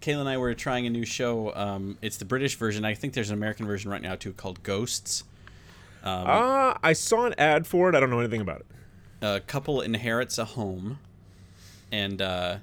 Kayla 0.00 0.20
and 0.20 0.28
I 0.28 0.38
were 0.38 0.54
trying 0.54 0.86
a 0.86 0.90
new 0.90 1.04
show. 1.04 1.54
Um, 1.54 1.98
it's 2.00 2.16
the 2.16 2.24
British 2.24 2.56
version. 2.56 2.84
I 2.84 2.94
think 2.94 3.12
there's 3.14 3.30
an 3.30 3.34
American 3.36 3.66
version 3.66 3.90
right 3.90 4.00
now 4.02 4.14
too 4.14 4.32
called 4.32 4.62
Ghosts. 4.62 5.24
Ah, 6.02 6.78
I 6.82 6.94
saw 6.94 7.26
an 7.26 7.34
ad 7.36 7.66
for 7.66 7.88
it. 7.90 7.94
I 7.94 8.00
don't 8.00 8.08
know 8.10 8.20
anything 8.20 8.40
about 8.40 8.60
it. 8.60 8.66
A 9.22 9.40
couple 9.40 9.82
inherits 9.82 10.38
a 10.38 10.46
home, 10.46 10.98
and 11.92 12.22
uh, 12.22 12.56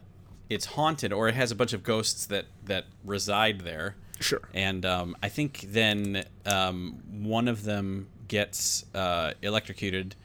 it's 0.49 0.65
haunted, 0.65 1.13
or 1.13 1.27
it 1.27 1.35
has 1.35 1.51
a 1.51 1.55
bunch 1.55 1.73
of 1.73 1.83
ghosts 1.83 2.25
that 2.27 2.45
that 2.65 2.85
reside 3.05 3.61
there. 3.61 3.95
Sure. 4.19 4.41
And 4.55 4.83
um, 4.83 5.15
I 5.21 5.29
think 5.29 5.65
then 5.67 6.25
um, 6.47 7.03
one 7.11 7.47
of 7.47 7.63
them 7.63 8.07
gets 8.27 8.83
uh, 8.95 9.33
electrocuted, 9.43 10.15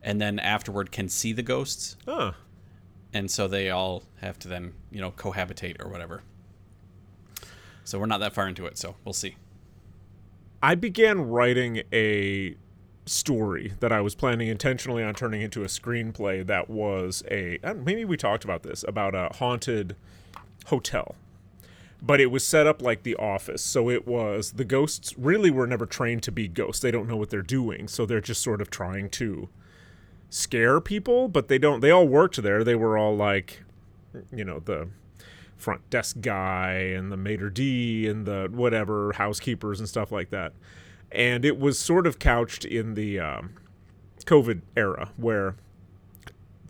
and 0.00 0.20
then 0.20 0.38
afterward 0.38 0.92
can 0.92 1.08
see 1.08 1.32
the 1.32 1.42
ghosts, 1.42 1.96
Oh, 2.06 2.34
and 3.12 3.28
so 3.28 3.48
they 3.48 3.70
all 3.70 4.04
have 4.20 4.38
to 4.40 4.48
then 4.48 4.74
you 4.92 5.00
know 5.00 5.10
cohabitate 5.10 5.84
or 5.84 5.88
whatever. 5.88 6.22
So 7.90 7.98
we're 7.98 8.06
not 8.06 8.20
that 8.20 8.32
far 8.32 8.48
into 8.48 8.66
it, 8.66 8.78
so 8.78 8.94
we'll 9.04 9.12
see. 9.12 9.34
I 10.62 10.76
began 10.76 11.22
writing 11.22 11.82
a 11.92 12.54
story 13.04 13.72
that 13.80 13.90
I 13.90 14.00
was 14.00 14.14
planning 14.14 14.46
intentionally 14.46 15.02
on 15.02 15.14
turning 15.14 15.40
into 15.40 15.62
a 15.62 15.66
screenplay 15.66 16.46
that 16.46 16.70
was 16.70 17.24
a 17.28 17.58
maybe 17.74 18.04
we 18.04 18.16
talked 18.16 18.44
about 18.44 18.62
this 18.62 18.84
about 18.86 19.16
a 19.16 19.30
haunted 19.38 19.96
hotel. 20.66 21.16
But 22.00 22.20
it 22.20 22.26
was 22.26 22.44
set 22.44 22.66
up 22.66 22.80
like 22.80 23.02
the 23.02 23.16
office. 23.16 23.60
So 23.62 23.90
it 23.90 24.06
was 24.06 24.52
the 24.52 24.64
ghosts 24.64 25.18
really 25.18 25.50
were 25.50 25.66
never 25.66 25.84
trained 25.84 26.22
to 26.22 26.32
be 26.32 26.46
ghosts. 26.46 26.80
They 26.80 26.92
don't 26.92 27.08
know 27.08 27.16
what 27.16 27.30
they're 27.30 27.42
doing. 27.42 27.88
So 27.88 28.06
they're 28.06 28.20
just 28.20 28.40
sort 28.40 28.60
of 28.60 28.70
trying 28.70 29.10
to 29.10 29.48
scare 30.28 30.80
people, 30.80 31.26
but 31.26 31.48
they 31.48 31.58
don't 31.58 31.80
they 31.80 31.90
all 31.90 32.06
worked 32.06 32.40
there. 32.40 32.62
They 32.62 32.76
were 32.76 32.96
all 32.96 33.16
like 33.16 33.64
you 34.32 34.44
know, 34.44 34.60
the 34.60 34.88
front 35.60 35.88
desk 35.90 36.16
guy 36.20 36.72
and 36.72 37.12
the 37.12 37.16
maitre 37.16 37.50
d 37.50 38.08
and 38.08 38.26
the 38.26 38.48
whatever 38.50 39.12
housekeepers 39.14 39.78
and 39.80 39.88
stuff 39.88 40.10
like 40.10 40.30
that. 40.30 40.52
And 41.12 41.44
it 41.44 41.58
was 41.58 41.78
sort 41.78 42.06
of 42.06 42.18
couched 42.18 42.64
in 42.64 42.94
the 42.94 43.18
um, 43.18 43.54
covid 44.24 44.60
era 44.76 45.10
where 45.16 45.56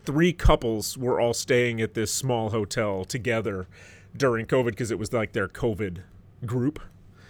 three 0.03 0.33
couples 0.33 0.97
were 0.97 1.19
all 1.19 1.33
staying 1.33 1.81
at 1.81 1.93
this 1.93 2.13
small 2.13 2.49
hotel 2.49 3.05
together 3.05 3.67
during 4.15 4.45
covid 4.45 4.67
because 4.67 4.91
it 4.91 4.99
was 4.99 5.13
like 5.13 5.33
their 5.33 5.47
covid 5.47 5.99
group. 6.45 6.79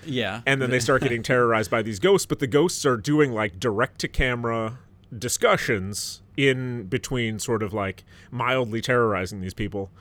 Yeah. 0.04 0.42
and 0.48 0.60
then 0.62 0.72
they 0.72 0.80
start 0.80 1.02
getting 1.04 1.22
terrorized 1.22 1.70
by 1.70 1.82
these 1.84 2.00
ghosts 2.00 2.26
but 2.26 2.40
the 2.40 2.48
ghosts 2.48 2.86
are 2.86 2.98
doing 2.98 3.34
like 3.34 3.60
direct 3.60 4.00
to 4.00 4.08
camera 4.08 4.80
discussions 5.16 6.22
in 6.38 6.84
between 6.86 7.38
sort 7.38 7.62
of 7.62 7.74
like 7.74 8.04
mildly 8.32 8.82
terrorizing 8.82 9.42
these 9.42 9.54
people 9.54 9.92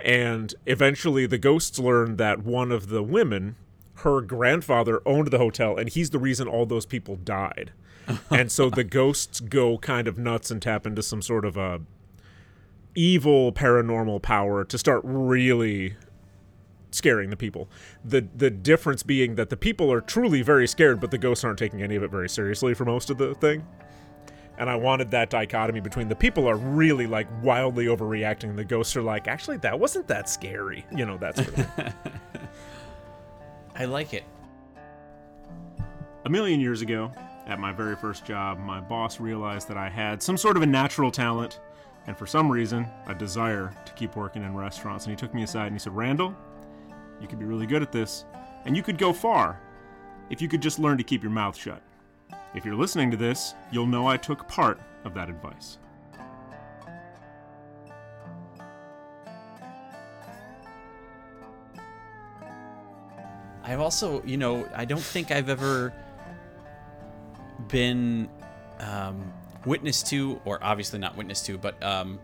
and 0.00 0.54
eventually 0.66 1.26
the 1.26 1.38
ghosts 1.38 1.78
learn 1.78 2.16
that 2.16 2.44
one 2.44 2.70
of 2.72 2.88
the 2.88 3.02
women 3.02 3.56
her 3.98 4.20
grandfather 4.20 5.00
owned 5.06 5.28
the 5.28 5.38
hotel 5.38 5.76
and 5.76 5.90
he's 5.90 6.10
the 6.10 6.18
reason 6.18 6.48
all 6.48 6.66
those 6.66 6.86
people 6.86 7.16
died 7.16 7.72
and 8.30 8.50
so 8.50 8.68
the 8.68 8.84
ghosts 8.84 9.40
go 9.40 9.78
kind 9.78 10.08
of 10.08 10.18
nuts 10.18 10.50
and 10.50 10.60
tap 10.60 10.86
into 10.86 11.02
some 11.02 11.22
sort 11.22 11.44
of 11.44 11.56
a 11.56 11.80
evil 12.94 13.52
paranormal 13.52 14.22
power 14.22 14.64
to 14.64 14.78
start 14.78 15.00
really 15.04 15.96
scaring 16.90 17.30
the 17.30 17.36
people. 17.36 17.68
The 18.04 18.26
the 18.34 18.50
difference 18.50 19.02
being 19.02 19.34
that 19.34 19.50
the 19.50 19.56
people 19.56 19.92
are 19.92 20.00
truly 20.00 20.42
very 20.42 20.66
scared, 20.66 21.00
but 21.00 21.10
the 21.10 21.18
ghosts 21.18 21.44
aren't 21.44 21.58
taking 21.58 21.82
any 21.82 21.96
of 21.96 22.02
it 22.02 22.10
very 22.10 22.28
seriously 22.28 22.74
for 22.74 22.84
most 22.84 23.10
of 23.10 23.18
the 23.18 23.34
thing. 23.34 23.66
And 24.56 24.70
I 24.70 24.76
wanted 24.76 25.10
that 25.10 25.30
dichotomy 25.30 25.80
between 25.80 26.08
the 26.08 26.14
people 26.14 26.48
are 26.48 26.56
really 26.56 27.06
like 27.06 27.26
wildly 27.42 27.86
overreacting, 27.86 28.50
and 28.50 28.58
the 28.58 28.64
ghosts 28.64 28.94
are 28.96 29.02
like, 29.02 29.26
actually, 29.26 29.56
that 29.58 29.78
wasn't 29.78 30.06
that 30.08 30.28
scary. 30.28 30.86
You 30.94 31.06
know, 31.06 31.16
that's 31.16 31.44
sort 31.44 31.58
of. 31.58 31.70
I 33.74 33.86
like 33.86 34.14
it. 34.14 34.24
A 36.24 36.30
million 36.30 36.60
years 36.60 36.82
ago, 36.82 37.10
at 37.46 37.58
my 37.58 37.72
very 37.72 37.96
first 37.96 38.24
job, 38.24 38.58
my 38.58 38.80
boss 38.80 39.20
realized 39.20 39.68
that 39.68 39.76
I 39.76 39.88
had 39.88 40.22
some 40.22 40.36
sort 40.36 40.56
of 40.56 40.62
a 40.62 40.66
natural 40.66 41.10
talent 41.10 41.60
and 42.06 42.16
for 42.16 42.26
some 42.26 42.50
reason, 42.50 42.86
a 43.06 43.14
desire 43.14 43.72
to 43.86 43.92
keep 43.94 44.16
working 44.16 44.42
in 44.42 44.54
restaurants. 44.54 45.06
And 45.06 45.12
he 45.12 45.16
took 45.16 45.34
me 45.34 45.42
aside 45.42 45.66
and 45.66 45.74
he 45.74 45.78
said, 45.78 45.96
Randall, 45.96 46.34
you 47.20 47.26
could 47.26 47.38
be 47.38 47.44
really 47.44 47.66
good 47.66 47.82
at 47.82 47.92
this, 47.92 48.24
and 48.64 48.76
you 48.76 48.82
could 48.82 48.98
go 48.98 49.12
far 49.12 49.60
if 50.30 50.42
you 50.42 50.48
could 50.48 50.60
just 50.60 50.78
learn 50.78 50.98
to 50.98 51.04
keep 51.04 51.22
your 51.22 51.32
mouth 51.32 51.56
shut. 51.56 51.80
If 52.54 52.64
you're 52.64 52.76
listening 52.76 53.10
to 53.10 53.16
this, 53.16 53.54
you'll 53.72 53.86
know 53.86 54.06
I 54.06 54.16
took 54.16 54.46
part 54.46 54.78
of 55.04 55.12
that 55.14 55.28
advice. 55.28 55.78
I've 63.64 63.80
also, 63.80 64.22
you 64.24 64.36
know, 64.36 64.68
I 64.74 64.84
don't 64.84 65.02
think 65.02 65.30
I've 65.30 65.48
ever 65.48 65.92
been 67.68 68.28
um, 68.78 69.32
witness 69.64 70.02
to, 70.04 70.40
or 70.44 70.62
obviously 70.62 70.98
not 70.98 71.16
witness 71.16 71.42
to, 71.46 71.58
but 71.58 71.82
um, 71.82 72.20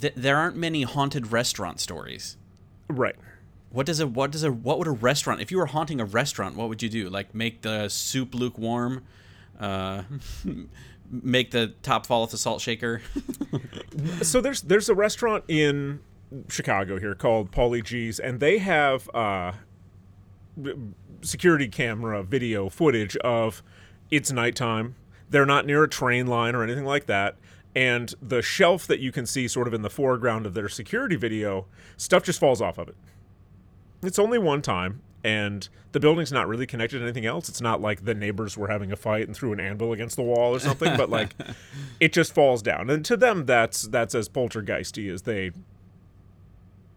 th- 0.00 0.14
there 0.16 0.36
aren't 0.36 0.56
many 0.56 0.82
haunted 0.82 1.32
restaurant 1.32 1.80
stories. 1.80 2.36
right. 2.88 3.16
What 3.70 3.86
does 3.86 3.98
a 3.98 4.06
what 4.06 4.30
does 4.30 4.44
a 4.44 4.52
what 4.52 4.78
would 4.78 4.86
a 4.86 4.92
restaurant 4.92 5.40
if 5.40 5.50
you 5.50 5.58
were 5.58 5.66
haunting 5.66 6.00
a 6.00 6.04
restaurant? 6.04 6.54
What 6.54 6.68
would 6.68 6.80
you 6.80 6.88
do? 6.88 7.10
Like 7.10 7.34
make 7.34 7.62
the 7.62 7.88
soup 7.88 8.32
lukewarm, 8.32 9.02
uh, 9.58 10.02
make 11.10 11.50
the 11.50 11.74
top 11.82 12.06
fall 12.06 12.22
off 12.22 12.30
the 12.30 12.38
salt 12.38 12.60
shaker. 12.60 13.02
so 14.22 14.40
there's 14.40 14.62
there's 14.62 14.88
a 14.88 14.94
restaurant 14.94 15.44
in 15.48 16.00
Chicago 16.48 16.98
here 16.98 17.14
called 17.14 17.50
Paulie 17.50 17.84
Gee's, 17.84 18.18
and 18.18 18.40
they 18.40 18.58
have 18.58 19.08
uh, 19.14 19.52
security 21.22 21.68
camera 21.68 22.22
video 22.22 22.68
footage 22.68 23.16
of 23.18 23.62
it's 24.10 24.32
nighttime. 24.32 24.96
They're 25.30 25.46
not 25.46 25.66
near 25.66 25.84
a 25.84 25.88
train 25.88 26.26
line 26.26 26.54
or 26.54 26.62
anything 26.62 26.84
like 26.84 27.06
that. 27.06 27.36
And 27.74 28.14
the 28.22 28.40
shelf 28.40 28.86
that 28.86 29.00
you 29.00 29.10
can 29.10 29.26
see 29.26 29.48
sort 29.48 29.66
of 29.66 29.74
in 29.74 29.82
the 29.82 29.90
foreground 29.90 30.46
of 30.46 30.54
their 30.54 30.68
security 30.68 31.16
video, 31.16 31.66
stuff 31.96 32.22
just 32.22 32.38
falls 32.38 32.60
off 32.60 32.78
of 32.78 32.88
it. 32.88 32.96
It's 34.02 34.18
only 34.18 34.38
one 34.38 34.62
time, 34.62 35.00
and 35.24 35.66
the 35.92 36.00
building's 36.00 36.30
not 36.30 36.46
really 36.46 36.66
connected 36.66 36.98
to 36.98 37.04
anything 37.04 37.24
else. 37.24 37.48
It's 37.48 37.62
not 37.62 37.80
like 37.80 38.04
the 38.04 38.14
neighbors 38.14 38.58
were 38.58 38.68
having 38.68 38.92
a 38.92 38.96
fight 38.96 39.26
and 39.26 39.34
threw 39.34 39.54
an 39.54 39.58
anvil 39.58 39.92
against 39.92 40.16
the 40.16 40.22
wall 40.22 40.54
or 40.54 40.60
something, 40.60 40.96
but 40.96 41.08
like 41.08 41.34
it 42.00 42.12
just 42.12 42.34
falls 42.34 42.62
down. 42.62 42.90
And 42.90 43.04
to 43.06 43.16
them 43.16 43.46
that's 43.46 43.82
that's 43.82 44.14
as 44.14 44.28
poltergeisty 44.28 45.10
as 45.10 45.22
they 45.22 45.50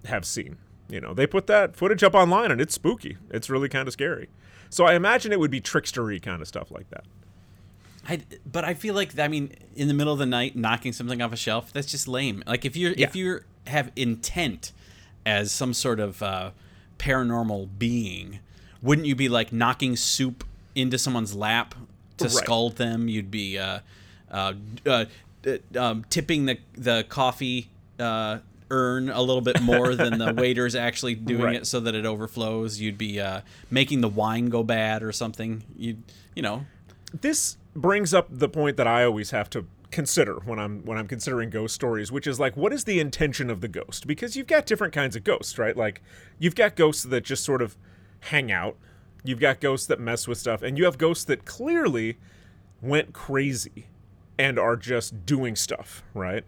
have 0.05 0.25
seen. 0.25 0.57
You 0.89 1.01
know, 1.01 1.13
they 1.13 1.25
put 1.25 1.47
that 1.47 1.75
footage 1.75 2.03
up 2.03 2.13
online 2.13 2.51
and 2.51 2.59
it's 2.59 2.73
spooky. 2.73 3.17
It's 3.31 3.49
really 3.49 3.69
kind 3.69 3.87
of 3.87 3.93
scary. 3.93 4.29
So 4.69 4.85
I 4.85 4.95
imagine 4.95 5.31
it 5.31 5.39
would 5.39 5.51
be 5.51 5.61
trickstery 5.61 6.21
kind 6.21 6.41
of 6.41 6.47
stuff 6.47 6.69
like 6.69 6.89
that. 6.89 7.05
I, 8.09 8.21
but 8.45 8.63
I 8.65 8.73
feel 8.73 8.93
like 8.93 9.17
I 9.17 9.29
mean, 9.29 9.53
in 9.75 9.87
the 9.87 9.93
middle 9.93 10.13
of 10.13 10.19
the 10.19 10.25
night, 10.25 10.55
knocking 10.55 10.91
something 10.91 11.21
off 11.21 11.31
a 11.31 11.37
shelf, 11.37 11.71
that's 11.71 11.87
just 11.87 12.07
lame. 12.09 12.43
Like 12.45 12.65
if 12.65 12.75
you 12.75 12.89
are 12.89 12.93
if 12.97 13.15
you 13.15 13.41
have 13.67 13.91
intent 13.95 14.73
as 15.25 15.51
some 15.51 15.73
sort 15.73 15.99
of 15.99 16.21
uh, 16.21 16.51
paranormal 16.97 17.69
being, 17.77 18.39
wouldn't 18.81 19.07
you 19.07 19.15
be 19.15 19.29
like 19.29 19.51
knocking 19.53 19.95
soup 19.95 20.43
into 20.75 20.97
someone's 20.97 21.33
lap 21.35 21.75
to 22.17 22.25
Right. 22.25 22.33
scald 22.33 22.75
them? 22.77 23.07
You'd 23.07 23.31
be 23.31 23.57
uh, 23.57 23.79
uh, 24.31 24.53
uh, 24.85 25.05
uh, 25.45 25.57
um, 25.79 26.05
tipping 26.09 26.45
the 26.45 26.57
the 26.75 27.05
coffee. 27.09 27.69
Uh, 27.99 28.39
earn 28.69 29.09
a 29.09 29.21
little 29.21 29.41
bit 29.41 29.61
more 29.61 29.95
than 29.95 30.17
the 30.17 30.33
waiter's 30.37 30.75
actually 30.75 31.15
doing 31.15 31.41
Right. 31.41 31.55
it 31.55 31.65
so 31.67 31.79
that 31.79 31.95
it 31.95 32.05
overflows 32.05 32.81
you'd 32.81 32.97
be 32.97 33.17
uh, 33.17 33.39
making 33.71 34.01
the 34.01 34.09
wine 34.09 34.47
go 34.47 34.61
bad 34.61 35.03
or 35.03 35.13
something 35.13 35.63
you 35.77 35.95
you 36.35 36.41
know 36.41 36.65
this 37.21 37.55
brings 37.77 38.13
up 38.13 38.27
the 38.29 38.49
point 38.49 38.75
that 38.75 38.85
I 38.85 39.05
always 39.05 39.31
have 39.31 39.49
to 39.51 39.65
consider 39.91 40.35
when 40.45 40.59
I'm 40.59 40.83
when 40.85 40.97
I'm 40.97 41.07
considering 41.07 41.49
ghost 41.49 41.75
stories, 41.75 42.11
which 42.11 42.27
is 42.27 42.39
like 42.39 42.57
what 42.57 42.73
is 42.73 42.83
the 42.83 42.99
intention 42.99 43.49
of 43.49 43.61
the 43.61 43.67
ghost? 43.67 44.07
Because 44.07 44.35
you've 44.35 44.47
got 44.47 44.65
different 44.65 44.93
kinds 44.93 45.15
of 45.15 45.23
ghosts, 45.23 45.57
right? 45.57 45.75
Like 45.75 46.01
you've 46.39 46.55
got 46.55 46.75
ghosts 46.75 47.03
that 47.03 47.23
just 47.23 47.43
sort 47.43 47.61
of 47.61 47.77
hang 48.21 48.51
out. 48.51 48.75
You've 49.23 49.39
got 49.39 49.59
ghosts 49.59 49.87
that 49.87 49.99
mess 49.99 50.27
with 50.27 50.37
stuff, 50.37 50.61
and 50.61 50.77
you 50.77 50.85
have 50.85 50.97
ghosts 50.97 51.25
that 51.25 51.45
clearly 51.45 52.17
went 52.81 53.13
crazy 53.13 53.87
and 54.37 54.59
are 54.59 54.75
just 54.75 55.25
doing 55.25 55.55
stuff, 55.55 56.03
right? 56.13 56.43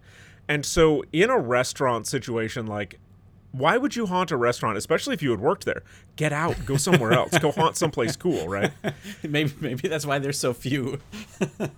And 0.48 0.66
so 0.66 1.04
in 1.12 1.30
a 1.30 1.38
restaurant 1.38 2.08
situation 2.08 2.68
like 2.68 3.00
why 3.52 3.78
would 3.78 3.96
you 3.96 4.06
haunt 4.06 4.30
a 4.32 4.38
restaurant, 4.38 4.78
especially 4.78 5.14
if 5.16 5.24
you 5.24 5.32
had 5.32 5.40
worked 5.40 5.66
there? 5.66 5.82
Get 6.16 6.32
out, 6.32 6.56
go 6.66 6.78
somewhere 6.78 7.14
else, 7.14 7.38
go 7.40 7.52
haunt 7.52 7.76
someplace 7.78 8.16
cool, 8.16 8.48
right? 8.48 8.72
maybe 9.24 9.52
maybe 9.60 9.88
that's 9.88 10.06
why 10.06 10.20
there's 10.20 10.40
so 10.40 10.54
few. 10.54 11.00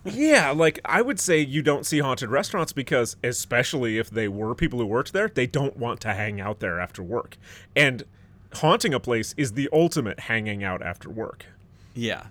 Yeah, 0.03 0.51
like 0.51 0.79
I 0.83 1.01
would 1.01 1.19
say 1.19 1.39
you 1.39 1.62
don't 1.62 1.85
see 1.85 2.00
haunted 2.00 2.29
restaurants 2.29 2.73
because, 2.73 3.15
especially 3.23 3.97
if 3.97 4.09
they 4.09 4.27
were 4.27 4.53
people 4.56 4.79
who 4.79 4.85
worked 4.85 5.13
there, 5.13 5.29
they 5.29 5.47
don't 5.47 5.77
want 5.77 6.01
to 6.01 6.13
hang 6.13 6.41
out 6.41 6.59
there 6.59 6.79
after 6.79 7.01
work. 7.01 7.38
And 7.75 8.03
haunting 8.56 8.94
a 8.94 9.00
place 9.00 9.33
is 9.38 9.53
the 9.53 9.69
ultimate 9.71 10.21
hanging 10.21 10.63
out 10.63 10.81
after 10.81 11.09
work. 11.09 11.45
yeah. 11.94 12.27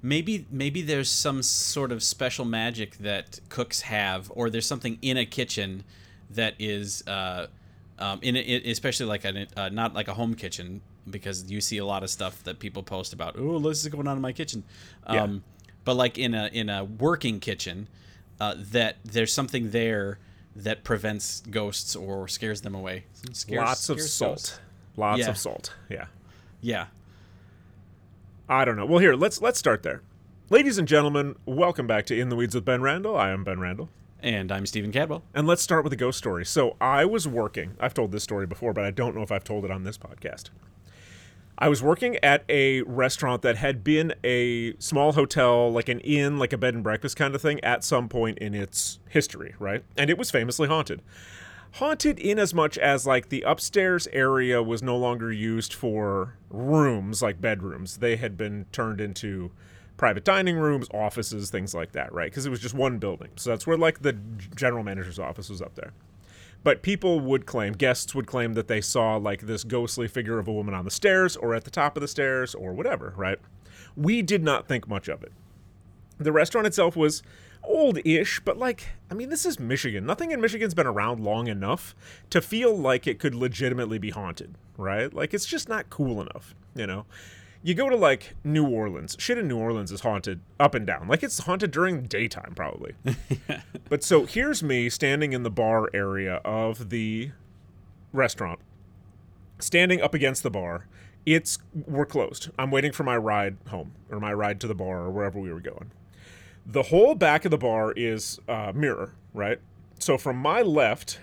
Maybe 0.00 0.46
maybe 0.50 0.80
there's 0.82 1.10
some 1.10 1.42
sort 1.42 1.90
of 1.90 2.04
special 2.04 2.44
magic 2.44 2.98
that 2.98 3.40
cooks 3.48 3.80
have, 3.80 4.30
or 4.32 4.48
there's 4.48 4.66
something 4.66 4.96
in 5.02 5.16
a 5.16 5.26
kitchen 5.26 5.82
that 6.30 6.54
is 6.60 7.02
uh, 7.08 7.48
um, 7.98 8.18
in 8.22 8.36
it, 8.36 8.66
especially 8.66 9.06
like 9.06 9.24
a 9.24 9.46
uh, 9.56 9.68
not 9.68 9.94
like 9.94 10.08
a 10.08 10.14
home 10.14 10.34
kitchen 10.34 10.80
because 11.08 11.50
you 11.50 11.60
see 11.60 11.78
a 11.78 11.84
lot 11.84 12.02
of 12.02 12.10
stuff 12.10 12.42
that 12.44 12.58
people 12.58 12.82
post 12.82 13.12
about. 13.12 13.36
Oh, 13.38 13.58
this 13.58 13.82
is 13.82 13.88
going 13.88 14.06
on 14.06 14.16
in 14.16 14.22
my 14.22 14.32
kitchen. 14.32 14.64
Yeah. 15.10 15.22
Um, 15.24 15.44
but 15.84 15.94
like 15.94 16.18
in 16.18 16.34
a 16.34 16.48
in 16.52 16.68
a 16.68 16.84
working 16.84 17.40
kitchen, 17.40 17.88
uh, 18.40 18.54
that 18.56 18.96
there's 19.04 19.32
something 19.32 19.70
there 19.70 20.18
that 20.56 20.84
prevents 20.84 21.40
ghosts 21.50 21.94
or 21.96 22.28
scares 22.28 22.60
them 22.62 22.74
away. 22.74 23.04
Scares, 23.32 23.64
Lots 23.64 23.88
of 23.88 24.00
salt. 24.00 24.30
ghosts. 24.32 24.60
Lots 24.96 25.20
Yeah. 25.20 25.28
of 25.30 25.38
salt. 25.38 25.74
Yeah. 25.88 26.06
Yeah. 26.60 26.86
I 28.48 28.64
don't 28.64 28.76
know. 28.76 28.86
Well, 28.86 28.98
here 28.98 29.14
let's 29.14 29.40
let's 29.40 29.58
start 29.58 29.82
there. 29.82 30.02
Ladies 30.50 30.78
and 30.78 30.88
gentlemen, 30.88 31.36
welcome 31.44 31.86
back 31.86 32.06
to 32.06 32.18
In 32.18 32.30
the 32.30 32.36
Weeds 32.36 32.54
with 32.54 32.64
Ben 32.64 32.80
Randall. 32.80 33.16
I 33.16 33.30
am 33.30 33.44
Ben 33.44 33.60
Randall. 33.60 33.90
And 34.20 34.50
I'm 34.50 34.66
Stephen 34.66 34.90
Cadwell. 34.90 35.22
And 35.32 35.46
let's 35.46 35.62
start 35.62 35.84
with 35.84 35.92
a 35.92 35.96
ghost 35.96 36.18
story. 36.18 36.44
So 36.44 36.76
I 36.80 37.04
was 37.04 37.28
working. 37.28 37.76
I've 37.78 37.94
told 37.94 38.10
this 38.10 38.24
story 38.24 38.46
before, 38.46 38.72
but 38.72 38.84
I 38.84 38.90
don't 38.90 39.14
know 39.14 39.22
if 39.22 39.30
I've 39.30 39.44
told 39.44 39.64
it 39.64 39.70
on 39.70 39.84
this 39.84 39.96
podcast. 39.96 40.50
I 41.56 41.68
was 41.68 41.82
working 41.82 42.16
at 42.22 42.44
a 42.48 42.82
restaurant 42.82 43.42
that 43.42 43.56
had 43.56 43.82
been 43.82 44.14
a 44.24 44.76
small 44.78 45.12
hotel, 45.12 45.70
like 45.70 45.88
an 45.88 46.00
inn, 46.00 46.38
like 46.38 46.52
a 46.52 46.58
bed 46.58 46.74
and 46.74 46.82
breakfast 46.82 47.16
kind 47.16 47.34
of 47.34 47.42
thing, 47.42 47.62
at 47.64 47.84
some 47.84 48.08
point 48.08 48.38
in 48.38 48.54
its 48.54 48.98
history, 49.08 49.54
right? 49.58 49.84
And 49.96 50.10
it 50.10 50.18
was 50.18 50.30
famously 50.30 50.68
haunted. 50.68 51.02
Haunted 51.72 52.18
in 52.18 52.38
as 52.38 52.54
much 52.54 52.78
as 52.78 53.06
like 53.06 53.28
the 53.28 53.42
upstairs 53.42 54.08
area 54.12 54.62
was 54.62 54.82
no 54.82 54.96
longer 54.96 55.32
used 55.32 55.74
for 55.74 56.34
rooms 56.50 57.22
like 57.22 57.40
bedrooms. 57.40 57.98
They 57.98 58.16
had 58.16 58.36
been 58.36 58.66
turned 58.72 59.00
into 59.00 59.50
private 59.98 60.24
dining 60.24 60.56
rooms, 60.56 60.86
offices, 60.94 61.50
things 61.50 61.74
like 61.74 61.92
that, 61.92 62.10
right? 62.14 62.30
Because 62.30 62.46
it 62.46 62.50
was 62.50 62.60
just 62.60 62.74
one 62.74 62.96
building. 62.98 63.28
So 63.36 63.50
that's 63.50 63.66
where 63.66 63.76
like 63.76 64.00
the 64.00 64.14
general 64.56 64.82
manager's 64.82 65.18
office 65.18 65.50
was 65.50 65.60
up 65.60 65.74
there. 65.74 65.92
But 66.64 66.82
people 66.82 67.20
would 67.20 67.44
claim, 67.44 67.74
guests 67.74 68.14
would 68.14 68.26
claim 68.26 68.54
that 68.54 68.68
they 68.68 68.80
saw 68.80 69.16
like 69.16 69.42
this 69.42 69.64
ghostly 69.64 70.08
figure 70.08 70.38
of 70.38 70.48
a 70.48 70.52
woman 70.52 70.74
on 70.74 70.84
the 70.84 70.90
stairs 70.90 71.36
or 71.36 71.54
at 71.54 71.64
the 71.64 71.70
top 71.70 71.96
of 71.96 72.00
the 72.00 72.08
stairs 72.08 72.54
or 72.54 72.72
whatever, 72.72 73.12
right? 73.16 73.38
We 73.96 74.22
did 74.22 74.42
not 74.42 74.66
think 74.66 74.88
much 74.88 75.08
of 75.08 75.22
it. 75.22 75.32
The 76.18 76.32
restaurant 76.32 76.66
itself 76.66 76.96
was 76.96 77.22
old 77.62 77.98
ish, 78.04 78.40
but 78.40 78.56
like, 78.56 78.88
I 79.10 79.14
mean, 79.14 79.28
this 79.28 79.44
is 79.44 79.58
Michigan. 79.58 80.06
Nothing 80.06 80.30
in 80.30 80.40
Michigan's 80.40 80.74
been 80.74 80.86
around 80.86 81.20
long 81.20 81.48
enough 81.48 81.94
to 82.30 82.40
feel 82.40 82.76
like 82.76 83.06
it 83.06 83.18
could 83.18 83.34
legitimately 83.34 83.98
be 83.98 84.10
haunted, 84.10 84.54
right? 84.76 85.12
Like, 85.12 85.34
it's 85.34 85.46
just 85.46 85.68
not 85.68 85.90
cool 85.90 86.20
enough, 86.20 86.54
you 86.74 86.86
know? 86.86 87.04
You 87.62 87.74
go 87.74 87.88
to 87.88 87.96
like 87.96 88.34
New 88.44 88.66
Orleans, 88.66 89.16
shit 89.18 89.36
in 89.36 89.48
New 89.48 89.58
Orleans 89.58 89.90
is 89.90 90.00
haunted 90.00 90.40
up 90.60 90.74
and 90.74 90.86
down. 90.86 91.08
Like, 91.08 91.22
it's 91.22 91.40
haunted 91.40 91.70
during 91.70 92.04
daytime, 92.04 92.52
probably. 92.54 92.94
But 93.88 94.04
so 94.04 94.26
here's 94.26 94.62
me 94.62 94.90
standing 94.90 95.32
in 95.32 95.44
the 95.44 95.50
bar 95.50 95.88
area 95.94 96.36
of 96.44 96.90
the 96.90 97.30
restaurant, 98.12 98.60
standing 99.58 100.02
up 100.02 100.12
against 100.12 100.42
the 100.42 100.50
bar. 100.50 100.86
It's 101.24 101.58
we're 101.86 102.04
closed. 102.04 102.50
I'm 102.58 102.70
waiting 102.70 102.92
for 102.92 103.02
my 103.04 103.16
ride 103.16 103.56
home 103.68 103.92
or 104.10 104.20
my 104.20 104.32
ride 104.32 104.60
to 104.60 104.66
the 104.66 104.74
bar 104.74 105.04
or 105.04 105.10
wherever 105.10 105.40
we 105.40 105.50
were 105.50 105.60
going. 105.60 105.90
The 106.66 106.84
whole 106.84 107.14
back 107.14 107.46
of 107.46 107.50
the 107.50 107.58
bar 107.58 107.92
is 107.92 108.38
uh, 108.46 108.72
mirror, 108.74 109.14
right? 109.32 109.58
So 109.98 110.18
from 110.18 110.36
my 110.36 110.60
left, 110.60 111.18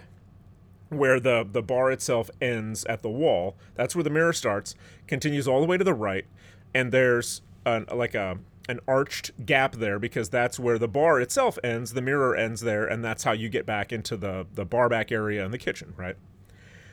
where 0.98 1.20
the 1.20 1.48
the 1.50 1.62
bar 1.62 1.92
itself 1.92 2.30
ends 2.42 2.86
at 2.86 3.02
the 3.02 3.10
wall, 3.10 3.56
that's 3.76 3.96
where 3.96 4.04
the 4.04 4.10
mirror 4.10 4.34
starts, 4.34 4.76
continues 5.08 5.48
all 5.48 5.62
the 5.62 5.68
way 5.68 5.78
to 5.78 5.84
the 5.84 5.94
right, 5.94 6.26
and 6.74 6.92
there's 6.92 7.42
an 7.66 7.86
like 7.94 8.16
a 8.16 8.40
an 8.68 8.80
arched 8.88 9.32
gap 9.46 9.76
there 9.76 10.00
because 10.00 10.30
that's 10.30 10.60
where 10.60 10.80
the 10.80 10.88
bar 10.88 11.22
itself 11.22 11.60
ends, 11.64 11.94
the 11.94 12.02
mirror 12.02 12.36
ends 12.36 12.62
there, 12.62 12.86
and 12.86 13.04
that's 13.04 13.24
how 13.24 13.32
you 13.32 13.50
get 13.50 13.66
back 13.66 13.92
into 13.92 14.18
the 14.18 14.48
the 14.54 14.66
bar 14.66 14.90
back 14.90 15.12
area 15.12 15.44
and 15.44 15.54
the 15.54 15.58
kitchen, 15.58 15.94
right? 15.98 16.16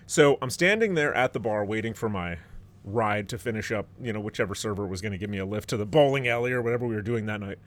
So 0.07 0.37
I'm 0.43 0.51
standing 0.51 0.95
there 0.95 1.15
at 1.15 1.33
the 1.33 1.41
bar 1.41 1.65
waiting 1.65 1.95
for 1.95 2.09
my 2.09 2.39
ride 2.85 3.29
to 3.31 3.39
finish 3.39 3.71
up, 3.71 3.87
you 4.01 4.13
know, 4.13 4.21
whichever 4.21 4.55
server 4.55 4.87
was 4.87 5.01
going 5.01 5.13
to 5.13 5.19
give 5.19 5.31
me 5.31 5.39
a 5.39 5.47
lift 5.47 5.69
to 5.71 5.77
the 5.77 5.87
bowling 5.87 6.29
alley 6.29 6.53
or 6.53 6.61
whatever 6.61 6.87
we 6.87 6.95
were 6.95 7.03
doing 7.03 7.27
that 7.27 7.41
night. 7.41 7.59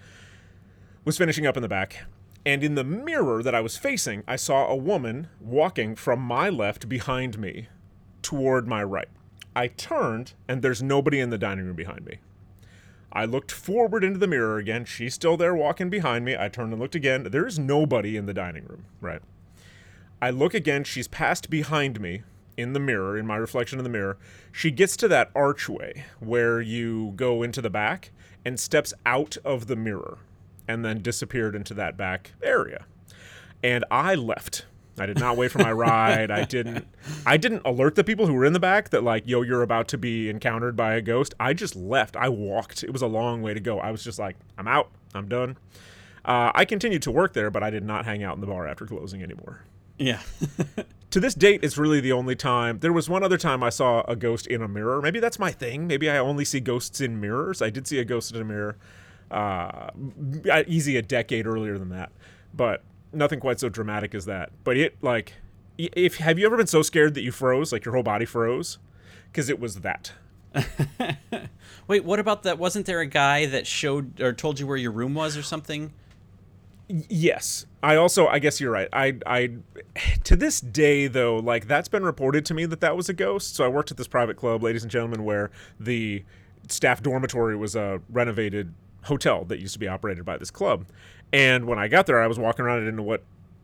Was 1.06 1.18
finishing 1.18 1.46
up 1.46 1.56
in 1.56 1.62
the 1.62 1.70
back. 1.70 2.06
And 2.46 2.64
in 2.64 2.76
the 2.76 2.84
mirror 2.84 3.42
that 3.42 3.56
I 3.56 3.62
was 3.62 3.76
facing, 3.76 4.24
I 4.28 4.36
saw 4.36 4.68
a 4.68 4.76
woman 4.76 5.30
walking 5.40 5.96
from 5.96 6.20
my 6.20 6.48
left 6.50 6.88
behind 6.88 7.40
me 7.40 7.70
toward 8.22 8.68
my 8.68 8.84
right. 8.84 9.08
I 9.56 9.68
turned, 9.68 10.34
and 10.48 10.62
there's 10.62 10.84
nobody 10.84 11.20
in 11.20 11.32
the 11.32 11.38
dining 11.40 11.66
room 11.66 11.76
behind 11.76 12.06
me. 12.06 12.20
I 13.12 13.26
looked 13.26 13.52
forward 13.52 14.04
into 14.04 14.20
the 14.20 14.28
mirror 14.28 14.58
again. 14.58 14.86
She's 14.86 15.16
still 15.16 15.38
there 15.38 15.56
walking 15.56 15.90
behind 15.90 16.26
me. 16.26 16.36
I 16.38 16.50
turned 16.50 16.74
and 16.74 16.82
looked 16.82 16.96
again. 16.96 17.28
There's 17.32 17.58
nobody 17.58 18.18
in 18.18 18.26
the 18.26 18.34
dining 18.34 18.66
room, 18.66 18.86
right? 19.02 19.22
I 20.22 20.30
look 20.30 20.54
again. 20.54 20.84
She's 20.84 21.08
passed 21.08 21.50
behind 21.50 22.00
me 22.00 22.24
in 22.58 22.74
the 22.74 22.80
mirror, 22.80 23.18
in 23.18 23.26
my 23.26 23.38
reflection 23.38 23.80
in 23.80 23.84
the 23.84 23.90
mirror. 23.90 24.18
She 24.52 24.70
gets 24.70 24.96
to 24.98 25.08
that 25.08 25.32
archway 25.34 26.06
where 26.20 26.62
you 26.62 27.14
go 27.16 27.42
into 27.42 27.62
the 27.62 27.70
back 27.70 28.12
and 28.44 28.60
steps 28.60 28.94
out 29.06 29.38
of 29.44 29.68
the 29.68 29.76
mirror 29.76 30.20
and 30.68 30.84
then 30.86 31.02
disappeared 31.02 31.56
into 31.56 31.74
that 31.76 31.98
back 31.98 32.32
area. 32.44 32.86
And 33.64 33.84
I 33.90 34.16
left. 34.16 34.66
I 34.98 35.06
did 35.06 35.20
not 35.20 35.36
wait 35.36 35.52
for 35.52 35.60
my 35.60 35.72
ride. 35.74 36.32
I 36.32 36.46
didn't 36.46 36.88
I 37.26 37.38
didn't 37.38 37.64
alert 37.66 37.96
the 37.96 38.04
people 38.04 38.28
who 38.28 38.34
were 38.34 38.46
in 38.46 38.54
the 38.54 38.60
back 38.60 38.90
that 38.92 39.04
like, 39.04 39.24
yo, 39.28 39.42
you're 39.42 39.62
about 39.62 39.88
to 39.90 39.98
be 39.98 40.30
encountered 40.30 40.76
by 40.76 40.94
a 40.94 41.02
ghost. 41.02 41.34
I 41.40 41.54
just 41.54 41.76
left. 41.76 42.16
I 42.16 42.30
walked. 42.30 42.84
It 42.84 42.92
was 42.94 43.02
a 43.02 43.08
long 43.08 43.42
way 43.42 43.54
to 43.54 43.60
go. 43.60 43.80
I 43.80 43.92
was 43.92 44.04
just 44.04 44.20
like, 44.20 44.38
I'm 44.58 44.68
out. 44.68 44.90
I'm 45.14 45.28
done. 45.28 45.58
Uh, 46.24 46.52
I 46.56 46.66
continued 46.66 47.02
to 47.04 47.12
work 47.12 47.34
there, 47.34 47.52
but 47.52 47.62
I 47.62 47.70
did 47.70 47.84
not 47.84 48.06
hang 48.06 48.24
out 48.24 48.36
in 48.36 48.42
the 48.42 48.48
bar 48.48 48.68
after 48.68 48.86
closing 48.86 49.22
anymore 49.22 49.62
Yeah. 50.00 50.22
to 51.12 51.20
this 51.20 51.36
date 51.36 51.60
it's 51.64 51.78
really 51.78 52.02
the 52.02 52.12
only 52.12 52.36
time 52.36 52.80
there 52.80 52.92
was 52.92 53.08
one 53.08 53.24
other 53.24 53.38
time 53.38 53.64
i 53.64 53.70
saw 53.70 54.02
a 54.02 54.18
ghost 54.18 54.48
in 54.48 54.62
a 54.62 54.68
mirror 54.68 55.02
maybe 55.02 55.20
that's 55.22 55.40
my 55.40 55.50
thing 55.52 55.88
maybe 55.88 56.10
i 56.10 56.18
only 56.18 56.44
see 56.44 56.60
ghosts 56.60 57.00
in 57.00 57.22
mirrors 57.22 57.62
i 57.62 57.70
did 57.70 57.88
see 57.88 58.00
a 58.00 58.04
ghost 58.04 58.36
in 58.36 58.42
a 58.42 58.44
mirror 58.44 58.76
uh, 59.32 59.90
easy 60.68 60.98
a 60.98 61.02
decade 61.02 61.48
earlier 61.48 61.78
than 61.78 61.90
that 61.90 62.12
but 62.54 62.84
nothing 63.12 63.40
quite 63.40 63.60
so 63.60 63.70
dramatic 63.70 64.14
as 64.14 64.26
that 64.26 64.52
but 64.64 64.78
it 64.78 64.96
like 65.02 65.34
if 65.78 66.18
have 66.18 66.40
you 66.40 66.46
ever 66.46 66.58
been 66.58 66.68
so 66.68 66.82
scared 66.82 67.14
that 67.14 67.22
you 67.22 67.32
froze 67.32 67.72
like 67.72 67.84
your 67.86 67.94
whole 67.94 68.04
body 68.04 68.26
froze 68.26 68.78
because 69.32 69.50
it 69.50 69.60
was 69.60 69.82
that 69.82 70.12
Wait, 71.88 72.04
what 72.04 72.20
about 72.20 72.44
that? 72.44 72.58
Wasn't 72.58 72.86
there 72.86 73.00
a 73.00 73.06
guy 73.06 73.46
that 73.48 73.68
showed 73.68 74.20
or 74.22 74.34
told 74.34 74.60
you 74.60 74.68
where 74.68 74.78
your 74.78 74.92
room 74.92 75.14
was 75.14 75.38
or 75.38 75.44
something? 75.44 75.94
Yes. 76.88 77.66
I 77.82 77.96
also 77.96 78.28
I 78.28 78.40
guess 78.40 78.60
you're 78.60 78.72
right. 78.72 78.88
I 78.94 79.18
I 79.26 79.52
to 80.24 80.36
this 80.36 80.62
day 80.62 81.08
though, 81.08 81.38
like 81.38 81.68
that's 81.68 81.88
been 81.88 82.04
reported 82.04 82.46
to 82.46 82.54
me 82.54 82.66
that 82.66 82.82
that 82.82 82.96
was 82.96 83.10
a 83.10 83.14
ghost. 83.14 83.56
So 83.56 83.66
I 83.66 83.68
worked 83.68 83.92
at 83.92 83.98
this 83.98 84.08
private 84.08 84.38
club, 84.38 84.64
ladies 84.64 84.84
and 84.84 84.92
gentlemen, 84.92 85.24
where 85.24 85.52
the 85.80 86.24
staff 86.68 87.02
dormitory 87.02 87.56
was 87.56 87.76
a 87.76 88.02
renovated 88.10 88.74
hotel 89.06 89.46
that 89.46 89.60
used 89.60 89.74
to 89.74 89.80
be 89.80 89.88
operated 89.88 90.26
by 90.26 90.38
this 90.38 90.52
club. 90.52 90.86
And 91.34 91.66
when 91.66 91.80
I 91.80 91.88
got 91.88 92.06
there, 92.06 92.22
I 92.22 92.28
was 92.28 92.40
walking 92.40 92.66
around, 92.66 92.78
I 92.78 92.82
didn't 92.82 92.98
know 92.98 93.04
what 93.04 93.24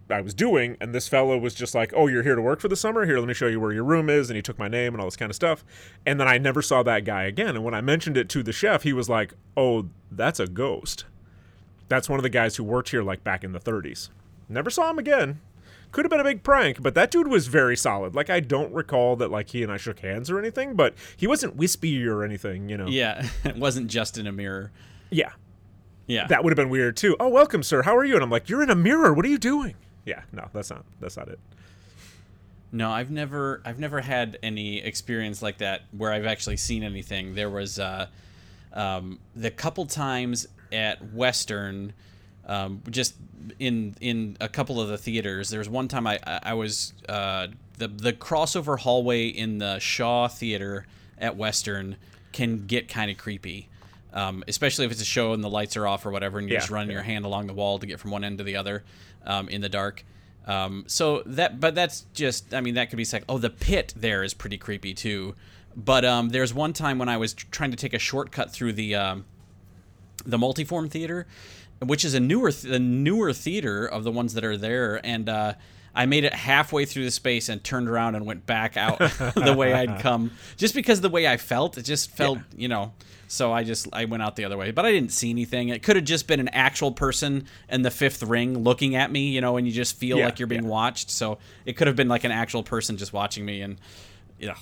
I 0.10 0.21
was 0.21 0.33
doing, 0.33 0.77
and 0.81 0.93
this 0.93 1.07
fellow 1.07 1.38
was 1.38 1.53
just 1.55 1.74
like, 1.74 1.93
"Oh, 1.95 2.07
you're 2.07 2.24
here 2.24 2.36
to 2.36 2.41
work 2.41 2.60
for 2.60 2.67
the 2.67 2.75
summer? 2.75 3.05
Here, 3.05 3.17
let 3.17 3.27
me 3.27 3.33
show 3.33 3.48
you 3.48 3.60
where 3.60 3.71
your 3.71 3.83
room 3.83 4.10
is." 4.10 4.29
And 4.29 4.36
he 4.36 4.41
took 4.41 4.60
my 4.60 4.67
name 4.67 4.93
and 4.93 5.01
all 5.01 5.07
this 5.07 5.15
kind 5.15 5.29
of 5.29 5.36
stuff. 5.36 5.63
And 6.05 6.19
then 6.19 6.27
I 6.27 6.38
never 6.38 6.62
saw 6.62 6.83
that 6.83 7.05
guy 7.05 7.24
again. 7.24 7.55
And 7.55 7.63
when 7.63 7.74
I 7.74 7.81
mentioned 7.81 8.17
it 8.17 8.27
to 8.29 8.43
the 8.43 8.51
chef, 8.51 8.83
he 8.83 8.93
was 8.93 9.10
like, 9.10 9.33
"Oh, 9.55 9.88
that's 10.12 10.39
a 10.39 10.48
ghost." 10.48 11.05
That's 11.88 12.10
one 12.10 12.19
of 12.19 12.24
the 12.24 12.29
guys 12.29 12.55
who 12.55 12.63
worked 12.63 12.89
here 12.89 13.03
like 13.03 13.24
back 13.24 13.43
in 13.43 13.51
the 13.51 13.60
30s. 13.60 14.10
Never 14.48 14.69
saw 14.69 14.89
him 14.89 14.98
again. 14.98 15.41
Could 15.91 16.05
have 16.05 16.10
been 16.10 16.21
a 16.21 16.25
big 16.25 16.41
prank, 16.41 16.81
but 16.81 16.95
that 16.95 17.12
dude 17.12 17.27
was 17.27 17.48
very 17.48 17.75
solid. 17.75 18.15
Like 18.15 18.29
I 18.29 18.39
don't 18.39 18.74
recall 18.74 19.17
that 19.17 19.29
like 19.29 19.50
he 19.50 19.62
and 19.62 19.71
I 19.71 19.75
shook 19.75 20.00
hands 20.00 20.29
or 20.29 20.39
anything, 20.39 20.75
but 20.75 20.95
he 21.17 21.27
wasn't 21.27 21.57
wispy 21.57 22.07
or 22.07 22.24
anything, 22.24 22.69
you 22.69 22.77
know. 22.77 22.88
Yeah, 22.88 23.27
it 23.43 23.57
wasn't 23.57 23.88
just 23.88 24.17
in 24.17 24.25
a 24.25 24.31
mirror. 24.31 24.71
Yeah. 25.12 25.34
Yeah. 26.08 26.27
That 26.27 26.44
would 26.44 26.51
have 26.51 26.58
been 26.58 26.70
weird 26.70 26.98
too. 26.98 27.15
Oh, 27.20 27.30
welcome, 27.30 27.62
sir. 27.62 27.84
How 27.84 27.96
are 27.96 28.03
you? 28.03 28.15
And 28.15 28.24
I'm 28.24 28.30
like, 28.30 28.50
"You're 28.50 28.63
in 28.63 28.70
a 28.70 28.75
mirror. 28.75 29.13
What 29.13 29.25
are 29.25 29.30
you 29.30 29.38
doing?" 29.38 29.75
Yeah, 30.06 30.22
no, 30.32 30.50
that's 30.53 30.70
not 30.70 30.84
that's 31.00 31.15
not 31.15 31.27
it. 31.27 31.39
No, 32.72 32.89
I've 32.89 33.12
never 33.12 33.62
I've 33.65 33.80
never 33.80 34.01
had 34.01 34.39
any 34.41 34.80
experience 34.82 35.41
like 35.41 35.60
that 35.60 35.84
where 35.91 36.12
I've 36.12 36.25
actually 36.25 36.58
seen 36.58 36.84
anything. 36.84 37.36
There 37.36 37.50
was 37.50 37.80
uh, 37.80 38.08
um, 38.74 39.20
the 39.36 39.51
couple 39.51 39.86
times 39.86 40.48
at 40.72 41.13
Western, 41.13 41.94
um, 42.46 42.82
just 42.89 43.15
in 43.60 43.96
in 44.00 44.38
a 44.39 44.48
couple 44.48 44.82
of 44.82 44.88
the 44.88 44.98
theaters. 44.98 45.50
There 45.50 45.60
was 45.60 45.70
one 45.70 45.88
time 45.88 46.08
I 46.08 46.20
I 46.25 46.39
I 46.44 46.53
was 46.53 46.94
uh, 47.10 47.48
the 47.77 47.88
the 47.88 48.13
crossover 48.13 48.80
hallway 48.80 49.27
in 49.27 49.58
the 49.58 49.80
Shaw 49.80 50.27
Theater 50.27 50.86
at 51.18 51.36
Western 51.36 51.98
can 52.32 52.65
get 52.65 52.88
kind 52.88 53.12
of 53.12 53.18
creepy. 53.18 53.68
Um, 54.13 54.44
especially 54.48 54.86
if 54.86 54.91
it's 54.91 55.01
a 55.01 55.06
show 55.06 55.32
and 55.34 55.41
the 55.44 55.50
lights 55.50 55.77
are 55.77 55.88
off 55.88 56.06
or 56.06 56.12
whatever, 56.12 56.38
and 56.38 56.50
you're 56.50 56.56
Yeah, 56.56 56.60
just 56.62 56.72
running 56.72 56.89
yeah. 56.89 56.96
your 56.96 57.03
hand 57.03 57.24
along 57.25 57.48
the 57.48 57.53
wall 57.53 57.80
to 57.80 57.86
get 57.86 58.00
from 58.00 58.12
one 58.12 58.24
end 58.25 58.39
to 58.39 58.44
the 58.44 58.58
other 58.58 58.84
um, 59.25 59.48
in 59.48 59.62
the 59.62 59.70
dark. 59.70 60.03
Um, 60.46 60.84
so 60.88 61.24
that, 61.25 61.60
but 61.62 61.75
that's 61.75 62.06
just, 62.13 62.53
I 62.53 62.60
mean, 62.62 62.74
that 62.74 62.89
could 62.89 62.98
be 62.98 63.06
like, 63.13 63.24
oh, 63.30 63.38
the 63.38 63.50
pit 63.50 63.94
there 63.96 64.24
is 64.24 64.34
pretty 64.34 64.58
creepy 64.58 64.94
too. 64.94 65.36
But 65.77 66.03
um, 66.03 66.30
there's 66.30 66.53
one 66.53 66.74
time 66.74 66.98
when 67.00 67.08
I 67.08 67.15
was 67.18 67.34
tr- 67.34 67.46
trying 67.51 67.72
to 67.72 67.77
take 67.77 67.94
a 67.94 68.00
shortcut 68.00 68.51
through 68.51 68.74
the 68.74 68.96
um, 68.96 69.24
the 70.25 70.38
multiform 70.38 70.89
theater, 70.89 71.25
which 71.80 72.03
is 72.03 72.13
a 72.13 72.20
newer 72.20 72.51
th- 72.51 72.74
a 72.74 72.80
newer 72.80 73.32
theater 73.32 73.86
of 73.86 74.03
the 74.03 74.12
ones 74.12 74.34
that 74.34 74.44
are 74.44 74.58
there, 74.58 75.00
and 75.06 75.30
uh, 75.30 75.53
I 75.96 76.06
made 76.08 76.25
it 76.25 76.34
halfway 76.34 76.84
through 76.86 77.06
the 77.06 77.12
space 77.12 77.48
and 77.48 77.63
turned 77.63 77.88
around 77.88 78.15
and 78.15 78.25
went 78.25 78.46
back 78.46 78.75
out 78.75 79.00
the 79.36 79.56
way 79.58 79.72
I'd 79.74 80.01
come, 80.01 80.32
just 80.58 80.75
because 80.75 81.00
the 81.00 81.10
way 81.10 81.25
I 81.27 81.38
felt, 81.38 81.77
it 81.77 81.84
just 81.84 82.12
felt, 82.12 82.38
Yeah. 82.39 82.44
you 82.58 82.68
know. 82.68 82.94
So 83.32 83.54
I 83.54 83.64
just 83.64 83.88
I 83.94 84.04
went 84.06 84.22
out 84.22 84.36
the 84.36 84.44
other 84.44 84.58
way, 84.58 84.72
but 84.72 84.86
I 84.86 84.92
didn't 84.92 85.14
see 85.14 85.30
anything. 85.30 85.70
It 85.70 85.84
could 85.84 85.96
have 85.96 86.04
just 86.04 86.28
been 86.28 86.42
an 86.42 86.50
actual 86.50 86.92
person 86.92 87.46
in 87.70 87.82
the 87.82 87.90
fifth 87.90 88.22
ring 88.24 88.60
looking 88.60 88.96
at 88.98 89.10
me, 89.10 89.30
you 89.30 89.40
know, 89.40 89.56
and 89.56 89.66
you 89.66 89.72
just 89.72 89.96
feel 89.96 90.18
Yeah, 90.18 90.26
like 90.26 90.38
you're 90.40 90.48
being 90.48 90.64
yeah. 90.66 90.70
watched. 90.70 91.10
So 91.10 91.38
it 91.66 91.78
could 91.78 91.88
have 91.88 91.96
been 91.96 92.10
like 92.10 92.26
an 92.26 92.32
actual 92.32 92.62
person 92.62 92.98
just 92.98 93.14
watching 93.14 93.46
me, 93.46 93.62
and 93.62 93.78
yeah, 94.38 94.56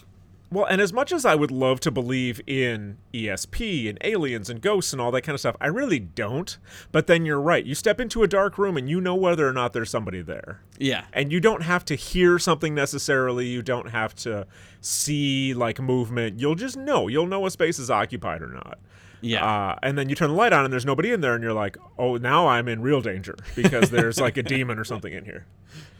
Well, 0.52 0.66
and 0.66 0.82
as 0.82 0.92
much 0.92 1.12
as 1.12 1.26
I 1.26 1.36
would 1.36 1.52
love 1.52 1.80
to 1.82 1.92
believe 1.92 2.42
in 2.48 2.98
ESP 3.14 3.88
and 3.88 4.00
aliens 4.04 4.50
and 4.50 4.60
ghosts 4.62 4.92
and 4.94 5.00
all 5.02 5.12
that 5.12 5.22
kind 5.22 5.36
of 5.36 5.40
stuff, 5.40 5.56
I 5.62 5.68
really 5.68 6.00
don't. 6.00 6.58
But 6.92 7.06
then 7.06 7.24
you're 7.24 7.40
right. 7.40 7.64
You 7.64 7.76
step 7.76 8.00
into 8.00 8.24
a 8.24 8.28
dark 8.28 8.58
room 8.58 8.76
and 8.76 8.90
you 8.90 9.00
know 9.00 9.14
whether 9.14 9.48
or 9.48 9.54
not 9.54 9.74
there's 9.74 9.92
somebody 9.92 10.22
there. 10.24 10.62
yeah, 10.80 11.06
And 11.14 11.32
you 11.32 11.40
don't 11.40 11.62
have 11.62 11.86
to 11.86 11.96
hear 11.96 12.40
something 12.40 12.74
necessarily. 12.74 13.46
You 13.46 13.62
don't 13.62 13.90
have 13.92 14.16
to 14.16 14.48
see 14.82 15.54
like 15.54 15.80
movement. 15.80 16.40
You'll 16.40 16.56
just 16.56 16.76
know. 16.78 17.08
You'll 17.08 17.28
know 17.28 17.46
a 17.46 17.52
space 17.52 17.78
is 17.78 17.92
occupied 17.92 18.42
or 18.42 18.48
not. 18.48 18.80
yeah. 19.22 19.46
Uh, 19.46 19.76
and 19.84 20.00
then 20.00 20.10
you 20.10 20.16
turn 20.16 20.30
the 20.30 20.36
light 20.36 20.52
on 20.54 20.64
and 20.64 20.74
there's 20.74 20.86
nobody 20.86 21.12
in 21.12 21.22
there, 21.22 21.36
and 21.36 21.44
you're 21.44 21.54
like, 21.54 21.78
oh, 22.00 22.18
now 22.18 22.48
I'm 22.48 22.68
in 22.68 22.82
real 22.82 23.02
danger 23.02 23.36
because 23.56 23.92
there's 23.92 24.20
like 24.20 24.38
a 24.38 24.44
demon 24.44 24.80
or 24.80 24.84
something 24.84 25.14
in 25.14 25.26
here. 25.26 25.46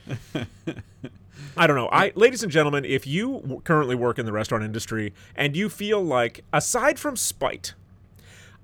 I 1.58 1.68
don't 1.68 1.76
know. 1.76 1.90
I, 1.92 2.12
ladies 2.16 2.44
and 2.44 2.52
gentlemen, 2.52 2.86
if 2.86 3.06
you 3.06 3.62
currently 3.64 3.96
work 3.96 4.20
in 4.20 4.26
the 4.26 4.32
restaurant 4.32 4.64
industry 4.64 5.14
and 5.36 5.56
you 5.56 5.70
feel 5.70 6.02
like, 6.02 6.44
aside 6.54 7.00
from 7.00 7.16
spite, 7.16 7.74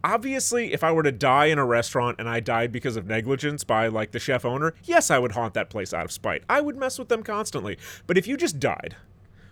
obviously, 0.03 0.71
if 0.71 0.83
I 0.83 0.91
were 0.91 1.03
to 1.03 1.11
die 1.11 1.45
in 1.45 1.57
a 1.57 1.65
restaurant 1.65 2.17
and 2.19 2.29
I 2.29 2.39
died 2.39 2.71
because 2.71 2.95
of 2.95 3.07
negligence 3.07 3.63
by 3.63 3.87
like 3.87 4.11
the 4.11 4.19
chef 4.19 4.45
owner, 4.45 4.73
yes, 4.83 5.11
I 5.11 5.19
would 5.19 5.33
haunt 5.33 5.53
that 5.55 5.69
place 5.69 5.93
out 5.93 6.05
of 6.05 6.11
spite. 6.11 6.43
I 6.49 6.61
would 6.61 6.77
mess 6.77 6.99
with 6.99 7.09
them 7.09 7.23
constantly. 7.23 7.77
But 8.07 8.17
if 8.17 8.27
you 8.27 8.37
just 8.37 8.59
died, 8.59 8.95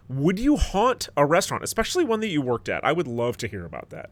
would 0.08 0.40
you 0.40 0.58
haunt 0.58 1.10
a 1.18 1.26
restaurant, 1.26 1.64
especially 1.64 2.04
one 2.04 2.20
that 2.20 2.28
you 2.28 2.42
worked 2.42 2.70
at? 2.70 2.84
I 2.84 2.92
would 2.92 3.08
love 3.08 3.38
to 3.38 3.48
hear 3.48 3.66
about 3.66 3.90
that. 3.90 4.10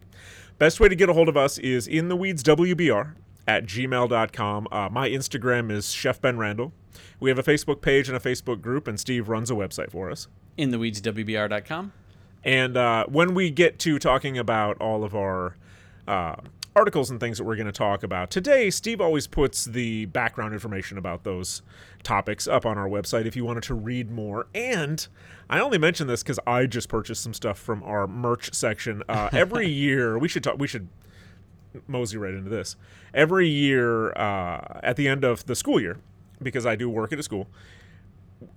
Best 0.57 0.79
way 0.79 0.89
to 0.89 0.95
get 0.95 1.09
a 1.09 1.13
hold 1.13 1.29
of 1.29 1.37
us 1.37 1.57
is 1.57 1.87
in 1.87 2.07
the 2.07 2.15
weeds 2.15 2.43
WBR 2.43 3.13
at 3.47 3.65
gmail.com. 3.65 4.67
Uh, 4.71 4.89
my 4.91 5.09
Instagram 5.09 5.71
is 5.71 5.91
Chef 5.91 6.21
Ben 6.21 6.37
Randall. 6.37 6.73
We 7.19 7.29
have 7.29 7.39
a 7.39 7.43
Facebook 7.43 7.81
page 7.81 8.07
and 8.07 8.17
a 8.17 8.19
Facebook 8.19 8.61
group, 8.61 8.87
and 8.87 8.99
Steve 8.99 9.29
runs 9.29 9.49
a 9.51 9.53
website 9.53 9.91
for 9.91 10.09
us. 10.11 10.27
in 10.57 10.71
the 10.71 10.79
weeds 10.79 11.01
WBR.com. 11.01 11.93
And 12.43 12.75
uh, 12.75 13.05
when 13.07 13.33
we 13.33 13.51
get 13.51 13.77
to 13.79 13.99
talking 13.99 14.37
about 14.37 14.79
all 14.81 15.03
of 15.03 15.15
our 15.15 15.55
uh, 16.07 16.35
articles 16.75 17.09
and 17.11 17.19
things 17.19 17.37
that 17.37 17.43
we're 17.43 17.55
going 17.55 17.67
to 17.67 17.71
talk 17.71 18.01
about 18.03 18.31
today, 18.31 18.69
Steve 18.71 18.99
always 18.99 19.27
puts 19.27 19.65
the 19.65 20.05
background 20.05 20.53
information 20.53 20.97
about 20.97 21.23
those 21.23 21.61
topics 22.01 22.47
up 22.47 22.65
on 22.65 22.77
our 22.79 22.89
website 22.89 23.25
if 23.25 23.35
you 23.35 23.45
wanted 23.45 23.63
to 23.63 23.75
read 23.75 24.09
more. 24.09 24.47
And 24.55 25.07
I 25.49 25.59
only 25.59 25.77
mention 25.77 26.07
this 26.07 26.23
because 26.23 26.39
I 26.47 26.65
just 26.65 26.89
purchased 26.89 27.21
some 27.21 27.33
stuff 27.33 27.59
from 27.59 27.83
our 27.83 28.07
merch 28.07 28.53
section. 28.53 29.03
Uh, 29.07 29.29
every 29.31 29.67
year, 29.85 30.17
we 30.17 30.27
should 30.27 30.43
talk. 30.43 30.57
We 30.57 30.67
should 30.67 30.87
mosey 31.87 32.17
right 32.17 32.33
into 32.33 32.49
this. 32.49 32.75
Every 33.13 33.47
year, 33.47 34.11
uh, 34.13 34.79
at 34.83 34.95
the 34.95 35.07
end 35.07 35.23
of 35.23 35.45
the 35.45 35.55
school 35.55 35.79
year, 35.79 35.97
because 36.41 36.65
I 36.65 36.75
do 36.75 36.89
work 36.89 37.13
at 37.13 37.19
a 37.19 37.23
school, 37.23 37.47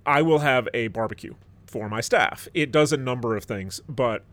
I 0.05 0.21
will 0.21 0.39
have 0.39 0.67
a 0.73 0.87
barbecue 0.87 1.35
for 1.67 1.89
my 1.89 2.01
staff. 2.01 2.47
It 2.53 2.71
does 2.71 2.93
a 2.93 2.97
number 2.97 3.35
of 3.35 3.45
things, 3.45 3.81
but 3.87 4.23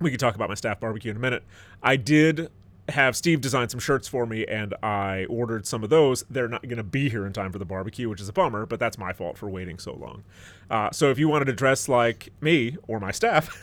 we 0.00 0.10
can 0.10 0.18
talk 0.18 0.34
about 0.34 0.48
my 0.48 0.54
staff 0.54 0.80
barbecue 0.80 1.10
in 1.10 1.16
a 1.16 1.20
minute. 1.20 1.44
I 1.82 1.96
did 1.96 2.50
have 2.88 3.14
Steve 3.14 3.40
design 3.40 3.68
some 3.68 3.78
shirts 3.80 4.08
for 4.08 4.26
me, 4.26 4.44
and 4.46 4.74
I 4.82 5.26
ordered 5.26 5.66
some 5.66 5.84
of 5.84 5.90
those. 5.90 6.24
They're 6.28 6.48
not 6.48 6.62
going 6.62 6.76
to 6.78 6.82
be 6.82 7.08
here 7.08 7.24
in 7.26 7.32
time 7.32 7.52
for 7.52 7.58
the 7.58 7.64
barbecue, 7.64 8.08
which 8.08 8.20
is 8.20 8.28
a 8.28 8.32
bummer, 8.32 8.66
but 8.66 8.80
that's 8.80 8.98
my 8.98 9.12
fault 9.12 9.38
for 9.38 9.48
waiting 9.48 9.78
so 9.78 9.94
long. 9.94 10.24
Uh, 10.70 10.90
so 10.90 11.10
if 11.10 11.18
you 11.18 11.28
wanted 11.28 11.44
to 11.46 11.52
dress 11.52 11.88
like 11.88 12.30
me 12.40 12.76
or 12.88 12.98
my 12.98 13.12
staff, 13.12 13.56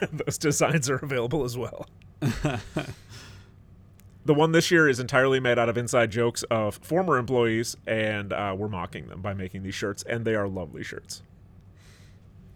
those 0.12 0.38
designs 0.38 0.90
are 0.90 0.96
available 0.96 1.44
as 1.44 1.56
well. 1.56 1.86
the 4.24 4.34
one 4.34 4.52
this 4.52 4.70
year 4.70 4.88
is 4.88 5.00
entirely 5.00 5.40
made 5.40 5.58
out 5.58 5.68
of 5.68 5.76
inside 5.76 6.10
jokes 6.10 6.42
of 6.44 6.76
former 6.76 7.18
employees, 7.18 7.76
and 7.86 8.32
uh, 8.32 8.54
we're 8.56 8.68
mocking 8.68 9.08
them 9.08 9.20
by 9.20 9.34
making 9.34 9.62
these 9.62 9.74
shirts, 9.74 10.02
and 10.04 10.24
they 10.24 10.34
are 10.34 10.48
lovely 10.48 10.82
shirts. 10.82 11.22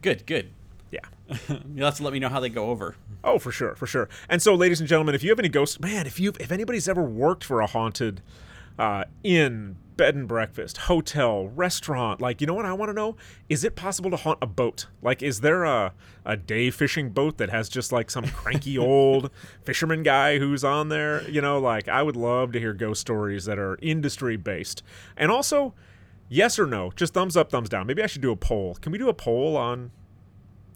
Good, 0.02 0.26
good. 0.26 0.50
Yeah. 0.90 1.00
You'll 1.74 1.84
have 1.84 1.96
to 1.96 2.02
let 2.02 2.12
me 2.12 2.18
know 2.18 2.28
how 2.28 2.40
they 2.40 2.48
go 2.48 2.70
over. 2.70 2.96
Oh, 3.22 3.38
for 3.38 3.52
sure, 3.52 3.74
for 3.74 3.86
sure. 3.86 4.08
And 4.28 4.40
so, 4.40 4.54
ladies 4.54 4.80
and 4.80 4.88
gentlemen, 4.88 5.14
if 5.14 5.22
you 5.22 5.30
have 5.30 5.38
any 5.38 5.48
ghosts, 5.48 5.78
man, 5.80 6.06
if 6.06 6.18
you 6.18 6.32
if 6.40 6.50
anybody's 6.50 6.88
ever 6.88 7.02
worked 7.02 7.44
for 7.44 7.60
a 7.60 7.66
haunted 7.66 8.22
uh, 8.78 9.04
inn, 9.22 9.76
bed 9.96 10.14
and 10.14 10.28
breakfast, 10.28 10.78
hotel, 10.78 11.48
restaurant, 11.48 12.20
like 12.20 12.40
you 12.40 12.46
know 12.46 12.54
what 12.54 12.64
I 12.64 12.72
want 12.72 12.90
to 12.90 12.94
know? 12.94 13.16
Is 13.48 13.64
it 13.64 13.76
possible 13.76 14.10
to 14.10 14.16
haunt 14.16 14.38
a 14.40 14.46
boat? 14.46 14.86
Like, 15.02 15.22
is 15.22 15.40
there 15.40 15.64
a 15.64 15.92
a 16.24 16.36
day 16.36 16.70
fishing 16.70 17.10
boat 17.10 17.38
that 17.38 17.50
has 17.50 17.68
just 17.68 17.92
like 17.92 18.10
some 18.10 18.26
cranky 18.28 18.78
old 18.78 19.30
fisherman 19.64 20.02
guy 20.02 20.38
who's 20.38 20.64
on 20.64 20.88
there? 20.88 21.28
You 21.28 21.40
know, 21.40 21.58
like 21.58 21.88
I 21.88 22.02
would 22.02 22.16
love 22.16 22.52
to 22.52 22.60
hear 22.60 22.72
ghost 22.72 23.00
stories 23.00 23.44
that 23.44 23.58
are 23.58 23.78
industry 23.82 24.36
based, 24.36 24.82
and 25.16 25.30
also. 25.30 25.74
Yes 26.30 26.58
or 26.58 26.66
no? 26.66 26.92
Just 26.94 27.14
thumbs 27.14 27.38
up, 27.38 27.50
thumbs 27.50 27.70
down. 27.70 27.86
Maybe 27.86 28.02
I 28.02 28.06
should 28.06 28.20
do 28.20 28.30
a 28.30 28.36
poll. 28.36 28.74
Can 28.82 28.92
we 28.92 28.98
do 28.98 29.08
a 29.08 29.14
poll 29.14 29.56
on 29.56 29.92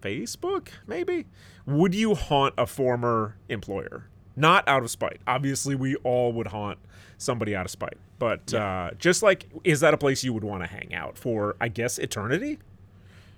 Facebook, 0.01 0.69
maybe? 0.87 1.27
Would 1.67 1.95
you 1.95 2.15
haunt 2.15 2.55
a 2.57 2.67
former 2.67 3.37
employer? 3.51 4.09
Not 4.35 4.67
out 4.67 4.83
of 4.83 4.91
spite. 4.91 5.21
Obviously, 5.27 5.75
we 5.75 5.97
all 5.97 6.33
would 6.33 6.49
haunt 6.49 6.79
somebody 7.23 7.55
out 7.57 7.65
of 7.65 7.71
spite. 7.71 7.99
But 8.19 8.53
uh, 8.55 8.91
just 8.99 9.23
like, 9.23 9.47
is 9.65 9.81
that 9.81 9.95
a 9.95 9.99
place 9.99 10.23
you 10.23 10.33
would 10.33 10.45
want 10.45 10.63
to 10.63 10.67
hang 10.69 10.95
out 10.95 11.19
for, 11.19 11.57
I 11.61 11.69
guess, 11.69 11.99
eternity? 11.99 12.59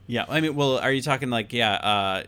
Yeah, 0.07 0.27
I 0.29 0.43
mean, 0.43 0.55
well, 0.55 0.79
are 0.79 0.93
you 0.93 1.01
talking 1.01 1.31
like 1.31 1.53
yeah, 1.53 1.75
uh, 1.75 2.25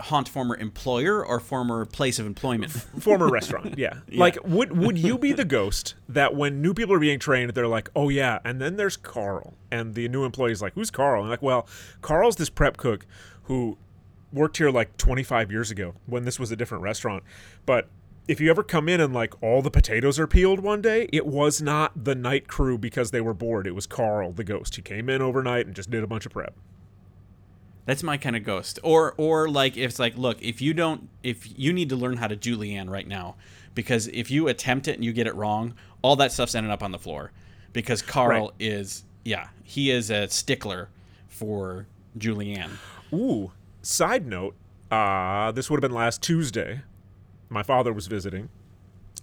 haunt 0.00 0.28
former 0.28 0.56
employer 0.56 1.24
or 1.24 1.38
former 1.38 1.84
place 1.84 2.18
of 2.18 2.26
employment? 2.26 2.72
Former 2.72 3.28
restaurant, 3.28 3.78
yeah. 3.78 3.94
Like, 4.12 4.38
would 4.44 4.76
would 4.76 4.98
you 4.98 5.18
be 5.18 5.32
the 5.32 5.44
ghost 5.58 5.94
that 6.08 6.34
when 6.34 6.60
new 6.60 6.74
people 6.74 6.94
are 6.94 6.98
being 6.98 7.20
trained, 7.20 7.54
they're 7.54 7.68
like, 7.68 7.90
oh 7.94 8.08
yeah, 8.08 8.40
and 8.44 8.60
then 8.60 8.76
there's 8.76 8.96
Carl, 8.96 9.54
and 9.70 9.94
the 9.94 10.08
new 10.08 10.24
employee's 10.24 10.60
like, 10.60 10.74
who's 10.74 10.90
Carl? 10.90 11.22
And 11.22 11.30
like, 11.30 11.42
well, 11.42 11.68
Carl's 12.00 12.36
this 12.36 12.50
prep 12.50 12.76
cook 12.76 13.06
who 13.44 13.78
worked 14.32 14.56
here 14.56 14.70
like 14.70 14.96
25 14.96 15.52
years 15.52 15.70
ago 15.70 15.94
when 16.06 16.24
this 16.24 16.40
was 16.40 16.50
a 16.50 16.56
different 16.56 16.82
restaurant, 16.82 17.22
but. 17.66 17.88
If 18.28 18.40
you 18.40 18.50
ever 18.50 18.62
come 18.62 18.88
in 18.88 19.00
and 19.00 19.12
like 19.12 19.40
all 19.42 19.62
the 19.62 19.70
potatoes 19.70 20.18
are 20.18 20.26
peeled 20.28 20.60
one 20.60 20.80
day, 20.80 21.08
it 21.12 21.26
was 21.26 21.60
not 21.60 22.04
the 22.04 22.14
night 22.14 22.46
crew 22.46 22.78
because 22.78 23.10
they 23.10 23.20
were 23.20 23.34
bored. 23.34 23.66
It 23.66 23.74
was 23.74 23.86
Carl, 23.86 24.32
the 24.32 24.44
ghost. 24.44 24.76
He 24.76 24.82
came 24.82 25.08
in 25.08 25.20
overnight 25.20 25.66
and 25.66 25.74
just 25.74 25.90
did 25.90 26.04
a 26.04 26.06
bunch 26.06 26.24
of 26.24 26.32
prep. 26.32 26.54
That's 27.84 28.04
my 28.04 28.16
kind 28.16 28.36
of 28.36 28.44
ghost. 28.44 28.78
Or 28.84 29.12
or 29.16 29.48
like 29.48 29.76
if 29.76 29.90
it's 29.90 29.98
like, 29.98 30.16
look, 30.16 30.40
if 30.40 30.62
you 30.62 30.72
don't 30.72 31.08
if 31.24 31.58
you 31.58 31.72
need 31.72 31.88
to 31.88 31.96
learn 31.96 32.16
how 32.18 32.28
to 32.28 32.36
julienne 32.36 32.88
right 32.88 33.08
now 33.08 33.34
because 33.74 34.06
if 34.08 34.30
you 34.30 34.46
attempt 34.46 34.86
it 34.86 34.94
and 34.94 35.04
you 35.04 35.12
get 35.12 35.26
it 35.26 35.34
wrong, 35.34 35.74
all 36.00 36.14
that 36.16 36.30
stuff's 36.30 36.54
ending 36.54 36.70
up 36.70 36.82
on 36.84 36.92
the 36.92 36.98
floor 37.00 37.32
because 37.72 38.00
Carl 38.02 38.46
Right. 38.48 38.50
is 38.60 39.02
yeah, 39.24 39.48
he 39.64 39.90
is 39.90 40.10
a 40.10 40.28
stickler 40.28 40.90
for 41.26 41.86
julienne. 42.16 42.78
Ooh, 43.12 43.50
side 43.82 44.26
note, 44.28 44.54
uh, 44.92 45.50
this 45.50 45.68
would 45.68 45.82
have 45.82 45.88
been 45.90 45.96
last 45.96 46.22
Tuesday. 46.22 46.82
My 47.52 47.62
father 47.62 47.92
was 47.92 48.06
visiting, 48.06 48.48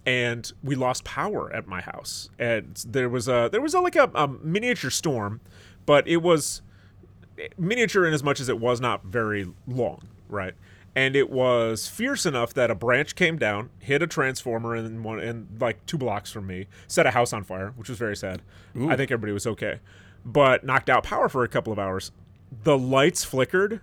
and 0.05 0.51
we 0.63 0.75
lost 0.75 1.03
power 1.03 1.51
at 1.51 1.67
my 1.67 1.81
house. 1.81 2.29
And 2.38 2.75
there 2.88 3.09
was 3.09 3.27
a 3.27 3.50
there 3.51 3.62
was 3.62 3.74
a, 3.74 3.79
like 3.79 3.95
a, 3.95 4.09
a 4.13 4.27
miniature 4.27 4.91
storm, 4.91 5.41
but 5.86 6.07
it 6.07 6.17
was 6.17 6.62
miniature 7.57 8.05
in 8.05 8.13
as 8.13 8.24
much 8.24 8.39
as 8.39 8.48
it 8.50 8.59
was 8.59 8.79
not 8.79 9.03
very 9.05 9.48
long, 9.67 10.07
right? 10.27 10.53
And 10.95 11.15
it 11.15 11.29
was 11.29 11.88
fierce 11.88 12.25
enough 12.25 12.53
that 12.53 12.69
a 12.69 12.75
branch 12.75 13.15
came 13.15 13.38
down, 13.38 13.69
hit 13.79 14.01
a 14.01 14.07
transformer 14.07 14.75
in 14.75 15.01
one 15.01 15.19
in 15.19 15.48
like 15.59 15.86
two 15.86 15.98
blocks 15.98 16.31
from 16.31 16.45
me, 16.48 16.67
set 16.88 17.05
a 17.07 17.12
house 17.12 17.33
on 17.33 17.43
fire, 17.43 17.74
which 17.77 17.89
was 17.89 17.98
very 17.98 18.15
sad. 18.15 18.41
I 18.91 18.95
think 18.95 19.09
everybody 19.12 19.31
was 19.33 19.48
okay, 19.48 19.79
but 20.24 20.63
knocked 20.63 20.89
out 20.89 21.03
power 21.03 21.29
for 21.29 21.43
a 21.43 21.48
couple 21.48 21.74
of 21.74 21.79
hours. 21.79 22.12
The 22.63 22.77
lights 22.77 23.24
flickered, 23.24 23.81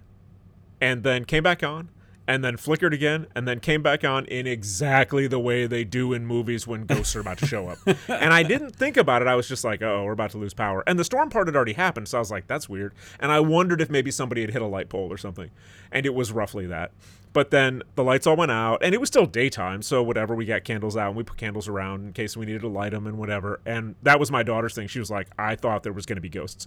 and 0.81 1.03
then 1.03 1.25
came 1.25 1.43
back 1.43 1.63
on, 1.63 1.89
and 2.29 2.45
then 2.45 2.57
flickered 2.57 2.93
again, 2.93 3.27
and 3.35 3.47
then 3.47 3.61
came 3.61 3.83
back 3.83 4.05
on 4.05 4.25
in 4.27 4.47
exactly 4.47 5.27
the 5.27 5.39
way 5.39 5.67
they 5.67 5.85
do 5.85 6.13
in 6.13 6.27
movies 6.27 6.67
when 6.67 6.85
ghosts 6.85 7.15
are 7.17 7.21
about 7.21 7.39
to 7.39 7.47
show 7.47 7.69
up. 7.69 7.79
and 8.09 8.33
I 8.33 8.43
didn't 8.43 8.75
think 8.77 8.97
about 8.97 9.23
it. 9.23 9.29
I 9.29 9.35
was 9.35 9.49
just 9.49 9.65
like, 9.65 9.83
oh, 9.83 10.05
we're 10.05 10.13
about 10.13 10.31
to 10.31 10.39
lose 10.39 10.55
power. 10.55 10.83
And 10.87 10.99
the 10.99 11.05
storm 11.05 11.31
part 11.31 11.49
had 11.49 11.57
already 11.57 11.75
happened, 11.75 12.09
so 12.09 12.19
I 12.19 12.21
was 12.21 12.31
like, 12.31 12.47
that's 12.47 12.69
weird. 12.69 12.95
And 13.21 13.31
I 13.31 13.41
wondered 13.41 13.81
if 13.81 13.91
maybe 13.91 14.11
somebody 14.11 14.41
had 14.41 14.51
hit 14.51 14.63
a 14.63 14.67
light 14.67 14.89
pole 14.89 15.13
or 15.13 15.19
something. 15.19 15.51
And 15.93 16.05
it 16.07 16.15
was 16.15 16.33
roughly 16.33 16.67
that. 16.67 16.93
But 17.37 17.51
then 17.51 17.83
the 17.97 18.03
lights 18.03 18.27
all 18.27 18.35
went 18.35 18.51
out, 18.51 18.83
and 18.83 18.95
it 18.95 18.99
was 18.99 19.11
still 19.11 19.27
daytime, 19.27 19.83
so 19.83 20.03
whatever. 20.03 20.35
We 20.35 20.47
got 20.47 20.65
candles 20.65 20.97
out, 20.97 21.09
and 21.09 21.17
we 21.17 21.23
put 21.23 21.37
candles 21.37 21.69
around 21.69 22.07
in 22.07 22.13
case 22.15 22.35
we 22.35 22.47
needed 22.47 22.63
to 22.63 22.69
light 22.69 22.93
them 22.93 23.07
and 23.07 23.19
whatever. 23.19 23.61
And 23.67 23.95
that 24.05 24.19
was 24.19 24.31
my 24.31 24.43
daughter's 24.43 24.75
thing. 24.75 24.89
She 24.89 24.99
was 24.99 25.11
like, 25.11 25.29
I 25.39 25.55
thought 25.55 25.83
there 25.83 25.93
was 25.93 26.07
going 26.07 26.17
to 26.17 26.23
be 26.23 26.31
ghosts. 26.31 26.67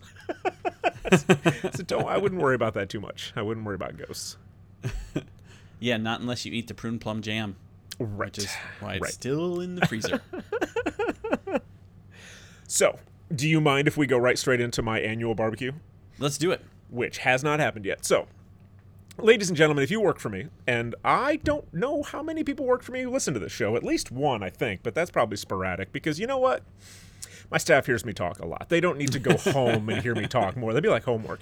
so 1.73 1.83
don't, 1.87 2.05
I 2.05 2.19
wouldn't 2.19 2.39
worry 2.39 2.53
about 2.53 2.75
that 2.75 2.87
too 2.87 2.99
much. 2.99 3.33
I 3.35 3.41
wouldn't 3.41 3.65
worry 3.65 3.73
about 3.73 3.97
ghosts. 3.97 4.37
Yeah, 5.79 5.97
not 5.97 6.19
unless 6.21 6.45
you 6.45 6.51
eat 6.53 6.67
the 6.67 6.73
prune 6.73 6.99
plum 6.99 7.21
jam, 7.21 7.55
Right. 7.99 8.27
which 8.27 8.39
is 8.39 8.53
why 8.79 8.93
it's 8.95 9.01
Right. 9.01 9.13
still 9.13 9.61
in 9.61 9.75
the 9.75 9.85
freezer. 9.87 10.21
So, 12.67 12.99
do 13.35 13.47
you 13.49 13.59
mind 13.59 13.87
if 13.87 13.97
we 13.97 14.05
go 14.05 14.17
right 14.17 14.37
straight 14.37 14.61
into 14.61 14.81
my 14.83 14.99
annual 14.99 15.33
barbecue? 15.35 15.71
Let's 16.19 16.37
do 16.37 16.51
it. 16.51 16.63
which 16.91 17.19
has 17.19 17.43
not 17.43 17.59
happened 17.59 17.85
yet. 17.85 18.03
So, 18.03 18.27
ladies 19.19 19.47
and 19.49 19.55
gentlemen, 19.57 19.83
if 19.83 19.91
you 19.91 20.01
work 20.01 20.17
for 20.19 20.29
me, 20.29 20.47
and 20.65 20.95
I 21.03 21.35
don't 21.37 21.71
know 21.71 22.01
how 22.01 22.23
many 22.23 22.43
people 22.43 22.65
work 22.65 22.81
for 22.81 22.91
me 22.91 23.01
who 23.03 23.11
listen 23.11 23.33
to 23.35 23.39
this 23.39 23.51
show, 23.51 23.75
at 23.75 23.83
least 23.83 24.11
one, 24.11 24.41
I 24.41 24.49
think, 24.49 24.81
but 24.81 24.95
that's 24.95 25.11
probably 25.11 25.37
sporadic 25.37 25.91
because 25.91 26.19
you 26.19 26.25
know 26.25 26.39
what? 26.39 26.63
My 27.51 27.57
staff 27.59 27.85
hears 27.85 28.03
me 28.05 28.13
talk 28.13 28.39
a 28.39 28.45
lot. 28.47 28.69
They 28.69 28.79
don't 28.81 28.97
need 28.97 29.11
to 29.11 29.19
go 29.19 29.37
home 29.51 29.87
and 29.89 30.01
hear 30.01 30.15
me 30.15 30.25
talk 30.27 30.55
more. 30.57 30.73
They'd 30.73 30.81
be 30.83 30.89
like 30.89 31.03
homework. 31.03 31.41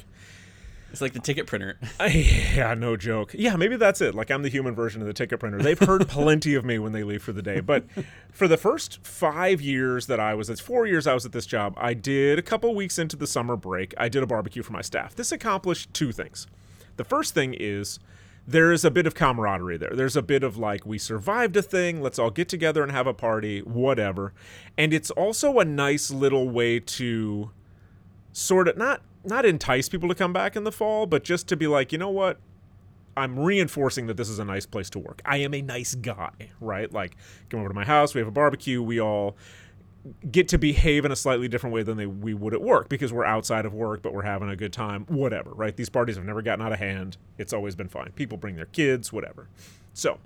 It's 0.97 1.01
like 1.03 1.13
the 1.13 1.19
ticket 1.19 1.45
printer. 1.45 1.77
yeah, 2.09 2.73
no 2.73 2.97
joke. 2.97 3.35
Yeah, 3.37 3.55
maybe 3.55 3.77
that's 3.77 4.01
it. 4.01 4.15
Like 4.15 4.31
I'm 4.31 4.41
the 4.41 4.49
human 4.49 4.73
version 4.73 4.99
of 4.99 5.05
the 5.05 5.13
ticket 5.13 5.39
printer. 5.39 5.59
They've 5.59 5.77
heard 5.77 6.07
plenty 6.07 6.55
of 6.55 6.65
me 6.65 6.79
when 6.79 6.91
they 6.91 7.03
leave 7.03 7.21
for 7.21 7.31
the 7.33 7.43
day. 7.43 7.59
But 7.59 7.85
for 8.31 8.47
the 8.47 8.57
first 8.57 9.05
five 9.05 9.61
years 9.61 10.07
that 10.07 10.19
I 10.19 10.33
was, 10.33 10.49
it's 10.49 10.59
four 10.59 10.87
years 10.87 11.05
I 11.05 11.13
was 11.13 11.23
at 11.23 11.33
this 11.33 11.45
job. 11.45 11.75
I 11.77 11.93
did 11.93 12.39
a 12.39 12.41
couple 12.41 12.73
weeks 12.73 12.97
into 12.97 13.15
the 13.15 13.27
summer 13.27 13.55
break. 13.55 13.93
I 13.95 14.09
did 14.09 14.23
a 14.23 14.25
barbecue 14.25 14.63
for 14.63 14.73
my 14.73 14.81
staff. 14.81 15.13
This 15.13 15.31
accomplished 15.31 15.93
two 15.93 16.11
things. 16.11 16.47
The 16.95 17.03
first 17.03 17.35
thing 17.35 17.53
is 17.53 17.99
there 18.47 18.71
is 18.71 18.83
a 18.83 18.89
bit 18.89 19.05
of 19.05 19.13
camaraderie 19.13 19.77
there. 19.77 19.93
There's 19.93 20.15
a 20.15 20.23
bit 20.23 20.41
of 20.41 20.57
like, 20.57 20.83
we 20.83 20.97
survived 20.97 21.55
a 21.57 21.61
thing, 21.61 22.01
let's 22.01 22.17
all 22.17 22.31
get 22.31 22.49
together 22.49 22.81
and 22.81 22.91
have 22.91 23.05
a 23.05 23.13
party, 23.13 23.59
whatever. 23.59 24.33
And 24.75 24.95
it's 24.95 25.11
also 25.11 25.59
a 25.59 25.65
nice 25.65 26.09
little 26.09 26.49
way 26.49 26.79
to 26.79 27.51
sort 28.33 28.67
of 28.67 28.77
not 28.77 29.01
not 29.27 29.45
entice 29.45 29.89
people 29.89 30.09
to 30.09 30.15
come 30.15 30.33
back 30.33 30.55
in 30.55 30.63
the 30.63 30.71
fall, 30.71 31.05
but 31.05 31.23
just 31.23 31.47
to 31.49 31.57
be 31.57 31.67
like, 31.67 31.91
you 31.91 31.97
know 31.97 32.09
what? 32.09 32.39
I'm 33.15 33.39
reinforcing 33.39 34.07
that 34.07 34.17
this 34.17 34.29
is 34.29 34.37
a 34.39 34.45
nice 34.45 34.65
place 34.65 34.89
to 34.91 34.99
work. 34.99 35.21
I 35.25 35.37
am 35.37 35.53
a 35.53 35.61
nice 35.61 35.95
guy, 35.95 36.51
right? 36.61 36.91
Like, 36.91 37.17
come 37.49 37.59
over 37.59 37.69
to 37.69 37.73
my 37.73 37.85
house, 37.85 38.13
we 38.13 38.19
have 38.19 38.27
a 38.27 38.31
barbecue, 38.31 38.81
we 38.81 38.99
all 38.99 39.35
get 40.31 40.47
to 40.49 40.57
behave 40.57 41.03
in 41.03 41.11
a 41.11 41.15
slightly 41.15 41.47
different 41.47 41.73
way 41.73 41.83
than 41.83 41.97
they, 41.97 42.05
we 42.05 42.33
would 42.33 42.53
at 42.53 42.61
work 42.61 42.89
because 42.89 43.11
we're 43.11 43.25
outside 43.25 43.65
of 43.65 43.73
work, 43.73 44.01
but 44.01 44.13
we're 44.13 44.21
having 44.21 44.49
a 44.49 44.55
good 44.55 44.71
time, 44.71 45.05
whatever, 45.07 45.51
right? 45.51 45.75
These 45.75 45.89
parties 45.89 46.15
have 46.15 46.25
never 46.25 46.41
gotten 46.41 46.63
out 46.63 46.71
of 46.71 46.79
hand. 46.79 47.17
It's 47.37 47.53
always 47.53 47.75
been 47.75 47.87
fine. 47.89 48.11
People 48.13 48.37
bring 48.37 48.55
their 48.55 48.67
kids, 48.67 49.11
whatever. 49.11 49.49
So, 49.93 50.19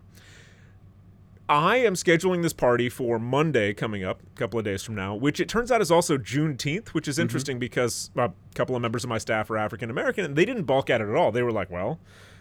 I 1.51 1.75
am 1.79 1.95
scheduling 1.95 2.43
this 2.43 2.53
party 2.53 2.87
for 2.87 3.19
Monday 3.19 3.73
coming 3.73 4.05
up, 4.05 4.21
a 4.23 4.39
couple 4.39 4.57
of 4.57 4.63
days 4.63 4.83
from 4.83 4.95
now, 4.95 5.15
which 5.15 5.41
it 5.41 5.49
turns 5.49 5.69
out 5.69 5.81
is 5.81 5.91
also 5.91 6.17
Juneteenth, 6.17 6.89
which 6.89 7.09
is 7.09 7.15
mm-hmm. 7.15 7.23
interesting 7.23 7.59
because 7.59 8.09
a 8.15 8.31
couple 8.55 8.73
of 8.73 8.81
members 8.81 9.03
of 9.03 9.09
my 9.09 9.17
staff 9.17 9.51
are 9.51 9.57
African 9.57 9.89
American 9.89 10.23
and 10.23 10.37
they 10.37 10.45
didn't 10.45 10.63
balk 10.63 10.89
at 10.89 11.01
it 11.01 11.09
at 11.09 11.15
all. 11.15 11.29
They 11.29 11.43
were 11.43 11.51
like, 11.51 11.69
well, 11.69 11.99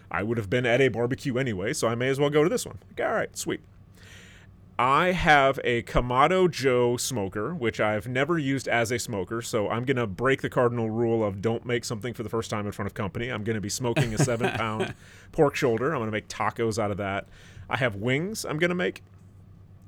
I 0.09 0.23
would 0.23 0.37
have 0.37 0.49
been 0.49 0.65
at 0.65 0.79
a 0.79 0.87
barbecue 0.87 1.37
anyway, 1.37 1.73
so 1.73 1.89
I 1.89 1.95
may 1.95 2.07
as 2.07 2.21
well 2.21 2.29
go 2.29 2.41
to 2.41 2.49
this 2.49 2.65
one. 2.65 2.79
Like, 2.87 3.05
all 3.05 3.13
right, 3.13 3.37
sweet. 3.37 3.59
I 4.79 5.11
have 5.11 5.59
a 5.65 5.83
Kamado 5.83 6.49
Joe 6.49 6.95
smoker, 6.95 7.53
which 7.53 7.81
I've 7.81 8.07
never 8.07 8.39
used 8.39 8.69
as 8.69 8.91
a 8.91 8.97
smoker, 8.97 9.41
so 9.41 9.69
I'm 9.69 9.83
going 9.83 9.97
to 9.97 10.07
break 10.07 10.41
the 10.41 10.49
cardinal 10.49 10.89
rule 10.89 11.21
of 11.21 11.41
don't 11.41 11.65
make 11.65 11.83
something 11.83 12.13
for 12.13 12.23
the 12.23 12.29
first 12.29 12.49
time 12.49 12.65
in 12.65 12.71
front 12.71 12.87
of 12.87 12.93
company. 12.93 13.27
I'm 13.27 13.43
going 13.43 13.55
to 13.55 13.61
be 13.61 13.69
smoking 13.69 14.13
a 14.13 14.17
seven 14.17 14.51
pound 14.51 14.95
pork 15.33 15.55
shoulder. 15.55 15.91
I'm 15.91 15.99
going 15.99 16.07
to 16.07 16.13
make 16.13 16.29
tacos 16.29 16.81
out 16.81 16.91
of 16.91 16.97
that. 16.97 17.27
I 17.71 17.77
have 17.77 17.95
wings 17.95 18.45
I'm 18.45 18.59
going 18.59 18.69
to 18.69 18.75
make. 18.75 19.01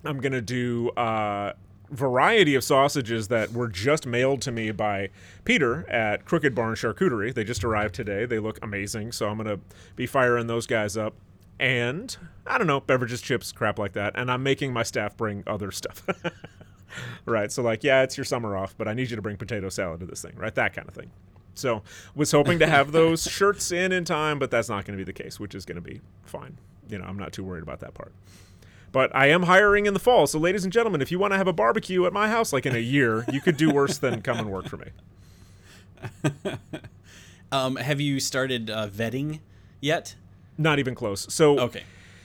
I'm 0.05 0.19
going 0.19 0.33
to 0.33 0.41
do 0.41 0.91
a 0.97 1.53
variety 1.91 2.55
of 2.55 2.63
sausages 2.63 3.27
that 3.27 3.51
were 3.51 3.67
just 3.67 4.07
mailed 4.07 4.41
to 4.41 4.51
me 4.51 4.71
by 4.71 5.09
Peter 5.45 5.87
at 5.89 6.25
Crooked 6.25 6.55
Barn 6.55 6.75
Charcuterie. 6.75 7.33
They 7.33 7.43
just 7.43 7.63
arrived 7.63 7.93
today. 7.93 8.25
They 8.25 8.39
look 8.39 8.57
amazing, 8.63 9.11
so 9.11 9.29
I'm 9.29 9.37
going 9.37 9.59
to 9.59 9.63
be 9.95 10.07
firing 10.07 10.47
those 10.47 10.65
guys 10.65 10.97
up 10.97 11.13
and 11.59 12.15
I 12.47 12.57
don't 12.57 12.67
know, 12.67 12.79
beverages, 12.79 13.21
chips, 13.21 13.51
crap 13.51 13.77
like 13.77 13.93
that. 13.93 14.13
And 14.15 14.31
I'm 14.31 14.43
making 14.43 14.73
my 14.73 14.83
staff 14.83 15.15
bring 15.15 15.43
other 15.45 15.71
stuff. 15.71 16.03
right. 17.25 17.51
So 17.51 17.61
like, 17.61 17.83
yeah, 17.83 18.01
it's 18.01 18.17
your 18.17 18.25
summer 18.25 18.57
off, 18.57 18.75
but 18.77 18.87
I 18.87 18.93
need 18.93 19.09
you 19.09 19.15
to 19.15 19.21
bring 19.21 19.37
potato 19.37 19.69
salad 19.69 19.99
to 19.99 20.05
this 20.05 20.21
thing, 20.21 20.35
right? 20.35 20.53
That 20.55 20.73
kind 20.73 20.87
of 20.87 20.93
thing. 20.93 21.11
So 21.55 21.83
was 22.15 22.31
hoping 22.31 22.59
to 22.59 22.67
have 22.67 22.91
those 22.91 23.23
shirts 23.31 23.71
in 23.71 23.91
in 23.91 24.05
time, 24.05 24.39
but 24.39 24.49
that's 24.49 24.69
not 24.69 24.85
going 24.85 24.97
to 24.97 25.05
be 25.05 25.09
the 25.09 25.13
case, 25.13 25.39
which 25.39 25.53
is 25.53 25.65
going 25.65 25.75
to 25.75 25.81
be 25.81 26.01
fine. 26.23 26.57
You 26.89 26.97
know, 26.97 27.05
I'm 27.05 27.17
not 27.17 27.33
too 27.33 27.43
worried 27.43 27.63
about 27.63 27.79
that 27.81 27.93
part. 27.93 28.11
But 28.91 29.15
I 29.15 29.27
am 29.27 29.43
hiring 29.43 29.87
in 29.87 29.93
the 29.93 29.99
fall. 29.99 30.27
So 30.27 30.37
ladies 30.37 30.63
and 30.63 30.71
gentlemen, 30.71 31.01
if 31.01 31.11
you 31.11 31.17
want 31.17 31.33
to 31.33 31.37
have 31.37 31.47
a 31.47 31.53
barbecue 31.53 32.05
at 32.05 32.13
my 32.13 32.27
house 32.29 32.53
like 32.53 32.65
in 32.65 32.75
a 32.75 32.79
year, 32.79 33.25
you 33.31 33.41
could 33.41 33.57
do 33.57 33.71
worse 33.71 33.97
than 33.97 34.21
come 34.21 34.37
and 34.37 34.51
work 34.51 34.67
for 34.67 34.77
me. 34.77 34.91
Um, 37.51 37.75
have 37.75 38.01
you 38.01 38.19
started 38.19 38.71
uh, 38.71 38.87
vetting 38.87 39.39
yet? 39.79 40.15
Not 40.57 40.79
even 40.79 40.95
close. 40.95 41.31
So 41.31 41.59
Okay. 41.59 41.83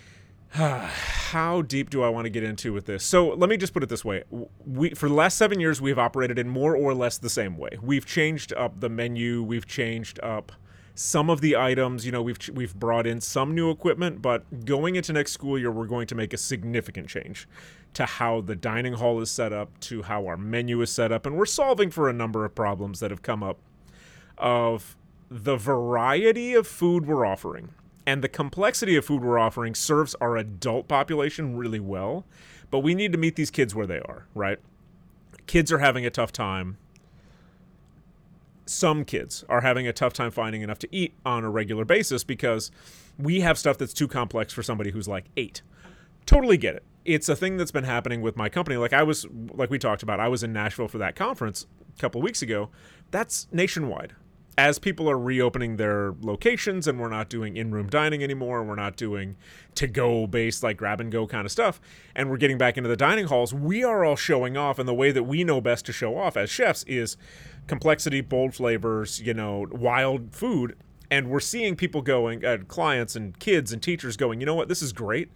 how 0.53 1.61
deep 1.61 1.91
do 1.91 2.03
I 2.03 2.09
want 2.09 2.25
to 2.25 2.31
get 2.31 2.43
into 2.43 2.73
with 2.73 2.87
this? 2.87 3.05
So 3.05 3.29
let 3.35 3.51
me 3.51 3.59
just 3.59 3.75
put 3.75 3.83
it 3.83 3.91
this 3.91 4.03
way: 4.07 4.25
we 4.67 4.91
for 4.91 5.07
the 5.07 5.15
last 5.15 5.37
seven 5.37 5.61
years 5.61 5.83
we've 5.83 5.99
operated 5.99 6.39
in 6.39 6.49
more 6.49 6.75
or 6.75 6.95
less 6.95 7.19
the 7.19 7.29
same 7.29 7.59
way. 7.59 7.77
We've 7.83 8.07
changed 8.07 8.55
up 8.55 8.81
the 8.81 8.89
menu, 8.89 9.43
we've 9.43 9.67
changed 9.67 10.19
up 10.23 10.51
some 10.99 11.31
of 11.31 11.41
the 11.41 11.57
items. 11.57 12.05
You 12.05 12.11
know, 12.11 12.23
we've 12.23 12.39
we've 12.53 12.75
brought 12.75 13.07
in 13.07 13.21
some 13.21 13.55
new 13.55 13.71
equipment, 13.71 14.21
but 14.21 14.65
going 14.65 14.97
into 14.97 15.13
next 15.13 15.33
school 15.33 15.57
year, 15.57 15.71
we're 15.71 15.87
going 15.87 16.09
to 16.09 16.15
make 16.17 16.33
a 16.33 16.37
significant 16.37 17.09
change 17.09 17.49
to 17.95 18.05
how 18.05 18.41
the 18.41 18.57
dining 18.57 18.95
hall 18.95 19.21
is 19.21 19.31
set 19.31 19.53
up, 19.53 19.79
to 19.81 20.03
how 20.03 20.27
our 20.27 20.37
menu 20.37 20.81
is 20.83 20.91
set 20.91 21.13
up, 21.13 21.25
and 21.25 21.37
we're 21.37 21.47
solving 21.47 21.91
for 21.91 22.09
a 22.09 22.13
number 22.13 22.45
of 22.45 22.55
problems 22.55 22.99
that 22.99 23.13
have 23.13 23.23
come 23.23 23.43
up 23.45 23.59
of 24.37 24.97
the 25.31 25.57
variety 25.57 26.55
of 26.55 26.67
food 26.67 27.07
we're 27.07 27.25
offering 27.25 27.71
and 28.07 28.25
the 28.25 28.29
complexity 28.29 28.97
of 28.97 29.05
food 29.05 29.23
we're 29.23 29.39
offering 29.39 29.75
serves 29.75 30.15
our 30.21 30.37
adult 30.37 30.89
population 30.89 31.57
really 31.57 31.81
well 31.81 32.25
but 32.71 32.79
we 32.79 32.95
need 32.95 33.13
to 33.13 33.19
meet 33.19 33.37
these 33.37 33.51
kids 33.51 33.75
where 33.75 33.87
they 33.87 33.99
are 33.99 34.27
right 34.35 34.59
kids 35.47 35.71
are 35.71 35.79
having 35.79 36.07
a 36.07 36.11
tough 36.11 36.33
time 36.33 36.79
some 38.69 39.05
kids 39.05 39.45
are 39.49 39.61
having 39.61 39.87
a 39.87 39.93
tough 39.93 40.13
time 40.13 40.31
finding 40.31 40.63
enough 40.63 40.79
to 40.81 40.89
eat 40.91 41.15
on 41.25 41.45
a 41.45 41.51
regular 41.51 41.85
basis 41.85 42.25
because 42.25 42.71
we 43.19 43.41
have 43.41 43.59
stuff 43.59 43.79
that's 43.79 43.95
too 43.95 44.09
complex 44.09 44.53
for 44.53 44.63
somebody 44.63 44.91
who's 44.91 45.09
like 45.09 45.27
8 45.37 45.63
totally 46.29 46.59
get 46.59 46.77
it. 46.77 46.85
It's 47.07 47.29
a 47.31 47.35
thing 47.35 47.57
that's 47.57 47.71
been 47.71 47.85
happening 47.85 48.21
with 48.21 48.37
my 48.37 48.49
company. 48.49 48.77
Like 48.77 48.93
i 48.93 49.03
was 49.03 49.27
like 49.55 49.71
we 49.71 49.79
talked 49.79 50.03
about 50.03 50.21
i 50.21 50.29
was 50.29 50.43
in 50.45 50.53
nashville 50.53 50.89
for 50.89 50.99
that 50.99 51.17
conference 51.17 51.67
a 51.97 52.01
couple 52.01 52.21
weeks 52.21 52.43
ago. 52.43 52.69
That's 53.11 53.49
nationwide. 53.51 54.15
As 54.59 54.81
people 54.81 55.09
are 55.09 55.19
reopening 55.19 55.77
their 55.77 56.15
locations 56.21 56.89
and 56.89 57.01
we're 57.01 57.09
not 57.09 57.31
doing 57.31 57.57
in-room 57.57 57.89
dining 57.89 58.23
anymore 58.23 58.63
we're 58.63 58.75
not 58.75 58.97
doing 58.97 59.37
to-go 59.75 60.27
based 60.27 60.63
like 60.63 60.77
grab 60.77 61.01
and 61.01 61.11
go 61.11 61.27
kind 61.27 61.47
of 61.47 61.53
stuff 61.53 61.81
and 62.15 62.29
we're 62.29 62.37
getting 62.37 62.59
back 62.59 62.77
into 62.77 62.89
the 62.89 62.97
dining 62.97 63.27
halls 63.27 63.55
we 63.55 63.83
are 63.85 64.05
all 64.05 64.17
showing 64.17 64.57
off 64.57 64.79
and 64.79 64.89
the 64.89 64.95
way 64.95 65.13
that 65.13 65.23
we 65.23 65.45
know 65.45 65.61
best 65.61 65.87
to 65.87 65.93
show 65.93 66.19
off 66.19 66.37
as 66.37 66.51
chefs 66.51 66.83
is 66.89 67.17
complexity 67.69 68.21
bold 68.21 68.55
flavors 68.55 69.21
you 69.21 69.35
know 69.35 69.67
wild 69.71 70.35
food. 70.35 70.77
And 71.11 71.31
we're 71.31 71.41
seeing 71.41 71.75
people 71.75 72.03
going 72.03 72.45
uh, 72.45 72.59
clients 72.69 73.17
and 73.17 73.39
kids 73.39 73.73
and 73.73 73.83
teachers 73.83 74.17
going 74.17 74.41
you 74.41 74.47
know 74.47 74.55
what? 74.55 74.69
This 74.69 74.83
is 74.83 74.93
great 74.93 75.31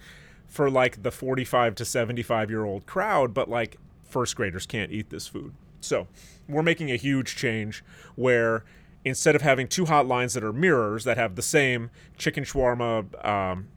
for 0.48 0.68
like 0.68 1.02
the 1.02 1.10
45 1.10 1.76
to 1.76 1.84
75 1.84 2.50
year 2.50 2.64
old 2.64 2.84
crowd 2.84 3.32
but 3.32 3.48
like 3.48 3.78
first 4.04 4.36
graders 4.36 4.66
can't 4.66 4.90
eat 4.90 5.10
this 5.10 5.26
food. 5.26 5.54
So 5.80 6.06
we're 6.48 6.62
making 6.62 6.90
a 6.90 6.96
huge 6.96 7.36
change 7.36 7.82
where 8.14 8.64
instead 9.04 9.34
of 9.34 9.42
having 9.42 9.66
two 9.66 9.86
hot 9.86 10.06
lines 10.06 10.34
that 10.34 10.44
are 10.44 10.52
mirrors 10.52 11.04
that 11.04 11.16
have 11.16 11.34
the 11.34 11.42
same 11.42 11.90
chicken 12.16 12.44
shawarma, 12.44 13.26
um, 13.26 13.68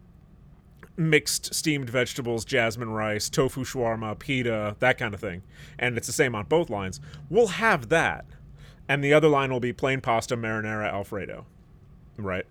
mixed 0.98 1.54
steamed 1.54 1.90
vegetables, 1.90 2.46
jasmine 2.46 2.90
rice, 2.90 3.30
tofu 3.30 3.64
shawarma, 3.64 4.18
pita, 4.18 4.76
that 4.80 4.98
kind 4.98 5.14
of 5.14 5.20
thing, 5.20 5.42
and 5.80 5.98
it's 5.98 6.08
the 6.08 6.14
same 6.14 6.36
on 6.36 6.46
both 6.46 6.70
lines, 6.70 7.00
we'll 7.30 7.48
have 7.48 7.90
that. 7.90 8.26
And 8.88 9.04
the 9.04 9.14
other 9.14 9.28
line 9.28 9.52
will 9.52 9.60
be 9.60 9.74
plain 9.74 10.02
pasta, 10.02 10.38
marinara, 10.38 10.92
alfredo. 10.92 11.46
Right? 12.18 12.46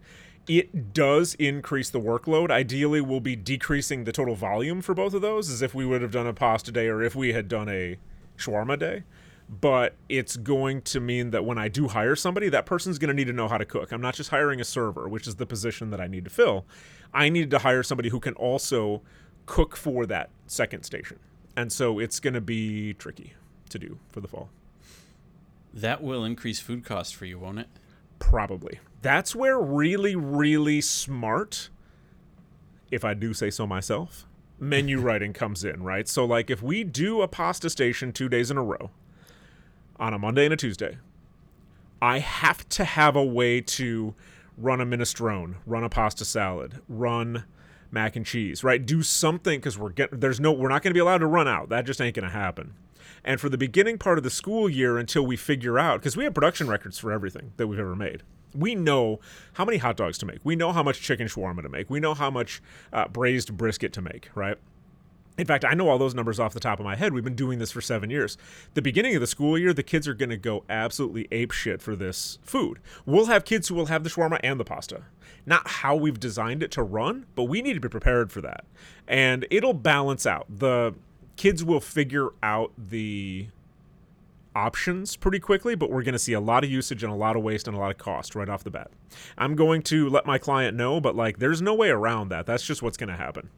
It 0.47 0.93
does 0.93 1.35
increase 1.35 1.89
the 1.91 2.01
workload. 2.01 2.51
Ideally, 2.51 3.01
we'll 3.01 3.21
be 3.21 3.37
decreasing 3.37 4.05
the 4.05 4.13
total 4.13 4.35
volume 4.35 4.83
for 4.83 4.95
both 4.95 5.15
of 5.15 5.23
those 5.23 5.49
as 5.49 5.63
if 5.63 5.75
we 5.75 5.87
would 5.87 6.03
have 6.03 6.13
done 6.13 6.27
a 6.27 6.35
pasta 6.35 6.71
day 6.71 6.89
or 6.89 7.03
if 7.03 7.15
we 7.15 7.33
had 7.33 7.49
done 7.49 7.69
a 7.69 7.97
shawarma 8.37 8.79
day 8.79 9.05
but 9.49 9.95
it's 10.09 10.37
going 10.37 10.83
to 10.83 11.01
mean 11.01 11.31
that 11.31 11.45
when 11.45 11.59
I 11.59 11.69
do 11.69 11.89
hire 11.89 12.17
somebody, 12.17 12.49
that 12.49 12.67
person's 12.67 12.99
going 12.99 13.09
to 13.09 13.15
need 13.15 13.27
to 13.27 13.33
know 13.33 13.49
how 13.49 13.59
to 13.59 13.65
cook. 13.65 13.93
I'm 13.93 14.01
not 14.01 14.15
just 14.15 14.31
hiring 14.31 14.61
a 14.61 14.65
server, 14.65 15.09
which 15.09 15.27
is 15.27 15.37
the 15.37 15.47
position 15.47 15.91
that 15.91 16.01
I 16.01 16.07
need 16.07 16.25
to 16.25 16.31
fill. 16.31 16.65
I 17.13 17.29
need 17.29 17.51
to 17.51 17.59
hire 17.59 17.83
somebody 17.83 18.09
who 18.09 18.21
can 18.21 18.35
also 18.35 19.03
cook 19.47 19.77
for 19.77 20.07
that 20.07 20.31
second 20.47 20.85
station. 20.85 21.19
And 21.57 21.73
so 21.73 21.99
it's 21.99 22.21
going 22.21 22.35
to 22.35 22.41
be 22.41 22.95
tricky 22.95 23.35
to 23.69 23.79
do 23.79 23.99
for 24.11 24.21
the 24.21 24.29
fall. 24.29 24.49
That 25.75 26.03
will 26.03 26.25
increase 26.25 26.61
food 26.61 26.85
costs 26.85 27.13
for 27.13 27.25
you, 27.25 27.39
won't 27.39 27.59
it? 27.59 27.69
Probably. 28.21 28.79
That's 29.03 29.35
where 29.35 29.59
really, 29.59 30.15
really 30.15 30.81
smart, 30.81 31.69
if 32.93 33.05
I 33.05 33.13
do 33.13 33.35
say 33.35 33.51
so 33.51 33.67
myself, 33.67 34.27
menu 34.61 35.01
writing 35.03 35.33
comes 35.33 35.65
in, 35.65 35.83
right? 35.83 36.09
So, 36.09 36.25
like, 36.25 36.49
if 36.49 36.63
we 36.63 36.85
do 36.85 37.23
a 37.23 37.29
pasta 37.29 37.69
station 37.69 38.13
two 38.13 38.29
days 38.29 38.53
in 38.53 38.57
a 38.57 38.63
row, 38.63 38.91
on 39.99 40.15
a 40.15 40.19
Monday 40.19 40.45
and 40.45 40.55
a 40.55 40.57
Tuesday, 40.57 40.99
I 42.01 42.21
have 42.21 42.69
to 42.71 42.85
have 42.85 43.17
a 43.17 43.25
way 43.25 43.61
to 43.61 44.15
run 44.57 44.81
a 44.81 44.87
minestrone, 44.87 45.57
run 45.67 45.83
a 45.83 45.89
pasta 45.89 46.25
salad, 46.25 46.81
run 46.89 47.45
mac 47.91 48.17
and 48.17 48.27
cheese, 48.27 48.63
right? 48.63 48.85
Do 48.85 49.03
something 49.03 49.59
because 49.59 49.79
we're 49.79 49.91
getting 49.91 50.21
there's 50.21 50.41
no 50.41 50.53
we're 50.53 50.69
not 50.69 50.83
going 50.83 50.91
to 50.91 50.95
be 50.95 51.01
allowed 51.01 51.19
to 51.19 51.27
run 51.27 51.49
out. 51.49 51.69
That 51.69 51.87
just 51.87 52.01
ain't 52.01 52.15
going 52.15 52.29
to 52.29 52.33
happen. 52.33 52.75
And 53.25 53.41
for 53.41 53.49
the 53.49 53.59
beginning 53.59 53.99
part 53.99 54.19
of 54.19 54.25
the 54.25 54.31
school 54.31 54.69
year 54.69 54.99
until 54.99 55.25
we 55.25 55.37
figure 55.37 55.79
out 55.79 56.01
because 56.01 56.17
we 56.17 56.25
have 56.25 56.35
production 56.35 56.69
records 56.69 56.99
for 56.99 57.13
everything 57.13 57.53
that 57.57 57.67
we've 57.67 57.79
ever 57.79 57.97
made. 57.97 58.23
We 58.55 58.75
know 58.75 59.19
how 59.55 59.65
many 59.65 59.79
hot 59.79 59.97
dogs 59.97 60.17
to 60.19 60.27
make. 60.27 60.39
We 60.45 60.55
know 60.55 60.73
how 60.73 60.83
much 60.83 61.01
chicken 61.01 61.27
shawarma 61.27 61.63
to 61.63 61.69
make. 61.69 61.91
We 61.91 61.99
know 61.99 62.15
how 62.15 62.31
much 62.31 62.63
uh, 62.93 63.09
braised 63.09 63.57
brisket 63.57 63.93
to 63.95 64.03
make, 64.03 64.29
right? 64.35 64.59
In 65.37 65.47
fact, 65.47 65.65
I 65.65 65.75
know 65.75 65.89
all 65.89 65.99
those 65.99 66.15
numbers 66.15 66.39
off 66.39 66.55
the 66.55 66.61
top 66.61 66.79
of 66.79 66.85
my 66.85 66.95
head. 66.95 67.13
We've 67.13 67.25
been 67.25 67.35
doing 67.35 67.59
this 67.59 67.73
for 67.73 67.81
seven 67.81 68.09
years. 68.09 68.39
The 68.75 68.83
beginning 68.83 69.17
of 69.17 69.21
the 69.21 69.27
school 69.27 69.59
year, 69.59 69.73
the 69.73 69.83
kids 69.83 70.07
are 70.07 70.15
going 70.15 70.31
to 70.31 70.37
go 70.37 70.63
absolutely 70.71 71.27
ape 71.33 71.51
shit 71.51 71.83
for 71.83 71.97
this 71.97 72.39
food. 72.43 72.79
We'll 73.05 73.27
have 73.27 73.45
kids 73.45 73.67
who 73.67 73.75
will 73.75 73.87
have 73.87 74.05
the 74.05 74.11
shawarma 74.11 74.39
and 74.45 74.61
the 74.61 74.65
pasta. 74.65 75.03
Not 75.45 75.67
how 75.67 75.97
we've 75.97 76.21
designed 76.21 76.63
it 76.63 76.71
to 76.73 76.85
run, 76.85 77.27
but 77.35 77.45
we 77.45 77.63
need 77.63 77.75
to 77.75 77.81
be 77.81 77.89
prepared 77.89 78.31
for 78.31 78.41
that. 78.43 78.65
And 79.09 79.45
it'll 79.51 79.75
balance 79.75 80.25
out. 80.25 80.47
The 80.49 80.95
kids 81.37 81.65
will 81.65 81.81
figure 81.81 82.31
out 82.43 82.73
the 82.79 83.49
options 84.57 85.17
pretty 85.17 85.41
quickly, 85.41 85.75
but 85.75 85.91
we're 85.91 86.03
going 86.05 86.13
to 86.13 86.19
see 86.19 86.33
a 86.33 86.41
lot 86.41 86.63
of 86.63 86.71
usage 86.71 87.03
and 87.03 87.13
a 87.13 87.17
lot 87.17 87.35
of 87.37 87.43
waste 87.43 87.67
and 87.67 87.77
a 87.77 87.81
lot 87.81 87.91
of 87.91 87.99
cost 87.99 88.35
right 88.37 88.49
off 88.49 88.63
the 88.63 88.71
bat. 88.71 88.89
I'm 89.37 89.57
going 89.57 89.83
to 89.83 90.09
let 90.09 90.27
my 90.27 90.39
client 90.39 90.77
know, 90.77 91.01
but 91.01 91.17
like 91.17 91.39
there's 91.39 91.61
no 91.61 91.75
way 91.75 91.91
around 91.91 92.29
that. 92.29 92.47
That's 92.47 92.65
just 92.65 92.81
what's 92.83 92.97
going 92.97 93.09
to 93.11 93.17
happen. 93.17 93.51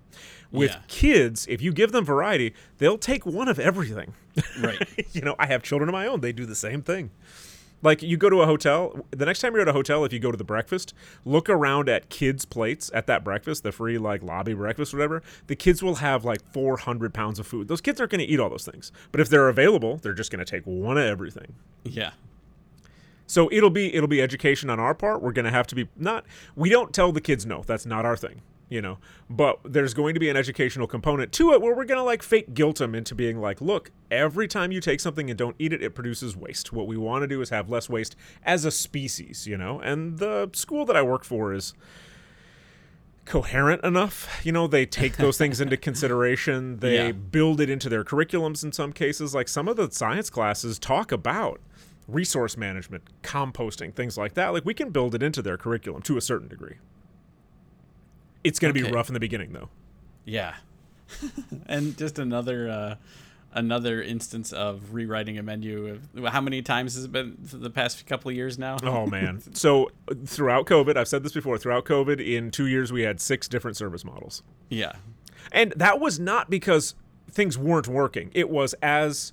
With 0.51 0.71
Yeah. 0.71 0.81
kids, 0.89 1.47
if 1.51 1.61
you 1.61 1.73
give 1.73 1.93
them 1.93 2.05
variety, 2.05 2.55
they'll 2.79 2.97
take 2.99 3.27
one 3.27 3.49
of 3.49 3.59
everything. 3.59 4.15
Right. 4.59 4.81
you 5.13 5.21
know, 5.21 5.35
I 5.39 5.47
have 5.47 5.63
children 5.63 5.89
of 5.89 5.93
my 5.93 6.07
own. 6.07 6.21
They 6.23 6.33
do 6.33 6.47
the 6.47 6.55
same 6.55 6.81
thing. 6.83 7.11
Like 7.83 8.03
you 8.03 8.17
go 8.17 8.31
to 8.31 8.41
a 8.41 8.47
hotel, 8.47 9.07
the 9.11 9.27
next 9.27 9.41
time 9.41 9.53
you're 9.53 9.63
at 9.63 9.69
a 9.69 9.73
hotel, 9.73 10.05
if 10.05 10.13
you 10.13 10.19
go 10.19 10.31
to 10.31 10.37
the 10.37 10.45
breakfast, 10.45 10.95
look 11.25 11.49
around 11.49 11.89
at 11.89 12.09
kids' 12.09 12.45
plates 12.45 12.91
at 12.95 13.07
that 13.07 13.23
breakfast, 13.23 13.63
the 13.63 13.73
free 13.73 13.99
like 13.99 14.23
lobby 14.23 14.55
breakfast, 14.55 14.93
whatever. 14.93 15.23
The 15.47 15.57
kids 15.57 15.83
will 15.83 15.97
have 15.97 16.25
like 16.25 16.41
400 16.53 17.13
pounds 17.13 17.39
of 17.39 17.47
food. 17.47 17.69
Those 17.69 17.81
kids 17.81 18.01
aren't 18.01 18.13
going 18.13 18.21
to 18.21 18.27
eat 18.27 18.41
all 18.41 18.49
those 18.49 18.65
things, 18.65 18.93
but 19.13 19.21
if 19.21 19.29
they're 19.29 19.49
available, 19.49 19.99
they're 19.99 20.15
just 20.15 20.31
going 20.31 20.45
to 20.45 20.51
take 20.51 20.65
one 20.65 20.97
of 20.97 21.05
everything. 21.05 21.55
Yeah. 21.85 22.13
So 23.27 23.49
it'll 23.53 23.71
be 23.71 23.95
it'll 23.95 24.09
be 24.09 24.23
education 24.23 24.71
on 24.71 24.81
our 24.81 24.95
part. 24.95 25.21
We're 25.21 25.33
going 25.33 25.45
to 25.45 25.51
have 25.51 25.67
to 25.69 25.75
be 25.75 25.89
not 25.97 26.25
we 26.55 26.71
don't 26.71 26.95
tell 26.95 27.13
the 27.13 27.21
kids 27.21 27.45
no. 27.45 27.63
That's 27.67 27.85
not 27.85 28.07
our 28.07 28.17
thing, 28.17 28.41
you 28.69 28.83
know. 28.83 28.99
But 29.31 29.61
there's 29.65 29.95
going 29.95 30.15
to 30.15 30.21
be 30.21 30.29
an 30.29 30.37
educational 30.37 30.87
component 30.87 31.33
to 31.33 31.53
it 31.53 31.61
where 31.61 31.75
we're 31.75 31.85
going 31.85 31.99
to 31.99 32.05
like 32.05 32.23
fake 32.23 32.55
guilt 32.55 32.79
them 32.79 32.95
into 32.95 33.15
being 33.15 33.41
like, 33.41 33.61
"Look, 33.61 33.91
every 34.11 34.49
time 34.49 34.73
you 34.73 34.81
take 34.81 35.01
something 35.01 35.31
and 35.31 35.39
don't 35.39 35.57
eat 35.59 35.73
it, 35.73 35.83
it 35.83 35.95
produces 35.95 36.37
waste. 36.37 36.73
What 36.73 36.87
we 36.87 36.97
want 36.97 37.23
to 37.23 37.27
do 37.29 37.41
is 37.41 37.51
have 37.51 37.69
less 37.71 37.89
waste 37.89 38.17
as 38.45 38.65
a 38.65 38.71
species, 38.71 39.47
you 39.47 39.57
know." 39.57 39.81
And 39.81 40.19
the 40.19 40.51
school 40.53 40.85
that 40.87 40.97
I 40.97 41.03
work 41.03 41.25
for 41.25 41.53
is 41.53 41.75
coherent 43.25 43.83
enough. 43.83 44.41
You 44.45 44.53
know, 44.53 44.67
they 44.67 44.87
take 44.87 45.17
those 45.17 45.37
things 45.39 45.61
into 45.61 45.77
consideration. 45.77 46.79
They 46.79 47.07
Yeah. 47.07 47.13
build 47.13 47.61
it 47.61 47.69
into 47.69 47.89
their 47.89 48.05
curriculums 48.05 48.63
in 48.65 48.73
some 48.73 48.93
cases. 48.93 49.35
Like 49.35 49.49
some 49.49 49.69
of 49.69 49.77
the 49.77 49.91
science 49.91 50.31
classes 50.31 50.79
talk 50.79 51.11
about 51.13 51.61
resource 52.07 52.57
management, 52.57 53.03
composting, 53.23 53.93
things 53.93 54.17
like 54.17 54.35
that. 54.35 54.53
Like 54.53 54.65
we 54.65 54.75
can 54.75 54.91
build 54.91 55.15
it 55.15 55.23
into 55.25 55.43
their 55.43 55.57
curriculum 55.57 56.03
to 56.03 56.17
a 56.17 56.21
certain 56.21 56.47
degree. 56.49 56.77
It's 58.47 58.59
going 58.59 58.73
to 58.73 58.81
be 58.81 58.89
rough 58.91 59.09
in 59.09 59.15
the 59.15 59.21
beginning 59.21 59.53
though. 59.53 59.69
Yeah. 60.25 60.55
and 61.67 61.97
just 61.97 62.19
another 62.19 62.69
uh 62.69 62.95
another 63.53 64.03
instance 64.03 64.53
of 64.53 64.93
rewriting 64.93 65.39
a 65.39 65.43
menu. 65.43 66.01
How 66.27 66.41
many 66.41 66.61
times 66.63 66.95
has 66.95 67.05
it 67.05 67.13
been 67.13 67.37
for 67.47 67.57
the 67.57 67.71
past 67.71 68.07
couple 68.07 68.29
of 68.31 68.37
years 68.37 68.59
now? 68.59 68.77
Oh 68.83 69.07
man. 69.19 69.43
so 69.55 69.91
uh, 70.11 70.15
throughout 70.27 70.67
COVID, 70.67 70.97
I've 70.97 71.09
said 71.09 71.23
this 71.23 71.33
before, 71.33 71.57
throughout 71.59 71.85
COVID 71.87 72.25
in 72.25 72.51
2 72.51 72.67
years 72.67 72.93
we 72.93 73.03
had 73.03 73.21
6 73.21 73.49
different 73.49 73.77
service 73.77 74.05
models. 74.05 74.43
Yeah. 74.69 74.93
And 75.53 75.73
that 75.77 76.01
was 76.01 76.19
not 76.21 76.51
because 76.51 76.95
things 77.31 77.57
weren't 77.57 77.89
working. 77.89 78.31
It 78.35 78.51
was 78.51 78.75
as 78.83 79.33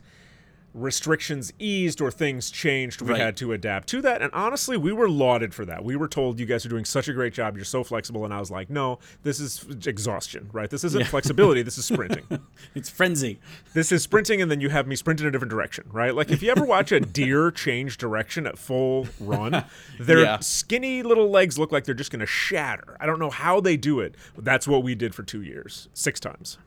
restrictions 0.73 1.53
eased 1.59 2.01
or 2.01 2.09
things 2.11 2.49
changed, 2.49 3.01
we 3.01 3.11
Right. 3.11 3.19
had 3.21 3.37
to 3.37 3.53
adapt 3.53 3.87
to 3.89 4.01
that. 4.01 4.21
And 4.21 4.31
honestly, 4.33 4.75
we 4.75 4.91
were 4.91 5.07
lauded 5.09 5.53
for 5.53 5.65
that. 5.65 5.83
We 5.83 5.95
were 5.95 6.07
told, 6.07 6.39
you 6.39 6.45
guys 6.45 6.65
are 6.65 6.69
doing 6.69 6.85
such 6.85 7.07
a 7.07 7.13
great 7.13 7.33
job. 7.33 7.55
You're 7.55 7.65
so 7.65 7.83
flexible. 7.83 8.25
And 8.25 8.33
I 8.33 8.39
was 8.39 8.49
like, 8.49 8.69
no, 8.69 8.99
this 9.21 9.39
is 9.39 9.65
exhaustion, 9.85 10.49
right? 10.51 10.69
This 10.69 10.83
isn't 10.83 11.05
flexibility. 11.07 11.61
This 11.61 11.77
is 11.77 11.85
sprinting. 11.93 12.25
It's 12.73 12.89
frenzy. 12.89 13.39
this 13.73 13.91
is 13.91 14.01
sprinting, 14.03 14.41
and 14.41 14.49
then 14.49 14.59
you 14.61 14.69
have 14.69 14.87
me 14.87 14.95
sprint 14.95 15.21
in 15.21 15.27
a 15.27 15.31
different 15.31 15.51
direction, 15.51 15.85
right? 15.91 16.13
Like 16.15 16.31
if 16.31 16.41
you 16.41 16.49
ever 16.51 16.65
watch 16.65 16.91
a 16.91 16.99
deer 17.19 17.51
change 17.51 17.97
direction 17.97 18.47
at 18.47 18.57
full 18.57 19.07
run, 19.19 19.65
their 19.99 20.19
Yeah. 20.23 20.39
skinny 20.39 21.03
little 21.03 21.29
legs 21.29 21.59
look 21.59 21.71
like 21.71 21.83
they're 21.83 21.93
just 21.93 22.11
going 22.11 22.19
to 22.21 22.25
shatter. 22.25 22.97
I 22.99 23.05
don't 23.05 23.19
know 23.19 23.29
how 23.29 23.59
they 23.61 23.77
do 23.77 23.99
it, 23.99 24.15
but 24.35 24.43
that's 24.43 24.67
what 24.67 24.81
we 24.83 24.95
did 24.95 25.13
for 25.13 25.23
two 25.23 25.41
years, 25.43 25.87
six 25.93 26.19
times. 26.19 26.57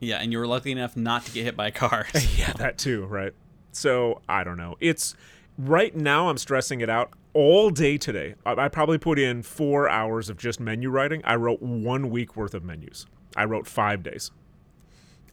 Yeah, 0.00 0.18
and 0.18 0.30
you 0.30 0.38
were 0.38 0.46
lucky 0.46 0.70
enough 0.70 0.96
not 0.96 1.24
to 1.26 1.32
get 1.32 1.42
hit 1.44 1.56
by 1.56 1.66
a 1.66 1.70
cars. 1.72 2.38
Yeah, 2.38 2.52
that 2.52 2.78
too, 2.78 3.04
right? 3.06 3.32
So 3.78 4.20
I 4.28 4.44
don't 4.44 4.56
know. 4.56 4.76
It's 4.80 5.14
right 5.56 5.94
now. 5.94 6.28
I'm 6.28 6.38
stressing 6.38 6.80
it 6.80 6.90
out 6.90 7.12
all 7.32 7.70
day 7.70 7.96
today. 7.96 8.34
I, 8.44 8.68
probably 8.68 8.98
put 8.98 9.18
in 9.18 9.42
four 9.42 9.88
hours 9.88 10.28
of 10.28 10.36
just 10.36 10.58
menu 10.58 10.90
writing. 10.90 11.22
I 11.24 11.36
wrote 11.36 11.62
one 11.62 12.10
week 12.10 12.36
worth 12.36 12.54
of 12.54 12.64
menus. 12.64 13.06
I 13.36 13.44
wrote 13.44 13.66
five 13.66 14.02
days. 14.02 14.32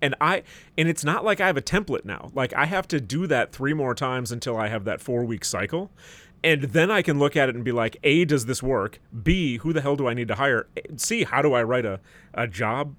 And 0.01 0.13
I 0.21 0.43
and 0.77 0.87
it's 0.87 1.03
not 1.03 1.23
like 1.23 1.41
I 1.41 1.47
have 1.47 1.57
a 1.57 1.61
template 1.61 2.05
now. 2.05 2.29
Like 2.35 2.53
I 2.53 2.65
have 2.65 2.87
to 2.89 3.01
do 3.01 3.25
that 3.27 3.51
three 3.51 3.73
more 3.73 3.95
times 3.95 4.31
until 4.31 4.57
I 4.57 4.67
have 4.67 4.83
that 4.85 5.01
four 5.01 5.23
week 5.23 5.43
cycle. 5.43 5.89
And 6.43 6.63
then 6.63 6.91
I 6.91 7.01
can 7.01 7.17
look 7.17 7.35
at 7.35 7.49
it 7.49 7.55
and 7.55 7.63
be 7.63 7.71
like, 7.71 7.97
A, 8.03 8.25
does 8.25 8.45
this 8.45 8.61
work? 8.61 8.99
B, 9.23 9.57
who 9.57 9.73
the 9.73 9.81
hell 9.81 9.95
do 9.95 10.07
I 10.07 10.13
need 10.13 10.27
to 10.27 10.35
hire? 10.35 10.67
C, 10.97 11.23
how 11.23 11.41
do 11.41 11.53
I 11.53 11.63
write 11.63 11.85
a, 11.85 11.99
a 12.35 12.47
job 12.47 12.95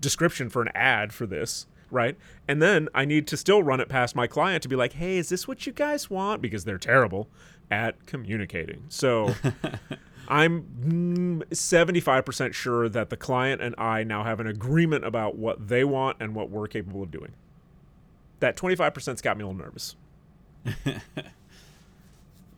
description 0.00 0.48
for 0.48 0.62
an 0.62 0.68
ad 0.74 1.12
for 1.12 1.26
this, 1.26 1.66
right? 1.90 2.16
And 2.46 2.60
then 2.62 2.88
I 2.94 3.04
need 3.04 3.26
to 3.28 3.36
still 3.36 3.62
run 3.62 3.80
it 3.80 3.88
past 3.88 4.14
my 4.14 4.26
client 4.26 4.62
to 4.62 4.68
be 4.68 4.76
like, 4.76 4.94
hey, 4.94 5.18
is 5.18 5.28
this 5.28 5.48
what 5.48 5.66
you 5.66 5.72
guys 5.72 6.10
want? 6.10 6.42
Because 6.42 6.64
they're 6.64 6.78
terrible 6.78 7.28
at 7.70 8.06
communicating. 8.06 8.84
So 8.88 9.34
I'm 10.28 10.62
mm, 10.84 11.42
75% 11.48 12.54
sure 12.54 12.88
that 12.88 13.10
the 13.10 13.16
client 13.16 13.62
and 13.62 13.74
I 13.78 14.04
now 14.04 14.24
have 14.24 14.40
an 14.40 14.46
agreement 14.46 15.04
about 15.04 15.36
what 15.36 15.68
they 15.68 15.84
want 15.84 16.18
and 16.20 16.34
what 16.34 16.50
we're 16.50 16.68
capable 16.68 17.02
of 17.02 17.10
doing. 17.10 17.32
That 18.40 18.56
25%'s 18.56 19.20
got 19.20 19.36
me 19.36 19.44
a 19.44 19.48
little 19.48 19.64
nervous. 19.64 19.96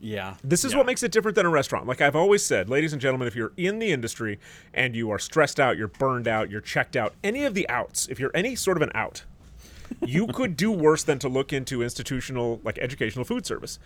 yeah. 0.01 0.35
This 0.43 0.65
is 0.65 0.73
Yeah. 0.73 0.79
what 0.79 0.87
makes 0.87 1.03
it 1.03 1.13
different 1.13 1.35
than 1.35 1.47
a 1.47 1.51
restaurant. 1.51 1.87
Like 1.87 2.01
I've 2.01 2.17
always 2.17 2.43
said, 2.43 2.69
ladies 2.69 2.93
and 2.93 3.01
gentlemen, 3.03 3.29
if 3.29 3.37
you're 3.37 3.53
in 3.57 3.79
the 3.79 3.93
industry 3.93 4.39
and 4.75 4.97
you 4.97 5.11
are 5.11 5.19
stressed 5.19 5.61
out, 5.61 5.77
you're 5.77 5.89
burned 5.89 6.27
out, 6.27 6.51
you're 6.51 6.61
checked 6.61 6.97
out, 6.97 7.15
any 7.23 7.45
of 7.45 7.55
the 7.55 7.69
outs, 7.69 8.09
if 8.09 8.19
you're 8.19 8.31
any 8.35 8.55
sort 8.57 8.77
of 8.77 8.83
an 8.83 8.91
out, 8.95 9.25
you 10.05 10.27
could 10.35 10.57
do 10.57 10.71
worse 10.71 11.03
than 11.03 11.19
to 11.19 11.29
look 11.29 11.53
into 11.53 11.83
institutional, 11.83 12.61
like 12.65 12.79
educational 12.79 13.25
food 13.25 13.45
service. 13.47 13.79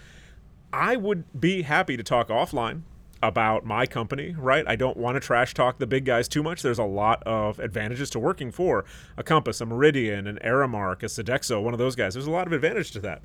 I 0.72 0.96
would 0.96 1.24
be 1.40 1.62
happy 1.62 1.96
to 1.96 2.02
talk 2.02 2.28
offline 2.28 2.82
about 3.22 3.64
my 3.64 3.86
company, 3.86 4.34
right? 4.38 4.64
I 4.68 4.76
don't 4.76 4.98
want 4.98 5.14
to 5.16 5.20
trash 5.20 5.54
talk 5.54 5.78
the 5.78 5.86
big 5.86 6.04
guys 6.04 6.28
too 6.28 6.42
much. 6.42 6.60
There's 6.62 6.78
a 6.78 6.84
lot 6.84 7.22
of 7.22 7.58
advantages 7.58 8.10
to 8.10 8.18
working 8.18 8.50
for 8.50 8.84
a 9.16 9.22
Compass, 9.22 9.60
a 9.62 9.66
Meridian, 9.66 10.26
an 10.26 10.38
Aramark, 10.44 11.02
a 11.02 11.06
Sodexo, 11.06 11.62
one 11.62 11.72
of 11.72 11.78
those 11.78 11.96
guys. 11.96 12.12
There's 12.14 12.26
a 12.26 12.30
lot 12.30 12.46
of 12.46 12.52
advantage 12.52 12.90
to 12.90 13.00
that. 13.00 13.22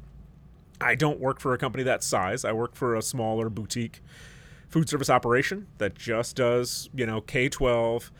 I 0.81 0.95
don't 0.95 1.19
work 1.19 1.39
for 1.39 1.53
a 1.53 1.57
company 1.57 1.83
that 1.83 2.03
size. 2.03 2.45
I 2.45 2.51
work 2.51 2.75
for 2.75 2.95
a 2.95 3.01
smaller 3.01 3.49
boutique 3.49 4.01
food 4.69 4.87
service 4.87 5.09
operation 5.09 5.67
that 5.77 5.95
just 5.95 6.35
does, 6.35 6.89
you 6.93 7.05
know, 7.05 7.21
K 7.21 7.49
12, 7.49 8.11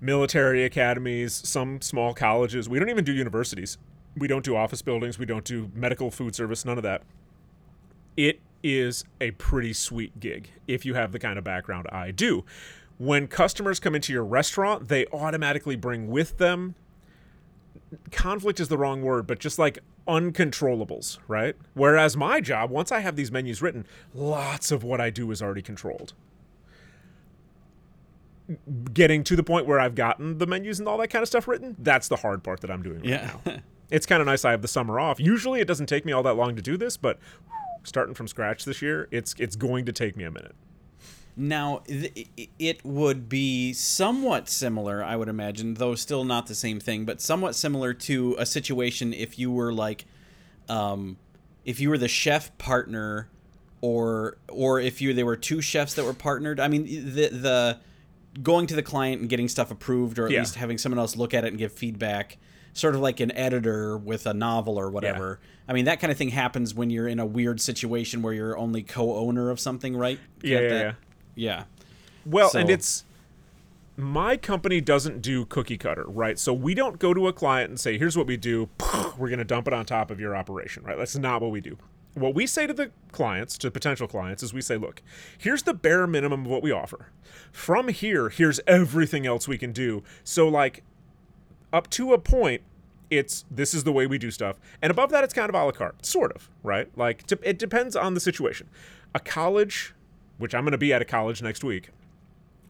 military 0.00 0.64
academies, 0.64 1.32
some 1.32 1.80
small 1.80 2.14
colleges. 2.14 2.68
We 2.68 2.78
don't 2.78 2.90
even 2.90 3.04
do 3.04 3.12
universities. 3.12 3.78
We 4.16 4.28
don't 4.28 4.44
do 4.44 4.54
office 4.54 4.82
buildings. 4.82 5.18
We 5.18 5.26
don't 5.26 5.44
do 5.44 5.70
medical 5.74 6.10
food 6.10 6.34
service, 6.34 6.64
none 6.64 6.76
of 6.76 6.84
that. 6.84 7.02
It 8.16 8.40
is 8.62 9.04
a 9.20 9.32
pretty 9.32 9.72
sweet 9.72 10.20
gig 10.20 10.50
if 10.68 10.86
you 10.86 10.94
have 10.94 11.12
the 11.12 11.18
kind 11.18 11.38
of 11.38 11.44
background 11.44 11.88
I 11.90 12.12
do. 12.12 12.44
When 12.96 13.26
customers 13.26 13.80
come 13.80 13.94
into 13.94 14.12
your 14.12 14.24
restaurant, 14.24 14.88
they 14.88 15.06
automatically 15.06 15.74
bring 15.74 16.08
with 16.08 16.38
them 16.38 16.76
conflict 18.10 18.60
is 18.60 18.68
the 18.68 18.78
wrong 18.78 19.02
word, 19.02 19.26
but 19.26 19.38
just 19.38 19.58
like 19.58 19.78
uncontrollables, 20.06 21.18
right? 21.28 21.56
Whereas 21.74 22.16
my 22.16 22.40
job, 22.40 22.70
once 22.70 22.92
I 22.92 23.00
have 23.00 23.16
these 23.16 23.30
menus 23.32 23.62
written, 23.62 23.86
lots 24.14 24.70
of 24.70 24.84
what 24.84 25.00
I 25.00 25.10
do 25.10 25.30
is 25.30 25.40
already 25.42 25.62
controlled. 25.62 26.12
Getting 28.92 29.24
to 29.24 29.36
the 29.36 29.42
point 29.42 29.66
where 29.66 29.80
I've 29.80 29.94
gotten 29.94 30.36
the 30.36 30.46
menus 30.46 30.78
and 30.78 30.86
all 30.86 30.98
that 30.98 31.08
kind 31.08 31.22
of 31.22 31.28
stuff 31.28 31.48
written, 31.48 31.76
that's 31.78 32.08
the 32.08 32.16
hard 32.16 32.44
part 32.44 32.60
that 32.60 32.70
I'm 32.70 32.82
doing 32.82 32.98
right 33.00 33.08
Yeah. 33.08 33.36
now. 33.46 33.56
It's 33.90 34.06
kind 34.06 34.20
of 34.20 34.26
nice 34.26 34.44
I 34.46 34.50
have 34.50 34.62
the 34.62 34.66
summer 34.66 34.98
off. 34.98 35.20
Usually 35.20 35.60
it 35.60 35.68
doesn't 35.68 35.86
take 35.86 36.04
me 36.06 36.10
all 36.12 36.22
that 36.24 36.34
long 36.34 36.56
to 36.56 36.62
do 36.62 36.76
this, 36.78 36.96
but 36.96 37.18
starting 37.84 38.14
from 38.14 38.26
scratch 38.26 38.64
this 38.64 38.80
year, 38.80 39.08
it's 39.10 39.34
it's 39.38 39.56
going 39.56 39.84
to 39.84 39.92
take 39.92 40.16
me 40.16 40.24
a 40.24 40.30
minute. 40.30 40.54
Now, 41.36 41.82
th- 41.88 42.28
it 42.58 42.84
would 42.84 43.28
be 43.28 43.72
somewhat 43.72 44.48
similar, 44.48 45.02
I 45.02 45.16
would 45.16 45.28
imagine, 45.28 45.74
though 45.74 45.94
still 45.96 46.24
not 46.24 46.46
the 46.46 46.54
same 46.54 46.78
thing, 46.78 47.04
but 47.04 47.20
somewhat 47.20 47.56
similar 47.56 47.92
to 47.94 48.36
a 48.38 48.46
situation 48.46 49.12
if 49.12 49.36
you 49.38 49.50
were 49.50 49.72
like, 49.72 50.04
um, 50.68 51.16
if 51.64 51.80
you 51.80 51.90
were 51.90 51.98
the 51.98 52.08
chef 52.08 52.56
partner, 52.58 53.28
or 53.80 54.38
or 54.48 54.80
if 54.80 55.02
you 55.02 55.12
there 55.12 55.26
were 55.26 55.36
two 55.36 55.60
chefs 55.60 55.92
that 55.94 56.04
were 56.04 56.14
partnered. 56.14 56.58
I 56.58 56.68
mean, 56.68 56.84
the 56.86 57.28
the 57.28 57.78
going 58.42 58.66
to 58.68 58.74
the 58.74 58.82
client 58.82 59.20
and 59.20 59.28
getting 59.28 59.48
stuff 59.48 59.70
approved, 59.70 60.18
or 60.18 60.26
at 60.26 60.30
Yeah. 60.32 60.38
least 60.40 60.54
having 60.54 60.78
someone 60.78 60.98
else 60.98 61.16
look 61.16 61.34
at 61.34 61.44
it 61.44 61.48
and 61.48 61.58
give 61.58 61.72
feedback, 61.72 62.38
sort 62.72 62.94
of 62.94 63.00
like 63.02 63.20
an 63.20 63.30
editor 63.32 63.98
with 63.98 64.24
a 64.26 64.32
novel 64.34 64.78
or 64.78 64.88
whatever. 64.90 65.38
I 65.68 65.72
mean, 65.74 65.84
that 65.84 66.00
kind 66.00 66.10
of 66.10 66.16
thing 66.16 66.30
happens 66.30 66.74
when 66.74 66.88
you're 66.90 67.08
in 67.08 67.18
a 67.20 67.26
weird 67.26 67.60
situation 67.60 68.22
where 68.22 68.32
you're 68.32 68.56
only 68.56 68.82
co-owner 68.82 69.50
of 69.50 69.60
something, 69.60 69.96
right? 69.96 70.18
Yeah, 70.42 70.48
Get 70.48 70.62
yeah, 70.62 70.68
that? 70.70 70.80
yeah. 70.80 70.92
Well, 72.26 72.50
and 72.54 72.70
it's 72.70 73.04
my 73.96 74.36
company 74.36 74.80
doesn't 74.80 75.22
do 75.22 75.44
cookie 75.46 75.78
cutter, 75.78 76.04
right? 76.06 76.38
So 76.38 76.52
we 76.52 76.74
don't 76.74 76.98
go 76.98 77.14
to 77.14 77.28
a 77.28 77.32
client 77.32 77.70
and 77.70 77.78
say, 77.78 77.98
"Here's 77.98 78.16
what 78.16 78.26
we 78.26 78.36
do. 78.36 78.68
We're 79.18 79.28
going 79.28 79.38
to 79.38 79.44
dump 79.44 79.68
it 79.68 79.72
on 79.72 79.84
top 79.86 80.10
of 80.10 80.20
your 80.20 80.34
operation," 80.36 80.82
right? 80.84 80.96
That's 80.96 81.16
not 81.16 81.42
what 81.42 81.50
we 81.50 81.60
do. 81.60 81.76
What 82.14 82.34
we 82.34 82.46
say 82.46 82.66
to 82.66 82.72
the 82.72 82.90
clients, 83.12 83.58
to 83.58 83.70
potential 83.70 84.06
clients, 84.06 84.42
is 84.42 84.52
we 84.52 84.60
say, 84.60 84.76
"Look, 84.76 85.02
here's 85.38 85.62
the 85.62 85.74
bare 85.74 86.06
minimum 86.06 86.44
of 86.44 86.50
what 86.50 86.62
we 86.62 86.72
offer. 86.72 87.08
From 87.52 87.88
here, 87.88 88.28
here's 88.28 88.60
everything 88.66 89.26
else 89.26 89.46
we 89.46 89.58
can 89.58 89.72
do." 89.72 90.02
So 90.24 90.48
like 90.48 90.82
up 91.72 91.90
to 91.90 92.12
a 92.12 92.18
point 92.18 92.62
it's 93.10 93.44
this 93.50 93.74
is 93.74 93.84
the 93.84 93.92
way 93.92 94.06
we 94.06 94.16
do 94.16 94.30
stuff 94.30 94.58
and 94.80 94.90
above 94.90 95.10
that 95.10 95.22
it's 95.22 95.34
kind 95.34 95.48
of 95.48 95.54
a 95.54 95.62
la 95.62 95.70
carte 95.70 96.06
sort 96.06 96.32
of 96.32 96.48
right 96.62 96.88
like 96.96 97.30
it 97.42 97.58
depends 97.58 97.94
on 97.94 98.14
the 98.14 98.20
situation 98.20 98.68
a 99.14 99.20
college 99.20 99.92
which 100.38 100.54
i'm 100.54 100.64
going 100.64 100.72
to 100.72 100.78
be 100.78 100.92
at 100.92 101.02
a 101.02 101.04
college 101.04 101.42
next 101.42 101.64
week 101.64 101.90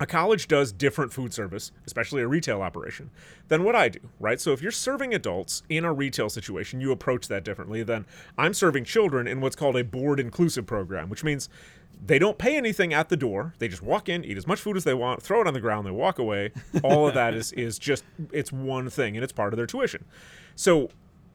a 0.00 0.06
college 0.06 0.48
does 0.48 0.72
different 0.72 1.12
food 1.12 1.32
service, 1.32 1.70
especially 1.86 2.20
a 2.22 2.26
retail 2.26 2.62
operation, 2.62 3.10
than 3.48 3.62
what 3.62 3.76
I 3.76 3.88
do, 3.88 4.00
right? 4.18 4.40
So 4.40 4.52
if 4.52 4.60
you're 4.60 4.72
serving 4.72 5.14
adults 5.14 5.62
in 5.68 5.84
a 5.84 5.92
retail 5.92 6.28
situation, 6.28 6.80
you 6.80 6.90
approach 6.90 7.28
that 7.28 7.44
differently 7.44 7.82
than 7.82 8.04
I'm 8.36 8.54
serving 8.54 8.84
children 8.84 9.26
in 9.26 9.40
what's 9.40 9.56
called 9.56 9.76
a 9.76 9.84
board 9.84 10.18
inclusive 10.18 10.66
program, 10.66 11.08
which 11.08 11.22
means 11.22 11.48
they 12.04 12.18
don't 12.18 12.38
pay 12.38 12.56
anything 12.56 12.92
at 12.92 13.08
the 13.08 13.16
door. 13.16 13.54
They 13.58 13.68
just 13.68 13.82
walk 13.82 14.08
in, 14.08 14.24
eat 14.24 14.36
as 14.36 14.46
much 14.46 14.60
food 14.60 14.76
as 14.76 14.84
they 14.84 14.94
want, 14.94 15.22
throw 15.22 15.40
it 15.40 15.46
on 15.46 15.54
the 15.54 15.60
ground, 15.60 15.86
they 15.86 15.92
walk 15.92 16.18
away. 16.18 16.50
All 16.82 17.06
of 17.06 17.14
that 17.14 17.34
is 17.34 17.52
is 17.52 17.78
just 17.78 18.04
it's 18.32 18.52
one 18.52 18.90
thing 18.90 19.16
and 19.16 19.22
it's 19.22 19.32
part 19.32 19.52
of 19.52 19.56
their 19.56 19.66
tuition. 19.66 20.04
So 20.56 20.90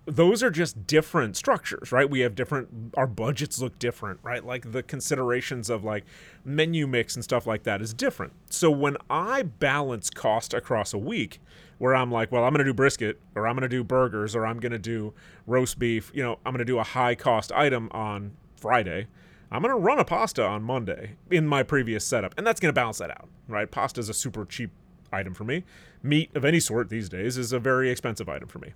those 0.10 0.42
are 0.44 0.50
just 0.50 0.88
different 0.88 1.38
structures, 1.38 1.92
right? 1.92 2.10
We 2.10 2.22
have 2.22 2.36
different 2.36 2.94
our 2.96 3.08
budgets 3.08 3.62
look 3.62 3.78
different, 3.80 4.20
right? 4.24 4.44
Like 4.44 4.72
the 4.72 4.84
considerations 4.84 5.70
of 5.70 5.84
like 5.84 6.06
menu 6.44 6.88
mix 6.88 7.16
and 7.16 7.24
stuff 7.24 7.46
like 7.46 7.64
that 7.64 7.82
is 7.82 7.94
different. 7.94 8.34
So 8.50 8.72
when 8.72 8.98
I 9.10 9.44
balance 9.44 10.10
cost 10.10 10.54
across 10.54 10.94
a 10.94 10.98
week, 10.98 11.40
where 11.78 11.96
I'm 11.96 12.12
like, 12.12 12.32
well, 12.32 12.44
I'm 12.44 12.52
going 12.52 12.60
to 12.60 12.70
do 12.70 12.74
brisket 12.74 13.20
or 13.36 13.48
I'm 13.48 13.56
going 13.56 13.64
to 13.64 13.70
do 13.70 13.84
burgers 13.84 14.36
or 14.36 14.46
I'm 14.46 14.60
going 14.60 14.74
to 14.74 14.80
do 14.80 15.14
roast 15.48 15.80
beef, 15.80 16.12
you 16.14 16.22
know, 16.22 16.40
I'm 16.46 16.52
going 16.52 16.60
to 16.60 16.66
do 16.66 16.78
a 16.78 16.84
high 16.84 17.16
cost 17.16 17.52
item 17.52 17.90
on 17.92 18.34
Friday. 18.58 19.08
I'm 19.52 19.62
going 19.62 19.74
to 19.74 19.80
run 19.80 19.98
a 19.98 20.06
pasta 20.06 20.46
on 20.46 20.62
Monday 20.62 21.16
in 21.32 21.48
my 21.48 21.64
previous 21.64 22.06
setup, 22.06 22.36
and 22.38 22.46
that's 22.46 22.60
going 22.60 22.70
to 22.70 22.74
balance 22.74 23.00
that 23.00 23.10
out, 23.10 23.30
right? 23.48 23.70
Pasta 23.70 24.00
is 24.00 24.10
a 24.10 24.14
super 24.14 24.46
cheap 24.46 24.70
item 25.12 25.34
for 25.34 25.44
me. 25.44 25.64
Meat 26.04 26.30
of 26.36 26.46
any 26.46 26.60
sort 26.60 26.90
these 26.90 27.10
days 27.10 27.38
is 27.38 27.52
a 27.52 27.60
very 27.60 27.90
expensive 27.90 28.30
item 28.30 28.48
for 28.48 28.60
me 28.60 28.74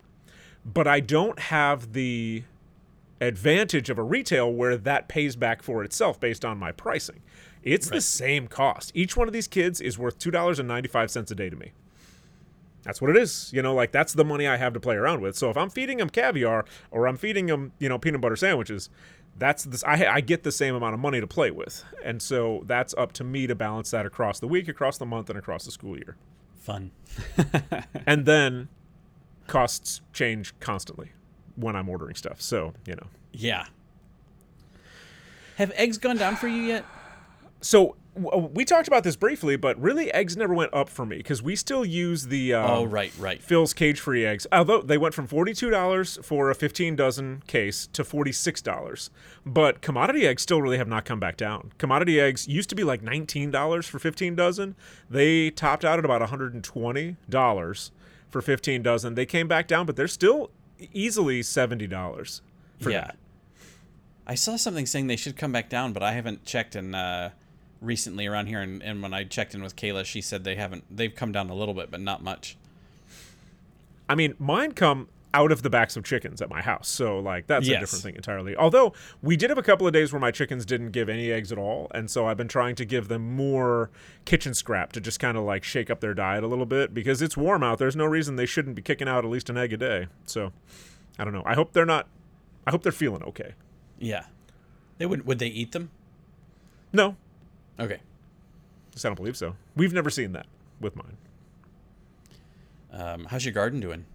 but 0.65 0.87
I 0.87 0.99
don't 0.99 1.39
have 1.39 1.93
the 1.93 2.43
advantage 3.21 3.89
of 3.89 3.97
a 3.97 4.03
retail 4.03 4.51
where 4.51 4.77
that 4.77 5.07
pays 5.07 5.35
back 5.35 5.63
for 5.63 5.83
itself 5.83 6.19
based 6.19 6.43
on 6.43 6.57
my 6.57 6.71
pricing. 6.71 7.21
It's 7.63 7.89
the 7.89 8.01
same 8.01 8.47
cost. 8.47 8.91
Each 8.93 9.15
one 9.15 9.27
of 9.27 9.33
these 9.33 9.47
kids 9.47 9.79
is 9.79 9.97
worth 9.97 10.19
$2.95 10.19 11.31
a 11.31 11.35
day 11.35 11.49
to 11.49 11.55
me. 11.55 11.71
That's 12.83 13.01
what 13.01 13.09
it 13.09 13.17
is. 13.17 13.49
You 13.53 13.61
know, 13.61 13.73
like 13.73 13.93
that's 13.93 14.13
the 14.13 14.25
money 14.25 14.45
I 14.45 14.57
have 14.57 14.73
to 14.73 14.79
play 14.79 14.95
around 14.95 15.21
with. 15.21 15.37
So 15.37 15.49
if 15.49 15.55
I'm 15.55 15.69
feeding 15.69 15.99
them 15.99 16.09
caviar 16.09 16.65
or 16.91 17.07
I'm 17.07 17.15
feeding 17.15 17.45
them, 17.45 17.71
you 17.79 17.87
know, 17.87 17.97
peanut 17.97 18.19
butter 18.19 18.35
sandwiches, 18.35 18.89
that's 19.37 19.63
this 19.63 19.83
I, 19.85 20.05
I 20.05 20.21
get 20.21 20.43
the 20.43 20.51
same 20.51 20.75
amount 20.75 20.93
of 20.93 20.99
money 20.99 21.21
to 21.21 21.27
play 21.27 21.49
with. 21.49 21.83
And 22.03 22.21
so 22.21 22.63
that's 22.65 22.93
up 22.95 23.13
to 23.13 23.23
me 23.23 23.47
to 23.47 23.55
balance 23.55 23.91
that 23.91 24.05
across 24.05 24.39
the 24.39 24.47
week, 24.47 24.67
across 24.67 24.97
the 24.97 25.05
month, 25.05 25.29
and 25.29 25.39
across 25.39 25.63
the 25.63 25.71
school 25.71 25.95
year. 25.95 26.17
Fun. 26.57 26.91
And 28.05 28.25
then 28.25 28.67
costs 29.47 30.01
change 30.13 30.53
constantly 30.59 31.11
when 31.55 31.75
I'm 31.75 31.89
ordering 31.89 32.15
stuff. 32.15 32.41
So, 32.41 32.73
you 32.85 32.95
know. 32.95 33.07
Yeah. 33.31 33.65
Have 35.57 35.71
eggs 35.75 35.97
gone 35.97 36.17
down 36.17 36.35
for 36.35 36.47
you 36.47 36.63
yet? 36.63 36.85
So 37.61 37.95
w- 38.15 38.49
we 38.53 38.65
talked 38.65 38.87
about 38.87 39.03
this 39.03 39.15
briefly, 39.15 39.55
but 39.55 39.79
really 39.79 40.11
eggs 40.11 40.35
never 40.35 40.53
went 40.53 40.73
up 40.73 40.89
for 40.89 41.05
me 41.05 41.17
because 41.17 41.41
we 41.41 41.55
still 41.55 41.85
use 41.85 42.27
the 42.27 42.53
um, 42.53 42.69
oh, 42.69 42.83
right, 42.85 43.11
right. 43.19 43.41
Phil's 43.41 43.73
cage 43.73 43.99
free 43.99 44.25
eggs. 44.25 44.47
Although 44.51 44.81
they 44.81 44.97
went 44.97 45.13
from 45.13 45.27
$42 45.27 46.23
for 46.23 46.49
a 46.49 46.55
15 46.55 46.95
dozen 46.95 47.43
case 47.47 47.87
to 47.93 48.03
$46. 48.03 49.09
But 49.45 49.81
commodity 49.81 50.27
eggs 50.27 50.41
still 50.41 50.61
really 50.61 50.77
have 50.77 50.87
not 50.87 51.05
come 51.05 51.19
back 51.19 51.37
down. 51.37 51.71
Commodity 51.77 52.19
eggs 52.19 52.47
used 52.47 52.69
to 52.69 52.75
be 52.75 52.83
like 52.83 53.01
$19 53.01 53.85
for 53.85 53.99
15 53.99 54.35
dozen. 54.35 54.75
They 55.09 55.49
topped 55.51 55.85
out 55.85 55.99
at 55.99 56.05
about 56.05 56.21
$120 56.21 57.91
for 58.33 58.41
15 58.41 58.81
dozen. 58.81 59.15
They 59.15 59.25
came 59.25 59.47
back 59.47 59.67
down, 59.67 59.85
but 59.85 59.95
they're 59.95 60.07
still 60.09 60.49
easily 60.91 61.41
$70 61.41 62.41
for 62.81 62.89
yeah. 62.89 63.01
that. 63.01 63.17
I 64.25 64.35
saw 64.35 64.55
something 64.55 64.85
saying 64.85 65.07
they 65.07 65.15
should 65.15 65.37
come 65.37 65.51
back 65.51 65.69
down, 65.69 65.93
but 65.93 66.01
I 66.01 66.13
haven't 66.13 66.43
checked 66.43 66.75
in 66.75 66.95
uh, 66.95 67.29
recently 67.79 68.25
around 68.25 68.47
here. 68.47 68.59
And, 68.59 68.81
and 68.81 69.01
when 69.01 69.13
I 69.13 69.23
checked 69.23 69.53
in 69.53 69.61
with 69.61 69.75
Kayla, 69.75 70.03
she 70.03 70.19
said 70.19 70.43
they 70.43 70.55
haven't. 70.55 70.83
They've 70.89 71.13
come 71.13 71.31
down 71.31 71.49
a 71.49 71.53
little 71.53 71.75
bit, 71.75 71.91
but 71.91 72.01
not 72.01 72.23
much. 72.23 72.57
I 74.09 74.15
mean, 74.15 74.33
mine 74.39 74.71
come 74.71 75.09
out 75.35 75.51
of 75.51 75.63
the 75.63 75.69
backs 75.69 75.95
of 75.97 76.03
chickens 76.03 76.41
at 76.41 76.49
my 76.49 76.61
house. 76.61 76.87
So, 76.87 77.17
like, 77.19 77.47
that's 77.47 77.67
a 77.67 77.79
different 77.79 78.03
thing 78.03 78.15
entirely. 78.15 78.55
Although, 78.55 78.93
we 79.21 79.35
did 79.35 79.49
have 79.49 79.57
a 79.57 79.63
couple 79.63 79.87
of 79.87 79.93
days 79.93 80.13
where 80.13 80.19
my 80.19 80.29
chickens 80.31 80.65
didn't 80.65 80.91
give 80.91 81.09
any 81.09 81.31
eggs 81.31 81.51
at 81.51 81.57
all. 81.57 81.87
And 81.95 82.09
so 82.11 82.27
I've 82.27 82.37
been 82.37 82.47
trying 82.47 82.75
to 82.75 82.85
give 82.85 83.07
them 83.07 83.35
more 83.35 83.89
kitchen 84.25 84.53
scrap 84.53 84.91
to 84.93 85.01
just 85.01 85.19
kind 85.19 85.35
of 85.37 85.43
like 85.43 85.63
shake 85.63 85.89
up 85.89 86.01
their 86.01 86.13
diet 86.13 86.43
a 86.43 86.47
little 86.47 86.65
bit 86.67 86.93
because 86.93 87.21
it's 87.21 87.35
warm 87.35 87.63
out. 87.63 87.79
There's 87.79 87.95
no 87.95 88.05
reason 88.05 88.35
they 88.35 88.45
shouldn't 88.45 88.75
be 88.75 88.81
kicking 88.81 89.07
out 89.09 89.25
at 89.25 89.31
least 89.31 89.49
an 89.49 89.57
egg 89.57 89.73
a 89.73 89.77
day. 89.77 90.07
So, 90.25 90.51
I 91.17 91.23
don't 91.23 91.33
know. 91.33 91.43
I 91.45 91.55
hope 91.55 91.73
they're 91.73 91.85
not, 91.85 92.07
I 92.67 92.71
hope 92.71 92.83
they're 92.83 92.91
feeling 92.91 93.23
okay. 93.23 93.53
Yeah. 93.97 94.25
They 94.99 95.05
would. 95.07 95.25
Would 95.25 95.39
they 95.39 95.47
eat 95.47 95.71
them? 95.71 95.89
No, 96.91 97.15
Okay. 97.79 97.99
just 98.91 99.03
I 99.03 99.09
don't 99.09 99.15
believe 99.15 99.35
so. 99.35 99.55
We've 99.75 99.93
never 99.93 100.11
seen 100.11 100.33
that 100.33 100.45
with 100.79 100.95
mine. 100.95 101.17
Um, 102.91 103.25
how's 103.25 103.43
your 103.43 103.53
garden 103.53 103.79
doing? 103.79 104.05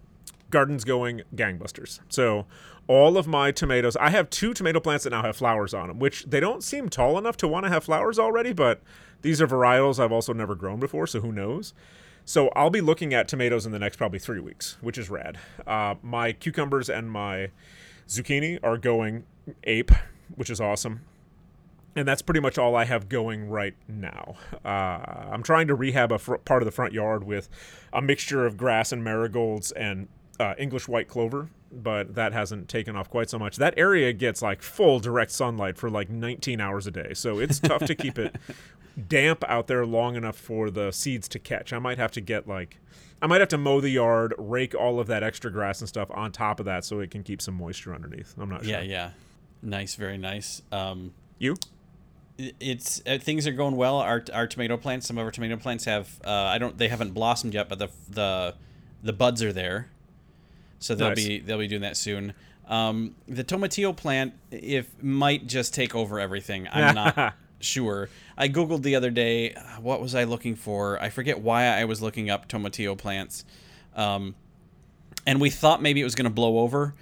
Garden's 0.49 0.83
going 0.83 1.21
gangbusters. 1.35 1.99
So 2.09 2.45
all 2.87 3.17
of 3.17 3.27
my 3.27 3.51
tomatoes, 3.51 3.95
I 3.97 4.09
have 4.09 4.29
two 4.29 4.53
tomato 4.53 4.79
plants 4.79 5.03
that 5.03 5.11
now 5.11 5.21
have 5.21 5.35
flowers 5.35 5.73
on 5.73 5.87
them, 5.87 5.99
which 5.99 6.25
they 6.25 6.39
don't 6.39 6.63
seem 6.63 6.89
tall 6.89 7.17
enough 7.17 7.37
to 7.37 7.47
want 7.47 7.65
to 7.65 7.69
have 7.69 7.83
flowers 7.83 8.17
already, 8.17 8.53
but 8.53 8.81
these 9.21 9.41
are 9.41 9.47
varietals 9.47 9.99
I've 9.99 10.11
also 10.11 10.33
never 10.33 10.55
grown 10.55 10.79
before, 10.79 11.05
so 11.05 11.21
who 11.21 11.31
knows? 11.31 11.73
So 12.25 12.49
I'll 12.49 12.69
be 12.69 12.81
looking 12.81 13.13
at 13.13 13.27
tomatoes 13.27 13.65
in 13.65 13.71
the 13.71 13.79
next 13.79 13.97
probably 13.97 14.19
three 14.19 14.39
weeks, 14.39 14.77
which 14.81 14.97
is 14.97 15.09
rad. 15.09 15.37
Uh, 15.65 15.95
my 16.01 16.31
cucumbers 16.31 16.89
and 16.89 17.11
my 17.11 17.49
zucchini 18.07 18.59
are 18.63 18.77
going 18.77 19.23
ape, 19.63 19.91
which 20.35 20.49
is 20.49 20.61
awesome. 20.61 21.01
And 21.95 22.07
that's 22.07 22.21
pretty 22.21 22.39
much 22.39 22.57
all 22.57 22.75
I 22.75 22.85
have 22.85 23.09
going 23.09 23.49
right 23.49 23.75
now. 23.87 24.35
Uh, 24.63 24.67
I'm 24.67 25.43
trying 25.43 25.67
to 25.67 25.75
rehab 25.75 26.11
a 26.11 26.19
fr- 26.19 26.35
part 26.35 26.61
of 26.61 26.65
the 26.65 26.71
front 26.71 26.93
yard 26.93 27.23
with 27.23 27.49
a 27.91 28.01
mixture 28.01 28.45
of 28.45 28.57
grass 28.57 28.91
and 28.91 29.03
marigolds 29.03 29.71
and 29.71 30.07
uh, 30.39 30.53
English 30.57 30.87
white 30.87 31.07
clover, 31.07 31.49
but 31.71 32.15
that 32.15 32.31
hasn't 32.33 32.69
taken 32.69 32.95
off 32.95 33.09
quite 33.09 33.29
so 33.29 33.37
much. 33.37 33.57
That 33.57 33.73
area 33.77 34.13
gets 34.13 34.41
like 34.41 34.61
full 34.61 34.99
direct 34.99 35.31
sunlight 35.31 35.77
for 35.77 35.89
like 35.89 36.09
19 36.09 36.61
hours 36.61 36.87
a 36.87 36.91
day, 36.91 37.13
so 37.13 37.39
it's 37.39 37.59
tough 37.59 37.83
to 37.85 37.95
keep 37.95 38.17
it 38.17 38.35
damp 39.07 39.43
out 39.47 39.67
there 39.67 39.85
long 39.85 40.15
enough 40.15 40.37
for 40.37 40.69
the 40.69 40.91
seeds 40.91 41.27
to 41.29 41.39
catch. 41.39 41.73
I 41.73 41.79
might 41.79 41.97
have 41.97 42.11
to 42.11 42.21
get 42.21 42.47
like, 42.47 42.77
I 43.21 43.27
might 43.27 43.41
have 43.41 43.49
to 43.49 43.57
mow 43.57 43.81
the 43.81 43.89
yard, 43.89 44.33
rake 44.37 44.73
all 44.73 44.99
of 44.99 45.07
that 45.07 45.23
extra 45.23 45.51
grass 45.51 45.81
and 45.81 45.89
stuff 45.89 46.09
on 46.11 46.31
top 46.31 46.59
of 46.59 46.65
that 46.65 46.85
so 46.85 46.99
it 47.01 47.11
can 47.11 47.23
keep 47.23 47.41
some 47.41 47.55
moisture 47.55 47.93
underneath. 47.93 48.33
I'm 48.39 48.49
not 48.49 48.63
sure. 48.63 48.71
yeah. 48.73 48.81
Yeah. 48.81 49.09
Nice, 49.61 49.95
very 49.95 50.17
nice. 50.17 50.61
Um, 50.71 51.13
You? 51.37 51.57
it's 52.37 53.01
uh, 53.05 53.17
things 53.17 53.45
are 53.45 53.51
going 53.51 53.75
well. 53.75 53.97
Our 53.97 54.23
our 54.33 54.47
tomato 54.47 54.77
plants, 54.77 55.05
some 55.07 55.17
of 55.17 55.25
our 55.25 55.31
tomato 55.31 55.57
plants 55.57 55.83
have. 55.83 56.19
Uh, 56.23 56.31
I 56.31 56.57
don't. 56.57 56.77
They 56.77 56.87
haven't 56.87 57.13
blossomed 57.13 57.53
yet, 57.53 57.67
but 57.67 57.79
the 57.79 57.89
the 58.09 58.55
the 59.03 59.11
buds 59.11 59.43
are 59.43 59.51
there. 59.51 59.89
So 60.79 60.95
they'll 60.95 61.09
Nice. 61.09 61.25
be 61.25 61.39
they'll 61.39 61.57
be 61.59 61.67
doing 61.67 61.81
that 61.81 61.97
soon. 61.97 62.33
Um, 62.67 63.15
the 63.27 63.43
tomatillo 63.43 63.95
plant, 63.95 64.33
if 64.51 64.87
might 65.03 65.47
just 65.47 65.73
take 65.73 65.95
over 65.95 66.19
everything. 66.19 66.67
I'm 66.71 66.93
not 66.95 67.33
sure. 67.59 68.09
I 68.37 68.47
googled 68.47 68.83
the 68.83 68.95
other 68.95 69.09
day. 69.09 69.53
uh, 69.53 69.61
What 69.81 70.01
was 70.01 70.13
I 70.15 70.23
looking 70.25 70.55
for? 70.55 71.01
I 71.01 71.09
forget 71.09 71.39
why 71.39 71.65
I 71.65 71.85
was 71.85 72.01
looking 72.01 72.29
up 72.29 72.47
tomatillo 72.47 72.97
plants. 72.97 73.43
Um, 73.95 74.35
and 75.25 75.41
we 75.41 75.49
thought 75.49 75.81
maybe 75.81 75.99
it 75.99 76.03
was 76.03 76.15
going 76.15 76.25
to 76.29 76.33
blow 76.33 76.59
over 76.59 76.93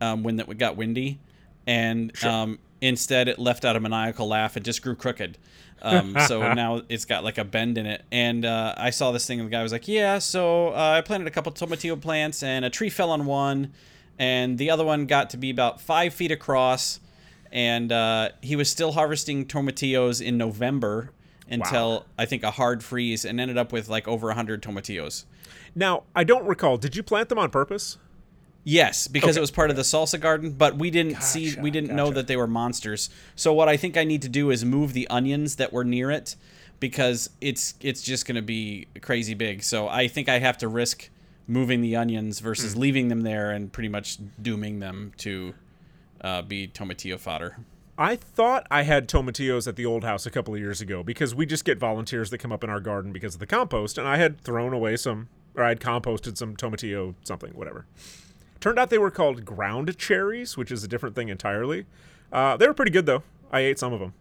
um, 0.00 0.22
when 0.22 0.38
it 0.38 0.58
got 0.58 0.76
windy, 0.76 1.18
and 1.66 2.12
um, 2.24 2.58
instead 2.80 3.26
it 3.28 3.38
left 3.38 3.64
out 3.64 3.76
a 3.76 3.80
maniacal 3.80 4.28
laugh. 4.28 4.56
It 4.56 4.62
just 4.62 4.82
grew 4.82 4.94
crooked. 4.94 5.38
Um, 5.84 6.16
so 6.26 6.52
now 6.54 6.82
it's 6.88 7.04
got 7.04 7.22
like 7.22 7.38
a 7.38 7.44
bend 7.44 7.78
in 7.78 7.86
it. 7.86 8.02
And 8.10 8.44
uh, 8.44 8.74
I 8.76 8.90
saw 8.90 9.12
this 9.12 9.26
thing, 9.26 9.38
and 9.38 9.46
the 9.46 9.50
guy 9.52 9.62
was 9.62 9.70
like, 9.70 9.86
"Yeah, 9.86 10.18
so 10.18 10.68
uh, 10.68 10.94
I 10.96 11.00
planted 11.02 11.28
a 11.28 11.30
couple 11.30 11.52
tomatillo 11.52 12.00
plants, 12.00 12.42
and 12.42 12.64
a 12.64 12.70
tree 12.70 12.90
fell 12.90 13.10
on 13.10 13.26
one, 13.26 13.72
and 14.18 14.58
the 14.58 14.70
other 14.70 14.84
one 14.84 15.06
got 15.06 15.30
to 15.30 15.36
be 15.36 15.50
about 15.50 15.80
five 15.80 16.12
feet 16.12 16.32
across." 16.32 17.00
And 17.52 17.92
uh, 17.92 18.30
he 18.40 18.56
was 18.56 18.68
still 18.68 18.92
harvesting 18.92 19.46
tomatillos 19.46 20.20
in 20.20 20.36
November, 20.36 21.12
until 21.48 22.06
I 22.18 22.24
think 22.26 22.42
a 22.42 22.50
hard 22.50 22.82
freeze 22.82 23.24
and 23.24 23.40
ended 23.40 23.58
up 23.58 23.72
with 23.72 23.88
like 23.88 24.08
over 24.08 24.28
100 24.28 24.62
tomatillos. 24.62 25.24
Now, 25.74 26.04
I 26.14 26.24
don't 26.24 26.46
recall. 26.46 26.76
Did 26.76 26.96
you 26.96 27.02
plant 27.02 27.28
them 27.28 27.38
on 27.38 27.50
purpose? 27.50 27.98
Yes, 28.66 29.06
because 29.08 29.30
Okay. 29.30 29.38
it 29.38 29.40
was 29.42 29.50
part 29.50 29.68
of 29.68 29.76
the 29.76 29.82
salsa 29.82 30.18
garden, 30.18 30.52
but 30.52 30.76
we 30.76 30.90
didn't 30.90 31.22
see 31.22 31.54
we 31.60 31.70
didn't 31.70 31.94
know 31.94 32.10
that 32.10 32.26
they 32.26 32.36
were 32.36 32.46
monsters. 32.46 33.10
So 33.36 33.52
what 33.52 33.68
I 33.68 33.76
think 33.76 33.96
I 33.98 34.04
need 34.04 34.22
to 34.22 34.28
do 34.28 34.50
is 34.50 34.64
move 34.64 34.94
the 34.94 35.06
onions 35.08 35.56
that 35.56 35.70
were 35.72 35.84
near 35.84 36.10
it 36.10 36.34
because 36.80 37.28
it's 37.42 37.74
it's 37.80 38.02
just 38.02 38.26
going 38.26 38.36
to 38.36 38.42
be 38.42 38.86
crazy 39.02 39.34
big. 39.34 39.62
So 39.62 39.86
I 39.88 40.08
think 40.08 40.28
I 40.30 40.38
have 40.38 40.56
to 40.58 40.68
risk 40.68 41.10
moving 41.46 41.82
the 41.82 41.94
onions 41.94 42.40
versus 42.40 42.74
leaving 42.74 43.08
them 43.08 43.20
there 43.20 43.50
and 43.50 43.70
pretty 43.70 43.90
much 43.90 44.16
dooming 44.40 44.80
them 44.80 45.12
to 45.18 45.52
uh, 46.22 46.40
be 46.40 46.66
tomatillo 46.66 47.18
fodder. 47.18 47.58
I 47.98 48.16
thought 48.16 48.66
I 48.70 48.82
had 48.82 49.08
tomatillos 49.08 49.68
at 49.68 49.76
the 49.76 49.84
old 49.84 50.04
house 50.04 50.24
a 50.24 50.30
couple 50.30 50.54
of 50.54 50.58
years 50.60 50.80
ago 50.80 51.02
because 51.02 51.34
we 51.34 51.44
just 51.44 51.66
get 51.66 51.78
volunteers 51.78 52.30
that 52.30 52.38
come 52.38 52.50
up 52.50 52.64
in 52.64 52.70
our 52.70 52.80
garden 52.80 53.12
because 53.12 53.34
of 53.34 53.40
the 53.40 53.46
compost, 53.46 53.98
and 53.98 54.08
I 54.08 54.16
had 54.16 54.40
thrown 54.40 54.72
away 54.72 54.96
some, 54.96 55.28
or 55.54 55.62
I 55.64 55.68
had 55.68 55.80
composted 55.80 56.38
some 56.38 56.56
tomatillo 56.56 57.14
something, 57.24 57.52
whatever. 57.52 57.84
Turned 58.64 58.78
out 58.78 58.88
they 58.88 58.96
were 58.96 59.10
called 59.10 59.44
ground 59.44 59.94
cherries, 59.98 60.56
which 60.56 60.72
is 60.72 60.82
a 60.82 60.88
different 60.88 61.14
thing 61.14 61.28
entirely. 61.28 61.84
Uh, 62.32 62.56
they 62.56 62.66
were 62.66 62.72
pretty 62.72 62.90
good 62.92 63.04
though. 63.04 63.22
I 63.52 63.60
ate 63.60 63.78
some 63.78 63.92
of 63.92 64.00
them. 64.00 64.14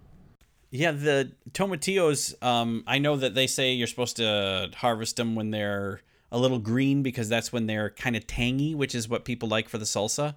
Yeah, 0.69 0.91
the 0.91 1.31
tomatillos. 1.51 2.35
Um, 2.43 2.83
I 2.85 2.99
know 2.99 3.15
that 3.15 3.35
they 3.35 3.47
say 3.47 3.71
you're 3.71 3.87
supposed 3.87 4.17
to 4.17 4.69
harvest 4.75 5.15
them 5.15 5.35
when 5.35 5.51
they're 5.51 6.01
a 6.29 6.37
little 6.37 6.59
green 6.59 7.03
because 7.03 7.29
that's 7.29 7.53
when 7.53 7.67
they're 7.67 7.91
kind 7.91 8.17
of 8.17 8.27
tangy, 8.27 8.75
which 8.75 8.93
is 8.93 9.07
what 9.07 9.23
people 9.23 9.47
like 9.47 9.69
for 9.69 9.77
the 9.77 9.85
salsa. 9.85 10.35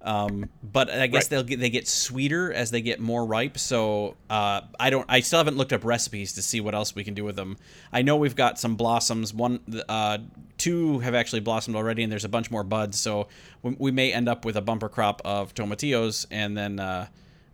Um, 0.00 0.48
but 0.62 0.88
I 0.90 1.08
guess 1.08 1.24
Right. 1.24 1.30
they'll 1.30 1.42
get 1.42 1.58
they 1.60 1.70
get 1.70 1.88
sweeter 1.88 2.52
as 2.52 2.70
they 2.70 2.80
get 2.80 3.00
more 3.00 3.24
ripe. 3.26 3.58
So 3.58 4.14
uh, 4.30 4.60
I 4.78 4.90
don't. 4.90 5.04
I 5.08 5.20
still 5.20 5.38
haven't 5.38 5.56
looked 5.56 5.72
up 5.72 5.84
recipes 5.84 6.34
to 6.34 6.42
see 6.42 6.60
what 6.60 6.74
else 6.74 6.94
we 6.94 7.02
can 7.02 7.14
do 7.14 7.24
with 7.24 7.34
them. 7.36 7.56
I 7.92 8.02
know 8.02 8.16
we've 8.16 8.36
got 8.36 8.58
some 8.60 8.76
blossoms. 8.76 9.34
One, 9.34 9.58
uh, 9.88 10.18
two 10.56 11.00
have 11.00 11.14
actually 11.14 11.40
blossomed 11.40 11.76
already, 11.76 12.04
and 12.04 12.12
there's 12.12 12.24
a 12.24 12.28
bunch 12.28 12.50
more 12.50 12.62
buds. 12.62 13.00
So 13.00 13.26
we, 13.62 13.74
we 13.78 13.90
may 13.90 14.12
end 14.12 14.28
up 14.28 14.44
with 14.44 14.56
a 14.56 14.62
bumper 14.62 14.88
crop 14.88 15.20
of 15.24 15.54
tomatillos, 15.54 16.26
and 16.30 16.56
then. 16.56 16.78
Uh, 16.80 17.06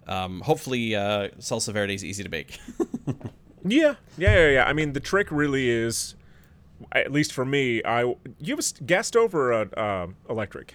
um, 0.07 0.43
hopefully, 0.43 0.95
uh, 0.95 1.29
salsa 1.39 1.73
verde 1.73 1.95
is 1.95 2.05
easy 2.05 2.23
to 2.23 2.29
bake. 2.29 2.59
Yeah, 3.67 3.95
yeah, 4.19 4.35
yeah, 4.35 4.49
yeah. 4.51 4.65
I 4.67 4.75
mean, 4.75 4.93
the 4.93 5.01
trick 5.01 5.29
really 5.31 5.71
is, 5.71 6.15
at 6.93 7.11
least 7.11 7.33
for 7.33 7.47
me, 7.47 7.83
I 7.83 8.03
you 8.03 8.57
have 8.57 8.59
a 8.59 8.85
gas 8.85 9.07
stove 9.07 9.35
or 9.35 9.53
a 9.53 9.63
uh, 9.75 10.07
electric. 10.29 10.75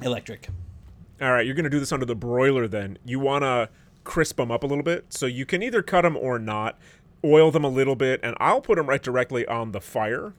Electric. 0.00 0.48
All 1.20 1.32
right, 1.32 1.44
you're 1.44 1.54
to 1.54 1.70
do 1.70 1.80
this 1.80 1.92
under 1.92 2.06
the 2.06 2.14
broiler 2.14 2.68
then. 2.68 2.98
You 3.04 3.18
want 3.18 3.42
to 3.42 3.68
crisp 4.04 4.36
them 4.36 4.50
up 4.50 4.62
a 4.62 4.66
little 4.66 4.84
bit. 4.84 5.12
So 5.12 5.26
you 5.26 5.44
can 5.44 5.62
either 5.62 5.82
cut 5.82 6.02
them 6.02 6.16
or 6.16 6.38
not, 6.38 6.78
oil 7.24 7.50
them 7.50 7.64
a 7.64 7.68
little 7.68 7.96
bit, 7.96 8.20
and 8.22 8.34
I'll 8.40 8.60
put 8.60 8.76
them 8.76 8.86
right 8.86 9.02
directly 9.02 9.46
on 9.46 9.72
the 9.72 9.80
fire. 9.80 10.32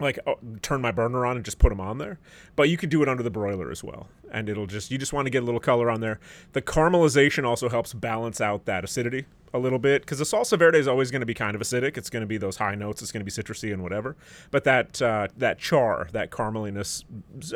Like 0.00 0.18
uh, 0.26 0.34
turn 0.60 0.80
my 0.80 0.90
burner 0.90 1.24
on 1.24 1.36
and 1.36 1.44
just 1.44 1.58
put 1.58 1.68
them 1.68 1.80
on 1.80 1.98
there. 1.98 2.18
But 2.56 2.68
you 2.68 2.76
could 2.76 2.90
do 2.90 3.02
it 3.02 3.08
under 3.08 3.22
the 3.22 3.30
broiler 3.30 3.70
as 3.70 3.84
well. 3.84 4.08
And 4.30 4.48
it'll 4.48 4.66
just 4.66 4.90
you 4.90 4.98
just 4.98 5.12
want 5.12 5.26
to 5.26 5.30
get 5.30 5.42
a 5.42 5.46
little 5.46 5.60
color 5.60 5.88
on 5.88 6.00
there. 6.00 6.18
The 6.52 6.60
caramelization 6.60 7.44
also 7.44 7.68
helps 7.68 7.92
balance 7.92 8.40
out 8.40 8.64
that 8.64 8.82
acidity 8.82 9.26
a 9.52 9.58
little 9.58 9.78
bit 9.78 10.02
because 10.02 10.18
the 10.18 10.24
salsa 10.24 10.58
verde 10.58 10.78
is 10.78 10.88
always 10.88 11.12
going 11.12 11.20
to 11.20 11.26
be 11.26 11.34
kind 11.34 11.54
of 11.54 11.62
acidic. 11.62 11.96
It's 11.96 12.10
going 12.10 12.22
to 12.22 12.26
be 12.26 12.38
those 12.38 12.56
high 12.56 12.74
notes. 12.74 13.02
It's 13.02 13.12
going 13.12 13.24
to 13.24 13.24
be 13.24 13.30
citrusy 13.30 13.72
and 13.72 13.84
whatever. 13.84 14.16
But 14.50 14.64
that 14.64 15.00
uh, 15.00 15.28
that 15.36 15.60
char, 15.60 16.08
that 16.10 16.32
carameliness, 16.32 17.04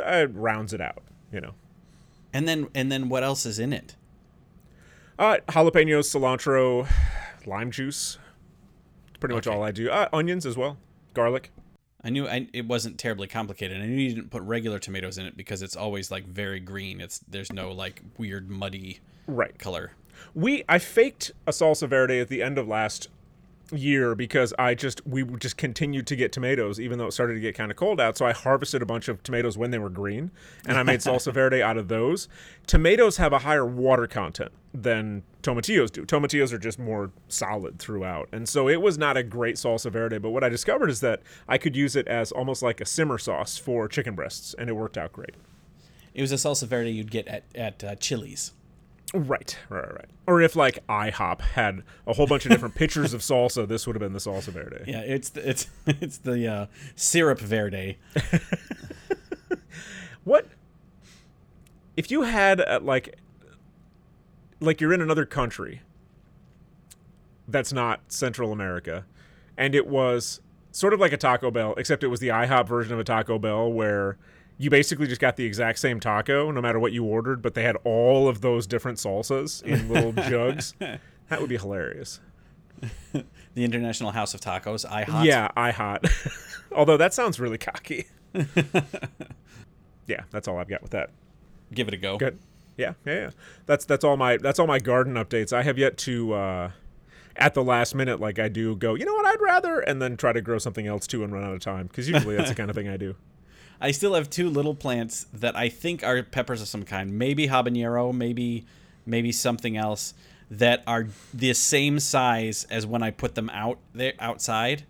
uh, 0.01 0.29
rounds 0.31 0.73
it 0.73 0.81
out. 0.81 1.03
You 1.33 1.41
know. 1.41 1.55
And 2.33 2.47
then 2.49 2.69
and 2.75 2.91
then 2.93 3.09
what 3.09 3.23
else 3.25 3.47
is 3.47 3.59
in 3.59 3.73
it? 3.73 3.97
Uh, 5.19 5.39
jalapenos, 5.49 6.07
cilantro, 6.15 6.89
lime 7.47 7.71
juice. 7.71 8.19
Pretty 9.21 9.35
much 9.35 9.47
Okay. 9.47 9.57
all 9.57 9.63
I 9.63 9.73
do. 9.73 9.91
Uh, 9.91 10.09
onions 10.13 10.47
as 10.47 10.57
well. 10.57 10.77
Garlic. 11.15 11.51
I 12.05 12.11
knew 12.11 12.29
I, 12.29 12.47
it 12.53 12.67
wasn't 12.67 12.97
terribly 12.99 13.27
complicated. 13.27 13.83
I 13.83 13.87
knew 13.87 13.97
you 13.97 14.15
didn't 14.15 14.31
put 14.31 14.43
regular 14.43 14.79
tomatoes 14.79 15.19
in 15.19 15.27
it 15.27 15.37
because 15.37 15.63
it's 15.63 15.75
always 15.75 16.11
like 16.13 16.27
very 16.27 16.61
green. 16.61 17.01
It's 17.01 17.19
there's 17.29 17.53
no 17.53 17.73
like 17.73 18.03
weird 18.17 18.49
muddy 18.49 19.01
Right. 19.27 19.59
color. 19.59 19.93
We 20.35 20.65
I 20.69 20.79
faked 20.79 21.33
a 21.47 21.51
salsa 21.51 21.89
verde 21.89 22.21
at 22.21 22.29
the 22.29 22.43
end 22.43 22.57
of 22.59 22.69
last 22.69 23.09
year 23.73 24.15
because 24.15 24.55
I 24.59 24.75
just 24.75 25.07
we 25.07 25.25
just 25.25 25.57
continued 25.57 26.07
to 26.09 26.17
get 26.17 26.33
tomatoes 26.33 26.81
even 26.81 26.99
though 26.99 27.07
it 27.07 27.13
started 27.13 27.35
to 27.35 27.41
get 27.41 27.55
kind 27.55 27.71
of 27.71 27.77
cold 27.77 28.01
out. 28.01 28.17
So 28.17 28.27
I 28.27 28.33
harvested 28.33 28.83
a 28.83 28.87
bunch 28.87 29.09
of 29.09 29.23
tomatoes 29.23 29.59
when 29.59 29.71
they 29.71 29.79
were 29.79 29.91
green 29.91 30.31
and 30.67 30.79
I 30.79 30.83
made 30.83 31.01
salsa 31.01 31.33
verde 31.35 31.63
out 31.63 31.77
of 31.77 31.89
those. 31.89 32.29
Tomatoes 32.67 33.17
have 33.19 33.33
a 33.33 33.41
higher 33.41 33.67
water 33.67 34.07
content 34.07 34.53
than 34.73 35.23
tomatillos 35.43 35.91
do. 35.91 36.05
Tomatillos 36.05 36.53
are 36.53 36.59
just 36.59 36.79
more 36.79 37.11
solid 37.29 37.79
throughout. 37.79 38.29
And 38.33 38.49
so 38.49 38.69
it 38.69 38.81
was 38.81 38.99
not 38.99 39.17
a 39.17 39.23
great 39.23 39.57
salsa 39.57 39.91
verde, 39.91 40.19
but 40.19 40.31
what 40.31 40.45
I 40.45 40.49
discovered 40.49 40.91
is 40.91 41.01
that 41.01 41.23
I 41.49 41.59
could 41.59 41.77
use 41.77 41.97
it 41.97 42.07
as 42.09 42.33
almost 42.33 42.63
like 42.63 42.81
a 42.81 42.87
simmer 42.87 43.19
sauce 43.19 43.59
for 43.59 43.89
chicken 43.89 44.15
breasts 44.15 44.55
and 44.59 44.69
it 44.69 44.75
worked 44.75 44.99
out 44.99 45.13
great. 45.13 45.35
It 46.15 46.21
was 46.21 46.33
a 46.33 46.37
salsa 46.37 46.67
verde 46.67 46.91
you'd 46.91 47.11
get 47.11 47.29
at 47.29 47.45
at 47.55 47.85
uh, 47.85 47.95
Chili's. 47.97 48.53
Right, 49.15 49.57
right, 49.71 49.95
right. 49.95 50.11
Or 50.27 50.43
if 50.43 50.55
like 50.55 50.87
IHOP 50.87 51.41
had 51.41 51.83
a 52.07 52.13
whole 52.13 52.27
bunch 52.27 52.45
of 52.45 52.53
different 52.53 52.75
pitchers 52.77 53.15
of 53.15 53.23
salsa, 53.23 53.67
this 53.67 53.87
would 53.87 53.97
have 53.97 54.01
been 54.01 54.13
the 54.13 54.19
salsa 54.19 54.49
verde. 54.49 54.85
Yeah, 54.87 55.01
it's 55.01 55.31
the, 55.31 55.49
it's 55.49 55.67
it's 55.87 56.19
the 56.19 56.47
uh, 56.47 56.67
syrup 56.95 57.41
verde. 57.41 57.99
What 60.29 60.47
if 61.97 62.11
you 62.11 62.25
had 62.25 62.61
uh, 62.61 62.81
like 62.83 63.17
like 64.61 64.79
you're 64.79 64.93
in 64.93 65.01
another 65.01 65.25
country 65.25 65.81
that's 67.47 67.73
not 67.73 68.13
Central 68.13 68.53
America 68.53 69.07
and 69.57 69.75
it 69.75 69.87
was 69.87 70.43
sort 70.71 70.93
of 70.93 71.01
like 71.01 71.15
a 71.15 71.17
Taco 71.17 71.51
Bell 71.51 71.73
except 71.79 72.05
it 72.05 72.09
was 72.09 72.21
the 72.21 72.29
IHOP 72.29 72.69
version 72.69 72.93
of 72.93 72.99
a 72.99 73.05
Taco 73.05 73.39
Bell 73.39 73.73
where 73.73 74.19
you 74.59 74.71
basically 74.71 75.07
just 75.07 75.21
got 75.21 75.37
the 75.37 75.45
exact 75.45 75.79
same 75.79 76.01
taco 76.01 76.51
no 76.51 76.61
matter 76.61 76.79
what 76.79 76.93
you 76.93 77.05
ordered 77.05 77.41
but 77.41 77.55
they 77.55 77.63
had 77.63 77.77
all 77.85 78.29
of 78.29 78.41
those 78.41 78.67
different 78.67 78.99
salsas 78.99 79.63
in 79.63 79.89
little 79.89 80.13
jugs. 80.29 80.75
That 80.81 81.41
would 81.41 81.49
be 81.49 81.57
hilarious. 81.59 82.21
The 83.55 83.65
International 83.65 84.13
House 84.13 84.35
of 84.35 84.41
Tacos. 84.41 84.89
IHOT. 84.89 85.25
Yeah, 85.25 85.49
I 85.57 85.73
hot. 85.73 86.05
Although 86.73 86.97
that 86.99 87.13
sounds 87.13 87.41
really 87.41 87.59
cocky. 87.59 88.07
yeah, 90.07 90.23
that's 90.31 90.47
all 90.47 90.59
I've 90.59 90.69
got 90.69 90.81
with 90.81 90.93
that. 90.93 91.11
Give 91.75 91.89
it 91.89 91.95
a 91.95 91.97
go. 91.97 92.19
Good. 92.19 92.39
Yeah, 92.77 92.93
yeah, 93.05 93.15
yeah. 93.15 93.31
That's 93.67 93.85
that's 93.85 94.05
all 94.05 94.17
my 94.17 94.37
that's 94.37 94.61
all 94.61 94.69
my 94.69 94.79
garden 94.79 95.15
updates. 95.15 95.53
I 95.53 95.65
have 95.65 95.77
yet 95.77 95.99
to 95.99 96.35
uh 96.35 96.71
at 97.35 97.55
the 97.55 97.65
last 97.65 97.97
minute 97.97 98.21
like 98.21 98.39
I 98.39 98.49
do 98.49 98.77
go, 98.77 98.95
you 98.95 99.05
know 99.05 99.15
what, 99.15 99.27
I'd 99.27 99.41
rather 99.41 99.81
and 99.81 100.01
then 100.01 100.17
try 100.17 100.33
to 100.33 100.41
grow 100.41 100.59
something 100.59 100.87
else 100.87 101.07
too 101.09 101.25
and 101.25 101.33
run 101.33 101.43
out 101.43 101.55
of 101.55 101.61
time 101.61 101.89
because 101.89 102.09
usually 102.09 102.37
that's 102.37 102.51
the 102.51 102.55
kind 102.55 102.71
of 102.71 102.77
thing 102.77 102.89
I 102.89 102.97
do. 102.97 103.17
I 103.81 103.93
still 103.93 104.15
have 104.15 104.29
two 104.29 104.51
little 104.51 104.75
plants 104.75 105.27
that 105.33 105.57
I 105.57 105.69
think 105.69 106.03
are 106.03 106.23
peppers 106.23 106.61
of 106.61 106.69
some 106.69 106.85
kind. 106.85 107.19
Maybe 107.19 107.49
habanero, 107.49 108.13
maybe 108.13 108.67
maybe 109.07 109.33
something 109.33 109.77
else 109.77 110.15
that 110.51 110.83
are 110.87 111.09
the 111.33 111.55
same 111.55 111.99
size 111.99 112.67
as 112.71 112.87
when 112.87 113.03
I 113.03 113.11
put 113.11 113.35
them 113.35 113.51
out 113.51 113.79
there 113.95 114.15
outside. 114.19 114.85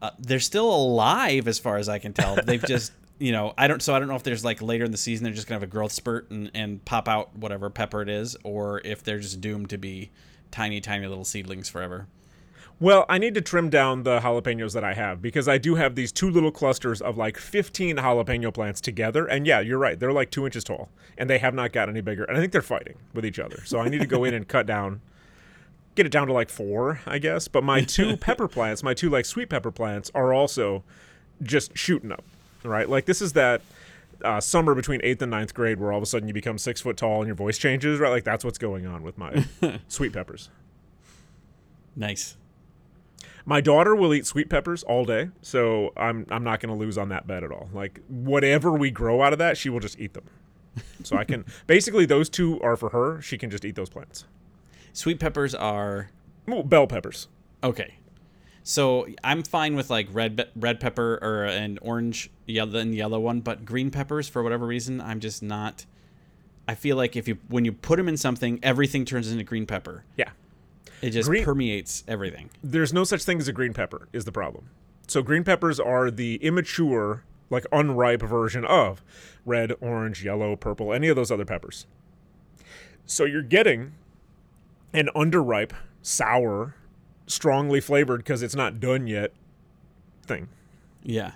Uh, 0.00 0.10
they're 0.18 0.40
still 0.40 0.72
alive 0.72 1.46
as 1.48 1.58
far 1.58 1.76
as 1.76 1.88
I 1.88 1.98
can 1.98 2.12
tell. 2.12 2.36
They've 2.36 2.64
just 2.66 2.92
you 3.18 3.32
know 3.32 3.52
I 3.58 3.66
don't 3.66 3.82
so 3.82 3.94
I 3.94 3.98
don't 3.98 4.08
know 4.08 4.16
if 4.16 4.22
there's 4.22 4.44
like 4.44 4.62
later 4.62 4.84
in 4.84 4.92
the 4.92 4.98
season 4.98 5.24
they're 5.24 5.32
just 5.32 5.46
gonna 5.46 5.56
have 5.56 5.68
a 5.68 5.70
growth 5.70 5.92
spurt 5.92 6.30
and, 6.30 6.50
and 6.54 6.84
pop 6.84 7.08
out 7.08 7.36
whatever 7.36 7.68
pepper 7.68 8.02
it 8.02 8.08
is, 8.08 8.36
or 8.44 8.80
if 8.84 9.02
they're 9.02 9.20
just 9.20 9.40
doomed 9.40 9.70
to 9.70 9.78
be 9.78 10.10
tiny 10.50 10.80
tiny 10.80 11.06
little 11.06 11.24
seedlings 11.24 11.68
forever. 11.68 12.06
Well, 12.80 13.04
I 13.10 13.18
need 13.18 13.34
to 13.34 13.42
trim 13.42 13.68
down 13.68 14.04
the 14.04 14.20
jalapenos 14.20 14.72
that 14.72 14.82
I 14.82 14.94
have 14.94 15.20
because 15.20 15.46
I 15.46 15.58
do 15.58 15.74
have 15.74 15.96
these 15.96 16.10
two 16.10 16.30
little 16.30 16.50
clusters 16.50 17.02
of 17.02 17.18
like 17.18 17.36
15 17.36 17.98
jalapeno 17.98 18.52
plants 18.54 18.80
together. 18.80 19.26
And 19.26 19.46
yeah, 19.46 19.60
you're 19.60 19.78
right. 19.78 20.00
They're 20.00 20.14
like 20.14 20.30
two 20.30 20.46
inches 20.46 20.64
tall 20.64 20.88
and 21.18 21.28
they 21.28 21.36
have 21.38 21.52
not 21.52 21.72
got 21.72 21.90
any 21.90 22.00
bigger. 22.00 22.24
And 22.24 22.38
I 22.38 22.40
think 22.40 22.52
they're 22.52 22.62
fighting 22.62 22.94
with 23.12 23.26
each 23.26 23.38
other. 23.38 23.62
So 23.66 23.80
I 23.80 23.90
need 23.90 24.00
to 24.00 24.06
go 24.06 24.24
in 24.24 24.32
and 24.32 24.48
cut 24.48 24.64
down, 24.64 25.02
get 25.94 26.06
it 26.06 26.12
down 26.12 26.26
to 26.28 26.32
like 26.32 26.48
four, 26.48 27.00
I 27.04 27.18
guess. 27.18 27.48
But 27.48 27.64
my 27.64 27.82
two 27.82 28.16
pepper 28.20 28.48
plants, 28.48 28.82
my 28.82 28.94
two 28.94 29.10
like 29.10 29.26
sweet 29.26 29.50
pepper 29.50 29.70
plants, 29.70 30.10
are 30.14 30.32
also 30.32 30.82
just 31.42 31.76
shooting 31.76 32.10
up, 32.10 32.24
right? 32.64 32.88
Like 32.88 33.04
this 33.04 33.20
is 33.22 33.34
that. 33.34 33.62
Uh, 34.22 34.38
summer 34.38 34.74
between 34.74 35.00
eighth 35.02 35.22
and 35.22 35.30
ninth 35.30 35.54
grade, 35.54 35.80
where 35.80 35.92
all 35.92 35.96
of 35.96 36.02
a 36.02 36.06
sudden 36.06 36.28
you 36.28 36.34
become 36.34 36.58
six 36.58 36.82
foot 36.82 36.98
tall 36.98 37.20
and 37.20 37.26
your 37.26 37.34
voice 37.34 37.56
changes, 37.56 37.98
right? 37.98 38.10
Like 38.10 38.22
that's 38.22 38.44
what's 38.44 38.58
going 38.58 38.86
on 38.86 39.02
with 39.02 39.16
my 39.16 39.46
sweet 39.88 40.12
peppers. 40.12 40.50
Nice. 41.96 42.36
My 43.44 43.60
daughter 43.60 43.94
will 43.94 44.12
eat 44.14 44.26
sweet 44.26 44.48
peppers 44.50 44.82
all 44.82 45.04
day, 45.04 45.30
so 45.42 45.92
I'm 45.96 46.26
I'm 46.30 46.44
not 46.44 46.60
going 46.60 46.72
to 46.72 46.78
lose 46.78 46.98
on 46.98 47.08
that 47.08 47.26
bet 47.26 47.42
at 47.42 47.50
all. 47.50 47.68
Like 47.72 48.00
whatever 48.08 48.72
we 48.72 48.90
grow 48.90 49.22
out 49.22 49.32
of 49.32 49.38
that, 49.38 49.56
she 49.56 49.68
will 49.68 49.80
just 49.80 49.98
eat 49.98 50.14
them. 50.14 50.24
So 51.02 51.16
I 51.16 51.24
can 51.24 51.44
basically 51.66 52.06
those 52.06 52.28
two 52.28 52.60
are 52.60 52.76
for 52.76 52.90
her. 52.90 53.20
She 53.20 53.38
can 53.38 53.50
just 53.50 53.64
eat 53.64 53.74
those 53.74 53.88
plants. 53.88 54.24
Sweet 54.92 55.20
peppers 55.20 55.54
are 55.54 56.10
Well, 56.46 56.62
bell 56.62 56.86
peppers. 56.86 57.28
Okay. 57.62 57.94
So 58.62 59.06
I'm 59.24 59.42
fine 59.42 59.74
with 59.74 59.90
like 59.90 60.08
red 60.12 60.48
red 60.54 60.80
pepper 60.80 61.18
or 61.22 61.44
an 61.44 61.78
orange 61.82 62.30
yellow 62.46 62.78
and 62.78 62.94
yellow 62.94 63.18
one, 63.18 63.40
but 63.40 63.64
green 63.64 63.90
peppers 63.90 64.28
for 64.28 64.42
whatever 64.42 64.66
reason 64.66 65.00
I'm 65.00 65.20
just 65.20 65.42
not. 65.42 65.86
I 66.68 66.74
feel 66.74 66.96
like 66.96 67.16
if 67.16 67.26
you 67.26 67.38
when 67.48 67.64
you 67.64 67.72
put 67.72 67.96
them 67.96 68.08
in 68.08 68.16
something, 68.16 68.60
everything 68.62 69.04
turns 69.04 69.30
into 69.32 69.44
green 69.44 69.66
pepper. 69.66 70.04
Yeah. 70.16 70.30
It 71.02 71.10
just 71.10 71.28
Green- 71.28 71.44
permeates 71.44 72.04
everything. 72.06 72.50
there's 72.62 72.92
no 72.92 73.04
such 73.04 73.24
thing 73.24 73.38
as 73.38 73.48
a 73.48 73.52
green 73.52 73.72
pepper 73.72 74.08
is 74.12 74.24
the 74.24 74.32
problem. 74.32 74.68
So 75.06 75.22
green 75.22 75.44
peppers 75.44 75.80
are 75.80 76.10
the 76.10 76.36
immature, 76.36 77.24
like 77.48 77.64
unripe 77.72 78.22
version 78.22 78.64
of 78.64 79.02
red, 79.44 79.72
orange, 79.80 80.24
yellow, 80.24 80.56
purple, 80.56 80.92
any 80.92 81.08
of 81.08 81.16
those 81.16 81.30
other 81.30 81.44
peppers. 81.44 81.86
So 83.06 83.24
you're 83.24 83.42
getting 83.42 83.92
an 84.92 85.08
underripe, 85.16 85.72
sour, 86.02 86.76
strongly 87.26 87.80
flavored 87.80 88.20
because 88.20 88.42
it's 88.42 88.54
not 88.54 88.78
done 88.80 89.06
yet 89.06 89.32
thing. 90.24 90.48
Yeah. 91.02 91.32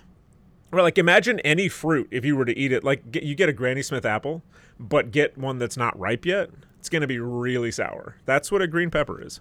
Or 0.71 0.81
like 0.81 0.97
imagine 0.97 1.39
any 1.41 1.69
fruit 1.69 2.07
if 2.11 2.23
you 2.23 2.35
were 2.35 2.45
to 2.45 2.57
eat 2.57 2.71
it 2.71 2.83
like 2.83 3.11
get, 3.11 3.23
you 3.23 3.33
get 3.35 3.49
a 3.49 3.53
Granny 3.53 3.81
Smith 3.81 4.05
apple, 4.05 4.41
but 4.79 5.11
get 5.11 5.37
one 5.37 5.57
that's 5.57 5.77
not 5.77 5.97
ripe 5.99 6.25
yet. 6.25 6.49
It's 6.79 6.89
going 6.89 7.01
to 7.01 7.07
be 7.07 7.19
really 7.19 7.71
sour. 7.71 8.17
That's 8.25 8.51
what 8.51 8.61
a 8.61 8.67
green 8.67 8.91
pepper 8.91 9.21
is. 9.21 9.39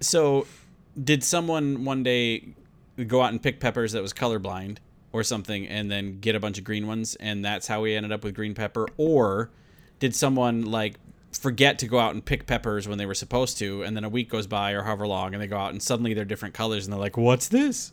So, 0.00 0.46
did 1.02 1.24
someone 1.24 1.84
one 1.84 2.02
day 2.02 2.54
go 3.06 3.22
out 3.22 3.32
and 3.32 3.42
pick 3.42 3.60
peppers 3.60 3.92
that 3.92 4.02
was 4.02 4.12
colorblind 4.12 4.78
or 5.12 5.22
something, 5.22 5.66
and 5.66 5.90
then 5.90 6.18
get 6.20 6.34
a 6.34 6.40
bunch 6.40 6.58
of 6.58 6.64
green 6.64 6.86
ones, 6.86 7.14
and 7.16 7.44
that's 7.44 7.66
how 7.68 7.80
we 7.80 7.94
ended 7.94 8.12
up 8.12 8.24
with 8.24 8.34
green 8.34 8.54
pepper? 8.54 8.88
Or 8.96 9.50
did 10.00 10.14
someone 10.14 10.62
like 10.62 10.96
forget 11.32 11.78
to 11.80 11.86
go 11.86 11.98
out 11.98 12.14
and 12.14 12.24
pick 12.24 12.46
peppers 12.46 12.86
when 12.88 12.98
they 12.98 13.06
were 13.06 13.14
supposed 13.14 13.58
to, 13.58 13.82
and 13.82 13.96
then 13.96 14.04
a 14.04 14.08
week 14.08 14.28
goes 14.28 14.46
by 14.46 14.72
or 14.72 14.82
however 14.82 15.06
long, 15.06 15.34
and 15.34 15.42
they 15.42 15.46
go 15.46 15.56
out 15.56 15.72
and 15.72 15.82
suddenly 15.82 16.14
they're 16.14 16.24
different 16.24 16.54
colors, 16.54 16.84
and 16.84 16.92
they're 16.92 17.00
like, 17.00 17.16
"What's 17.16 17.48
this?" 17.48 17.92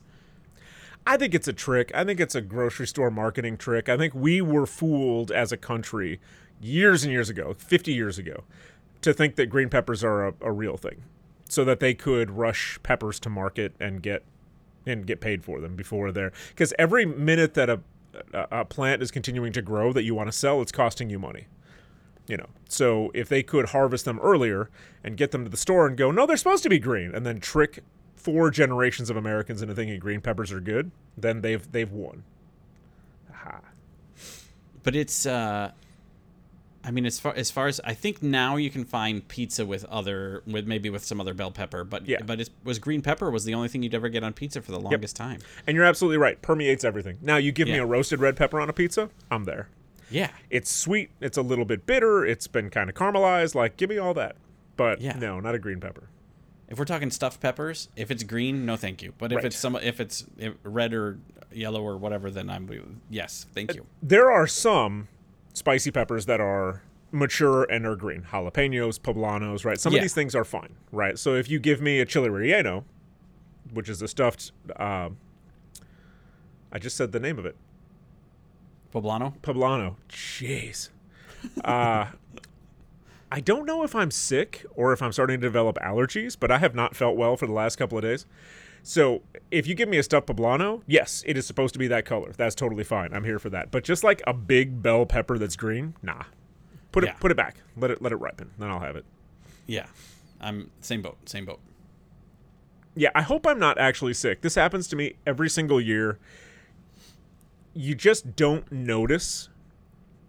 I 1.06 1.18
think 1.18 1.34
it's 1.34 1.48
a 1.48 1.54
trick. 1.54 1.92
I 1.96 2.04
think 2.04 2.20
it's 2.20 2.36
a 2.36 2.42
grocery 2.42 2.86
store 2.88 3.10
marketing 3.10 3.58
trick. 3.58 3.90
I 3.90 3.98
think 3.98 4.14
we 4.14 4.42
were 4.42 4.68
fooled 4.68 5.32
as 5.32 5.52
a 5.52 5.58
country 5.58 6.20
years 6.62 7.04
and 7.04 7.12
years 7.12 7.30
ago, 7.30 7.56
50 7.58 7.92
years 7.92 8.20
ago, 8.20 8.44
to 9.02 9.14
think 9.14 9.36
that 9.36 9.48
green 9.48 9.70
peppers 9.70 10.04
are 10.04 10.28
a, 10.28 10.34
a 10.42 10.52
real 10.52 10.78
thing 10.78 11.04
so 11.52 11.66
that 11.66 11.82
they 11.82 11.94
could 11.94 12.32
rush 12.32 12.80
peppers 12.82 13.20
to 13.20 13.30
market 13.30 13.74
and 13.78 14.02
get 14.02 14.24
and 14.86 15.06
get 15.06 15.20
paid 15.20 15.44
for 15.44 15.60
them 15.60 15.76
before 15.76 16.10
they're 16.10 16.32
because 16.50 16.74
every 16.80 17.06
minute 17.06 17.56
that 17.56 17.70
a, 17.70 17.82
a 18.34 18.64
plant 18.64 19.02
is 19.02 19.12
continuing 19.12 19.52
to 19.52 19.62
grow 19.62 19.92
that 19.92 20.04
you 20.04 20.16
want 20.16 20.30
to 20.30 20.32
sell, 20.32 20.62
it's 20.62 20.72
costing 20.72 21.10
you 21.10 21.20
money. 21.20 21.48
You 22.26 22.38
know, 22.38 22.48
so 22.70 23.12
if 23.14 23.28
they 23.28 23.44
could 23.44 23.70
harvest 23.70 24.06
them 24.06 24.18
earlier 24.20 24.70
and 25.04 25.18
get 25.18 25.32
them 25.32 25.44
to 25.44 25.50
the 25.50 25.58
store 25.58 25.86
and 25.88 25.98
go, 25.98 26.10
no, 26.10 26.26
they're 26.26 26.38
supposed 26.38 26.64
to 26.64 26.70
be 26.70 26.80
green, 26.80 27.14
and 27.14 27.26
then 27.26 27.42
trick 27.42 27.84
four 28.16 28.50
generations 28.50 29.10
of 29.10 29.18
Americans 29.18 29.62
into 29.62 29.76
thinking 29.76 30.00
green 30.00 30.22
peppers 30.22 30.54
are 30.54 30.62
good, 30.62 30.92
then 31.18 31.42
they've 31.42 31.70
they've 31.74 31.92
won. 31.92 32.24
Aha. 33.30 33.60
But 34.84 34.96
it's, 34.96 35.26
uh, 35.26 35.72
I 36.84 36.92
mean, 36.92 37.06
as 37.06 37.20
far 37.20 37.34
as 37.36 37.52
far 37.52 37.68
as 37.68 37.80
I 37.84 37.94
think 37.94 38.24
now 38.24 38.56
you 38.56 38.70
can 38.72 38.86
find 38.86 39.28
pizza 39.28 39.66
with 39.66 39.86
other 39.86 40.42
with 40.48 40.66
maybe 40.68 40.90
with 40.90 41.06
some 41.06 41.22
other 41.22 41.34
bell 41.34 41.52
pepper, 41.52 41.84
but 41.84 42.08
Yeah. 42.08 42.18
but 42.26 42.42
it 42.42 42.50
was 42.64 42.80
green 42.80 43.02
pepper 43.02 43.30
was 43.30 43.46
the 43.46 43.54
only 43.54 43.68
thing 43.68 43.84
you'd 43.84 43.94
ever 43.94 44.10
get 44.10 44.24
on 44.24 44.34
pizza 44.34 44.62
for 44.62 44.72
the 44.72 44.80
longest 44.80 45.16
time. 45.16 45.40
And 45.68 45.76
you're 45.76 45.86
absolutely 45.86 46.18
right. 46.18 46.42
Permeates 46.42 46.84
everything. 46.84 47.18
Now 47.22 47.38
you 47.38 47.52
give 47.52 47.68
me 47.68 47.78
a 47.78 47.86
roasted 47.86 48.20
red 48.20 48.36
pepper 48.36 48.60
on 48.60 48.70
a 48.70 48.74
pizza, 48.74 49.10
I'm 49.30 49.44
there. 49.44 49.70
Yeah. 50.10 50.32
It's 50.50 50.70
sweet. 50.72 51.12
It's 51.22 51.38
a 51.38 51.42
little 51.42 51.66
bit 51.66 51.86
bitter. 51.86 52.26
It's 52.26 52.48
been 52.48 52.70
kind 52.70 52.90
of 52.90 52.96
caramelized. 52.96 53.56
Like, 53.56 53.78
give 53.78 53.90
me 53.90 53.98
all 53.98 54.14
that. 54.16 54.36
But 54.76 55.00
Yeah. 55.00 55.18
no, 55.18 55.40
not 55.40 55.56
a 55.56 55.60
green 55.60 55.80
pepper. 55.80 56.10
If 56.68 56.80
we're 56.80 56.86
talking 56.86 57.12
stuffed 57.12 57.40
peppers, 57.42 57.90
if 57.96 58.10
it's 58.12 58.24
green, 58.24 58.66
no 58.66 58.76
thank 58.76 59.02
you. 59.02 59.14
But 59.18 59.32
if 59.32 59.38
Right. 59.38 59.46
it's 59.46 59.58
some 59.58 59.76
if 59.76 60.00
it's 60.00 60.26
red 60.64 60.94
or 60.94 61.20
yellow 61.52 61.84
or 61.84 61.98
whatever, 61.98 62.32
then 62.32 62.50
I'm 62.50 62.68
yes, 63.10 63.46
thank 63.54 63.72
uh, 63.72 63.74
you. 63.76 63.86
There 64.02 64.32
are 64.32 64.48
some 64.48 65.08
spicy 65.54 65.92
peppers 65.92 66.26
that 66.26 66.40
are 66.42 66.82
mature 67.12 67.64
and 67.64 67.86
are 67.86 67.96
green. 67.96 68.24
Jalapenos, 68.32 69.00
poblanos, 69.00 69.66
right? 69.66 69.80
Some 69.80 69.94
Yeah. 69.94 70.00
of 70.00 70.04
these 70.04 70.14
things 70.14 70.34
are 70.36 70.46
fine, 70.46 70.76
right? 70.92 71.18
So 71.20 71.36
if 71.36 71.50
you 71.50 71.60
give 71.60 71.82
me 71.82 72.00
a 72.00 72.06
chili 72.06 72.30
relleno, 72.30 72.84
which 73.74 73.90
is 73.90 74.02
a 74.02 74.08
stuffed, 74.08 74.52
uh, 74.78 75.10
I 76.72 76.80
just 76.80 76.96
said 76.96 77.12
the 77.12 77.20
name 77.20 77.38
of 77.38 77.46
it, 77.46 77.56
Poblano? 78.94 79.34
poblano. 79.42 79.96
Jeez. 80.10 80.90
Uh, 81.64 82.08
I 83.34 83.40
don't 83.40 83.66
know 83.66 83.84
if 83.84 83.96
I'm 83.96 84.12
sick 84.12 84.66
or 84.76 84.92
if 84.92 85.02
I'm 85.02 85.14
starting 85.14 85.40
to 85.40 85.48
develop 85.48 85.78
allergies, 85.82 86.36
but 86.38 86.52
I 86.52 86.58
have 86.58 86.76
not 86.76 86.96
felt 86.96 87.16
well 87.16 87.38
for 87.38 87.46
the 87.48 87.54
last 87.54 87.78
couple 87.78 87.98
of 87.98 88.04
days. 88.04 88.26
So 88.84 89.22
if 89.52 89.68
you 89.68 89.76
give 89.76 89.88
me 89.90 89.98
a 89.98 90.04
stuffed 90.04 90.28
poblano, 90.28 90.82
yes, 90.88 91.24
it 91.28 91.38
is 91.38 91.46
supposed 91.46 91.74
to 91.74 91.80
be 91.80 91.88
that 91.88 92.06
color. 92.06 92.32
That's 92.36 92.56
totally 92.56 92.84
fine. 92.84 93.14
I'm 93.14 93.24
here 93.24 93.40
for 93.40 93.50
that. 93.52 93.72
But 93.72 93.84
just 93.84 94.04
like 94.04 94.22
a 94.26 94.34
big 94.34 94.82
bell 94.82 95.06
pepper 95.06 95.38
that's 95.38 95.56
green, 95.56 95.94
nah. 96.02 96.24
Put 96.92 97.04
Yeah. 97.04 97.12
it 97.12 97.20
put 97.20 97.32
it 97.32 97.38
back. 97.38 97.58
Let 97.78 97.92
it 97.92 98.02
let 98.02 98.12
it 98.12 98.18
ripen. 98.18 98.52
Then 98.58 98.70
I'll 98.70 98.80
have 98.80 98.96
it. 98.96 99.06
Yeah. 99.68 99.86
I'm 100.40 100.72
same 100.82 101.02
boat, 101.02 101.18
same 101.30 101.46
boat. 101.46 101.60
Yeah, 102.96 103.12
I 103.16 103.22
hope 103.22 103.46
I'm 103.48 103.60
not 103.60 103.78
actually 103.78 104.14
sick. 104.14 104.42
This 104.42 104.56
happens 104.56 104.88
to 104.90 104.96
me 104.96 105.14
every 105.26 105.50
single 105.50 105.80
year. 105.80 106.18
You 107.74 107.96
just 107.96 108.36
don't 108.36 108.70
notice 108.72 109.48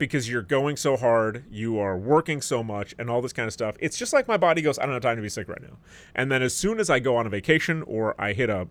because 0.02 0.28
you're 0.28 0.42
going 0.42 0.76
so 0.76 0.96
hard, 0.96 1.44
you 1.48 1.78
are 1.78 1.96
working 1.96 2.40
so 2.40 2.60
much, 2.60 2.92
and 2.98 3.08
all 3.08 3.22
this 3.22 3.32
kind 3.32 3.46
of 3.46 3.52
stuff. 3.52 3.76
It's 3.78 3.96
just 3.96 4.12
like 4.12 4.26
my 4.26 4.36
body 4.36 4.60
goes, 4.60 4.76
I 4.76 4.82
don't 4.82 4.94
have 4.94 5.02
time 5.02 5.14
to 5.14 5.22
be 5.22 5.28
sick 5.28 5.48
right 5.48 5.62
now. 5.62 5.76
And 6.12 6.28
then 6.28 6.42
as 6.42 6.52
soon 6.52 6.80
as 6.80 6.90
I 6.90 6.98
go 6.98 7.14
on 7.14 7.24
a 7.24 7.30
vacation 7.30 7.84
or 7.84 8.20
I 8.20 8.32
hit 8.32 8.50
a, 8.50 8.66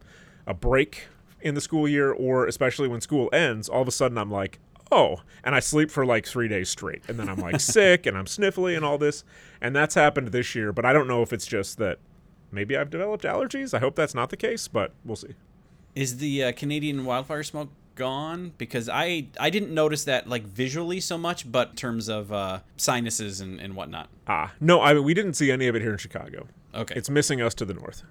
a 0.45 0.53
break 0.53 1.07
in 1.39 1.55
the 1.55 1.61
school 1.61 1.87
year, 1.87 2.11
or 2.11 2.47
especially 2.47 2.89
when 2.89 2.99
school 2.99 3.29
ends, 3.31 3.69
all 3.69 3.81
of 3.81 3.87
a 3.87 3.93
sudden 3.93 4.17
I'm 4.17 4.29
like, 4.29 4.59
oh, 4.91 5.21
and 5.41 5.55
I 5.55 5.61
sleep 5.61 5.89
for 5.89 6.05
like 6.05 6.25
three 6.25 6.49
days 6.49 6.67
straight. 6.67 7.01
And 7.07 7.17
then 7.17 7.29
I'm 7.29 7.39
like 7.39 7.61
sick 7.61 8.05
and 8.05 8.17
I'm 8.17 8.25
sniffly 8.25 8.75
and 8.75 8.83
all 8.83 8.97
this. 8.97 9.23
And 9.61 9.73
that's 9.73 9.95
happened 9.95 10.27
this 10.33 10.53
year, 10.53 10.73
but 10.73 10.83
I 10.83 10.91
don't 10.91 11.07
know 11.07 11.21
if 11.21 11.31
it's 11.31 11.47
just 11.47 11.77
that 11.77 11.99
maybe 12.51 12.75
I've 12.75 12.89
developed 12.89 13.23
allergies. 13.23 13.73
I 13.73 13.79
hope 13.79 13.95
that's 13.95 14.13
not 14.13 14.31
the 14.31 14.37
case, 14.37 14.67
but 14.67 14.91
we'll 15.05 15.15
see. 15.15 15.35
Is 15.95 16.17
the 16.17 16.43
uh, 16.43 16.51
Canadian 16.51 17.05
wildfire 17.05 17.43
smoke 17.43 17.69
gone? 18.01 18.51
Because 18.57 18.89
I 18.89 19.27
I 19.39 19.49
didn't 19.51 19.73
notice 19.73 20.03
that 20.05 20.27
like 20.27 20.43
visually 20.43 20.99
so 20.99 21.17
much, 21.17 21.49
but 21.51 21.69
in 21.71 21.75
terms 21.75 22.09
of 22.09 22.31
uh, 22.33 22.59
sinuses 22.77 23.39
and, 23.41 23.59
and 23.59 23.75
whatnot. 23.75 24.09
Ah, 24.27 24.53
no, 24.59 24.81
I 24.81 24.93
mean, 24.95 25.03
we 25.03 25.13
didn't 25.13 25.35
see 25.35 25.51
any 25.51 25.67
of 25.67 25.75
it 25.75 25.81
here 25.81 25.91
in 25.91 25.97
Chicago. 25.97 26.47
Okay. 26.73 26.95
It's 26.95 27.09
missing 27.09 27.41
us 27.41 27.53
to 27.55 27.65
the 27.65 27.73
north. 27.75 28.03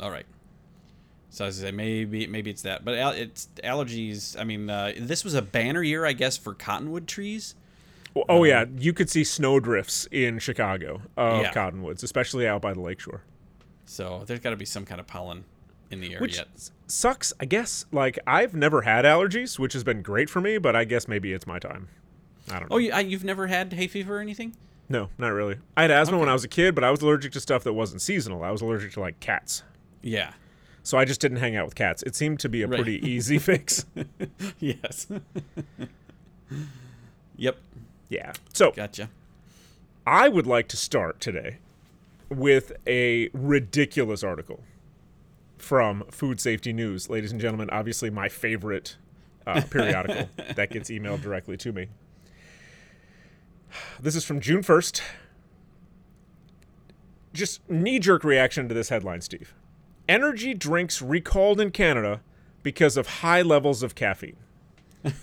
All 0.00 0.10
right. 0.10 0.26
So 1.30 1.44
I 1.44 1.48
was 1.48 1.58
gonna 1.58 1.68
say 1.68 1.72
maybe 1.72 2.26
maybe 2.26 2.50
it's 2.50 2.62
that, 2.62 2.84
but 2.84 2.94
al- 2.98 3.10
it's 3.12 3.48
allergies. 3.62 4.38
I 4.38 4.44
mean, 4.44 4.68
uh, 4.68 4.92
this 4.98 5.22
was 5.24 5.34
a 5.34 5.42
banner 5.42 5.82
year, 5.82 6.04
I 6.04 6.12
guess, 6.12 6.36
for 6.36 6.52
cottonwood 6.54 7.06
trees. 7.06 7.54
Oh, 8.16 8.24
oh, 8.30 8.44
yeah, 8.44 8.64
you 8.78 8.92
could 8.94 9.10
see 9.10 9.24
snowdrifts 9.24 10.08
in 10.10 10.38
Chicago 10.38 11.02
of 11.18 11.42
Yeah. 11.42 11.52
cottonwoods, 11.52 12.02
especially 12.02 12.48
out 12.48 12.62
by 12.62 12.72
the 12.72 12.80
lakeshore. 12.80 13.20
So 13.84 14.24
there's 14.26 14.40
got 14.40 14.50
to 14.50 14.56
be 14.56 14.64
some 14.64 14.86
kind 14.86 14.98
of 15.00 15.06
pollen 15.06 15.44
in 15.90 16.00
the 16.00 16.14
air 16.14 16.20
Which 16.20 16.36
yet. 16.36 16.48
sucks, 16.86 17.32
I 17.40 17.44
guess. 17.44 17.86
Like 17.92 18.18
I've 18.26 18.54
never 18.54 18.82
had 18.82 19.04
allergies, 19.04 19.58
which 19.58 19.72
has 19.74 19.84
been 19.84 20.02
great 20.02 20.28
for 20.30 20.40
me, 20.40 20.58
but 20.58 20.74
I 20.76 20.84
guess 20.84 21.06
maybe 21.08 21.32
it's 21.32 21.46
my 21.46 21.58
time. 21.58 21.88
I 22.50 22.58
don't 22.60 22.64
oh, 22.64 22.66
know. 22.66 22.74
Oh, 22.76 22.78
you, 22.78 22.92
I, 22.92 23.00
you've 23.00 23.24
never 23.24 23.46
had 23.46 23.72
hay 23.72 23.86
fever 23.88 24.18
or 24.18 24.20
anything? 24.20 24.54
No, 24.88 25.08
not 25.18 25.28
really. 25.28 25.56
I 25.76 25.82
had 25.82 25.90
asthma 25.90 26.18
when 26.18 26.28
I 26.28 26.32
was 26.32 26.44
a 26.44 26.48
kid, 26.48 26.74
but 26.74 26.84
I 26.84 26.90
was 26.90 27.02
allergic 27.02 27.32
to 27.32 27.40
stuff 27.40 27.64
that 27.64 27.72
wasn't 27.72 28.02
seasonal. 28.02 28.44
I 28.44 28.50
was 28.52 28.62
allergic 28.62 28.92
to 28.92 29.00
like 29.00 29.18
cats. 29.20 29.62
Yeah. 30.02 30.32
So 30.84 30.96
I 30.96 31.04
just 31.04 31.20
didn't 31.20 31.38
hang 31.38 31.56
out 31.56 31.64
with 31.64 31.74
cats. 31.74 32.04
It 32.04 32.14
seemed 32.14 32.38
to 32.40 32.48
be 32.48 32.62
a 32.62 32.68
Right. 32.68 32.76
pretty 32.76 33.04
easy 33.08 33.38
fix. 33.40 33.84
yes. 34.60 35.08
yep. 37.36 37.56
Yeah. 38.08 38.32
So 38.52 38.70
Gotcha. 38.70 39.10
I 40.06 40.28
would 40.28 40.46
like 40.46 40.68
to 40.68 40.76
start 40.76 41.20
today 41.20 41.56
with 42.28 42.72
a 42.86 43.28
ridiculous 43.32 44.22
article 44.22 44.60
from 45.58 46.04
Food 46.10 46.40
Safety 46.40 46.72
News. 46.72 47.08
Ladies 47.08 47.32
and 47.32 47.40
gentlemen, 47.40 47.68
obviously 47.70 48.10
my 48.10 48.28
favorite 48.28 48.96
uh, 49.46 49.62
periodical 49.70 50.28
that 50.54 50.70
gets 50.70 50.90
emailed 50.90 51.22
directly 51.22 51.56
to 51.58 51.72
me. 51.72 51.88
This 54.00 54.16
is 54.16 54.24
from 54.24 54.40
June 54.40 54.62
1st. 54.62 55.02
Just 57.32 57.68
knee 57.68 57.98
jerk 57.98 58.24
reaction 58.24 58.68
to 58.68 58.74
this 58.74 58.88
headline, 58.88 59.20
Steve. 59.20 59.54
Energy 60.08 60.54
drinks 60.54 61.02
recalled 61.02 61.60
in 61.60 61.70
Canada 61.70 62.20
because 62.62 62.96
of 62.96 63.06
high 63.06 63.42
levels 63.42 63.82
of 63.82 63.94
caffeine. 63.94 64.36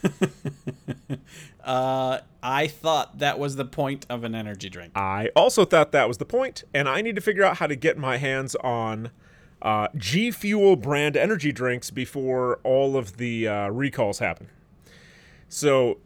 Uh, 1.63 2.19
I 2.41 2.67
thought 2.67 3.19
that 3.19 3.39
was 3.39 3.55
the 3.55 3.63
point 3.63 4.05
of 4.09 4.25
an 4.25 4.35
energy 4.35 4.69
drink. 4.69 4.91
I 4.97 5.29
also 5.33 5.63
thought 5.63 5.93
that 5.93 6.09
was 6.09 6.17
the 6.17 6.25
point, 6.25 6.65
and 6.73 6.89
I 6.89 7.01
need 7.01 7.15
to 7.15 7.21
figure 7.21 7.43
out 7.43 7.57
how 7.57 7.67
to 7.67 7.75
get 7.75 7.97
my 7.97 8.17
hands 8.17 8.55
on 8.55 9.11
uh, 9.63 9.87
G 9.95 10.29
Fuel 10.29 10.75
brand 10.75 11.17
energy 11.17 11.51
drinks 11.51 11.89
before 11.89 12.59
all 12.63 12.95
of 12.97 13.17
the 13.17 13.47
uh, 13.47 13.69
recalls 13.69 14.19
happen. 14.19 14.49
So, 15.47 15.99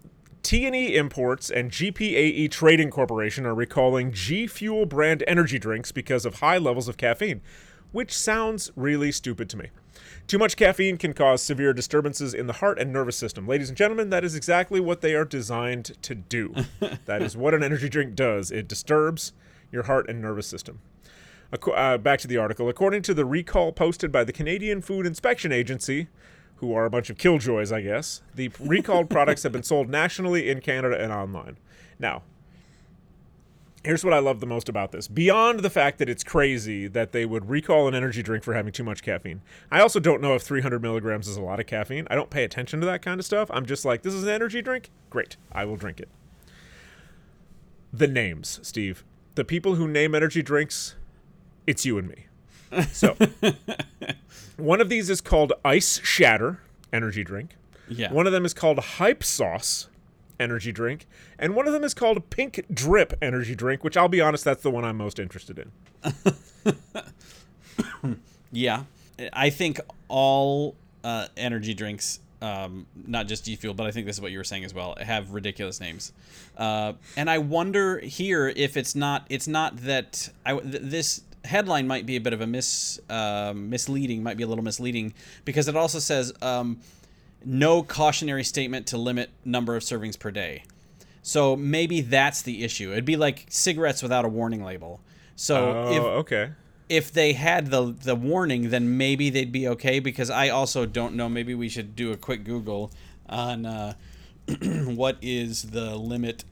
T&E 0.44 0.96
Imports 0.96 1.50
and 1.50 1.72
GPAE 1.72 2.50
Trading 2.52 2.90
Corporation 2.90 3.46
are 3.46 3.56
recalling 3.56 4.12
G 4.14 4.48
Fuel 4.48 4.86
brand 4.86 5.24
energy 5.28 5.60
drinks 5.60 5.92
because 5.92 6.26
of 6.26 6.36
high 6.36 6.60
levels 6.60 6.88
of 6.88 6.98
caffeine, 6.98 7.42
which 7.92 8.14
sounds 8.16 8.72
really 8.76 9.12
stupid 9.12 9.50
to 9.50 9.58
me. 9.58 9.70
Too 10.28 10.38
much 10.38 10.56
caffeine 10.56 10.98
can 10.98 11.14
cause 11.14 11.42
severe 11.42 11.74
disturbances 11.74 12.34
in 12.34 12.48
the 12.48 12.54
heart 12.54 12.78
and 12.80 12.94
nervous 12.94 13.18
system. 13.18 13.48
Ladies 13.48 13.70
and 13.70 13.78
gentlemen, 13.78 14.10
that 14.12 14.24
is 14.24 14.36
exactly 14.36 14.80
what 14.80 15.02
they 15.02 15.16
are 15.16 15.26
designed 15.26 15.98
to 16.04 16.14
do. 16.14 16.54
that 17.06 17.22
is 17.22 17.36
what 17.36 17.54
an 17.54 17.64
energy 17.64 17.90
drink 17.90 18.14
does. 18.14 18.52
It 18.52 18.68
disturbs 18.68 19.34
your 19.72 19.84
heart 19.84 20.10
and 20.10 20.22
nervous 20.22 20.48
system. 20.48 20.80
Uh, 21.52 21.98
back 21.98 22.20
to 22.20 22.28
the 22.28 22.38
article. 22.38 22.68
According 22.68 23.04
to 23.04 23.14
the 23.14 23.26
recall 23.26 23.72
posted 23.72 24.12
by 24.12 24.24
the 24.24 24.34
Canadian 24.34 24.82
Food 24.82 25.06
Inspection 25.06 25.52
Agency, 25.52 26.08
who 26.58 26.74
are 26.74 26.86
a 26.86 26.90
bunch 26.90 27.10
of 27.10 27.18
killjoys, 27.18 27.72
I 27.72 27.82
guess, 27.82 28.22
the 28.36 28.52
recalled 28.60 29.10
products 29.10 29.44
have 29.44 29.52
been 29.52 29.64
sold 29.64 29.90
nationally 29.90 30.50
in 30.50 30.60
Canada 30.60 31.02
and 31.02 31.12
online. 31.12 31.58
Now, 32.00 32.24
here's 33.84 34.04
what 34.04 34.14
I 34.14 34.20
love 34.20 34.40
the 34.40 34.46
most 34.46 34.68
about 34.68 34.92
this. 34.92 35.08
Beyond 35.08 35.62
the 35.62 35.70
fact 35.70 36.00
that 36.00 36.10
it's 36.10 36.24
crazy 36.24 36.88
that 36.88 37.12
they 37.12 37.26
would 37.26 37.50
recall 37.50 37.88
an 37.88 37.96
energy 37.96 38.22
drink 38.22 38.44
for 38.44 38.54
having 38.54 38.74
too 38.74 38.84
much 38.84 39.02
caffeine, 39.02 39.42
I 39.72 39.80
also 39.80 40.00
don't 40.00 40.22
know 40.22 40.36
if 40.36 40.42
300 40.42 40.82
milligrams 40.82 41.28
is 41.28 41.38
a 41.38 41.42
lot 41.42 41.60
of 41.60 41.68
caffeine. 41.68 42.08
I 42.10 42.16
don't 42.16 42.30
pay 42.30 42.44
attention 42.44 42.80
to 42.82 42.86
that 42.88 43.02
kind 43.02 43.20
of 43.20 43.26
stuff. 43.26 43.50
I'm 43.54 43.66
just 43.66 43.86
like, 43.86 44.02
this 44.02 44.14
is 44.14 44.24
an 44.24 44.30
energy 44.30 44.62
drink? 44.62 44.90
Great. 45.10 45.38
I 45.52 45.64
will 45.66 45.78
drink 45.78 46.00
it. 46.00 46.10
The 47.94 48.08
names, 48.08 48.60
Steve. 48.64 49.06
The 49.36 49.46
people 49.46 49.76
who 49.76 49.88
name 49.88 50.16
energy 50.16 50.42
drinks, 50.42 50.96
it's 51.68 51.86
you 51.86 51.98
and 51.98 52.08
me. 52.08 52.26
So, 52.92 53.16
one 54.58 54.82
of 54.82 54.90
these 54.90 55.10
is 55.10 55.22
called 55.22 55.54
Ice 55.64 56.02
Shatter 56.04 56.62
energy 56.92 57.24
drink. 57.24 57.56
Yeah. 57.88 58.12
One 58.12 58.26
of 58.26 58.34
them 58.34 58.46
is 58.46 58.54
called 58.54 58.80
Hype 58.80 59.24
Sauce 59.24 59.88
energy 60.40 60.72
drink, 60.72 61.06
and 61.40 61.56
one 61.56 61.68
of 61.68 61.74
them 61.74 61.84
is 61.84 61.94
called 61.94 62.30
Pink 62.30 62.66
Drip 62.74 63.14
energy 63.22 63.56
drink, 63.56 63.84
which 63.84 63.96
I'll 63.96 64.10
be 64.10 64.22
honest, 64.22 64.44
that's 64.44 64.64
the 64.64 64.72
one 64.72 64.84
I'm 64.84 64.98
most 64.98 65.20
interested 65.20 65.60
in. 65.60 65.72
Yeah, 68.52 68.84
I 69.34 69.50
think 69.50 69.80
all 70.08 70.76
uh, 71.04 71.28
energy 71.36 71.74
drinks, 71.74 72.20
um, 72.42 72.86
not 73.06 73.28
just 73.28 73.46
G 73.46 73.56
Fuel, 73.58 73.74
but 73.74 73.86
I 73.86 73.92
think 73.92 74.06
this 74.06 74.16
is 74.16 74.22
what 74.22 74.32
you 74.32 74.38
were 74.38 74.44
saying 74.44 74.64
as 74.64 74.74
well, 74.74 74.96
have 75.02 75.32
ridiculous 75.32 75.80
names. 75.82 76.14
Uh, 76.56 76.94
and 77.18 77.30
I 77.30 77.40
wonder 77.40 78.00
here 78.00 78.48
if 78.48 78.78
it's 78.78 78.96
not 78.96 79.28
it's 79.30 79.48
not 79.48 79.78
that 79.84 80.30
I 80.46 80.58
th- 80.58 80.82
this 80.82 81.22
headline 81.48 81.88
might 81.88 82.06
be 82.06 82.16
a 82.16 82.22
bit 82.22 82.34
of 82.34 82.42
a 82.42 82.48
mis 82.48 83.00
uh, 83.10 83.54
misleading, 83.56 84.22
might 84.24 84.38
be 84.38 84.44
a 84.44 84.48
little 84.48 84.64
misleading 84.64 85.14
because 85.46 85.68
it 85.68 85.76
also 85.76 86.00
says 86.00 86.34
um, 86.42 86.80
no 87.44 87.82
cautionary 87.84 88.44
statement 88.44 88.88
to 88.88 88.98
limit 88.98 89.32
number 89.44 89.76
of 89.76 89.84
servings 89.84 90.18
per 90.18 90.32
day. 90.32 90.64
So 91.22 91.56
maybe 91.56 92.02
that's 92.02 92.42
the 92.42 92.64
issue. 92.64 92.92
It'd 92.92 93.04
be 93.06 93.18
like 93.18 93.46
cigarettes 93.50 94.02
without 94.02 94.24
a 94.24 94.30
warning 94.30 94.64
label. 94.64 95.02
So 95.36 95.72
Oh, 95.72 95.92
if 95.94 96.04
okay. 96.04 96.52
if 96.90 97.12
they 97.12 97.34
had 97.34 97.68
the 97.68 97.94
the 97.94 98.16
warning, 98.16 98.70
then 98.70 98.98
maybe 98.98 99.30
they'd 99.30 99.52
be 99.52 99.68
okay. 99.68 100.00
Because 100.00 100.30
I 100.30 100.50
also 100.50 100.86
don't 100.86 101.16
know. 101.16 101.28
Maybe 101.28 101.54
we 101.54 101.70
should 101.70 101.96
do 101.96 102.12
a 102.12 102.18
quick 102.18 102.44
Google 102.44 102.92
on 103.28 103.66
uh, 103.66 103.94
what 104.62 105.18
is 105.22 105.64
the 105.72 105.96
limit 105.96 106.46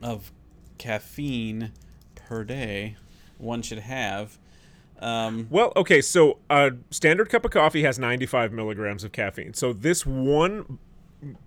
of 0.00 0.30
caffeine 0.78 1.72
per 2.14 2.44
day 2.44 2.96
one 3.40 3.62
should 3.62 3.78
have. 3.78 4.38
Um, 5.00 5.46
Well, 5.50 5.72
okay, 5.76 6.00
so 6.00 6.38
a 6.50 6.72
standard 6.90 7.30
cup 7.30 7.44
of 7.44 7.50
coffee 7.50 7.82
has 7.82 7.98
95 7.98 8.52
milligrams 8.52 9.02
of 9.02 9.12
caffeine. 9.12 9.54
So 9.54 9.72
this 9.72 10.04
one 10.04 10.78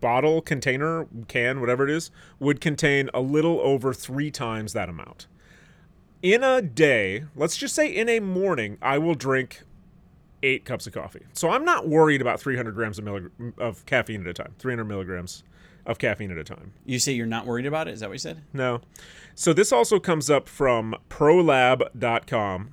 bottle, 0.01 0.41
container, 0.41 1.07
can, 1.27 1.59
whatever 1.59 1.87
it 1.87 1.89
is, 1.89 2.11
would 2.39 2.61
contain 2.61 3.09
a 3.13 3.21
little 3.21 3.59
over 3.61 3.93
three 3.93 4.31
times 4.31 4.73
that 4.73 4.89
amount. 4.89 5.27
In 6.21 6.43
a 6.43 6.61
day, 6.61 7.25
let's 7.35 7.57
just 7.57 7.75
say 7.75 7.87
in 7.87 8.07
a 8.09 8.19
morning, 8.19 8.77
I 8.81 8.97
will 8.97 9.15
drink 9.15 9.61
eight 10.41 10.65
cups 10.65 10.87
of 10.87 10.93
coffee. 10.93 11.23
So 11.33 11.49
I'm 11.49 11.65
not 11.65 11.87
worried 11.87 12.21
about 12.21 12.39
300 12.39 12.73
grams 12.73 12.99
of, 12.99 13.05
millig- 13.05 13.57
of 13.57 13.85
caffeine 13.85 14.21
at 14.21 14.27
a 14.27 14.33
time, 14.33 14.53
300 14.59 14.85
milligrams 14.85 15.43
of 15.85 15.97
caffeine 15.99 16.31
at 16.31 16.37
a 16.37 16.43
time. 16.43 16.73
you 16.85 16.99
say 16.99 17.11
you're 17.11 17.25
not 17.25 17.45
worried 17.45 17.65
about 17.65 17.87
it? 17.87 17.93
Is 17.93 17.99
that 17.99 18.09
what 18.09 18.13
you 18.13 18.19
said? 18.19 18.41
No. 18.53 18.81
So 19.35 19.53
this 19.53 19.71
also 19.71 19.99
comes 19.99 20.29
up 20.29 20.47
from 20.47 20.95
prolab.com. 21.09 22.71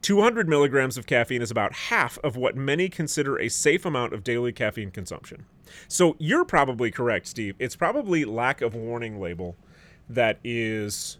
200 0.00 0.48
milligrams 0.48 0.98
of 0.98 1.06
caffeine 1.06 1.42
is 1.42 1.50
about 1.50 1.72
half 1.72 2.18
of 2.24 2.36
what 2.36 2.56
many 2.56 2.88
consider 2.88 3.38
a 3.38 3.48
safe 3.48 3.84
amount 3.84 4.12
of 4.12 4.24
daily 4.24 4.52
caffeine 4.52 4.90
consumption. 4.90 5.46
So 5.86 6.16
you're 6.18 6.44
probably 6.44 6.90
correct, 6.90 7.28
Steve. 7.28 7.54
It's 7.60 7.76
probably 7.76 8.24
lack 8.24 8.60
of 8.60 8.74
warning 8.74 9.20
label 9.20 9.56
that 10.08 10.38
is 10.42 11.18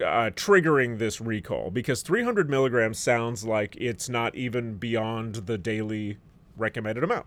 uh, 0.00 0.30
triggering 0.34 0.98
this 0.98 1.20
recall 1.20 1.70
because 1.70 2.02
300 2.02 2.50
milligrams 2.50 2.98
sounds 2.98 3.44
like 3.44 3.74
it's 3.76 4.08
not 4.08 4.34
even 4.34 4.74
beyond 4.74 5.34
the 5.46 5.56
daily 5.56 6.18
recommended 6.56 7.02
amount. 7.02 7.26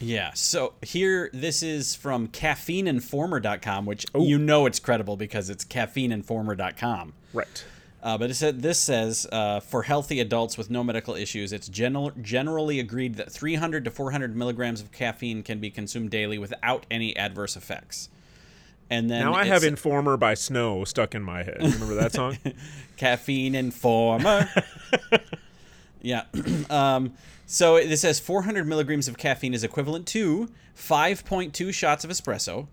Yeah. 0.00 0.32
So 0.34 0.74
here, 0.82 1.30
this 1.32 1.62
is 1.62 1.94
from 1.94 2.28
caffeineinformer.com, 2.28 3.86
which 3.86 4.06
you 4.14 4.38
know 4.38 4.66
it's 4.66 4.78
credible 4.78 5.16
because 5.16 5.50
it's 5.50 5.64
caffeineinformer.com. 5.64 7.12
Right. 7.32 7.64
Uh, 8.02 8.16
but 8.16 8.30
it 8.30 8.34
said 8.34 8.62
this 8.62 8.78
says 8.78 9.26
uh, 9.32 9.58
for 9.58 9.82
healthy 9.82 10.20
adults 10.20 10.56
with 10.56 10.70
no 10.70 10.84
medical 10.84 11.14
issues, 11.14 11.52
it's 11.52 11.66
general, 11.66 12.12
generally 12.22 12.78
agreed 12.78 13.16
that 13.16 13.32
300 13.32 13.84
to 13.84 13.90
400 13.90 14.36
milligrams 14.36 14.80
of 14.80 14.92
caffeine 14.92 15.42
can 15.42 15.58
be 15.58 15.70
consumed 15.70 16.10
daily 16.10 16.38
without 16.38 16.86
any 16.90 17.16
adverse 17.16 17.56
effects. 17.56 18.08
And 18.88 19.10
then 19.10 19.24
Now 19.24 19.34
I 19.34 19.44
have 19.44 19.64
Informer 19.64 20.16
by 20.16 20.34
Snow 20.34 20.84
stuck 20.84 21.14
in 21.16 21.22
my 21.22 21.42
head. 21.42 21.56
Remember 21.60 21.96
that 21.96 22.12
song? 22.12 22.38
caffeine 22.96 23.56
informer. 23.56 24.48
yeah. 26.02 26.24
um, 26.70 27.14
so 27.46 27.76
this 27.78 28.00
says 28.00 28.18
400 28.20 28.66
milligrams 28.66 29.08
of 29.08 29.16
caffeine 29.18 29.54
is 29.54 29.62
equivalent 29.64 30.06
to 30.08 30.48
5.2 30.76 31.72
shots 31.72 32.04
of 32.04 32.10
espresso, 32.10 32.66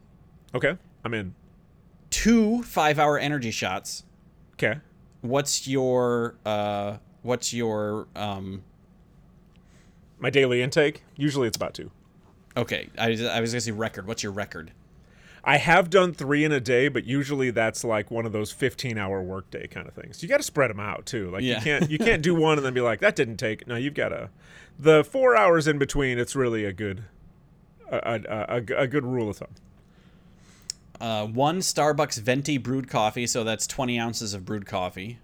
Okay. 0.55 0.77
I'm 1.05 1.13
in. 1.13 1.33
two 2.09 2.63
five-hour 2.63 3.17
energy 3.17 3.51
shots. 3.51 4.03
Okay. 4.53 4.79
What's 5.21 5.67
your 5.67 6.35
uh, 6.45 6.97
what's 7.23 7.53
your 7.53 8.07
um, 8.15 8.63
My 10.19 10.29
daily 10.29 10.61
intake, 10.61 11.03
usually 11.15 11.47
it's 11.47 11.57
about 11.57 11.73
two. 11.73 11.91
Okay, 12.55 12.89
I, 12.99 13.05
I 13.25 13.39
was 13.41 13.51
gonna 13.51 13.61
say 13.61 13.71
record. 13.71 14.05
What's 14.05 14.21
your 14.21 14.31
record? 14.31 14.71
I 15.45 15.57
have 15.57 15.89
done 15.89 16.13
three 16.13 16.45
in 16.45 16.51
a 16.53 16.61
day, 16.61 16.87
but 16.87 17.03
usually 17.03 17.51
that's 17.51 17.83
like 17.83 18.09
one 18.09 18.25
of 18.25 18.31
those 18.31 18.51
15 18.51 18.97
hour 18.97 19.21
workday 19.21 19.67
kind 19.67 19.87
of 19.87 19.93
things. 19.93 20.23
You 20.23 20.29
got 20.29 20.37
to 20.37 20.43
spread 20.43 20.69
them 20.69 20.79
out 20.79 21.05
too. 21.05 21.29
Like 21.31 21.43
Yeah. 21.43 21.57
you 21.57 21.61
can't 21.63 21.91
you 21.91 21.97
can't 21.99 22.21
do 22.21 22.33
one 22.39 22.57
and 22.57 22.65
then 22.65 22.73
be 22.73 22.81
like 22.81 23.01
that 23.01 23.15
didn't 23.15 23.37
take. 23.37 23.67
No, 23.67 23.75
you've 23.75 23.93
got 23.93 24.09
to 24.09 24.29
the 24.79 25.03
four 25.03 25.35
hours 25.35 25.67
in 25.67 25.77
between. 25.77 26.17
It's 26.17 26.35
really 26.35 26.63
a 26.65 26.71
good 26.71 27.03
a, 27.91 28.21
a, 28.29 28.55
a, 28.57 28.81
a 28.83 28.87
good 28.87 29.05
rule 29.05 29.29
of 29.29 29.37
thumb. 29.37 29.49
Uh, 31.01 31.25
one 31.27 31.59
Starbucks 31.59 32.19
venti 32.21 32.57
brewed 32.57 32.87
coffee, 32.87 33.27
so 33.27 33.43
that's 33.43 33.67
20 33.67 33.99
ounces 33.99 34.33
of 34.33 34.45
brewed 34.45 34.65
coffee. 34.65 35.19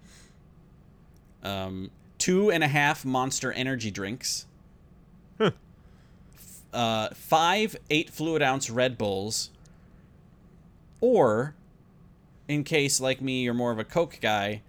Um, 1.42 1.90
two 2.18 2.50
and 2.50 2.62
a 2.62 2.68
half 2.68 3.04
Monster 3.06 3.50
Energy 3.52 3.90
drinks. 3.90 4.44
Huh. 5.38 5.52
Uh, 6.74 7.08
five 7.14 7.74
eight 7.88 8.10
fluid 8.10 8.42
ounce 8.42 8.68
Red 8.68 8.98
Bulls. 8.98 9.50
Or, 11.00 11.54
in 12.48 12.64
case 12.64 13.00
like 13.00 13.20
me, 13.20 13.42
you're 13.42 13.54
more 13.54 13.72
of 13.72 13.78
a 13.78 13.84
Coke 13.84 14.18
guy, 14.20 14.62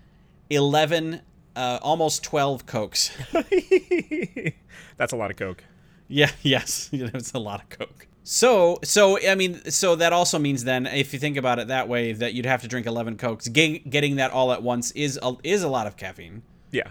11, 0.50 1.22
uh, 1.56 1.80
almost 1.82 2.24
12 2.24 2.66
Cokes. 2.66 3.12
That's 4.98 5.14
a 5.14 5.16
lot 5.16 5.32
of 5.32 5.38
coke. 5.38 5.64
Yeah, 6.08 6.30
yes, 6.44 6.90
it's 6.94 7.32
a 7.32 7.40
lot 7.40 7.62
of 7.62 7.70
coke. 7.70 8.08
So, 8.24 8.80
so 8.84 9.18
I 9.28 9.34
mean, 9.36 9.72
so 9.72 9.96
that 9.96 10.14
also 10.14 10.38
means 10.38 10.64
then, 10.64 10.86
if 10.86 11.14
you 11.14 11.20
think 11.20 11.38
about 11.38 11.58
it 11.58 11.70
that 11.70 11.88
way, 11.88 12.14
that 12.14 12.34
you'd 12.34 12.46
have 12.46 12.62
to 12.62 12.68
drink 12.68 12.86
eleven 12.86 13.18
cokes. 13.18 13.48
Ge- 13.48 13.82
getting 13.90 14.18
that 14.18 14.32
all 14.32 14.52
at 14.52 14.62
once 14.62 14.92
is 14.92 15.18
a, 15.24 15.34
is 15.44 15.64
a 15.64 15.70
lot 15.70 15.88
of 15.88 15.98
caffeine. 15.98 16.44
Yeah. 16.70 16.90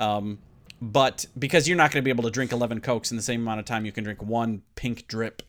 Um, 0.00 0.38
but 0.82 1.26
because 1.38 1.68
you're 1.68 1.76
not 1.76 1.92
going 1.92 2.02
to 2.02 2.04
be 2.04 2.10
able 2.10 2.24
to 2.24 2.30
drink 2.30 2.52
eleven 2.52 2.80
cokes 2.80 3.10
in 3.12 3.16
the 3.16 3.22
same 3.22 3.42
amount 3.42 3.60
of 3.60 3.66
time, 3.66 3.84
you 3.84 3.92
can 3.92 4.02
drink 4.02 4.22
one 4.22 4.62
pink 4.74 5.06
drip. 5.06 5.42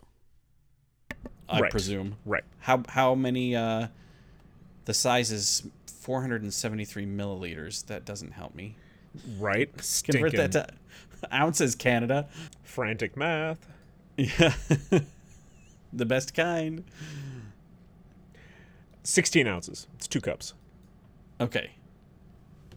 I 1.47 1.59
Right. 1.61 1.71
presume. 1.71 2.15
Right. 2.25 2.43
How 2.59 2.83
how 2.89 3.15
many? 3.15 3.55
Uh, 3.55 3.87
the 4.85 4.93
size 4.93 5.31
is 5.31 5.67
473 5.87 7.05
milliliters. 7.05 7.85
That 7.87 8.05
doesn't 8.05 8.31
help 8.31 8.53
me. 8.55 8.75
Right. 9.39 9.69
Convert 10.05 10.33
that 10.33 10.51
to 10.53 10.67
ounces, 11.33 11.75
Canada. 11.75 12.27
frantic 12.63 13.15
math. 13.17 13.67
Yeah. 14.17 14.53
the 15.93 16.05
best 16.05 16.33
kind. 16.33 16.83
16 19.03 19.47
ounces. 19.47 19.87
It's 19.95 20.07
two 20.07 20.21
cups. 20.21 20.53
Okay. 21.39 21.71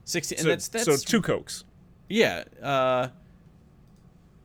60 0.05 0.37
and 0.37 0.43
So, 0.43 0.49
that's 0.49 0.69
that's 0.69 0.85
so 0.85 0.97
two 0.97 1.21
cokes. 1.23 1.65
yeah, 2.09 2.45
uh 2.63 3.09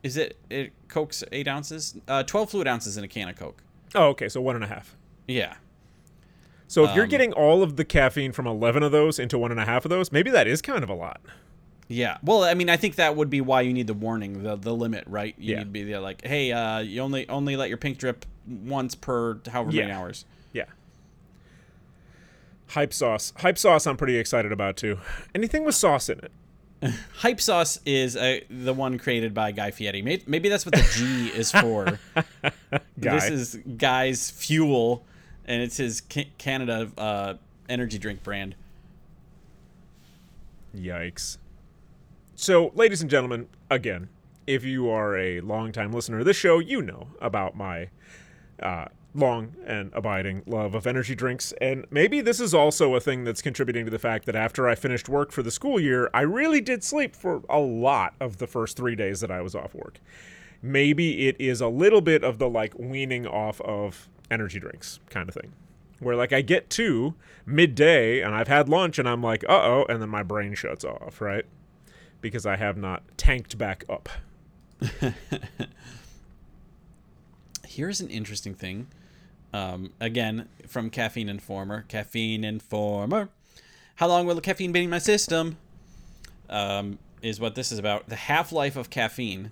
is 0.03 0.17
it 0.17 0.37
it 0.49 0.73
Coke's 0.89 1.23
8 1.31 1.47
ounces? 1.47 1.95
Uh 2.07 2.23
12 2.23 2.51
fluid 2.51 2.67
ounces 2.67 2.97
in 2.97 3.03
a 3.03 3.07
can 3.07 3.29
of 3.29 3.37
Coke. 3.37 3.62
Oh, 3.95 4.07
okay. 4.09 4.29
So 4.29 4.41
one 4.41 4.55
and 4.55 4.63
a 4.63 4.67
half. 4.67 4.95
Yeah. 5.27 5.55
So 6.67 6.83
if 6.85 6.95
you're 6.95 7.03
Um, 7.03 7.09
getting 7.09 7.33
all 7.33 7.61
of 7.61 7.75
the 7.75 7.85
caffeine 7.85 8.31
from 8.31 8.47
11 8.47 8.81
of 8.81 8.91
those 8.91 9.19
into 9.19 9.37
one 9.37 9.51
and 9.51 9.59
a 9.59 9.65
half 9.65 9.85
of 9.85 9.89
those, 9.89 10.11
maybe 10.11 10.31
that 10.31 10.47
is 10.47 10.61
kind 10.61 10.83
of 10.83 10.89
a 10.89 10.93
lot. 10.95 11.21
Yeah. 11.87 12.17
Well, 12.23 12.43
I 12.43 12.55
mean, 12.55 12.69
I 12.69 12.77
think 12.77 12.95
that 12.95 13.15
would 13.15 13.29
be 13.29 13.41
why 13.41 13.61
you 13.61 13.73
need 13.73 13.85
the 13.87 13.93
warning, 13.93 14.41
the 14.41 14.55
the 14.55 14.73
limit, 14.73 15.03
right? 15.07 15.35
You 15.37 15.51
Yeah. 15.51 15.57
need 15.59 15.63
to 15.65 15.69
be 15.69 15.83
there 15.83 15.99
like, 15.99 16.25
"Hey, 16.25 16.51
uh 16.51 16.79
you 16.79 17.01
only 17.01 17.27
only 17.29 17.55
let 17.55 17.69
your 17.69 17.77
pink 17.77 17.99
drip 17.99 18.25
once 18.47 18.95
per 18.95 19.39
however 19.51 19.71
many 19.71 19.91
hours." 19.91 20.25
Yeah. 20.53 20.65
Hype 22.69 22.93
sauce. 22.93 23.33
Hype 23.37 23.57
sauce 23.57 23.85
I'm 23.85 23.97
pretty 23.97 24.17
excited 24.17 24.51
about 24.51 24.77
too. 24.77 24.99
Anything 25.35 25.65
with 25.65 25.75
sauce 25.75 26.09
in 26.09 26.17
it. 26.19 26.31
Hype 27.15 27.41
sauce 27.41 27.79
is 27.85 28.15
uh, 28.15 28.39
the 28.49 28.73
one 28.73 28.97
created 28.97 29.33
by 29.33 29.51
Guy 29.51 29.71
Fieri. 29.71 30.01
Maybe, 30.01 30.23
maybe 30.27 30.49
that's 30.49 30.65
what 30.65 30.75
the 30.75 30.87
G 30.93 31.27
is 31.37 31.51
for. 31.51 31.99
This 32.95 33.29
is 33.29 33.59
Guy's 33.77 34.31
Fuel, 34.31 35.03
and 35.45 35.61
it's 35.61 35.75
his 35.75 36.01
Canada 36.37 36.89
uh, 36.97 37.33
energy 37.67 37.97
drink 37.97 38.23
brand. 38.23 38.55
Yikes. 40.75 41.37
So, 42.35 42.71
ladies 42.75 43.01
and 43.01 43.11
gentlemen, 43.11 43.47
again, 43.69 44.07
if 44.47 44.63
you 44.63 44.89
are 44.89 45.17
a 45.17 45.41
longtime 45.41 45.91
listener 45.91 46.19
to 46.19 46.23
this 46.23 46.37
show, 46.37 46.59
you 46.59 46.81
know 46.81 47.07
about 47.21 47.55
my 47.55 47.89
uh, 48.61 48.85
long 49.15 49.55
and 49.65 49.91
abiding 49.93 50.43
love 50.45 50.73
of 50.75 50.87
energy 50.87 51.15
drinks. 51.15 51.53
And 51.61 51.85
maybe 51.91 52.21
this 52.21 52.39
is 52.39 52.53
also 52.53 52.95
a 52.95 52.99
thing 52.99 53.23
that's 53.23 53.41
contributing 53.41 53.85
to 53.85 53.91
the 53.91 53.99
fact 53.99 54.25
that 54.25 54.35
after 54.35 54.67
I 54.67 54.75
finished 54.75 55.07
work 55.07 55.31
for 55.31 55.43
the 55.43 55.51
school 55.51 55.79
year, 55.79 56.09
I 56.13 56.21
really 56.21 56.61
did 56.61 56.83
sleep 56.83 57.15
for 57.15 57.43
a 57.49 57.59
lot 57.59 58.15
of 58.19 58.37
the 58.37 58.47
first 58.47 58.75
three 58.75 58.95
days 58.95 59.21
that 59.21 59.31
I 59.31 59.41
was 59.41 59.55
off 59.55 59.75
work. 59.75 59.99
Maybe 60.61 61.27
it 61.27 61.35
is 61.39 61.61
a 61.61 61.67
little 61.67 62.01
bit 62.01 62.23
of 62.23 62.39
the 62.39 62.49
like 62.49 62.77
weaning 62.79 63.27
off 63.27 63.61
of 63.61 64.09
energy 64.31 64.59
drinks 64.59 64.99
kind 65.09 65.29
of 65.29 65.35
thing. 65.35 65.53
Where 65.99 66.15
like 66.15 66.33
I 66.33 66.41
get 66.41 66.69
to 66.71 67.13
midday 67.45 68.21
and 68.21 68.33
I've 68.33 68.47
had 68.47 68.67
lunch 68.67 68.97
and 68.97 69.07
I'm 69.07 69.21
like, 69.21 69.43
uh 69.43 69.61
oh, 69.61 69.85
and 69.89 70.01
then 70.01 70.09
my 70.09 70.23
brain 70.23 70.55
shuts 70.55 70.83
off, 70.83 71.21
right? 71.21 71.45
Because 72.19 72.45
I 72.45 72.55
have 72.55 72.77
not 72.77 73.03
tanked 73.17 73.57
back 73.57 73.83
up. 73.89 74.09
Here's 77.67 78.01
an 78.01 78.09
interesting 78.09 78.53
thing. 78.53 78.87
Um, 79.53 79.91
again, 79.99 80.49
from 80.67 80.89
Caffeine 80.89 81.29
Informer. 81.29 81.85
Caffeine 81.87 82.43
Informer. 82.43 83.29
How 83.95 84.07
long 84.07 84.25
will 84.25 84.35
the 84.35 84.41
caffeine 84.41 84.71
be 84.71 84.83
in 84.83 84.89
my 84.89 84.97
system? 84.97 85.57
Um, 86.49 86.97
is 87.21 87.39
what 87.39 87.55
this 87.55 87.71
is 87.71 87.79
about. 87.79 88.09
The 88.09 88.15
half 88.15 88.51
life 88.51 88.75
of 88.75 88.89
caffeine. 88.89 89.51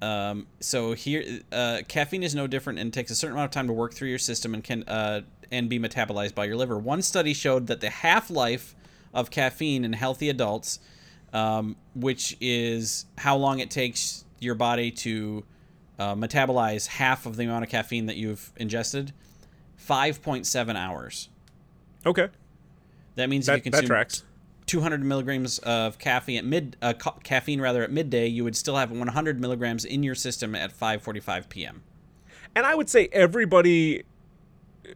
Um, 0.00 0.46
so 0.60 0.94
here, 0.94 1.40
uh, 1.52 1.80
caffeine 1.86 2.22
is 2.22 2.34
no 2.34 2.46
different 2.46 2.78
and 2.78 2.92
takes 2.92 3.10
a 3.10 3.14
certain 3.14 3.36
amount 3.36 3.46
of 3.46 3.50
time 3.52 3.66
to 3.66 3.72
work 3.72 3.94
through 3.94 4.08
your 4.08 4.18
system 4.18 4.54
and 4.54 4.64
can 4.64 4.82
uh, 4.84 5.22
and 5.50 5.68
be 5.68 5.78
metabolized 5.78 6.34
by 6.34 6.44
your 6.44 6.56
liver. 6.56 6.78
One 6.78 7.02
study 7.02 7.34
showed 7.34 7.66
that 7.66 7.80
the 7.80 7.90
half 7.90 8.30
life 8.30 8.74
of 9.12 9.30
caffeine 9.30 9.84
in 9.84 9.92
healthy 9.92 10.28
adults, 10.28 10.80
um, 11.32 11.76
which 11.94 12.36
is 12.40 13.04
how 13.18 13.36
long 13.36 13.60
it 13.60 13.70
takes 13.70 14.24
your 14.40 14.54
body 14.54 14.90
to 14.90 15.44
uh, 15.98 16.14
metabolize 16.14 16.86
half 16.86 17.26
of 17.26 17.36
the 17.36 17.44
amount 17.44 17.64
of 17.64 17.70
caffeine 17.70 18.06
that 18.06 18.16
you've 18.16 18.50
ingested, 18.56 19.12
five 19.82 20.22
point 20.22 20.46
seven 20.46 20.76
hours. 20.76 21.28
Okay. 22.06 22.28
That 23.16 23.28
means 23.28 23.46
That, 23.46 23.58
if 23.58 23.66
you 23.66 23.72
consume 23.72 24.24
200 24.66 25.04
milligrams 25.04 25.58
of 25.58 25.98
caffeine 25.98 26.38
at 26.38 26.44
mid 26.44 26.76
uh, 26.80 26.92
ca- 26.94 27.18
caffeine 27.22 27.60
rather 27.60 27.82
at 27.82 27.90
midday, 27.90 28.26
you 28.26 28.44
would 28.44 28.56
still 28.56 28.76
have 28.76 28.90
100 28.90 29.40
milligrams 29.40 29.84
in 29.84 30.02
your 30.02 30.14
system 30.14 30.54
at 30.54 30.72
5:45 30.72 31.48
p.m. 31.48 31.82
And 32.54 32.64
I 32.64 32.74
would 32.74 32.88
say 32.88 33.08
everybody 33.12 34.04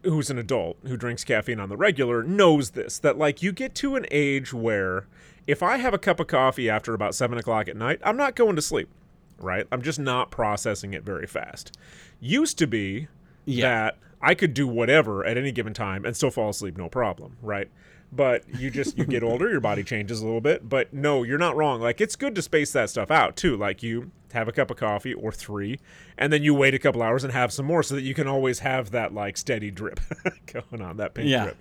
who's 0.03 0.30
an 0.30 0.39
adult 0.39 0.76
who 0.87 0.97
drinks 0.97 1.24
caffeine 1.24 1.61
on 1.61 1.68
the 1.68 1.76
regular 1.76 2.22
knows 2.22 2.70
this 2.70 2.99
that 3.01 3.16
like 3.18 3.43
you 3.43 3.53
get 3.53 3.74
to 3.76 3.97
an 3.97 4.07
age 4.11 4.53
where 4.53 5.07
if 5.47 5.62
I 5.62 5.76
have 5.76 5.95
a 5.95 5.99
cup 5.99 6.18
of 6.20 6.26
coffee 6.26 6.68
after 6.68 6.93
about 6.95 7.14
seven 7.14 7.39
o'clock 7.39 7.68
at 7.68 7.76
night, 7.76 8.01
I'm 8.05 8.16
not 8.16 8.34
going 8.34 8.57
to 8.57 8.62
sleep, 8.62 8.89
right? 9.39 9.66
I'm 9.70 9.82
just 9.82 9.99
not 9.99 10.30
processing 10.30 10.93
it 10.95 11.05
very 11.05 11.26
fast. 11.26 11.76
Used 12.20 12.59
to 12.59 12.66
be 12.66 13.09
Yeah. 13.45 13.68
that 13.68 13.99
I 14.27 14.35
could 14.35 14.53
do 14.55 14.66
whatever 14.66 15.24
at 15.24 15.37
any 15.39 15.53
given 15.53 15.72
time 15.72 16.05
and 16.05 16.16
still 16.16 16.31
fall 16.31 16.51
asleep 16.51 16.77
no 16.77 16.89
problem, 16.89 17.37
right? 17.43 17.68
But 18.12 18.45
you 18.59 18.70
just 18.70 18.97
you 18.99 19.05
get 19.05 19.22
older, 19.22 19.49
your 19.51 19.61
body 19.61 19.83
changes 19.85 20.20
a 20.20 20.24
little 20.24 20.41
bit. 20.41 20.68
But 20.68 20.93
no, 20.93 21.22
you're 21.22 21.39
not 21.39 21.57
wrong. 21.57 21.81
Like 21.81 22.01
it's 22.01 22.16
good 22.16 22.35
to 22.37 22.43
space 22.43 22.72
that 22.72 22.91
stuff 22.91 23.11
out 23.11 23.37
too. 23.37 23.57
Like 23.57 23.83
you 23.83 24.11
have 24.33 24.49
a 24.49 24.53
cup 24.53 24.70
of 24.70 24.77
coffee 24.77 25.14
or 25.14 25.33
three, 25.33 25.79
and 26.18 26.33
then 26.33 26.43
you 26.43 26.55
wait 26.55 26.74
a 26.74 26.79
couple 26.79 27.03
hours 27.03 27.24
and 27.24 27.33
have 27.33 27.53
some 27.53 27.66
more, 27.66 27.83
so 27.83 27.95
that 27.95 28.03
you 28.03 28.14
can 28.14 28.27
always 28.27 28.61
have 28.61 28.91
that 28.93 29.12
like 29.14 29.37
steady 29.37 29.70
drip 29.70 30.01
going 30.53 30.83
on, 30.83 30.97
that 30.99 31.14
pink 31.14 31.29
Yeah. 31.29 31.53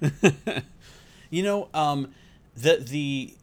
drip. 0.00 0.64
You 1.30 1.42
know, 1.42 1.68
um, 1.74 2.14
the 2.56 2.76
the 2.76 3.34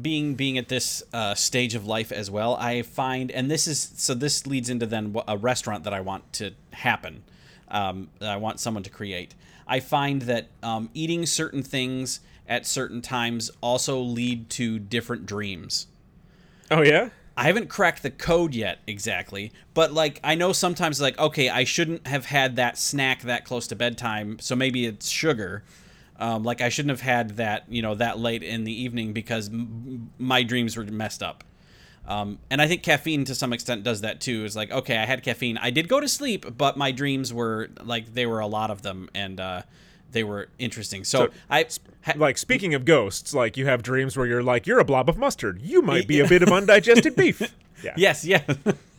being 0.00 0.34
being 0.34 0.58
at 0.58 0.68
this 0.68 1.02
uh, 1.12 1.34
stage 1.34 1.74
of 1.74 1.86
life 1.86 2.12
as 2.12 2.30
well, 2.30 2.54
I 2.56 2.82
find, 2.82 3.30
and 3.32 3.50
this 3.50 3.66
is 3.66 3.92
so 3.96 4.14
this 4.14 4.46
leads 4.46 4.70
into 4.70 4.86
then 4.86 5.16
a 5.26 5.36
restaurant 5.36 5.82
that 5.84 5.92
I 5.92 6.00
want 6.00 6.32
to 6.34 6.52
happen. 6.72 7.24
Um, 7.72 8.10
that 8.18 8.30
I 8.30 8.36
want 8.36 8.60
someone 8.60 8.82
to 8.84 8.90
create. 8.90 9.34
I 9.66 9.80
find 9.80 10.22
that 10.22 10.48
um, 10.62 10.90
eating 10.92 11.24
certain 11.26 11.62
things 11.62 12.20
at 12.46 12.66
certain 12.66 13.00
times 13.00 13.50
also 13.62 13.98
lead 13.98 14.50
to 14.50 14.78
different 14.78 15.26
dreams. 15.26 15.86
Oh 16.70 16.82
yeah. 16.82 17.08
I 17.36 17.44
haven't 17.44 17.68
cracked 17.68 18.02
the 18.02 18.10
code 18.10 18.54
yet 18.54 18.80
exactly, 18.86 19.52
but 19.72 19.92
like 19.92 20.20
I 20.22 20.34
know 20.34 20.52
sometimes 20.52 21.00
like 21.00 21.18
okay, 21.18 21.48
I 21.48 21.64
shouldn't 21.64 22.06
have 22.06 22.26
had 22.26 22.56
that 22.56 22.76
snack 22.76 23.22
that 23.22 23.44
close 23.44 23.66
to 23.68 23.76
bedtime, 23.76 24.38
so 24.38 24.54
maybe 24.54 24.84
it's 24.84 25.08
sugar. 25.08 25.64
Um, 26.18 26.42
like 26.42 26.60
I 26.60 26.68
shouldn't 26.68 26.90
have 26.90 27.00
had 27.00 27.36
that 27.36 27.64
you 27.70 27.80
know 27.80 27.94
that 27.94 28.18
late 28.18 28.42
in 28.42 28.64
the 28.64 28.82
evening 28.82 29.12
because 29.14 29.48
m- 29.48 30.10
my 30.18 30.42
dreams 30.42 30.76
were 30.76 30.84
messed 30.84 31.22
up. 31.22 31.42
Um, 32.06 32.38
and 32.50 32.60
I 32.60 32.66
think 32.66 32.82
caffeine 32.82 33.24
to 33.26 33.34
some 33.34 33.52
extent 33.52 33.84
does 33.84 34.00
that 34.00 34.20
too. 34.20 34.44
Is 34.44 34.56
like 34.56 34.70
okay, 34.72 34.96
I 34.96 35.04
had 35.06 35.22
caffeine, 35.22 35.56
I 35.58 35.70
did 35.70 35.88
go 35.88 36.00
to 36.00 36.08
sleep, 36.08 36.46
but 36.58 36.76
my 36.76 36.90
dreams 36.90 37.32
were 37.32 37.70
like 37.82 38.14
they 38.14 38.26
were 38.26 38.40
a 38.40 38.46
lot 38.46 38.70
of 38.70 38.82
them 38.82 39.08
and 39.14 39.38
uh, 39.38 39.62
they 40.10 40.24
were 40.24 40.48
interesting. 40.58 41.04
So, 41.04 41.26
So, 41.26 41.32
I 41.48 41.66
ha- 42.02 42.14
Like 42.16 42.38
speaking 42.38 42.74
of 42.74 42.84
ghosts, 42.84 43.32
like 43.34 43.56
you 43.56 43.66
have 43.66 43.82
dreams 43.82 44.16
where 44.16 44.26
you're 44.26 44.42
like 44.42 44.66
you're 44.66 44.80
a 44.80 44.84
blob 44.84 45.08
of 45.08 45.16
mustard. 45.16 45.62
You 45.62 45.80
might 45.80 46.08
be 46.08 46.20
a 46.20 46.26
bit 46.28 46.42
of 46.42 46.48
undigested 46.50 47.16
beef. 47.16 47.40
Yeah. 47.82 47.94
Yes, 47.96 48.24
yeah. 48.24 48.42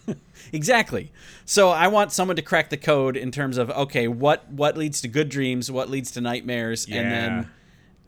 exactly. 0.52 1.10
So 1.46 1.70
I 1.70 1.88
want 1.88 2.12
someone 2.12 2.36
to 2.36 2.42
crack 2.42 2.70
the 2.70 2.76
code 2.78 3.16
in 3.16 3.32
terms 3.32 3.58
of 3.58 3.70
okay, 3.72 4.08
what 4.08 4.50
what 4.52 4.78
leads 4.78 5.02
to 5.02 5.08
good 5.08 5.30
dreams, 5.30 5.72
what 5.72 5.90
leads 5.90 6.12
to 6.12 6.22
nightmares, 6.22 6.86
and 6.92 7.12
then 7.12 7.50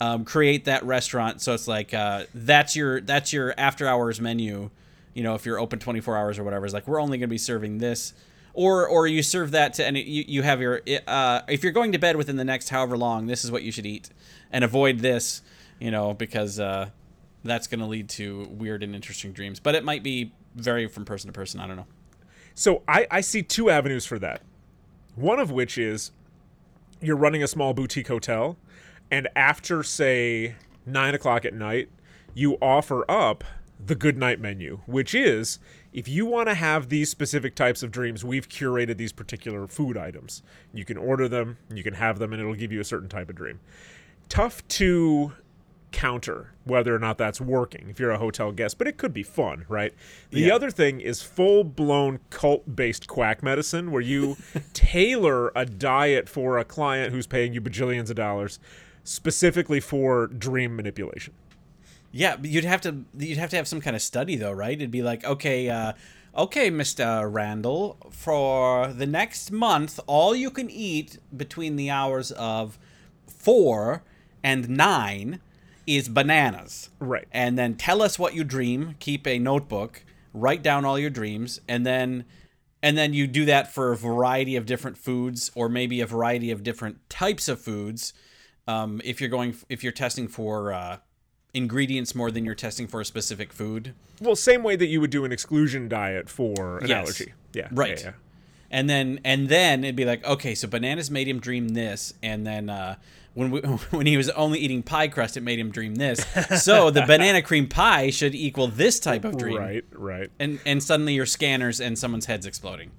um, 0.00 0.24
create 0.26 0.66
that 0.66 0.84
restaurant. 0.84 1.40
So 1.40 1.54
it's 1.54 1.66
like 1.68 1.94
uh, 1.94 2.24
that's 2.34 2.76
your 2.76 3.00
that's 3.00 3.32
your 3.32 3.54
after 3.56 3.86
hours 3.86 4.20
menu. 4.20 4.70
You 5.16 5.22
know, 5.24 5.34
if 5.34 5.46
you're 5.46 5.58
open 5.58 5.78
24 5.78 6.16
hours 6.16 6.38
or 6.38 6.44
whatever, 6.44 6.64
it's 6.64 6.74
like 6.74 6.86
we're 6.86 7.00
only 7.00 7.18
going 7.18 7.28
to 7.28 7.32
be 7.32 7.38
serving 7.38 7.78
this. 7.78 8.12
Or, 8.52 8.86
or 8.88 9.06
you 9.06 9.22
serve 9.22 9.50
that 9.50 9.74
to 9.74 9.86
any 9.86 10.02
you, 10.02 10.24
you 10.26 10.42
have 10.42 10.60
your 10.62 10.80
uh, 11.06 11.40
if 11.46 11.62
you're 11.62 11.72
going 11.72 11.92
to 11.92 11.98
bed 11.98 12.16
within 12.16 12.36
the 12.36 12.44
next 12.44 12.70
however 12.70 12.96
long 12.96 13.26
this 13.26 13.44
is 13.44 13.52
what 13.52 13.62
you 13.62 13.70
should 13.70 13.84
eat 13.84 14.08
and 14.50 14.64
avoid 14.64 15.00
this 15.00 15.42
you 15.78 15.90
know 15.90 16.14
because 16.14 16.58
uh, 16.58 16.88
that's 17.44 17.66
going 17.66 17.80
to 17.80 17.86
lead 17.86 18.08
to 18.08 18.46
weird 18.50 18.82
and 18.82 18.94
interesting 18.94 19.32
dreams 19.32 19.60
but 19.60 19.74
it 19.74 19.84
might 19.84 20.02
be 20.02 20.32
vary 20.54 20.86
from 20.86 21.04
person 21.04 21.28
to 21.28 21.34
person 21.34 21.60
i 21.60 21.66
don't 21.66 21.76
know 21.76 21.86
So 22.54 22.82
I, 22.88 23.06
I 23.10 23.20
see 23.20 23.42
two 23.42 23.68
avenues 23.68 24.06
for 24.06 24.18
that. 24.20 24.40
One 25.14 25.38
of 25.38 25.50
which 25.50 25.76
is 25.76 26.10
you're 27.02 27.16
running 27.16 27.42
a 27.42 27.46
small 27.46 27.74
boutique 27.74 28.08
hotel, 28.08 28.56
and 29.10 29.28
after, 29.36 29.82
say, 29.82 30.56
nine 30.86 31.14
o'clock 31.14 31.44
at 31.44 31.52
night, 31.52 31.90
you 32.32 32.54
offer 32.62 33.04
up 33.10 33.44
the 33.84 33.94
good 33.94 34.16
night 34.16 34.40
menu, 34.40 34.80
which 34.86 35.14
is 35.14 35.58
if 35.92 36.08
you 36.08 36.26
want 36.26 36.48
to 36.48 36.54
have 36.54 36.88
these 36.88 37.10
specific 37.10 37.54
types 37.54 37.82
of 37.82 37.90
dreams, 37.90 38.24
we've 38.24 38.48
curated 38.48 38.96
these 38.96 39.12
particular 39.12 39.66
food 39.66 39.96
items. 39.96 40.42
You 40.72 40.84
can 40.84 40.96
order 40.96 41.28
them, 41.28 41.58
you 41.72 41.82
can 41.82 41.94
have 41.94 42.18
them, 42.18 42.32
and 42.32 42.40
it'll 42.40 42.54
give 42.54 42.72
you 42.72 42.80
a 42.80 42.84
certain 42.84 43.08
type 43.08 43.28
of 43.30 43.36
dream. 43.36 43.60
Tough 44.28 44.66
to 44.68 45.32
counter 45.92 46.52
whether 46.64 46.94
or 46.94 46.98
not 46.98 47.16
that's 47.16 47.40
working 47.40 47.86
if 47.88 47.98
you're 47.98 48.10
a 48.10 48.18
hotel 48.18 48.52
guest, 48.52 48.76
but 48.76 48.86
it 48.86 48.98
could 48.98 49.14
be 49.14 49.22
fun, 49.22 49.64
right? 49.68 49.94
The 50.30 50.40
Yeah. 50.40 50.54
other 50.54 50.70
thing 50.70 51.00
is 51.00 51.22
full 51.22 51.64
blown 51.64 52.18
cult 52.28 52.76
based 52.76 53.06
quack 53.06 53.42
medicine 53.42 53.90
where 53.90 54.02
you 54.02 54.36
tailor 54.74 55.52
a 55.54 55.64
diet 55.64 56.28
for 56.28 56.58
a 56.58 56.64
client 56.64 57.12
who's 57.14 57.26
paying 57.26 57.54
you 57.54 57.60
bajillions 57.62 58.10
of 58.10 58.16
dollars 58.16 58.58
specifically 59.04 59.80
for 59.80 60.26
dream 60.26 60.76
manipulation. 60.76 61.32
Yeah, 62.16 62.36
but 62.36 62.48
you'd 62.48 62.64
have 62.64 62.80
to 62.80 63.04
you'd 63.18 63.36
have 63.36 63.50
to 63.50 63.56
have 63.56 63.68
some 63.68 63.82
kind 63.82 63.94
of 63.94 64.00
study 64.00 64.36
though, 64.36 64.52
right? 64.52 64.72
It'd 64.72 64.90
be 64.90 65.02
like, 65.02 65.22
okay, 65.22 65.68
uh, 65.68 65.92
okay, 66.34 66.70
Mister 66.70 67.28
Randall, 67.28 67.98
for 68.10 68.90
the 68.90 69.04
next 69.06 69.52
month, 69.52 70.00
all 70.06 70.34
you 70.34 70.50
can 70.50 70.70
eat 70.70 71.18
between 71.36 71.76
the 71.76 71.90
hours 71.90 72.32
of 72.32 72.78
four 73.26 74.02
and 74.42 74.70
nine 74.70 75.40
is 75.86 76.08
bananas. 76.08 76.88
Right. 77.00 77.28
And 77.32 77.58
then 77.58 77.74
tell 77.74 78.00
us 78.00 78.18
what 78.18 78.34
you 78.34 78.44
dream. 78.44 78.94
Keep 78.98 79.26
a 79.26 79.38
notebook. 79.38 80.02
Write 80.32 80.62
down 80.62 80.86
all 80.86 80.98
your 80.98 81.10
dreams, 81.10 81.60
and 81.68 81.84
then 81.84 82.24
and 82.82 82.96
then 82.96 83.12
you 83.12 83.26
do 83.26 83.44
that 83.44 83.74
for 83.74 83.92
a 83.92 83.96
variety 83.96 84.56
of 84.56 84.64
different 84.64 84.96
foods, 84.96 85.50
or 85.54 85.68
maybe 85.68 86.00
a 86.00 86.06
variety 86.06 86.50
of 86.50 86.62
different 86.62 86.96
types 87.10 87.46
of 87.46 87.60
foods. 87.60 88.14
Um, 88.66 89.02
if 89.04 89.20
you're 89.20 89.30
going, 89.30 89.54
if 89.68 89.82
you're 89.82 89.92
testing 89.92 90.28
for 90.28 90.72
uh, 90.72 90.96
ingredients 91.56 92.14
more 92.14 92.30
than 92.30 92.44
you're 92.44 92.54
testing 92.54 92.86
for 92.86 93.00
a 93.00 93.04
specific 93.04 93.52
food. 93.52 93.94
Well, 94.20 94.36
same 94.36 94.62
way 94.62 94.76
that 94.76 94.86
you 94.86 95.00
would 95.00 95.10
do 95.10 95.24
an 95.24 95.32
exclusion 95.32 95.88
diet 95.88 96.28
for 96.28 96.78
an 96.78 96.88
Yes. 96.88 96.98
allergy. 96.98 97.32
Yeah. 97.52 97.68
Right. 97.72 97.98
yeah, 98.00 98.06
yeah. 98.08 98.12
and 98.70 98.88
then 98.90 99.20
and 99.24 99.48
then 99.48 99.82
it'd 99.84 99.96
be 99.96 100.04
like, 100.04 100.24
okay, 100.24 100.54
so 100.54 100.68
bananas 100.68 101.10
made 101.10 101.26
him 101.28 101.40
dream 101.40 101.68
this, 101.70 102.12
and 102.22 102.46
then 102.46 102.68
uh, 102.70 102.96
when 103.34 103.50
we, 103.50 103.60
when 103.90 104.06
he 104.06 104.16
was 104.16 104.28
only 104.30 104.58
eating 104.58 104.82
pie 104.82 105.08
crust, 105.08 105.36
it 105.36 105.42
made 105.42 105.58
him 105.58 105.70
dream 105.70 105.94
this. 105.96 106.24
so 106.62 106.90
the 106.90 107.02
banana 107.06 107.42
cream 107.42 107.66
pie 107.68 108.10
should 108.10 108.34
equal 108.34 108.68
this 108.68 109.00
type 109.00 109.24
of 109.24 109.36
dream, 109.38 109.56
Right, 109.56 109.84
right. 109.92 110.30
and 110.38 110.58
and 110.66 110.82
suddenly 110.82 111.14
your 111.14 111.26
scanners 111.26 111.80
and 111.80 111.98
someone's 111.98 112.26
head's 112.26 112.46
exploding. 112.46 112.90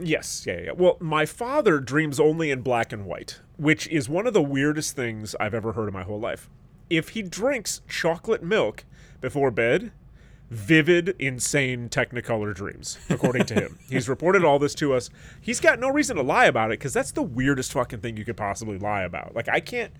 Yes, 0.00 0.44
yeah, 0.46 0.60
yeah. 0.66 0.70
Well, 0.76 0.96
my 1.00 1.26
father 1.26 1.80
dreams 1.80 2.20
only 2.20 2.50
in 2.52 2.60
black 2.62 2.92
and 2.92 3.04
white, 3.04 3.40
which 3.56 3.88
is 3.88 4.08
one 4.08 4.28
of 4.28 4.32
the 4.32 4.40
weirdest 4.42 4.94
things 4.94 5.34
I've 5.40 5.54
ever 5.54 5.72
heard 5.72 5.88
in 5.88 5.92
my 5.94 6.04
whole 6.04 6.20
life. 6.20 6.48
If 6.90 7.10
he 7.10 7.22
drinks 7.22 7.82
chocolate 7.88 8.42
milk 8.42 8.84
before 9.20 9.50
bed, 9.50 9.92
vivid, 10.50 11.14
insane 11.18 11.88
Technicolor 11.88 12.54
dreams, 12.54 12.98
according 13.10 13.44
to 13.46 13.54
him. 13.54 13.78
He's 13.90 14.08
reported 14.08 14.44
all 14.44 14.58
this 14.58 14.74
to 14.76 14.94
us. 14.94 15.10
He's 15.40 15.60
got 15.60 15.78
no 15.78 15.88
reason 15.88 16.16
to 16.16 16.22
lie 16.22 16.46
about 16.46 16.70
it 16.70 16.78
because 16.78 16.92
that's 16.92 17.12
the 17.12 17.22
weirdest 17.22 17.72
fucking 17.72 18.00
thing 18.00 18.16
you 18.16 18.24
could 18.24 18.36
possibly 18.36 18.78
lie 18.78 19.02
about. 19.02 19.34
Like, 19.34 19.48
I 19.48 19.60
can't. 19.60 19.92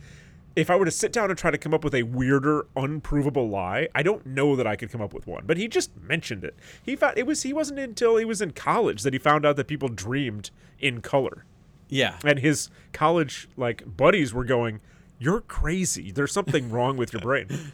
If 0.56 0.70
I 0.70 0.76
were 0.76 0.86
to 0.86 0.90
sit 0.90 1.12
down 1.12 1.30
and 1.30 1.38
try 1.38 1.52
to 1.52 1.58
come 1.58 1.72
up 1.72 1.84
with 1.84 1.94
a 1.94 2.02
weirder, 2.02 2.66
unprovable 2.74 3.48
lie, 3.48 3.88
I 3.94 4.02
don't 4.02 4.26
know 4.26 4.56
that 4.56 4.66
I 4.66 4.74
could 4.74 4.90
come 4.90 5.00
up 5.02 5.14
with 5.14 5.26
one. 5.26 5.44
But 5.46 5.56
he 5.56 5.68
just 5.68 5.96
mentioned 5.96 6.42
it. 6.42 6.56
He 6.82 6.96
found 6.96 7.16
it 7.16 7.26
was 7.26 7.42
he 7.42 7.52
wasn't 7.52 7.78
until 7.78 8.16
he 8.16 8.24
was 8.24 8.40
in 8.40 8.52
college 8.52 9.02
that 9.02 9.12
he 9.12 9.18
found 9.20 9.46
out 9.46 9.56
that 9.56 9.68
people 9.68 9.88
dreamed 9.88 10.50
in 10.80 11.00
color 11.00 11.44
Yeah, 11.88 12.16
and 12.24 12.40
his 12.40 12.70
college 12.92 13.48
like 13.56 13.96
buddies 13.96 14.34
were 14.34 14.44
going 14.44 14.80
you're 15.18 15.40
crazy. 15.40 16.10
There's 16.12 16.32
something 16.32 16.70
wrong 16.70 16.96
with 16.96 17.12
your 17.12 17.20
brain. 17.22 17.48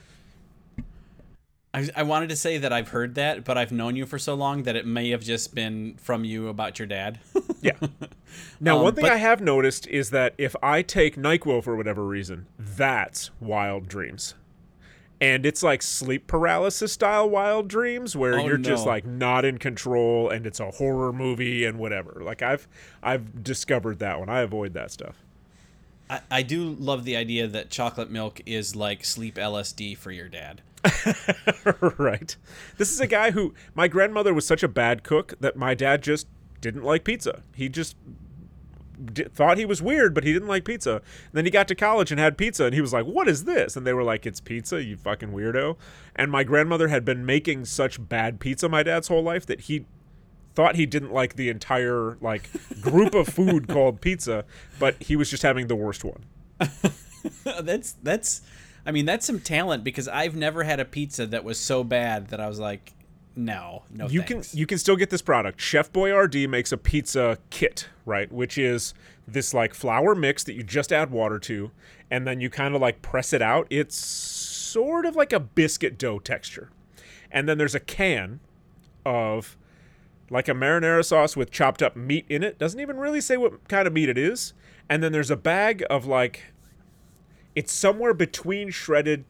I, 1.74 1.88
I 1.96 2.02
wanted 2.04 2.28
to 2.28 2.36
say 2.36 2.58
that 2.58 2.72
I've 2.72 2.88
heard 2.90 3.16
that, 3.16 3.42
but 3.44 3.58
I've 3.58 3.72
known 3.72 3.96
you 3.96 4.06
for 4.06 4.16
so 4.18 4.34
long 4.34 4.62
that 4.62 4.76
it 4.76 4.86
may 4.86 5.10
have 5.10 5.22
just 5.22 5.54
been 5.56 5.96
from 5.96 6.24
you 6.24 6.46
about 6.48 6.78
your 6.78 6.86
dad. 6.86 7.18
yeah. 7.60 7.72
Now 8.60 8.76
Um, 8.78 8.82
one 8.84 8.94
thing 8.96 9.02
but- 9.02 9.12
i 9.12 9.16
have 9.16 9.40
noticed 9.40 9.86
is 9.86 10.10
that 10.10 10.34
if 10.38 10.56
i 10.60 10.82
take 10.82 11.14
nyquil 11.16 11.62
for 11.62 11.76
whatever 11.76 12.04
reason 12.04 12.46
that's 12.58 13.30
wild 13.40 13.86
dreams. 13.88 14.34
And 15.20 15.46
it's 15.46 15.62
like 15.62 15.80
sleep 15.82 16.26
paralysis 16.26 16.92
style 16.92 17.30
wild 17.30 17.68
dreams 17.68 18.16
where 18.16 18.38
Oh, 18.40 18.44
you're 18.44 18.56
just 18.58 18.86
like 18.86 19.06
not 19.06 19.44
in 19.44 19.58
control 19.58 20.28
and 20.30 20.46
it's 20.46 20.58
a 20.58 20.72
horror 20.72 21.12
movie 21.12 21.64
and 21.64 21.78
whatever. 21.78 22.20
Like 22.24 22.42
i've 22.42 22.66
i've 23.04 23.42
discovered 23.44 24.00
that 24.00 24.18
one. 24.18 24.28
I 24.28 24.40
avoid 24.40 24.74
that 24.74 24.90
stuff 24.90 25.23
I, 26.08 26.20
I 26.30 26.42
do 26.42 26.70
love 26.78 27.04
the 27.04 27.16
idea 27.16 27.46
that 27.46 27.70
chocolate 27.70 28.10
milk 28.10 28.40
is 28.46 28.76
like 28.76 29.04
sleep 29.04 29.36
LSD 29.36 29.96
for 29.96 30.10
your 30.10 30.28
dad. 30.28 30.62
right. 31.98 32.36
This 32.76 32.92
is 32.92 33.00
a 33.00 33.06
guy 33.06 33.30
who 33.30 33.54
my 33.74 33.88
grandmother 33.88 34.34
was 34.34 34.46
such 34.46 34.62
a 34.62 34.68
bad 34.68 35.02
cook 35.02 35.34
that 35.40 35.56
my 35.56 35.74
dad 35.74 36.02
just 36.02 36.26
didn't 36.60 36.82
like 36.82 37.04
pizza. 37.04 37.42
He 37.54 37.68
just 37.68 37.96
d- 39.12 39.24
thought 39.24 39.58
he 39.58 39.64
was 39.64 39.82
weird, 39.82 40.14
but 40.14 40.24
he 40.24 40.32
didn't 40.32 40.48
like 40.48 40.64
pizza. 40.64 40.96
And 40.96 41.32
then 41.32 41.44
he 41.44 41.50
got 41.50 41.68
to 41.68 41.74
college 41.74 42.10
and 42.10 42.20
had 42.20 42.36
pizza, 42.36 42.64
and 42.64 42.74
he 42.74 42.80
was 42.80 42.92
like, 42.92 43.06
"What 43.06 43.28
is 43.28 43.44
this?" 43.44 43.76
And 43.76 43.86
they 43.86 43.92
were 43.92 44.04
like, 44.04 44.26
"It's 44.26 44.40
pizza, 44.40 44.82
you 44.82 44.96
fucking 44.96 45.30
weirdo." 45.30 45.76
And 46.16 46.30
my 46.30 46.44
grandmother 46.44 46.88
had 46.88 47.04
been 47.04 47.24
making 47.24 47.64
such 47.64 48.06
bad 48.08 48.40
pizza 48.40 48.68
my 48.68 48.82
dad's 48.82 49.08
whole 49.08 49.22
life 49.22 49.46
that 49.46 49.62
he 49.62 49.86
thought 50.54 50.76
he 50.76 50.86
didn't 50.86 51.12
like 51.12 51.36
the 51.36 51.48
entire 51.48 52.16
like 52.20 52.48
group 52.80 53.14
of 53.14 53.28
food 53.28 53.68
called 53.68 54.00
pizza, 54.00 54.44
but 54.78 55.02
he 55.02 55.16
was 55.16 55.30
just 55.30 55.42
having 55.42 55.66
the 55.66 55.76
worst 55.76 56.04
one. 56.04 56.24
that's 57.62 57.92
that's 58.02 58.42
I 58.86 58.92
mean 58.92 59.06
that's 59.06 59.26
some 59.26 59.40
talent 59.40 59.84
because 59.84 60.08
I've 60.08 60.36
never 60.36 60.62
had 60.62 60.80
a 60.80 60.84
pizza 60.84 61.26
that 61.26 61.44
was 61.44 61.58
so 61.58 61.82
bad 61.82 62.28
that 62.28 62.40
I 62.40 62.48
was 62.48 62.58
like, 62.58 62.92
no, 63.36 63.82
no. 63.90 64.08
you 64.08 64.22
thanks. 64.22 64.50
can 64.50 64.58
you 64.58 64.66
can 64.66 64.78
still 64.78 64.96
get 64.96 65.10
this 65.10 65.22
product. 65.22 65.60
Chef 65.60 65.92
Boyardee 65.92 66.48
makes 66.48 66.70
a 66.70 66.76
pizza 66.76 67.38
kit, 67.50 67.88
right? 68.06 68.30
Which 68.30 68.56
is 68.56 68.94
this 69.26 69.52
like 69.52 69.74
flour 69.74 70.14
mix 70.14 70.44
that 70.44 70.54
you 70.54 70.62
just 70.62 70.92
add 70.92 71.10
water 71.10 71.38
to, 71.40 71.70
and 72.10 72.26
then 72.26 72.40
you 72.40 72.50
kind 72.50 72.74
of 72.74 72.80
like 72.80 73.02
press 73.02 73.32
it 73.32 73.42
out. 73.42 73.66
It's 73.70 73.96
sort 73.96 75.04
of 75.06 75.16
like 75.16 75.32
a 75.32 75.40
biscuit 75.40 75.98
dough 75.98 76.20
texture, 76.20 76.70
and 77.30 77.48
then 77.48 77.58
there's 77.58 77.74
a 77.74 77.80
can 77.80 78.38
of 79.04 79.56
like 80.30 80.48
a 80.48 80.52
marinara 80.52 81.04
sauce 81.04 81.36
with 81.36 81.50
chopped 81.50 81.82
up 81.82 81.96
meat 81.96 82.26
in 82.28 82.42
it. 82.42 82.58
Doesn't 82.58 82.80
even 82.80 82.96
really 82.96 83.20
say 83.20 83.36
what 83.36 83.68
kind 83.68 83.86
of 83.86 83.92
meat 83.92 84.08
it 84.08 84.18
is. 84.18 84.52
And 84.88 85.02
then 85.02 85.12
there's 85.12 85.30
a 85.30 85.36
bag 85.36 85.84
of 85.88 86.06
like 86.06 86.44
it's 87.54 87.72
somewhere 87.72 88.14
between 88.14 88.70
shredded 88.70 89.24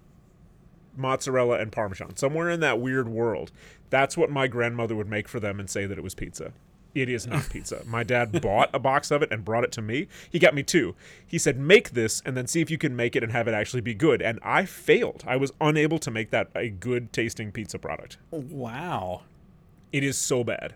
mozzarella 0.97 1.59
and 1.59 1.73
parmesan, 1.73 2.17
somewhere 2.17 2.49
in 2.49 2.61
that 2.61 2.81
weird 2.81 3.09
world. 3.09 3.53
That's 3.91 4.17
what 4.17 4.31
my 4.31 4.47
grandmother 4.47 4.97
would 4.97 5.09
make 5.09 5.29
for 5.29 5.41
them 5.41 5.61
and 5.61 5.69
say 5.69 5.87
that 5.87 5.99
it 5.99 6.05
was 6.05 6.15
pizza. 6.15 6.53
It 6.95 7.09
is 7.09 7.27
not 7.27 7.51
pizza. 7.51 7.83
My 7.87 8.05
dad 8.05 8.41
bought 8.41 8.71
a 8.73 8.79
box 8.79 9.11
of 9.11 9.21
it 9.21 9.33
and 9.33 9.45
brought 9.45 9.65
it 9.65 9.73
to 9.73 9.83
me. 9.83 10.07
He 10.31 10.39
got 10.39 10.55
me 10.55 10.63
two. 10.63 10.95
He 11.27 11.39
said, 11.39 11.59
"Make 11.59 11.91
this 11.91 12.23
and 12.25 12.37
then 12.37 12.47
see 12.47 12.61
if 12.61 12.71
you 12.71 12.79
can 12.79 12.95
make 12.95 13.17
it 13.17 13.25
and 13.25 13.33
have 13.33 13.49
it 13.49 13.55
actually 13.55 13.81
be 13.81 13.95
good." 13.95 14.23
And 14.23 14.39
I 14.43 14.65
failed. 14.65 15.25
I 15.27 15.37
was 15.37 15.53
unable 15.61 15.99
to 15.99 16.11
make 16.11 16.31
that 16.31 16.51
a 16.55 16.69
good 16.69 17.13
tasting 17.13 17.51
pizza 17.51 17.79
product. 17.79 18.19
Wow. 18.31 19.23
It 19.93 20.05
is 20.05 20.17
so 20.17 20.45
bad. 20.45 20.75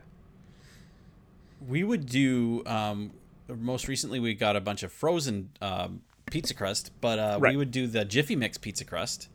We 1.67 1.83
would 1.85 2.07
do. 2.07 2.63
Um, 2.67 3.13
most 3.49 3.89
recently, 3.89 4.21
we 4.21 4.35
got 4.35 4.57
a 4.57 4.61
bunch 4.61 4.83
of 4.83 4.93
frozen 4.93 5.51
um, 5.61 6.03
pizza 6.31 6.55
crust, 6.55 6.93
but 7.01 7.19
uh, 7.19 7.39
Right. 7.41 7.53
we 7.53 7.57
would 7.57 7.71
do 7.71 7.87
the 7.87 8.05
Jiffy 8.05 8.37
Mix 8.37 8.59
pizza 8.59 8.85
crust, 8.85 9.29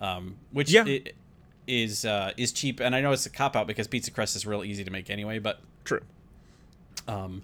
um, 0.00 0.36
which 0.50 0.70
Yeah. 0.70 0.84
i- 0.86 1.02
is 1.66 2.04
uh, 2.04 2.32
is 2.36 2.52
cheap. 2.52 2.80
And 2.80 2.94
I 2.94 3.00
know 3.00 3.12
it's 3.12 3.26
a 3.26 3.30
cop 3.30 3.54
out 3.56 3.66
because 3.66 3.86
pizza 3.86 4.10
crust 4.10 4.34
is 4.36 4.46
real 4.46 4.64
easy 4.64 4.84
to 4.84 4.90
make 4.90 5.10
anyway. 5.10 5.38
But 5.38 5.60
True. 5.84 6.00
um, 7.06 7.42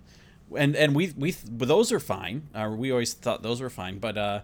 and 0.56 0.74
and 0.74 0.94
we 0.94 1.12
we 1.16 1.30
those 1.44 1.92
are 1.92 2.00
fine. 2.00 2.48
Uh, 2.54 2.70
we 2.76 2.90
always 2.90 3.14
thought 3.14 3.42
those 3.42 3.60
were 3.60 3.70
fine, 3.70 3.98
but 3.98 4.18
uh, 4.18 4.40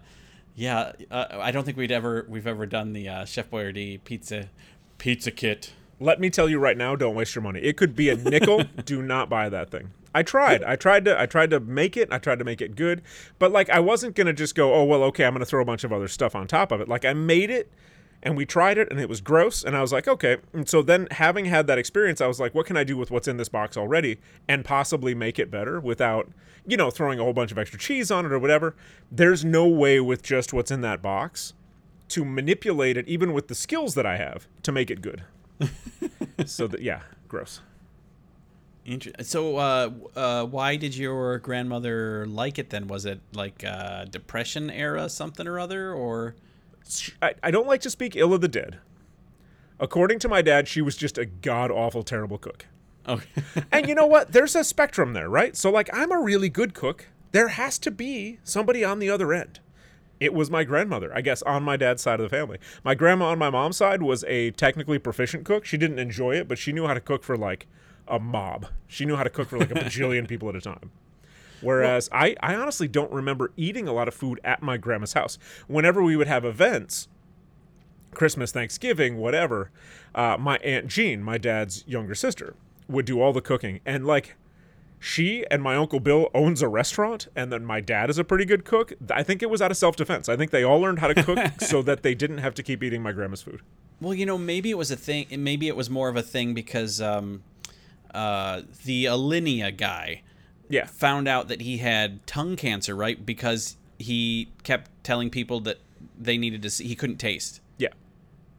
yeah, 0.54 0.92
uh, 1.10 1.26
I 1.32 1.50
don't 1.50 1.64
think 1.64 1.76
we'd 1.76 1.90
ever 1.92 2.24
we've 2.28 2.46
ever 2.46 2.66
done 2.66 2.92
the 2.92 3.08
uh, 3.08 3.24
Chef 3.24 3.50
Boyardee 3.50 4.02
pizza 4.04 4.48
pizza 4.98 5.30
kit. 5.30 5.72
Let 5.98 6.20
me 6.20 6.28
tell 6.28 6.48
you 6.48 6.58
right 6.58 6.76
now, 6.76 6.94
don't 6.94 7.14
waste 7.14 7.34
your 7.34 7.42
money. 7.42 7.60
It 7.60 7.76
could 7.76 7.96
be 7.96 8.10
a 8.10 8.16
nickel. 8.16 8.64
Do 8.84 9.00
not 9.00 9.30
buy 9.30 9.48
that 9.48 9.70
thing. 9.70 9.92
I 10.14 10.22
tried. 10.22 10.62
I 10.62 10.76
tried 10.76 11.04
to 11.06 11.18
I 11.18 11.26
tried 11.26 11.50
to 11.50 11.60
make 11.60 11.96
it. 11.96 12.08
I 12.10 12.18
tried 12.18 12.38
to 12.38 12.44
make 12.44 12.60
it 12.60 12.76
good. 12.76 13.02
But 13.38 13.52
like 13.52 13.70
I 13.70 13.80
wasn't 13.80 14.14
going 14.14 14.26
to 14.26 14.32
just 14.32 14.54
go, 14.54 14.74
"Oh, 14.74 14.84
well, 14.84 15.02
okay, 15.04 15.24
I'm 15.24 15.32
going 15.32 15.40
to 15.40 15.46
throw 15.46 15.60
a 15.60 15.66
bunch 15.66 15.84
of 15.84 15.92
other 15.92 16.08
stuff 16.08 16.34
on 16.34 16.46
top 16.46 16.72
of 16.72 16.80
it." 16.80 16.88
Like 16.88 17.04
I 17.04 17.12
made 17.12 17.50
it 17.50 17.70
and 18.22 18.36
we 18.36 18.46
tried 18.46 18.78
it 18.78 18.90
and 18.90 18.98
it 18.98 19.08
was 19.08 19.20
gross 19.20 19.62
and 19.62 19.76
I 19.76 19.80
was 19.80 19.92
like, 19.92 20.06
"Okay." 20.06 20.38
And 20.52 20.68
so 20.68 20.82
then 20.82 21.08
having 21.10 21.46
had 21.46 21.66
that 21.66 21.78
experience, 21.78 22.20
I 22.20 22.26
was 22.26 22.40
like, 22.40 22.54
"What 22.54 22.66
can 22.66 22.76
I 22.76 22.84
do 22.84 22.96
with 22.96 23.10
what's 23.10 23.28
in 23.28 23.36
this 23.36 23.48
box 23.48 23.76
already 23.76 24.18
and 24.48 24.64
possibly 24.64 25.14
make 25.14 25.38
it 25.38 25.50
better 25.50 25.80
without, 25.80 26.30
you 26.66 26.76
know, 26.76 26.90
throwing 26.90 27.18
a 27.18 27.22
whole 27.22 27.34
bunch 27.34 27.52
of 27.52 27.58
extra 27.58 27.78
cheese 27.78 28.10
on 28.10 28.24
it 28.24 28.32
or 28.32 28.38
whatever?" 28.38 28.74
There's 29.10 29.44
no 29.44 29.66
way 29.66 30.00
with 30.00 30.22
just 30.22 30.52
what's 30.52 30.70
in 30.70 30.80
that 30.82 31.02
box 31.02 31.54
to 32.08 32.24
manipulate 32.24 32.96
it 32.96 33.06
even 33.08 33.32
with 33.32 33.48
the 33.48 33.54
skills 33.54 33.94
that 33.96 34.06
I 34.06 34.16
have 34.16 34.46
to 34.62 34.72
make 34.72 34.90
it 34.90 35.02
good 35.02 35.24
so 36.46 36.66
that 36.66 36.82
yeah, 36.82 37.00
gross. 37.28 37.60
Inter- 38.84 39.10
so, 39.22 39.56
uh, 39.56 39.90
uh, 40.14 40.44
why 40.44 40.76
did 40.76 40.96
your 40.96 41.38
grandmother 41.38 42.24
like 42.26 42.56
it 42.58 42.70
then? 42.70 42.86
Was 42.86 43.04
it 43.04 43.20
like 43.34 43.64
uh, 43.64 44.04
Depression 44.04 44.70
era 44.70 45.08
something 45.08 45.46
or 45.46 45.58
other, 45.58 45.92
or 45.92 46.36
I, 47.20 47.34
I 47.42 47.50
don't 47.50 47.66
like 47.66 47.80
to 47.80 47.90
speak 47.90 48.14
ill 48.14 48.32
of 48.32 48.40
the 48.40 48.48
dead. 48.48 48.78
According 49.80 50.20
to 50.20 50.28
my 50.28 50.40
dad, 50.40 50.68
she 50.68 50.80
was 50.80 50.96
just 50.96 51.18
a 51.18 51.26
god 51.26 51.70
awful 51.70 52.02
terrible 52.04 52.38
cook. 52.38 52.66
okay, 53.08 53.42
And 53.72 53.88
you 53.88 53.94
know 53.94 54.06
what? 54.06 54.32
There's 54.32 54.54
a 54.54 54.62
spectrum 54.62 55.12
there, 55.14 55.28
right? 55.28 55.56
So 55.56 55.70
like 55.70 55.90
I'm 55.92 56.12
a 56.12 56.20
really 56.20 56.48
good 56.48 56.72
cook. 56.72 57.08
There 57.32 57.48
has 57.48 57.78
to 57.80 57.90
be 57.90 58.38
somebody 58.44 58.84
on 58.84 59.00
the 59.00 59.10
other 59.10 59.32
end. 59.34 59.58
It 60.18 60.32
was 60.32 60.50
my 60.50 60.64
grandmother, 60.64 61.12
I 61.14 61.20
guess, 61.20 61.42
on 61.42 61.62
my 61.62 61.76
dad's 61.76 62.02
side 62.02 62.20
of 62.20 62.30
the 62.30 62.34
family. 62.34 62.58
My 62.84 62.94
grandma 62.94 63.26
on 63.26 63.38
my 63.38 63.50
mom's 63.50 63.76
side 63.76 64.02
was 64.02 64.24
a 64.24 64.50
technically 64.52 64.98
proficient 64.98 65.44
cook. 65.44 65.64
She 65.64 65.76
didn't 65.76 65.98
enjoy 65.98 66.36
it, 66.36 66.48
but 66.48 66.58
she 66.58 66.72
knew 66.72 66.86
how 66.86 66.94
to 66.94 67.00
cook 67.00 67.22
for 67.22 67.36
like 67.36 67.66
a 68.08 68.18
mob. 68.18 68.66
She 68.86 69.04
knew 69.04 69.16
how 69.16 69.24
to 69.24 69.30
cook 69.30 69.48
for 69.48 69.58
like 69.58 69.70
a 69.70 69.74
bajillion 69.84 70.26
people 70.26 70.48
at 70.48 70.56
a 70.56 70.60
time. 70.60 70.90
Whereas 71.60 72.08
I, 72.12 72.36
I 72.40 72.54
honestly 72.54 72.88
don't 72.88 73.12
remember 73.12 73.52
eating 73.56 73.88
a 73.88 73.92
lot 73.92 74.08
of 74.08 74.14
food 74.14 74.40
at 74.44 74.62
my 74.62 74.76
grandma's 74.76 75.14
house. 75.14 75.38
Whenever 75.66 76.02
we 76.02 76.16
would 76.16 76.26
have 76.26 76.44
events, 76.44 77.08
Christmas, 78.12 78.52
Thanksgiving, 78.52 79.16
whatever, 79.16 79.70
uh, 80.14 80.36
my 80.38 80.58
Aunt 80.58 80.86
Jean, 80.86 81.22
my 81.22 81.38
dad's 81.38 81.84
younger 81.86 82.14
sister, 82.14 82.54
would 82.88 83.04
do 83.04 83.20
all 83.20 83.32
the 83.32 83.40
cooking. 83.40 83.80
And 83.84 84.06
like, 84.06 84.36
she 84.98 85.44
and 85.50 85.62
my 85.62 85.76
uncle 85.76 86.00
Bill 86.00 86.28
owns 86.34 86.62
a 86.62 86.68
restaurant, 86.68 87.28
and 87.36 87.52
then 87.52 87.64
my 87.64 87.80
dad 87.80 88.10
is 88.10 88.18
a 88.18 88.24
pretty 88.24 88.44
good 88.44 88.64
cook. 88.64 88.92
I 89.10 89.22
think 89.22 89.42
it 89.42 89.50
was 89.50 89.60
out 89.62 89.70
of 89.70 89.76
self 89.76 89.96
defense. 89.96 90.28
I 90.28 90.36
think 90.36 90.50
they 90.50 90.62
all 90.64 90.80
learned 90.80 90.98
how 91.00 91.08
to 91.08 91.22
cook 91.22 91.38
so 91.60 91.82
that 91.82 92.02
they 92.02 92.14
didn't 92.14 92.38
have 92.38 92.54
to 92.54 92.62
keep 92.62 92.82
eating 92.82 93.02
my 93.02 93.12
grandma's 93.12 93.42
food. 93.42 93.60
well, 94.00 94.14
you 94.14 94.26
know, 94.26 94.38
maybe 94.38 94.70
it 94.70 94.78
was 94.78 94.90
a 94.90 94.96
thing. 94.96 95.26
Maybe 95.38 95.68
it 95.68 95.76
was 95.76 95.88
more 95.90 96.08
of 96.08 96.16
a 96.16 96.22
thing 96.22 96.54
because 96.54 97.00
um, 97.00 97.42
uh, 98.14 98.62
the 98.84 99.04
Alinea 99.06 99.76
guy 99.76 100.22
Yeah. 100.68 100.86
found 100.86 101.28
out 101.28 101.48
that 101.48 101.60
he 101.60 101.78
had 101.78 102.26
tongue 102.26 102.56
cancer, 102.56 102.94
right? 102.96 103.24
Because 103.24 103.76
he 103.98 104.48
kept 104.62 104.90
telling 105.04 105.30
people 105.30 105.60
that 105.60 105.78
they 106.18 106.36
needed 106.38 106.62
to 106.62 106.70
see 106.70 106.86
he 106.86 106.94
couldn't 106.94 107.18
taste. 107.18 107.60
Yeah. 107.78 107.88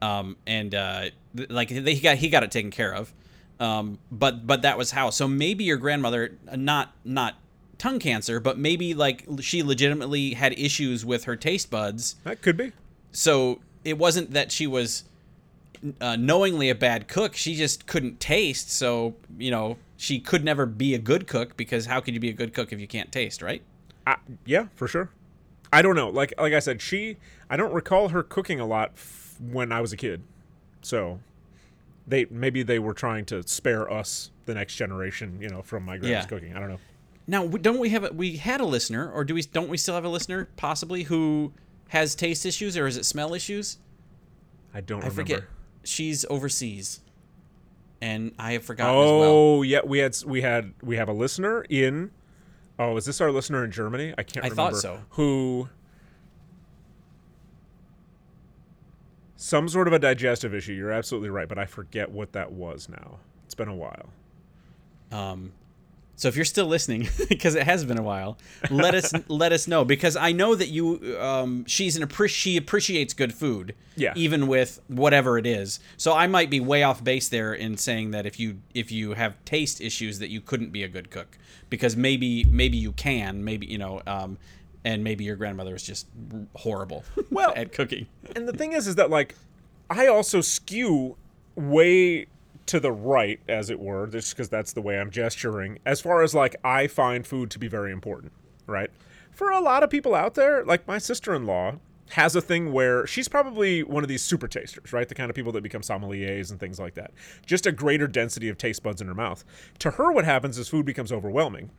um, 0.01 0.37
and 0.45 0.73
uh, 0.75 1.09
th- 1.35 1.49
like 1.49 1.69
they, 1.69 1.95
he 1.95 1.99
got 2.01 2.17
he 2.17 2.29
got 2.29 2.43
it 2.43 2.51
taken 2.51 2.69
care 2.71 2.93
of, 2.93 3.13
Um, 3.59 3.99
but 4.11 4.45
but 4.45 4.61
that 4.61 4.77
was 4.77 4.91
how. 4.91 5.09
So 5.09 5.27
maybe 5.27 5.63
your 5.63 5.77
grandmother, 5.77 6.37
uh, 6.47 6.55
not 6.55 6.93
not 7.03 7.35
tongue 7.77 7.99
cancer, 7.99 8.39
but 8.39 8.57
maybe 8.57 8.93
like 8.93 9.25
she 9.39 9.63
legitimately 9.63 10.33
had 10.33 10.57
issues 10.57 11.05
with 11.05 11.25
her 11.25 11.35
taste 11.35 11.69
buds. 11.69 12.15
That 12.23 12.41
could 12.41 12.57
be. 12.57 12.71
So 13.11 13.59
it 13.83 13.97
wasn't 13.97 14.31
that 14.31 14.51
she 14.51 14.67
was 14.67 15.03
uh, 16.01 16.15
knowingly 16.15 16.69
a 16.69 16.75
bad 16.75 17.07
cook. 17.07 17.35
She 17.35 17.55
just 17.55 17.87
couldn't 17.87 18.19
taste. 18.19 18.71
So 18.71 19.15
you 19.37 19.51
know 19.51 19.77
she 19.95 20.19
could 20.19 20.43
never 20.43 20.65
be 20.65 20.93
a 20.93 20.99
good 20.99 21.27
cook 21.27 21.57
because 21.57 21.87
how 21.87 21.99
could 21.99 22.13
you 22.13 22.19
be 22.19 22.29
a 22.29 22.33
good 22.33 22.53
cook 22.53 22.71
if 22.71 22.79
you 22.79 22.87
can't 22.87 23.11
taste, 23.11 23.41
right? 23.41 23.61
I, 24.05 24.17
yeah, 24.45 24.67
for 24.75 24.87
sure. 24.87 25.09
I 25.73 25.81
don't 25.81 25.95
know. 25.95 26.09
Like 26.09 26.33
like 26.37 26.53
I 26.53 26.59
said, 26.59 26.81
she. 26.81 27.17
I 27.49 27.57
don't 27.57 27.73
recall 27.73 28.09
her 28.09 28.23
cooking 28.23 28.59
a 28.59 28.65
lot 28.65 28.91
f- 28.95 29.37
when 29.39 29.71
I 29.71 29.81
was 29.81 29.93
a 29.93 29.97
kid. 29.97 30.21
So 30.81 31.19
they 32.07 32.25
maybe 32.31 32.63
they 32.63 32.79
were 32.79 32.93
trying 32.93 33.25
to 33.25 33.45
spare 33.47 33.91
us 33.91 34.31
the 34.45 34.53
next 34.53 34.75
generation, 34.75 35.37
you 35.41 35.49
know, 35.49 35.61
from 35.61 35.83
my 35.83 35.97
grandma's 35.97 36.23
Yeah. 36.23 36.27
cooking. 36.27 36.55
I 36.55 36.59
don't 36.59 36.69
know. 36.69 36.79
Now, 37.29 37.45
don't 37.45 37.79
we 37.79 37.89
have 37.89 38.05
a, 38.05 38.13
we 38.13 38.37
had 38.37 38.61
a 38.61 38.65
listener, 38.65 39.11
or 39.11 39.25
do 39.25 39.33
we? 39.33 39.41
Don't 39.41 39.67
we 39.67 39.77
still 39.77 39.95
have 39.95 40.05
a 40.05 40.09
listener 40.09 40.47
possibly 40.55 41.03
who 41.03 41.51
has 41.89 42.15
taste 42.15 42.45
issues, 42.45 42.77
or 42.77 42.87
is 42.87 42.95
it 42.95 43.05
smell 43.05 43.33
issues? 43.33 43.77
I 44.73 44.79
don't 44.81 44.99
I 45.03 45.07
remember. 45.07 45.21
forget. 45.21 45.43
She's 45.83 46.23
overseas, 46.29 47.01
and 48.01 48.31
I 48.39 48.53
have 48.53 48.63
forgotten 48.63 48.95
as 49.01 49.09
well. 49.11 49.23
Oh 49.23 49.61
yeah, 49.63 49.79
we 49.83 49.99
had 49.99 50.15
we 50.25 50.41
had 50.41 50.73
we 50.81 50.95
have 50.95 51.09
a 51.09 51.13
listener 51.13 51.65
in. 51.69 52.11
Oh, 52.79 52.95
is 52.95 53.05
this 53.05 53.19
our 53.21 53.31
listener 53.31 53.65
in 53.65 53.71
Germany? 53.71 54.13
I 54.17 54.23
can't 54.23 54.45
I 54.45 54.49
remember. 54.49 54.71
thought 54.73 54.81
so. 54.81 54.99
Who? 55.11 55.67
Some 59.37 59.69
sort 59.69 59.87
of 59.87 59.93
a 59.93 59.99
digestive 59.99 60.53
issue. 60.53 60.73
You're 60.73 60.91
absolutely 60.91 61.29
right, 61.29 61.47
but 61.47 61.57
I 61.57 61.65
forget 61.65 62.11
what 62.11 62.33
that 62.33 62.51
was 62.51 62.89
now. 62.89 63.19
It's 63.45 63.55
been 63.55 63.67
a 63.69 63.75
while. 63.75 64.09
Um, 65.11 65.53
so 66.15 66.27
if 66.27 66.35
you're 66.35 66.45
still 66.45 66.65
listening, 66.65 67.07
because 67.29 67.53
it 67.53 67.61
has 67.63 67.85
been 67.85 67.99
a 67.99 68.03
while, 68.03 68.39
let 68.71 68.95
us 68.95 69.13
let 69.27 69.53
us 69.53 69.67
know 69.67 69.85
because 69.85 70.15
I 70.15 70.31
know 70.31 70.55
that 70.55 70.67
you 70.69 71.17
um, 71.21 71.63
she's 71.67 71.95
an 71.95 72.05
appreci- 72.07 72.29
she 72.29 72.57
appreciates 72.57 73.13
good 73.13 73.33
food, 73.33 73.75
Yeah. 73.95 74.13
even 74.15 74.47
with 74.47 74.81
whatever 74.87 75.37
it 75.37 75.45
is. 75.45 75.79
So 75.95 76.13
I 76.15 76.25
might 76.25 76.49
be 76.49 76.59
way 76.59 76.81
off 76.81 77.03
base 77.03 77.29
there 77.29 77.53
in 77.53 77.77
saying 77.77 78.11
that 78.11 78.25
if 78.25 78.39
you 78.39 78.59
if 78.73 78.91
you 78.91 79.13
have 79.13 79.35
taste 79.45 79.79
issues 79.79 80.17
that 80.19 80.29
you 80.29 80.41
couldn't 80.41 80.71
be 80.71 80.81
a 80.83 80.87
good 80.87 81.11
cook 81.11 81.37
because 81.69 81.95
maybe 81.95 82.43
maybe 82.45 82.77
you 82.77 82.93
can 82.93 83.43
maybe 83.43 83.67
you 83.67 83.77
know 83.77 84.01
um, 84.07 84.39
and 84.87 85.03
maybe 85.03 85.25
your 85.25 85.35
grandmother 85.35 85.75
is 85.75 85.83
just 85.83 86.07
horrible 86.55 87.03
Well- 87.29 87.51
at 87.57 87.73
cooking. 87.73 88.07
And 88.35 88.47
the 88.47 88.53
thing 88.53 88.71
is, 88.71 88.87
is 88.87 88.95
that 88.95 89.09
like 89.09 89.35
I 89.89 90.07
also 90.07 90.39
skew 90.41 91.17
way 91.55 92.27
to 92.67 92.79
the 92.79 92.91
right, 92.91 93.39
as 93.49 93.69
it 93.69 93.79
were, 93.79 94.07
just 94.07 94.33
because 94.33 94.49
that's 94.49 94.73
the 94.73 94.81
way 94.81 94.97
I'm 94.99 95.09
gesturing. 95.11 95.79
As 95.85 95.99
far 96.01 96.21
as 96.21 96.33
like 96.33 96.55
I 96.63 96.87
find 96.87 97.25
food 97.27 97.49
to 97.51 97.59
be 97.59 97.67
very 97.67 97.91
important, 97.91 98.31
right? 98.65 98.89
For 99.31 99.51
a 99.51 99.59
lot 99.59 99.83
of 99.83 99.89
people 99.89 100.15
out 100.15 100.35
there, 100.35 100.63
like 100.63 100.87
my 100.87 100.97
sister-in-law 100.97 101.75
has 102.11 102.35
a 102.35 102.41
thing 102.41 102.71
where 102.71 103.05
she's 103.05 103.27
probably 103.27 103.83
one 103.83 104.03
of 104.03 104.07
these 104.07 104.21
super 104.21 104.47
tasters, 104.47 104.93
right? 104.93 105.07
The 105.09 105.15
kind 105.15 105.29
of 105.29 105.35
people 105.35 105.51
that 105.53 105.63
become 105.63 105.81
sommeliers 105.81 106.49
and 106.51 106.59
things 106.59 106.79
like 106.79 106.93
that. 106.95 107.11
Just 107.45 107.65
a 107.65 107.71
greater 107.73 108.07
density 108.07 108.47
of 108.49 108.57
taste 108.57 108.83
buds 108.83 109.01
in 109.01 109.07
her 109.07 109.13
mouth. 109.15 109.43
To 109.79 109.91
her, 109.91 110.11
what 110.13 110.23
happens 110.25 110.57
is 110.57 110.69
food 110.69 110.85
becomes 110.85 111.11
overwhelming 111.11 111.71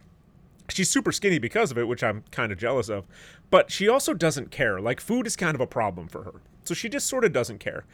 she's 0.70 0.90
super 0.90 1.12
skinny 1.12 1.38
because 1.38 1.70
of 1.70 1.78
it, 1.78 1.88
which 1.88 2.02
I'm 2.02 2.24
kind 2.30 2.52
of 2.52 2.58
jealous 2.58 2.88
of. 2.88 3.06
But 3.50 3.70
she 3.70 3.88
also 3.88 4.14
doesn't 4.14 4.50
care. 4.50 4.80
Like 4.80 5.00
food 5.00 5.26
is 5.26 5.36
kind 5.36 5.54
of 5.54 5.60
a 5.60 5.66
problem 5.66 6.08
for 6.08 6.24
her, 6.24 6.34
so 6.64 6.74
she 6.74 6.88
just 6.88 7.06
sort 7.06 7.24
of 7.24 7.32
doesn't 7.32 7.58
care. 7.58 7.84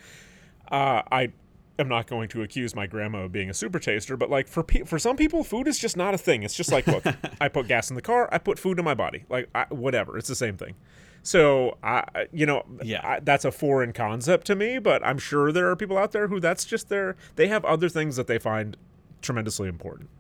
Uh, 0.71 1.03
I 1.13 1.33
am 1.79 1.89
not 1.89 2.07
going 2.07 2.29
to 2.29 2.43
accuse 2.43 2.75
my 2.75 2.87
grandma 2.87 3.25
of 3.25 3.33
being 3.33 3.51
a 3.51 3.55
super 3.55 3.79
taster, 3.79 4.17
but 4.17 4.31
like 4.31 4.49
for 4.49 4.63
pe- 4.63 4.85
for 4.85 4.99
some 4.99 5.17
people, 5.17 5.43
food 5.45 5.67
is 5.69 5.79
just 5.79 5.97
not 5.97 6.15
a 6.15 6.19
thing. 6.19 6.43
It's 6.43 6.55
just 6.55 6.71
like, 6.73 6.87
look, 6.87 7.05
I 7.41 7.49
put 7.49 7.69
gas 7.69 7.91
in 7.91 7.97
the 7.97 8.03
car, 8.03 8.29
I 8.33 8.39
put 8.39 8.59
food 8.59 8.79
in 8.79 8.85
my 8.85 8.95
body, 8.95 9.25
like 9.29 9.49
I, 9.55 9.67
whatever. 9.71 10.17
It's 10.19 10.29
the 10.29 10.35
same 10.35 10.57
thing. 10.57 10.75
So 11.23 11.79
I, 11.83 12.27
you 12.33 12.45
know, 12.47 12.65
Yeah. 12.83 13.01
I, 13.03 13.21
that's 13.21 13.45
a 13.47 13.51
foreign 13.51 13.93
concept 13.95 14.47
to 14.49 14.55
me, 14.55 14.79
but 14.79 15.05
I'm 15.05 15.17
sure 15.19 15.53
there 15.53 15.71
are 15.71 15.75
people 15.77 15.97
out 15.97 16.13
there 16.13 16.29
who 16.29 16.39
that's 16.39 16.65
just 16.67 16.89
their. 16.91 17.17
They 17.37 17.49
have 17.49 17.65
other 17.65 17.89
things 17.89 18.17
that 18.17 18.27
they 18.27 18.39
find 18.39 18.77
tremendously 19.23 19.69
important. 19.69 20.11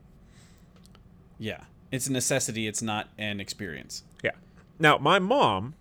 Yeah, 1.38 1.64
it's 1.94 2.06
a 2.06 2.12
necessity. 2.12 2.66
It's 2.66 2.82
not 2.82 3.08
an 3.18 3.40
experience. 3.40 4.04
Yeah. 4.22 4.32
Now, 4.78 4.98
my 4.98 5.18
mom, 5.18 5.74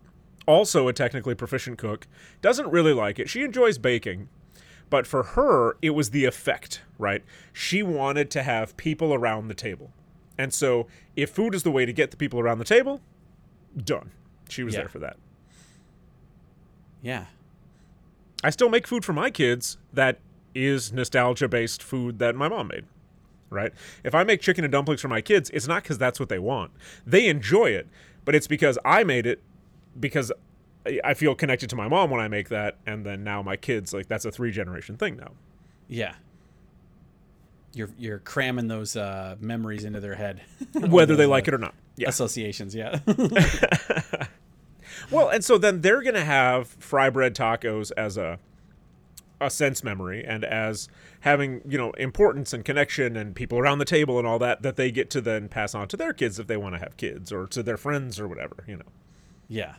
also 0.45 0.87
a 0.87 0.93
technically 0.93 1.35
proficient 1.35 1.77
cook, 1.77 2.07
doesn't 2.41 2.69
really 2.69 2.93
like 2.93 3.19
it. 3.19 3.29
She 3.29 3.43
enjoys 3.43 3.77
baking, 3.77 4.29
but 4.89 5.07
for 5.07 5.23
her, 5.23 5.77
it 5.81 5.91
was 5.91 6.11
the 6.11 6.25
effect, 6.25 6.81
right? 6.97 7.23
She 7.51 7.81
wanted 7.81 8.29
to 8.31 8.43
have 8.43 8.77
people 8.77 9.13
around 9.13 9.47
the 9.47 9.53
table. 9.53 9.91
And 10.37 10.53
so, 10.53 10.87
if 11.15 11.29
food 11.29 11.55
is 11.55 11.63
the 11.63 11.71
way 11.71 11.85
to 11.85 11.93
get 11.93 12.11
the 12.11 12.17
people 12.17 12.39
around 12.39 12.57
the 12.57 12.65
table, 12.65 13.01
done. 13.77 14.11
She 14.49 14.63
was 14.63 14.73
Yeah. 14.73 14.81
there 14.81 14.89
for 14.89 14.99
that. 14.99 15.17
Yeah. 17.01 17.25
I 18.43 18.49
still 18.49 18.69
make 18.69 18.87
food 18.87 19.05
for 19.05 19.13
my 19.13 19.29
kids 19.29 19.77
that 19.93 20.19
is 20.55 20.91
nostalgia 20.91 21.47
based 21.47 21.81
food 21.81 22.19
that 22.19 22.35
my 22.35 22.47
mom 22.47 22.67
made. 22.67 22.85
Right? 23.53 23.71
If 24.03 24.13
I 24.15 24.23
make 24.23 24.41
chicken 24.41 24.63
and 24.65 24.71
dumplings 24.71 25.01
for 25.01 25.07
my 25.07 25.21
kids, 25.21 25.49
it's 25.51 25.67
not 25.67 25.83
because 25.83 25.97
that's 25.97 26.19
what 26.19 26.29
they 26.29 26.39
want. 26.39 26.71
They 27.05 27.27
enjoy 27.27 27.67
it, 27.67 27.87
but 28.25 28.35
it's 28.35 28.47
because 28.47 28.77
I 28.83 29.03
made 29.03 29.25
it 29.25 29.41
because 29.99 30.31
I- 31.05 31.13
feel 31.13 31.35
connected 31.35 31.69
to 31.69 31.75
my 31.77 31.87
mom 31.87 32.09
when 32.09 32.19
I 32.19 32.27
make 32.27 32.49
that, 32.49 32.75
and 32.85 33.05
then 33.05 33.23
now 33.23 33.41
my 33.41 33.55
kids, 33.55 33.93
like, 33.93 34.07
that's 34.07 34.25
a 34.25 34.31
three 34.31 34.51
generation 34.51 34.97
thing 34.97 35.15
now. 35.15 35.31
Yeah. 35.87 36.15
You're 37.75 37.89
you're 37.97 38.19
cramming 38.19 38.67
those 38.67 38.95
uh, 38.95 39.35
memories 39.39 39.83
into 39.83 39.99
their 39.99 40.15
head. 40.15 40.41
Whether 40.73 41.15
they 41.15 41.25
like 41.25 41.47
it 41.47 41.53
or 41.53 41.57
not. 41.57 41.73
Yeah. 41.95 42.09
Associations, 42.09 42.75
yeah. 42.75 42.99
Well, 45.11 45.29
and 45.29 45.43
so 45.43 45.57
then 45.57 45.81
they're 45.81 46.01
going 46.01 46.13
to 46.15 46.23
have 46.23 46.67
fry 46.67 47.09
bread 47.09 47.35
tacos 47.35 47.91
as 47.97 48.17
a 48.17 48.39
a 49.47 49.49
sense 49.49 49.83
memory 49.83 50.23
and 50.25 50.43
as 50.43 50.87
having, 51.21 51.61
you 51.67 51.77
know, 51.77 51.91
importance 51.91 52.53
and 52.53 52.63
connection 52.65 53.15
and 53.15 53.35
people 53.35 53.57
around 53.59 53.79
the 53.79 53.85
table 53.85 54.17
and 54.17 54.27
all 54.27 54.39
that 54.39 54.61
that 54.61 54.75
they 54.75 54.91
get 54.91 55.09
to 55.11 55.21
then 55.21 55.47
pass 55.49 55.73
on 55.75 55.87
to 55.89 55.97
their 55.97 56.13
kids 56.13 56.39
if 56.39 56.47
they 56.47 56.57
want 56.57 56.75
to 56.75 56.79
have 56.79 56.97
kids 56.97 57.31
or 57.31 57.47
to 57.47 57.63
their 57.63 57.77
friends 57.77 58.19
or 58.19 58.27
whatever, 58.27 58.63
you 58.67 58.75
know. 58.77 58.91
yeah. 59.47 59.75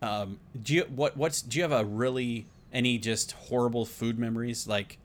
Um, 0.00 0.40
do 0.60 0.74
you 0.74 0.82
what 0.84 1.16
what's 1.16 1.40
do 1.42 1.58
you 1.58 1.62
have 1.62 1.72
a 1.72 1.84
really 1.84 2.46
any 2.72 2.98
just 2.98 3.32
horrible 3.32 3.84
food 3.84 4.18
memories 4.18 4.66
like 4.66 4.98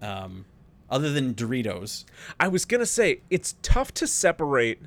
um 0.00 0.44
other 0.88 1.10
than 1.10 1.34
Doritos? 1.34 2.04
I 2.38 2.46
was 2.46 2.64
gonna 2.64 2.86
say 2.86 3.22
it's 3.28 3.56
tough 3.62 3.92
to 3.94 4.06
separate, 4.06 4.80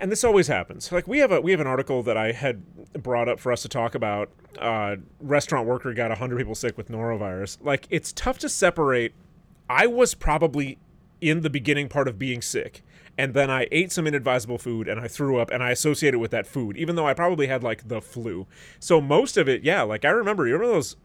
and 0.00 0.10
this 0.10 0.24
always 0.24 0.48
happens. 0.48 0.90
Like 0.92 1.06
we 1.06 1.18
have 1.18 1.32
a 1.32 1.40
we 1.40 1.50
have 1.52 1.60
an 1.60 1.66
article 1.66 2.02
that 2.02 2.16
I 2.16 2.32
had 2.32 2.62
brought 2.94 3.28
up 3.28 3.38
for 3.40 3.52
us 3.52 3.62
to 3.62 3.68
talk 3.68 3.94
about. 3.94 4.30
Uh, 4.58 4.96
restaurant 5.20 5.66
worker 5.66 5.92
got 5.94 6.16
hundred 6.16 6.38
people 6.38 6.54
sick 6.54 6.76
with 6.76 6.88
norovirus. 6.88 7.58
Like 7.60 7.86
it's 7.90 8.12
tough 8.12 8.38
to 8.38 8.48
separate. 8.48 9.12
I 9.68 9.86
was 9.86 10.14
probably 10.14 10.78
in 11.20 11.42
the 11.42 11.50
beginning 11.50 11.88
part 11.88 12.08
of 12.08 12.18
being 12.18 12.40
sick, 12.40 12.82
and 13.16 13.34
then 13.34 13.50
I 13.50 13.66
ate 13.70 13.92
some 13.92 14.06
inadvisable 14.06 14.58
food 14.58 14.88
and 14.88 15.00
I 15.00 15.08
threw 15.08 15.38
up, 15.38 15.50
and 15.50 15.62
I 15.62 15.70
associated 15.70 16.18
with 16.18 16.30
that 16.30 16.46
food, 16.46 16.76
even 16.76 16.96
though 16.96 17.06
I 17.06 17.14
probably 17.14 17.46
had 17.48 17.62
like 17.62 17.88
the 17.88 18.00
flu. 18.00 18.46
So 18.80 19.00
most 19.00 19.36
of 19.36 19.48
it, 19.48 19.62
yeah, 19.62 19.82
like 19.82 20.04
I 20.04 20.10
remember. 20.10 20.46
You 20.46 20.54
remember 20.54 20.74
those 20.74 20.96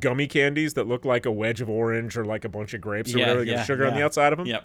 gummy 0.00 0.26
candies 0.26 0.74
that 0.74 0.86
look 0.88 1.04
like 1.04 1.26
a 1.26 1.30
wedge 1.30 1.60
of 1.60 1.68
orange 1.70 2.16
or 2.16 2.24
like 2.24 2.44
a 2.44 2.48
bunch 2.48 2.74
of 2.74 2.80
grapes 2.80 3.14
or 3.14 3.18
Yeah, 3.18 3.26
whatever, 3.26 3.44
they 3.44 3.50
yeah, 3.52 3.56
got 3.58 3.66
sugar 3.66 3.86
on 3.86 3.94
the 3.94 4.02
outside 4.02 4.32
of 4.32 4.38
them. 4.38 4.46
Yep. 4.46 4.64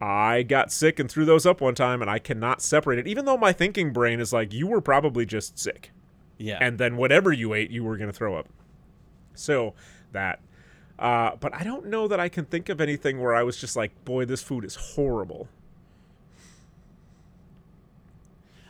I 0.00 0.42
got 0.42 0.70
sick 0.70 0.98
and 0.98 1.10
threw 1.10 1.24
those 1.24 1.44
up 1.44 1.60
one 1.60 1.74
time, 1.74 2.00
and 2.02 2.10
I 2.10 2.18
cannot 2.18 2.62
separate 2.62 2.98
it, 2.98 3.06
even 3.06 3.24
though 3.24 3.36
my 3.36 3.52
thinking 3.52 3.92
brain 3.92 4.20
is 4.20 4.32
like, 4.32 4.52
you 4.52 4.66
were 4.66 4.80
probably 4.80 5.26
just 5.26 5.58
sick. 5.58 5.90
Yeah. 6.36 6.58
And 6.60 6.78
then 6.78 6.96
whatever 6.96 7.32
you 7.32 7.52
ate, 7.52 7.70
you 7.70 7.82
were 7.82 7.96
going 7.96 8.10
to 8.10 8.16
throw 8.16 8.36
up. 8.36 8.48
So 9.34 9.74
that. 10.12 10.40
Uh, 10.98 11.36
but 11.38 11.54
I 11.54 11.62
don't 11.64 11.86
know 11.86 12.08
that 12.08 12.18
I 12.18 12.28
can 12.28 12.44
think 12.44 12.68
of 12.68 12.80
anything 12.80 13.20
where 13.20 13.34
I 13.34 13.42
was 13.42 13.56
just 13.56 13.76
like, 13.76 14.04
boy, 14.04 14.24
this 14.24 14.42
food 14.42 14.64
is 14.64 14.74
horrible. 14.74 15.48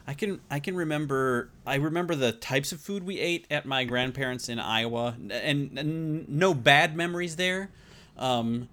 I 0.06 0.14
can 0.14 0.40
I 0.50 0.58
can 0.58 0.74
remember 0.74 1.50
I 1.66 1.74
remember 1.74 2.14
the 2.14 2.32
types 2.32 2.72
of 2.72 2.80
food 2.80 3.04
we 3.04 3.18
ate 3.18 3.46
at 3.50 3.66
my 3.66 3.84
grandparents 3.84 4.48
in 4.48 4.58
Iowa, 4.58 5.14
and, 5.30 5.78
and 5.78 6.26
no 6.26 6.54
bad 6.54 6.96
memories 6.96 7.36
there. 7.36 7.70
Um, 8.16 8.70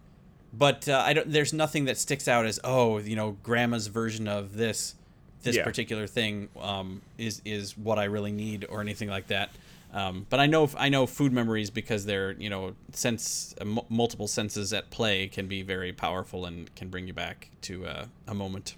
but 0.57 0.87
uh, 0.87 1.03
I 1.05 1.13
don't. 1.13 1.31
There's 1.31 1.53
nothing 1.53 1.85
that 1.85 1.97
sticks 1.97 2.27
out 2.27 2.45
as 2.45 2.59
oh, 2.63 2.97
you 2.99 3.15
know, 3.15 3.37
grandma's 3.43 3.87
version 3.87 4.27
of 4.27 4.55
this 4.55 4.95
this 5.43 5.55
Yeah. 5.57 5.63
particular 5.63 6.07
thing 6.07 6.49
um, 6.59 7.01
is 7.17 7.41
is 7.45 7.77
what 7.77 7.99
I 7.99 8.05
really 8.05 8.31
need 8.31 8.65
or 8.69 8.81
anything 8.81 9.09
like 9.09 9.27
that. 9.27 9.49
Um, 9.93 10.25
but 10.29 10.39
I 10.39 10.45
know 10.47 10.69
I 10.77 10.89
know 10.89 11.05
food 11.05 11.31
memories 11.31 11.69
because 11.69 12.05
they're 12.05 12.31
you 12.33 12.49
know 12.49 12.73
sense 12.91 13.55
uh, 13.61 13.65
multiple 13.89 14.27
senses 14.27 14.73
at 14.73 14.89
play 14.89 15.27
can 15.27 15.47
be 15.47 15.61
very 15.61 15.93
powerful 15.93 16.45
and 16.45 16.73
can 16.75 16.89
bring 16.89 17.07
you 17.07 17.13
back 17.13 17.49
to 17.61 17.85
uh, 17.85 18.05
a 18.27 18.33
moment. 18.33 18.75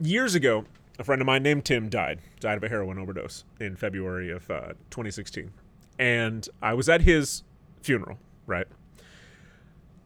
Years 0.00 0.34
ago, 0.34 0.64
a 0.98 1.04
friend 1.04 1.20
of 1.22 1.26
mine 1.26 1.44
named 1.44 1.64
Tim 1.64 1.88
died, 1.88 2.18
died 2.40 2.56
of 2.56 2.64
a 2.64 2.68
heroin 2.68 2.98
overdose 2.98 3.44
in 3.60 3.76
February 3.76 4.30
of 4.32 4.50
uh, 4.50 4.72
2016. 4.90 5.52
And 5.98 6.48
I 6.60 6.74
was 6.74 6.88
at 6.88 7.02
his 7.02 7.44
funeral, 7.82 8.18
right? 8.46 8.66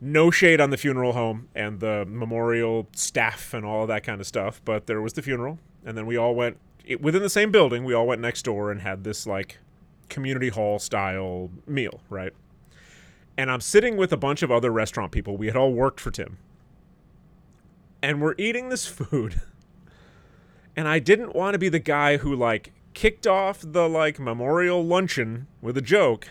No 0.01 0.30
shade 0.30 0.61
on 0.61 0.70
the 0.70 0.76
funeral 0.76 1.12
home 1.12 1.49
and 1.55 1.80
the 1.80 2.05
memorial 2.07 2.88
staff 2.94 3.55
and 3.55 3.64
all 3.64 3.82
of 3.82 3.88
that 3.88 4.03
kind 4.03 4.20
of 4.20 4.26
stuff, 4.26 4.61
but 4.64 4.86
there 4.86 5.01
was 5.01 5.14
the 5.14 5.22
funeral, 5.22 5.59
and 5.84 5.97
then 5.97 6.07
we 6.07 6.16
all 6.16 6.34
went 6.34 6.59
it, 6.84 7.01
within 7.01 7.22
the 7.22 7.30
same 7.30 7.51
building. 7.51 7.84
We 7.84 7.94
all 7.94 8.07
went 8.07 8.20
next 8.20 8.42
door 8.42 8.70
and 8.70 8.82
had 8.82 9.05
this 9.05 9.26
like 9.26 9.59
community 10.09 10.49
hall 10.49 10.78
style 10.78 11.51
meal, 11.66 12.01
right? 12.11 12.32
And 13.36 13.51
I'm 13.51 13.61
sitting 13.61 13.97
with 13.97 14.12
a 14.12 14.16
bunch 14.16 14.42
of 14.42 14.51
other 14.51 14.70
restaurant 14.70 15.12
people. 15.12 15.36
We 15.36 15.47
had 15.47 15.57
all 15.57 15.72
worked 15.72 16.01
for 16.01 16.11
Tim, 16.11 16.38
and 18.03 18.20
we're 18.20 18.34
eating 18.38 18.68
this 18.68 18.86
food. 18.86 19.40
And 20.78 20.86
I 20.86 20.99
didn't 20.99 21.34
want 21.34 21.55
to 21.55 21.59
be 21.59 21.70
the 21.70 21.78
guy 21.78 22.18
who 22.18 22.36
like 22.36 22.70
kicked 22.92 23.26
off 23.26 23.61
the 23.62 23.88
like 23.88 24.18
memorial 24.18 24.84
luncheon 24.84 25.47
with 25.62 25.74
a 25.78 25.80
joke 25.80 26.28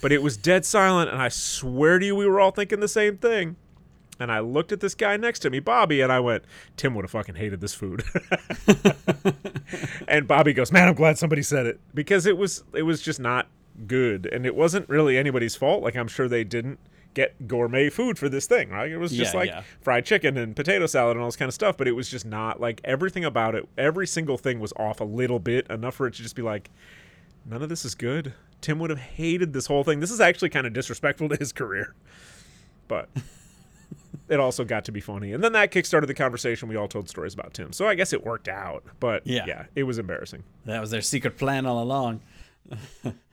but 0.00 0.12
it 0.12 0.22
was 0.22 0.36
dead 0.36 0.64
silent, 0.64 1.10
and 1.10 1.20
I 1.20 1.28
swear 1.28 1.98
to 1.98 2.06
you, 2.06 2.16
we 2.16 2.26
were 2.26 2.40
all 2.40 2.50
thinking 2.50 2.80
the 2.80 2.88
same 2.88 3.18
thing. 3.18 3.56
And 4.20 4.32
I 4.32 4.40
looked 4.40 4.72
at 4.72 4.80
this 4.80 4.96
guy 4.96 5.16
next 5.16 5.38
to 5.40 5.50
me, 5.50 5.60
Bobby, 5.60 6.00
and 6.00 6.10
I 6.10 6.18
went, 6.18 6.42
Tim 6.76 6.94
would 6.96 7.04
have 7.04 7.10
fucking 7.12 7.36
hated 7.36 7.60
this 7.60 7.72
food. 7.72 8.02
and 10.08 10.26
Bobby 10.26 10.52
goes, 10.52 10.72
Man, 10.72 10.88
I'm 10.88 10.94
glad 10.94 11.18
somebody 11.18 11.42
said 11.42 11.66
it. 11.66 11.80
Because 11.94 12.26
it 12.26 12.36
was 12.36 12.64
it 12.74 12.82
was 12.82 13.00
just 13.00 13.20
not 13.20 13.48
good. 13.86 14.26
And 14.26 14.44
it 14.44 14.54
wasn't 14.56 14.88
really 14.88 15.16
anybody's 15.16 15.54
fault. 15.54 15.82
Like 15.82 15.96
I'm 15.96 16.08
sure 16.08 16.28
they 16.28 16.44
didn't 16.44 16.78
get 17.14 17.46
gourmet 17.48 17.90
food 17.90 18.18
for 18.18 18.28
this 18.28 18.46
thing, 18.46 18.70
right? 18.70 18.90
It 18.90 18.98
was 18.98 19.12
just 19.12 19.34
Yeah, 19.34 19.40
like 19.40 19.50
yeah. 19.50 19.62
fried 19.80 20.04
chicken 20.04 20.36
and 20.36 20.54
potato 20.54 20.86
salad 20.86 21.16
and 21.16 21.22
all 21.22 21.28
this 21.28 21.36
kind 21.36 21.48
of 21.48 21.54
stuff, 21.54 21.76
but 21.76 21.88
it 21.88 21.92
was 21.92 22.08
just 22.08 22.26
not 22.26 22.60
like 22.60 22.80
everything 22.84 23.24
about 23.24 23.54
it, 23.54 23.68
every 23.76 24.06
single 24.06 24.36
thing 24.36 24.60
was 24.60 24.72
off 24.76 25.00
a 25.00 25.04
little 25.04 25.38
bit, 25.38 25.66
enough 25.70 25.94
for 25.94 26.06
it 26.06 26.14
to 26.14 26.22
just 26.22 26.36
be 26.36 26.42
like, 26.42 26.70
none 27.48 27.62
of 27.62 27.68
this 27.68 27.84
is 27.84 27.94
good. 27.94 28.34
Tim 28.60 28.78
would 28.80 28.90
have 28.90 28.98
hated 28.98 29.52
this 29.52 29.66
whole 29.66 29.84
thing. 29.84 30.00
This 30.00 30.10
is 30.10 30.20
actually 30.20 30.50
kind 30.50 30.66
of 30.66 30.72
disrespectful 30.72 31.28
to 31.30 31.36
his 31.36 31.52
career. 31.52 31.94
But 32.88 33.08
it 34.28 34.40
also 34.40 34.64
got 34.64 34.84
to 34.86 34.92
be 34.92 35.00
funny. 35.00 35.32
And 35.32 35.42
then 35.42 35.52
that 35.52 35.70
kickstarted 35.72 36.06
the 36.06 36.14
conversation. 36.14 36.68
We 36.68 36.76
all 36.76 36.88
told 36.88 37.08
stories 37.08 37.34
about 37.34 37.54
Tim. 37.54 37.72
So 37.72 37.86
I 37.86 37.94
guess 37.94 38.12
it 38.12 38.24
worked 38.24 38.48
out. 38.48 38.84
But 39.00 39.26
Yeah. 39.26 39.44
yeah, 39.46 39.66
it 39.74 39.84
was 39.84 39.98
embarrassing. 39.98 40.42
That 40.64 40.80
was 40.80 40.90
their 40.90 41.02
secret 41.02 41.36
plan 41.38 41.66
all 41.66 41.82
along. 41.82 42.20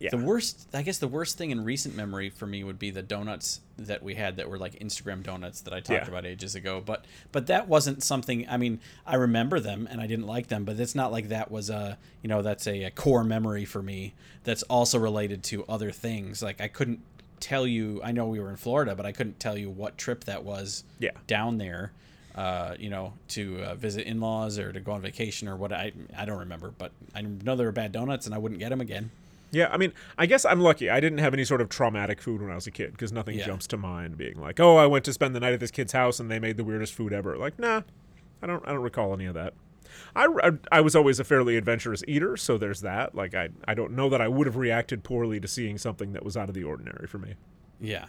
Yeah. 0.00 0.10
The 0.10 0.16
worst, 0.16 0.66
I 0.72 0.80
guess, 0.82 0.96
the 0.98 1.06
worst 1.08 1.36
thing 1.36 1.50
in 1.50 1.62
recent 1.62 1.94
memory 1.94 2.30
for 2.30 2.46
me 2.46 2.64
would 2.64 2.78
be 2.78 2.90
the 2.90 3.02
donuts 3.02 3.60
that 3.78 4.02
we 4.02 4.14
had 4.14 4.36
that 4.36 4.48
were 4.48 4.58
like 4.58 4.78
Instagram 4.80 5.22
donuts 5.22 5.60
that 5.60 5.74
I 5.74 5.80
talked 5.80 5.90
Yeah. 6.06 6.08
about 6.08 6.24
ages 6.24 6.54
ago. 6.54 6.82
But 6.84 7.04
but 7.32 7.46
that 7.48 7.68
wasn't 7.68 8.02
something. 8.02 8.48
I 8.48 8.56
mean, 8.56 8.80
I 9.06 9.16
remember 9.16 9.60
them 9.60 9.86
and 9.90 10.00
I 10.00 10.06
didn't 10.06 10.26
like 10.26 10.48
them, 10.48 10.64
but 10.64 10.80
it's 10.80 10.94
not 10.94 11.12
like 11.12 11.28
that 11.28 11.50
was 11.50 11.68
a 11.70 11.98
you 12.22 12.28
know 12.28 12.40
that's 12.40 12.66
a, 12.66 12.84
a 12.84 12.90
core 12.90 13.24
memory 13.24 13.64
for 13.66 13.82
me. 13.82 14.14
That's 14.44 14.62
also 14.64 14.98
related 14.98 15.42
to 15.44 15.64
other 15.68 15.90
things. 15.90 16.42
Like 16.42 16.60
I 16.62 16.68
couldn't 16.68 17.00
tell 17.38 17.66
you. 17.66 18.00
I 18.02 18.12
know 18.12 18.26
we 18.26 18.40
were 18.40 18.50
in 18.50 18.56
Florida, 18.56 18.94
but 18.94 19.04
I 19.04 19.12
couldn't 19.12 19.38
tell 19.38 19.56
you 19.58 19.68
what 19.70 19.98
trip 19.98 20.24
that 20.24 20.44
was. 20.44 20.82
Yeah. 20.98 21.10
Down 21.26 21.58
there. 21.58 21.92
Uh, 22.34 22.76
you 22.78 22.88
know, 22.88 23.12
to 23.26 23.60
uh, 23.60 23.74
visit 23.74 24.06
in-laws 24.06 24.56
or 24.56 24.72
to 24.72 24.78
go 24.80 24.92
on 24.92 25.02
vacation 25.02 25.48
or 25.48 25.56
what 25.56 25.72
I 25.72 25.92
I 26.16 26.24
don't 26.24 26.38
remember, 26.38 26.72
but 26.78 26.92
I 27.14 27.22
know 27.22 27.56
they 27.56 27.64
were 27.64 27.72
bad 27.72 27.90
donuts 27.92 28.24
and 28.24 28.34
I 28.34 28.38
wouldn't 28.38 28.60
get 28.60 28.68
them 28.70 28.80
again. 28.80 29.10
Yeah, 29.52 29.68
I 29.72 29.76
mean, 29.78 29.92
I 30.16 30.26
guess 30.26 30.44
I'm 30.44 30.60
lucky. 30.60 30.88
I 30.88 31.00
didn't 31.00 31.18
have 31.18 31.34
any 31.34 31.44
sort 31.44 31.60
of 31.60 31.68
traumatic 31.68 32.20
food 32.22 32.40
when 32.40 32.50
I 32.50 32.54
was 32.54 32.66
a 32.66 32.70
kid 32.70 32.92
because 32.92 33.12
nothing 33.12 33.36
Yeah. 33.38 33.46
jumps 33.46 33.66
to 33.68 33.76
mind 33.76 34.16
being 34.16 34.40
like, 34.40 34.60
"Oh, 34.60 34.76
I 34.76 34.86
went 34.86 35.04
to 35.06 35.12
spend 35.12 35.34
the 35.34 35.40
night 35.40 35.52
at 35.52 35.60
this 35.60 35.70
kid's 35.72 35.92
house 35.92 36.20
and 36.20 36.30
they 36.30 36.38
made 36.38 36.56
the 36.56 36.64
weirdest 36.64 36.94
food 36.94 37.12
ever." 37.12 37.36
Like, 37.36 37.58
nah, 37.58 37.82
I 38.42 38.46
don't. 38.46 38.62
I 38.66 38.72
don't 38.72 38.82
recall 38.82 39.12
any 39.12 39.26
of 39.26 39.34
that. 39.34 39.54
I, 40.14 40.26
I, 40.44 40.50
I 40.70 40.80
was 40.80 40.94
always 40.94 41.18
a 41.18 41.24
fairly 41.24 41.56
adventurous 41.56 42.04
eater, 42.06 42.36
so 42.36 42.56
there's 42.56 42.80
that. 42.82 43.14
Like, 43.14 43.34
I 43.34 43.48
I 43.66 43.74
don't 43.74 43.92
know 43.92 44.08
that 44.08 44.20
I 44.20 44.28
would 44.28 44.46
have 44.46 44.56
reacted 44.56 45.02
poorly 45.02 45.40
to 45.40 45.48
seeing 45.48 45.78
something 45.78 46.12
that 46.12 46.24
was 46.24 46.36
out 46.36 46.48
of 46.48 46.54
the 46.54 46.62
ordinary 46.64 47.06
for 47.08 47.18
me. 47.18 47.34
Yeah. 47.80 48.06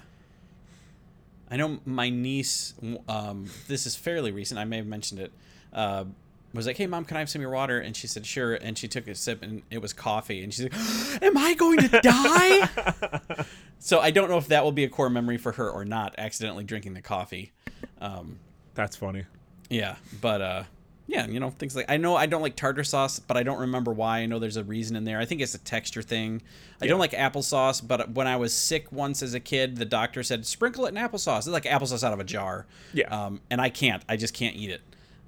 I 1.50 1.58
know 1.58 1.80
my 1.86 2.10
niece. 2.10 2.76
Um, 3.10 3.48
this 3.68 3.86
is 3.86 3.96
fairly 3.96 4.32
recent. 4.32 4.60
I 4.60 4.64
may 4.64 4.78
have 4.78 4.86
mentioned 4.88 5.20
it. 5.20 5.34
Uh, 5.74 6.06
was 6.58 6.68
like, 6.68 6.78
"Hey, 6.78 6.88
mom, 6.88 7.06
can 7.06 7.18
I 7.18 7.22
have 7.22 7.30
some 7.30 7.40
of 7.40 7.44
your 7.44 7.52
water?" 7.52 7.80
And 7.80 7.96
she 7.96 8.08
said, 8.08 8.26
"Sure." 8.26 8.56
And 8.56 8.78
she 8.78 8.88
took 8.88 9.08
a 9.08 9.16
sip, 9.16 9.42
and 9.42 9.62
it 9.70 9.82
was 9.82 9.94
coffee. 9.94 10.44
And 10.44 10.54
she's 10.54 10.64
like, 10.66 10.74
"Am 11.24 11.38
I 11.38 11.54
going 11.54 11.80
to 11.80 12.02
die?" 12.02 13.46
so 13.80 14.00
I 14.00 14.12
don't 14.12 14.30
know 14.30 14.38
if 14.38 14.48
that 14.48 14.64
will 14.64 14.72
be 14.72 14.84
a 14.84 14.90
core 14.90 15.10
memory 15.10 15.38
for 15.38 15.54
her 15.54 15.70
or 15.70 15.86
not. 15.86 16.16
Accidentally 16.18 16.64
drinking 16.64 16.94
the 16.94 17.02
coffee. 17.02 17.52
Um, 18.00 18.40
That's 18.76 18.96
funny. 18.96 19.26
yeah, 19.70 19.96
but 20.20 20.42
uh, 20.42 20.64
yeah, 21.08 21.28
you 21.28 21.40
know 21.40 21.50
things 21.50 21.76
like 21.76 21.86
I 21.90 21.98
know 21.98 22.16
I 22.16 22.26
don't 22.26 22.42
like 22.42 22.56
tartar 22.56 22.84
sauce, 22.84 23.20
but 23.20 23.38
I 23.38 23.44
don't 23.44 23.60
remember 23.60 23.92
why. 23.92 24.20
I 24.20 24.26
know 24.28 24.40
there's 24.40 24.58
a 24.58 24.64
reason 24.64 24.96
in 24.96 25.04
there. 25.04 25.20
I 25.20 25.26
think 25.26 25.42
it's 25.42 25.54
a 25.56 25.60
texture 25.60 26.02
thing. 26.02 26.42
I 26.82 26.88
don't 26.88 27.00
like 27.00 27.12
applesauce, 27.12 27.86
but 27.86 28.12
when 28.12 28.28
I 28.28 28.38
was 28.38 28.54
sick 28.54 28.92
once 28.92 29.22
as 29.22 29.34
a 29.34 29.40
kid, 29.40 29.78
the 29.78 29.86
doctor 29.86 30.24
said 30.24 30.46
sprinkle 30.46 30.86
it 30.86 30.90
in 30.90 30.96
applesauce. 30.96 31.40
It's 31.40 31.48
like 31.48 31.64
applesauce 31.64 32.04
out 32.04 32.14
of 32.14 32.20
a 32.20 32.24
jar. 32.24 32.66
Yeah. 32.94 33.08
Um, 33.10 33.42
and 33.50 33.60
I 33.60 33.70
can't. 33.70 34.04
I 34.08 34.16
just 34.16 34.34
can't 34.34 34.56
eat 34.56 34.70
it. 34.70 34.82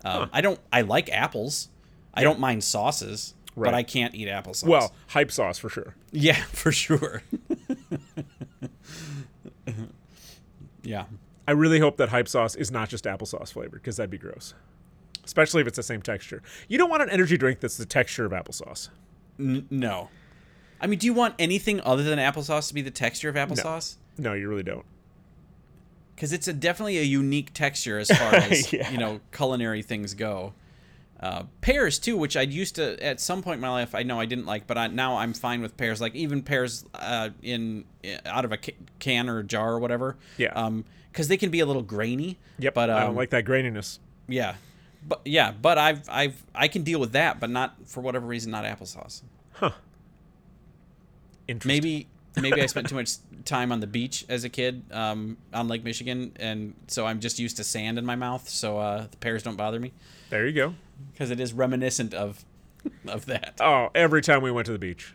Um, 0.04 0.30
I 0.34 0.42
don't. 0.42 0.60
I 0.72 0.82
like 0.82 1.10
apples. 1.12 1.70
I 2.14 2.24
don't 2.24 2.40
mind 2.40 2.64
sauces, 2.64 3.34
but 3.56 3.74
I 3.74 3.84
can't 3.84 4.14
eat 4.16 4.28
applesauce. 4.28 4.68
Well, 4.68 4.94
hype 5.08 5.32
sauce 5.32 5.58
for 5.58 5.70
sure. 5.70 5.96
yeah, 6.12 6.36
for 6.52 6.72
sure. 6.72 7.24
yeah. 10.84 11.06
I 11.48 11.52
really 11.52 11.80
hope 11.80 11.98
that 11.98 12.10
hype 12.10 12.28
sauce 12.28 12.56
is 12.56 12.72
not 12.72 12.90
just 12.90 13.04
applesauce 13.06 13.52
flavored 13.52 13.82
because 13.82 13.98
that'd 13.98 14.10
be 14.10 14.18
gross. 14.18 14.54
Especially 15.26 15.62
if 15.62 15.68
it's 15.68 15.78
the 15.78 15.84
same 15.84 16.02
texture. 16.02 16.42
You 16.68 16.78
don't 16.78 16.90
want 16.90 17.02
an 17.04 17.10
energy 17.10 17.38
drink 17.38 17.60
that's 17.60 17.78
the 17.78 17.86
texture 17.86 18.26
of 18.26 18.32
applesauce. 18.32 18.90
N- 19.40 19.68
no. 19.70 20.10
I 20.80 20.88
mean, 20.88 21.00
do 21.00 21.06
you 21.08 21.14
want 21.14 21.36
anything 21.40 21.80
other 21.82 22.04
than 22.04 22.20
applesauce 22.20 22.68
to 22.70 22.74
be 22.74 22.82
the 22.82 22.92
texture 22.92 23.30
of 23.30 23.36
applesauce? 23.36 23.96
No, 24.18 24.34
you 24.34 24.48
really 24.50 24.64
don't. 24.64 24.86
Because 26.16 26.34
it's 26.34 26.48
a 26.48 26.54
definitely 26.54 26.98
a 27.00 27.04
unique 27.04 27.54
texture 27.54 27.98
as 28.00 28.10
far 28.10 28.36
as 28.36 28.72
Yeah. 28.74 28.90
you 28.92 28.98
know 28.98 29.20
culinary 29.32 29.82
things 29.82 30.14
go. 30.14 30.54
Uh, 31.20 31.44
pears 31.62 32.00
too, 32.00 32.18
which 32.18 32.36
I 32.36 32.42
used 32.42 32.76
to 32.76 33.02
at 33.02 33.22
some 33.22 33.42
point 33.42 33.56
in 33.56 33.62
my 33.62 33.70
life 33.70 33.96
I 33.96 34.04
know 34.04 34.20
I 34.20 34.26
didn't 34.26 34.46
like, 34.46 34.68
but 34.68 34.78
I, 34.78 34.88
now 34.88 35.16
I'm 35.18 35.34
fine 35.34 35.62
with 35.62 35.78
pears. 35.78 36.02
Like 36.02 36.16
even 36.16 36.42
pears 36.44 36.84
uh, 36.96 37.30
in 37.42 37.86
out 38.26 38.44
of 38.44 38.52
a 38.52 38.58
can 39.00 39.30
or 39.30 39.42
jar 39.42 39.72
or 39.72 39.80
whatever. 39.80 40.18
Yeah. 40.38 40.52
Um, 40.54 40.84
because 41.12 41.28
they 41.30 41.38
can 41.38 41.50
be 41.52 41.60
a 41.62 41.66
little 41.66 41.84
grainy. 41.84 42.40
Yep. 42.60 42.74
But 42.74 42.90
um, 42.90 42.98
I 42.98 43.00
don't 43.02 43.16
like 43.16 43.30
that 43.30 43.46
graininess. 43.46 44.00
yeah, 44.28 44.56
but 45.08 45.22
yeah, 45.24 45.52
but 45.52 45.78
I've 45.78 46.10
I've 46.10 46.44
I 46.54 46.68
can 46.68 46.84
deal 46.84 47.00
with 47.00 47.14
that, 47.14 47.40
but 47.40 47.50
not 47.50 47.76
for 47.86 48.02
whatever 48.02 48.26
reason 48.28 48.52
not 48.52 48.66
applesauce. 48.66 49.22
Huh. 49.54 49.72
Interesting. 51.48 51.68
Maybe 51.84 52.08
maybe 52.42 52.62
I 52.62 52.66
spent 52.66 52.88
too 52.90 52.96
much 52.96 53.12
time 53.46 53.72
on 53.72 53.80
the 53.80 53.88
beach 53.88 54.26
as 54.30 54.44
a 54.44 54.50
kid 54.50 54.84
um, 54.92 55.38
on 55.54 55.68
Lake 55.68 55.84
Michigan, 55.84 56.32
and 56.40 56.74
so 56.88 57.06
I'm 57.06 57.20
just 57.20 57.40
used 57.40 57.58
to 57.58 57.64
sand 57.64 57.98
in 57.98 58.06
my 58.06 58.16
mouth, 58.16 58.48
so 58.50 58.78
uh, 58.80 59.08
the 59.10 59.18
pears 59.18 59.44
don't 59.44 59.56
bother 59.58 59.80
me 59.80 59.92
There 60.30 60.46
you 60.48 60.54
go. 60.54 60.74
because 61.12 61.32
it 61.32 61.40
is 61.40 61.54
reminiscent 61.54 62.14
of 62.14 62.44
of 63.08 63.26
that. 63.28 63.56
Oh, 63.62 63.90
every 63.96 64.22
time 64.22 64.42
we 64.42 64.52
went 64.52 64.66
to 64.66 64.72
the 64.74 64.80
beach. 64.80 65.14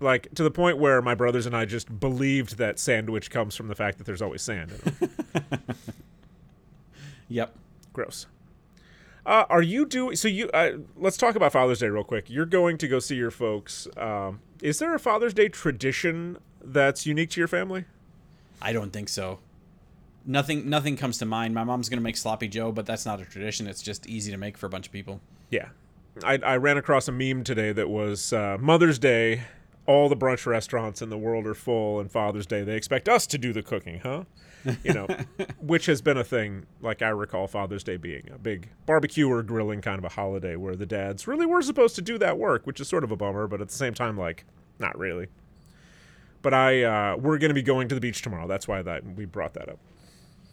Like 0.00 0.34
to 0.34 0.42
the 0.42 0.50
point 0.50 0.76
where 0.76 1.00
my 1.00 1.14
brothers 1.14 1.46
and 1.46 1.56
I 1.56 1.64
just 1.64 1.98
believed 2.00 2.58
that 2.58 2.78
sandwich 2.78 3.30
comes 3.30 3.54
from 3.56 3.68
the 3.68 3.74
fact 3.74 3.96
that 3.98 4.04
there's 4.04 4.20
always 4.20 4.42
sand 4.42 4.72
in 4.84 5.08
it. 5.42 5.60
Yep. 7.28 7.54
Gross. 7.94 8.26
Uh, 9.26 9.44
are 9.48 9.62
you 9.62 9.86
doing 9.86 10.16
so? 10.16 10.28
You 10.28 10.50
uh, 10.50 10.72
let's 10.96 11.16
talk 11.16 11.34
about 11.34 11.52
Father's 11.52 11.78
Day 11.78 11.88
real 11.88 12.04
quick. 12.04 12.28
You're 12.28 12.46
going 12.46 12.76
to 12.78 12.88
go 12.88 12.98
see 12.98 13.16
your 13.16 13.30
folks. 13.30 13.88
Um, 13.96 14.40
is 14.60 14.78
there 14.78 14.94
a 14.94 14.98
Father's 14.98 15.32
Day 15.32 15.48
tradition 15.48 16.38
that's 16.62 17.06
unique 17.06 17.30
to 17.30 17.40
your 17.40 17.48
family? 17.48 17.84
I 18.60 18.72
don't 18.72 18.92
think 18.92 19.08
so. 19.08 19.38
Nothing 20.26 20.68
nothing 20.68 20.96
comes 20.96 21.18
to 21.18 21.26
mind. 21.26 21.54
My 21.54 21.64
mom's 21.64 21.88
gonna 21.88 22.02
make 22.02 22.16
sloppy 22.16 22.48
Joe, 22.48 22.70
but 22.72 22.86
that's 22.86 23.06
not 23.06 23.20
a 23.20 23.24
tradition. 23.24 23.66
It's 23.66 23.82
just 23.82 24.06
easy 24.06 24.30
to 24.30 24.36
make 24.36 24.58
for 24.58 24.66
a 24.66 24.70
bunch 24.70 24.86
of 24.86 24.92
people. 24.92 25.20
Yeah, 25.50 25.68
I, 26.22 26.38
I 26.38 26.56
ran 26.56 26.76
across 26.76 27.08
a 27.08 27.12
meme 27.12 27.44
today 27.44 27.72
that 27.72 27.88
was 27.88 28.32
uh, 28.32 28.58
Mother's 28.60 28.98
Day. 28.98 29.42
All 29.86 30.08
the 30.08 30.16
brunch 30.16 30.46
restaurants 30.46 31.02
in 31.02 31.10
the 31.10 31.18
world 31.18 31.46
are 31.46 31.54
full, 31.54 32.00
and 32.00 32.10
Father's 32.10 32.46
Day 32.46 32.62
they 32.62 32.76
expect 32.76 33.08
us 33.08 33.26
to 33.28 33.38
do 33.38 33.52
the 33.52 33.62
cooking, 33.62 34.00
huh? 34.00 34.24
You 34.82 34.92
know, 34.92 35.06
which 35.60 35.86
has 35.86 36.00
been 36.00 36.16
a 36.16 36.24
thing. 36.24 36.66
Like 36.80 37.02
I 37.02 37.08
recall 37.08 37.46
Father's 37.46 37.84
Day 37.84 37.96
being 37.96 38.28
a 38.34 38.38
big 38.38 38.70
barbecue 38.86 39.28
or 39.28 39.42
grilling 39.42 39.80
kind 39.80 39.98
of 39.98 40.04
a 40.04 40.08
holiday 40.08 40.56
where 40.56 40.76
the 40.76 40.86
dads 40.86 41.26
really 41.26 41.46
were 41.46 41.62
supposed 41.62 41.94
to 41.96 42.02
do 42.02 42.18
that 42.18 42.38
work, 42.38 42.66
which 42.66 42.80
is 42.80 42.88
sort 42.88 43.04
of 43.04 43.10
a 43.10 43.16
bummer, 43.16 43.46
but 43.46 43.60
at 43.60 43.68
the 43.68 43.74
same 43.74 43.94
time, 43.94 44.16
like 44.16 44.44
not 44.78 44.98
really. 44.98 45.28
But 46.42 46.54
I 46.54 46.82
uh, 46.82 47.16
we're 47.16 47.38
going 47.38 47.50
to 47.50 47.54
be 47.54 47.62
going 47.62 47.88
to 47.88 47.94
the 47.94 48.00
beach 48.00 48.22
tomorrow. 48.22 48.46
That's 48.46 48.68
why 48.68 48.82
that 48.82 49.04
we 49.16 49.24
brought 49.24 49.54
that 49.54 49.68
up. 49.68 49.78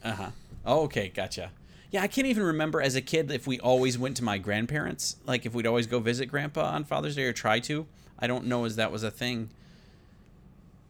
Uh 0.04 0.14
huh. 0.14 0.30
Oh, 0.66 0.82
okay, 0.84 1.10
gotcha. 1.10 1.52
Yeah, 1.92 2.02
I 2.02 2.08
can't 2.08 2.28
even 2.28 2.44
remember 2.44 2.82
as 2.82 2.96
a 2.96 3.02
kid 3.02 3.30
if 3.32 3.46
we 3.46 3.60
always 3.60 3.98
went 3.98 4.16
to 4.18 4.24
my 4.24 4.38
grandparents, 4.38 5.18
like 5.26 5.46
if 5.46 5.54
we'd 5.54 5.68
always 5.68 5.88
go 5.88 6.00
visit 6.00 6.28
Grandpa 6.28 6.64
on 6.74 6.86
Father's 6.86 7.16
Day 7.16 7.24
or 7.24 7.34
try 7.34 7.60
to. 7.62 7.86
I 8.18 8.28
don't 8.28 8.46
know 8.46 8.64
as 8.64 8.78
that 8.78 8.92
was 8.92 9.04
a 9.04 9.12
thing. 9.12 9.50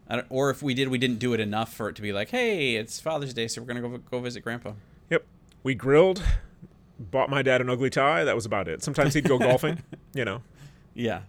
I 0.07 0.15
don't, 0.17 0.27
or 0.29 0.49
if 0.49 0.61
we 0.61 0.73
did, 0.73 0.89
we 0.89 0.97
didn't 0.97 1.19
do 1.19 1.33
it 1.33 1.39
enough 1.39 1.73
for 1.73 1.87
it 1.89 1.95
to 1.95 2.01
be 2.01 2.11
like, 2.11 2.29
hey, 2.29 2.75
it's 2.75 2.99
Father's 2.99 3.33
Day, 3.33 3.47
so 3.47 3.61
we're 3.61 3.67
gonna 3.67 3.81
go 3.81 3.97
go 3.97 4.19
visit 4.19 4.41
Grandpa. 4.41 4.73
Yep. 5.09 5.25
We 5.63 5.75
grilled, 5.75 6.21
bought 6.99 7.29
my 7.29 7.41
dad 7.41 7.61
an 7.61 7.69
ugly 7.69 7.89
tie. 7.89 8.23
That 8.23 8.35
was 8.35 8.45
about 8.45 8.67
it. 8.67 8.83
Sometimes 8.83 9.13
he'd 9.13 9.27
go 9.27 9.37
golfing, 9.39 9.81
you 10.13 10.25
know. 10.25 10.41
Yeah. 10.93 11.21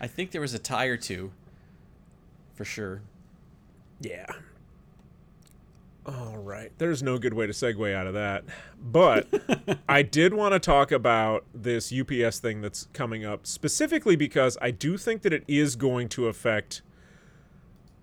I 0.00 0.06
think 0.06 0.30
there 0.30 0.42
was 0.42 0.52
a 0.52 0.58
tie 0.58 0.86
or 0.86 0.96
two, 0.96 1.32
for 2.54 2.64
sure. 2.64 3.00
Yeah. 4.00 4.26
All 6.06 6.38
right. 6.38 6.70
There's 6.78 7.02
no 7.02 7.18
good 7.18 7.34
way 7.34 7.48
to 7.48 7.52
segue 7.52 7.92
out 7.92 8.06
of 8.06 8.14
that. 8.14 8.44
But 8.80 9.26
I 9.88 10.02
did 10.02 10.34
want 10.34 10.52
to 10.52 10.60
talk 10.60 10.92
about 10.92 11.44
this 11.52 11.92
UPS 11.92 12.38
thing 12.38 12.60
that's 12.60 12.86
coming 12.92 13.24
up 13.24 13.44
specifically 13.46 14.14
because 14.14 14.56
I 14.62 14.70
do 14.70 14.96
think 14.96 15.22
that 15.22 15.32
it 15.32 15.42
is 15.48 15.74
going 15.74 16.08
to 16.10 16.28
affect 16.28 16.82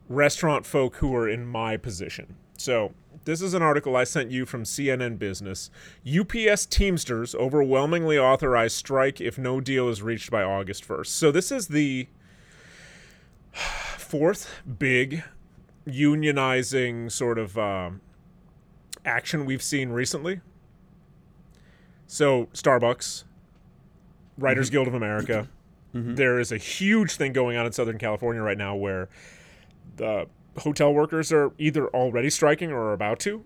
restaurant 0.10 0.66
folk 0.66 0.97
who 0.97 1.16
are 1.16 1.30
in 1.30 1.45
my 1.45 1.78
position. 1.78 2.36
So, 2.58 2.93
this 3.26 3.41
is 3.41 3.54
an 3.54 3.62
article 3.62 3.95
I 3.95 4.04
sent 4.04 4.32
you 4.32 4.45
from 4.45 4.64
CNN 4.64 5.18
Business. 5.18 5.70
UPS 6.06 6.66
Teamsters 6.66 7.34
overwhelmingly 7.34 8.20
authorize 8.20 8.74
strike 8.74 9.22
if 9.22 9.38
no 9.38 9.62
deal 9.62 9.88
is 9.88 10.01
reached 10.01 10.30
by 10.30 10.43
August 10.43 10.86
1st. 10.86 11.08
So, 11.08 11.32
this 11.32 11.51
is 11.51 11.70
the 11.70 12.08
fourth 13.54 14.49
big 14.78 15.24
unionizing 15.88 17.12
sort 17.12 17.38
of 17.38 17.58
um, 17.58 18.02
action 19.06 19.46
we've 19.46 19.64
seen 19.64 19.90
recently. 19.90 20.42
So, 22.08 22.48
Starbucks, 22.54 23.24
Writers 24.38 24.70
Guild 24.70 24.88
of 24.88 24.94
America, 24.94 25.50
there 26.16 26.40
is 26.40 26.52
a 26.52 26.58
huge 26.58 27.14
thing 27.16 27.34
going 27.34 27.56
on 27.58 27.66
in 27.66 27.72
Southern 27.72 27.98
California 27.98 28.42
right 28.42 28.58
now 28.58 28.76
where 28.76 29.10
the 29.98 30.28
hotel 30.58 30.94
workers 30.94 31.32
are 31.32 31.52
either 31.58 31.88
already 31.90 32.30
striking 32.30 32.72
or 32.72 32.82
are 32.90 32.94
about 32.94 33.20
to. 33.20 33.44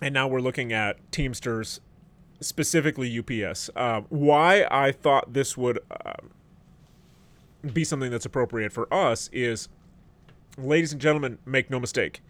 And 0.00 0.14
now 0.14 0.28
we're 0.28 0.40
looking 0.40 0.72
at 0.72 0.98
Teamsters, 1.12 1.80
specifically 2.40 3.18
UPS. 3.18 3.70
Um, 3.74 4.06
why 4.10 4.66
I 4.70 4.92
thought 4.92 5.32
this 5.32 5.56
would 5.56 5.78
um 5.90 6.30
be 7.72 7.84
something 7.84 8.10
that's 8.10 8.26
appropriate 8.26 8.72
for 8.72 8.92
us 8.92 9.28
is, 9.32 9.68
ladies 10.58 10.92
and 10.92 11.00
gentlemen, 11.00 11.38
make 11.46 11.70
no 11.70 11.80
mistake. 11.80 12.22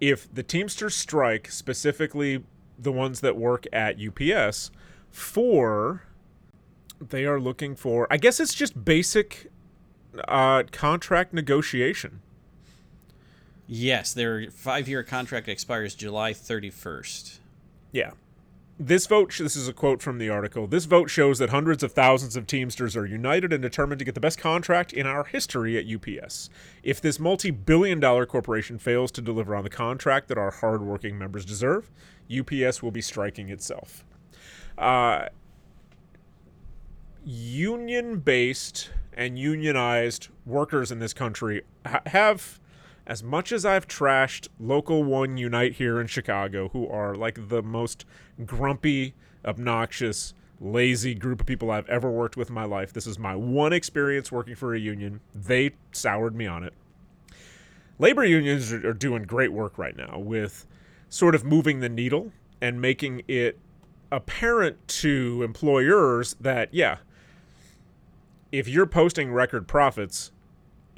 If 0.00 0.32
the 0.32 0.42
Teamsters 0.42 0.94
strike, 0.94 1.50
specifically 1.50 2.44
the 2.78 2.92
ones 2.92 3.20
that 3.20 3.36
work 3.36 3.66
at 3.72 3.96
UPS, 3.98 4.70
for 5.10 6.04
they 7.00 7.24
are 7.24 7.40
looking 7.40 7.74
for, 7.74 8.06
I 8.10 8.16
guess 8.16 8.40
it's 8.40 8.54
just 8.54 8.84
basic 8.84 9.50
uh, 10.26 10.64
contract 10.70 11.32
negotiation. 11.32 12.20
Yes, 13.66 14.14
their 14.14 14.50
five-year 14.50 15.02
contract 15.02 15.48
expires 15.48 15.94
July 15.94 16.32
31st. 16.32 17.38
Yeah. 17.92 18.12
This 18.80 19.08
vote, 19.08 19.36
this 19.36 19.56
is 19.56 19.66
a 19.66 19.72
quote 19.72 20.00
from 20.00 20.18
the 20.18 20.28
article. 20.28 20.68
This 20.68 20.84
vote 20.84 21.10
shows 21.10 21.40
that 21.40 21.50
hundreds 21.50 21.82
of 21.82 21.90
thousands 21.90 22.36
of 22.36 22.46
Teamsters 22.46 22.96
are 22.96 23.04
united 23.04 23.52
and 23.52 23.60
determined 23.60 23.98
to 23.98 24.04
get 24.04 24.14
the 24.14 24.20
best 24.20 24.38
contract 24.38 24.92
in 24.92 25.04
our 25.04 25.24
history 25.24 25.76
at 25.76 25.92
UPS. 25.92 26.48
If 26.84 27.00
this 27.00 27.18
multi 27.18 27.50
billion 27.50 27.98
dollar 27.98 28.24
corporation 28.24 28.78
fails 28.78 29.10
to 29.12 29.20
deliver 29.20 29.56
on 29.56 29.64
the 29.64 29.70
contract 29.70 30.28
that 30.28 30.38
our 30.38 30.52
hardworking 30.52 31.18
members 31.18 31.44
deserve, 31.44 31.90
UPS 32.30 32.80
will 32.80 32.92
be 32.92 33.02
striking 33.02 33.48
itself. 33.48 34.04
Uh, 34.76 35.26
union 37.24 38.20
based 38.20 38.90
and 39.12 39.36
unionized 39.36 40.28
workers 40.46 40.92
in 40.92 41.00
this 41.00 41.12
country 41.12 41.62
ha- 41.84 42.02
have 42.06 42.60
as 43.08 43.22
much 43.22 43.52
as 43.52 43.64
I've 43.64 43.88
trashed 43.88 44.48
Local 44.60 45.02
1 45.02 45.38
Unite 45.38 45.72
here 45.72 45.98
in 45.98 46.06
Chicago, 46.06 46.68
who 46.68 46.86
are 46.86 47.14
like 47.14 47.48
the 47.48 47.62
most 47.62 48.04
grumpy, 48.44 49.14
obnoxious, 49.46 50.34
lazy 50.60 51.14
group 51.14 51.40
of 51.40 51.46
people 51.46 51.70
I've 51.70 51.88
ever 51.88 52.10
worked 52.10 52.36
with 52.36 52.50
in 52.50 52.54
my 52.54 52.66
life, 52.66 52.92
this 52.92 53.06
is 53.06 53.18
my 53.18 53.34
one 53.34 53.72
experience 53.72 54.30
working 54.30 54.54
for 54.54 54.74
a 54.74 54.78
union. 54.78 55.20
They 55.34 55.70
soured 55.90 56.36
me 56.36 56.46
on 56.46 56.62
it. 56.62 56.74
Labor 57.98 58.26
unions 58.26 58.72
are, 58.74 58.90
are 58.90 58.92
doing 58.92 59.22
great 59.22 59.52
work 59.52 59.78
right 59.78 59.96
now 59.96 60.18
with 60.18 60.66
sort 61.08 61.34
of 61.34 61.44
moving 61.44 61.80
the 61.80 61.88
needle 61.88 62.32
and 62.60 62.78
making 62.78 63.22
it 63.26 63.58
apparent 64.12 64.86
to 64.86 65.42
employers 65.42 66.36
that, 66.40 66.74
yeah, 66.74 66.98
if 68.52 68.68
you're 68.68 68.86
posting 68.86 69.32
record 69.32 69.66
profits, 69.66 70.30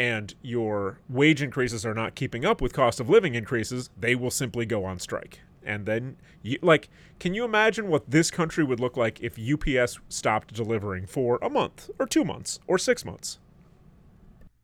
and 0.01 0.35
your 0.41 0.99
wage 1.11 1.43
increases 1.43 1.85
are 1.85 1.93
not 1.93 2.15
keeping 2.15 2.43
up 2.43 2.63
with 2.63 2.73
cost 2.73 3.01
of 3.01 3.11
living 3.11 3.35
increases, 3.35 3.91
they 3.99 4.15
will 4.15 4.31
simply 4.31 4.65
go 4.65 4.87
on 4.87 4.99
strike. 4.99 5.41
And 5.63 5.85
then, 5.85 6.17
you, 6.43 6.59
like, 6.63 6.89
can 7.19 7.35
you 7.35 7.45
imagine 7.45 7.89
what 7.89 8.11
this 8.11 8.31
country 8.31 8.65
would 8.65 8.81
look 8.81 8.97
like 8.97 9.21
if 9.21 9.39
UPS 9.39 9.99
stopped 10.09 10.55
delivering 10.55 11.05
for 11.05 11.39
a 11.43 11.51
month, 11.51 11.91
or 11.99 12.07
two 12.07 12.25
months, 12.25 12.61
or 12.67 12.79
six 12.79 13.05
months? 13.05 13.39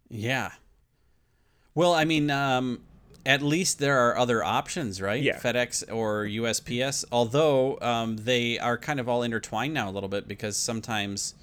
Yeah. 0.08 0.52
Well, 1.74 1.92
I 1.92 2.06
mean, 2.06 2.30
um, 2.30 2.80
at 3.26 3.42
least 3.42 3.78
there 3.78 3.98
are 4.08 4.16
other 4.16 4.42
options, 4.42 5.02
right? 5.02 5.22
Yeah. 5.22 5.38
FedEx 5.38 5.92
or 5.94 6.24
USPS, 6.24 7.04
although 7.12 7.78
um, 7.82 8.16
they 8.16 8.58
are 8.58 8.78
kind 8.78 8.98
of 9.00 9.06
all 9.06 9.22
intertwined 9.22 9.74
now 9.74 9.90
a 9.90 9.92
little 9.92 10.08
bit 10.08 10.26
because 10.26 10.56
sometimes 10.56 11.34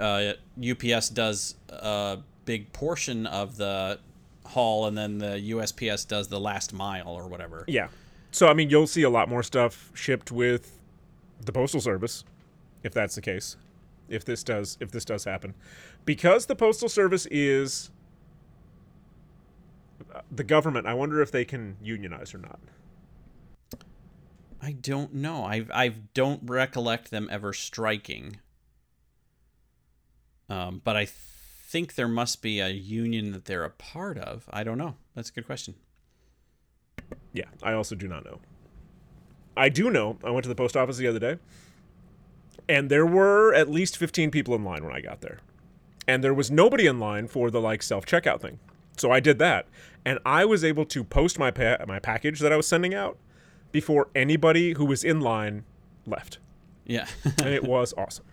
uh, 0.00 0.32
UPS 0.58 1.10
does 1.10 1.54
a 1.68 2.18
big 2.44 2.72
portion 2.72 3.26
of 3.26 3.56
the 3.56 3.98
haul 4.46 4.86
and 4.86 4.96
then 4.96 5.18
the 5.18 5.50
USPS 5.50 6.06
does 6.06 6.28
the 6.28 6.40
last 6.40 6.72
mile 6.72 7.08
or 7.08 7.26
whatever. 7.26 7.64
Yeah. 7.66 7.88
So, 8.30 8.48
I 8.48 8.54
mean, 8.54 8.70
you'll 8.70 8.86
see 8.86 9.02
a 9.02 9.10
lot 9.10 9.28
more 9.28 9.42
stuff 9.42 9.90
shipped 9.94 10.32
with 10.32 10.78
the 11.40 11.52
Postal 11.52 11.80
Service, 11.80 12.24
if 12.82 12.92
that's 12.92 13.14
the 13.14 13.20
case. 13.20 13.56
If 14.08 14.24
this 14.24 14.42
does, 14.42 14.76
if 14.80 14.90
this 14.90 15.04
does 15.04 15.24
happen, 15.24 15.54
because 16.04 16.46
the 16.46 16.54
Postal 16.54 16.88
Service 16.88 17.26
is 17.30 17.90
uh, 20.14 20.20
the 20.30 20.44
government, 20.44 20.86
I 20.86 20.92
wonder 20.92 21.22
if 21.22 21.30
they 21.30 21.44
can 21.44 21.76
unionize 21.82 22.34
or 22.34 22.38
not. 22.38 22.58
I 24.60 24.72
don't 24.72 25.14
know. 25.14 25.44
I 25.44 25.66
I 25.72 25.88
don't 26.12 26.40
recollect 26.44 27.10
them 27.10 27.28
ever 27.30 27.52
striking. 27.52 28.40
Um, 30.48 30.82
but 30.84 30.96
I 30.96 31.06
think 31.74 31.96
there 31.96 32.06
must 32.06 32.40
be 32.40 32.60
a 32.60 32.68
union 32.68 33.32
that 33.32 33.46
they're 33.46 33.64
a 33.64 33.70
part 33.70 34.16
of. 34.16 34.48
I 34.48 34.62
don't 34.62 34.78
know. 34.78 34.94
That's 35.16 35.30
a 35.30 35.32
good 35.32 35.44
question. 35.44 35.74
Yeah, 37.32 37.46
I 37.64 37.72
also 37.72 37.96
do 37.96 38.06
not 38.06 38.24
know. 38.24 38.38
I 39.56 39.70
do 39.70 39.90
know. 39.90 40.16
I 40.22 40.30
went 40.30 40.44
to 40.44 40.48
the 40.48 40.54
post 40.54 40.76
office 40.76 40.98
the 40.98 41.08
other 41.08 41.18
day, 41.18 41.38
and 42.68 42.88
there 42.90 43.04
were 43.04 43.52
at 43.52 43.68
least 43.68 43.96
15 43.96 44.30
people 44.30 44.54
in 44.54 44.62
line 44.62 44.84
when 44.84 44.94
I 44.94 45.00
got 45.00 45.20
there. 45.20 45.38
And 46.06 46.22
there 46.22 46.32
was 46.32 46.48
nobody 46.48 46.86
in 46.86 47.00
line 47.00 47.26
for 47.26 47.50
the 47.50 47.60
like 47.60 47.82
self 47.82 48.06
checkout 48.06 48.40
thing. 48.40 48.60
So 48.96 49.10
I 49.10 49.18
did 49.18 49.40
that, 49.40 49.66
and 50.04 50.20
I 50.24 50.44
was 50.44 50.62
able 50.62 50.84
to 50.84 51.02
post 51.02 51.40
my 51.40 51.50
pa- 51.50 51.84
my 51.88 51.98
package 51.98 52.38
that 52.38 52.52
I 52.52 52.56
was 52.56 52.68
sending 52.68 52.94
out 52.94 53.18
before 53.72 54.10
anybody 54.14 54.74
who 54.74 54.84
was 54.84 55.02
in 55.02 55.20
line 55.20 55.64
left. 56.06 56.38
Yeah. 56.84 57.08
And 57.38 57.48
it 57.48 57.64
was 57.64 57.92
awesome. 57.98 58.26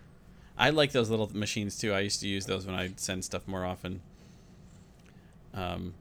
I 0.62 0.70
like 0.70 0.92
those 0.92 1.10
little 1.10 1.28
machines 1.34 1.76
too. 1.76 1.92
I 1.92 2.00
used 2.00 2.20
to 2.20 2.28
use 2.28 2.46
those 2.46 2.66
when 2.66 2.76
I 2.76 2.92
send 2.96 3.24
stuff 3.24 3.48
more 3.48 3.64
often. 3.64 4.00
Um, 5.52 5.94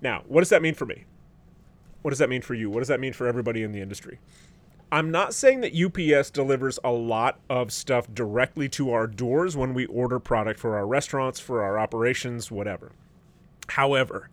Now, 0.00 0.22
what 0.28 0.40
does 0.40 0.48
that 0.50 0.62
mean 0.62 0.74
for 0.74 0.86
me? 0.86 1.06
What 2.02 2.10
does 2.10 2.20
that 2.20 2.28
mean 2.28 2.42
for 2.42 2.54
you? 2.54 2.70
What 2.70 2.78
does 2.78 2.88
that 2.88 3.00
mean 3.00 3.12
for 3.12 3.26
everybody 3.26 3.64
in 3.64 3.72
the 3.72 3.80
industry? 3.80 4.20
I'm 4.90 5.10
not 5.10 5.34
saying 5.34 5.60
that 5.62 5.74
UPS 5.74 6.30
delivers 6.30 6.78
a 6.84 6.92
lot 6.92 7.40
of 7.50 7.72
stuff 7.72 8.06
directly 8.14 8.68
to 8.70 8.92
our 8.92 9.08
doors 9.08 9.56
when 9.56 9.74
we 9.74 9.86
order 9.86 10.20
product 10.20 10.60
for 10.60 10.76
our 10.76 10.86
restaurants, 10.86 11.40
for 11.40 11.62
our 11.62 11.80
operations, 11.80 12.48
whatever. 12.50 12.92
However, 13.70 14.30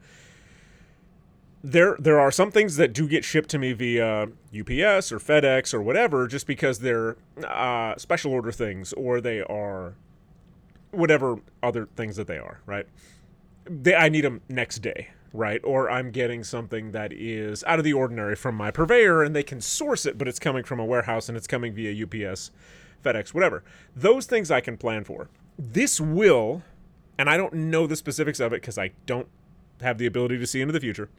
there 1.66 1.96
there 2.00 2.20
are 2.20 2.32
some 2.32 2.52
things 2.52 2.76
that 2.76 2.94
do 2.94 3.08
get 3.08 3.26
shipped 3.26 3.50
to 3.50 3.58
me 3.58 3.74
via 3.74 4.24
UPS 4.24 5.12
or 5.12 5.20
FedEx 5.20 5.74
or 5.74 5.82
whatever 5.82 6.28
just 6.28 6.46
because 6.46 6.80
they're 6.80 7.18
uh, 7.44 7.96
special 7.98 8.32
order 8.32 8.52
things 8.52 8.94
or 8.94 9.20
they 9.20 9.42
are 9.42 9.96
whatever 10.92 11.38
other 11.64 11.88
things 11.96 12.16
that 12.16 12.28
they 12.28 12.38
are, 12.38 12.62
right? 12.66 12.88
They, 13.66 13.96
I 13.96 14.10
need 14.10 14.22
them 14.22 14.42
next 14.48 14.80
day, 14.80 15.10
right? 15.34 15.60
Or 15.64 15.90
I'm 15.90 16.12
getting 16.12 16.44
something 16.44 16.92
that 16.92 17.12
is 17.12 17.64
out 17.66 17.80
of 17.80 17.86
the 17.86 17.94
ordinary 17.94 18.36
from 18.36 18.56
my 18.56 18.70
purveyor 18.70 19.24
and 19.24 19.36
they 19.36 19.44
can 19.44 19.60
source 19.60 20.06
it, 20.06 20.18
but 20.18 20.28
it's 20.28 20.40
coming 20.40 20.64
from 20.64 20.80
a 20.80 20.86
warehouse 20.86 21.28
and 21.28 21.38
it's 21.38 21.48
coming 21.48 21.74
via 21.74 22.06
UPS, 22.06 22.52
FedEx, 23.04 23.34
whatever. 23.34 23.64
Those 23.96 24.28
things 24.28 24.52
I 24.52 24.62
can 24.62 24.78
plan 24.78 25.04
for. 25.04 25.30
This 25.58 26.00
will, 26.00 26.62
and 27.18 27.28
I 27.28 27.38
don't 27.38 27.54
know 27.54 27.88
the 27.88 27.96
specifics 27.96 28.40
of 28.40 28.54
it 28.54 28.62
because 28.62 28.78
I 28.78 28.92
don't 29.08 29.28
have 29.82 29.98
the 29.98 30.06
ability 30.06 30.38
to 30.38 30.48
see 30.48 30.62
into 30.62 30.72
the 30.72 30.80
future. 30.80 31.10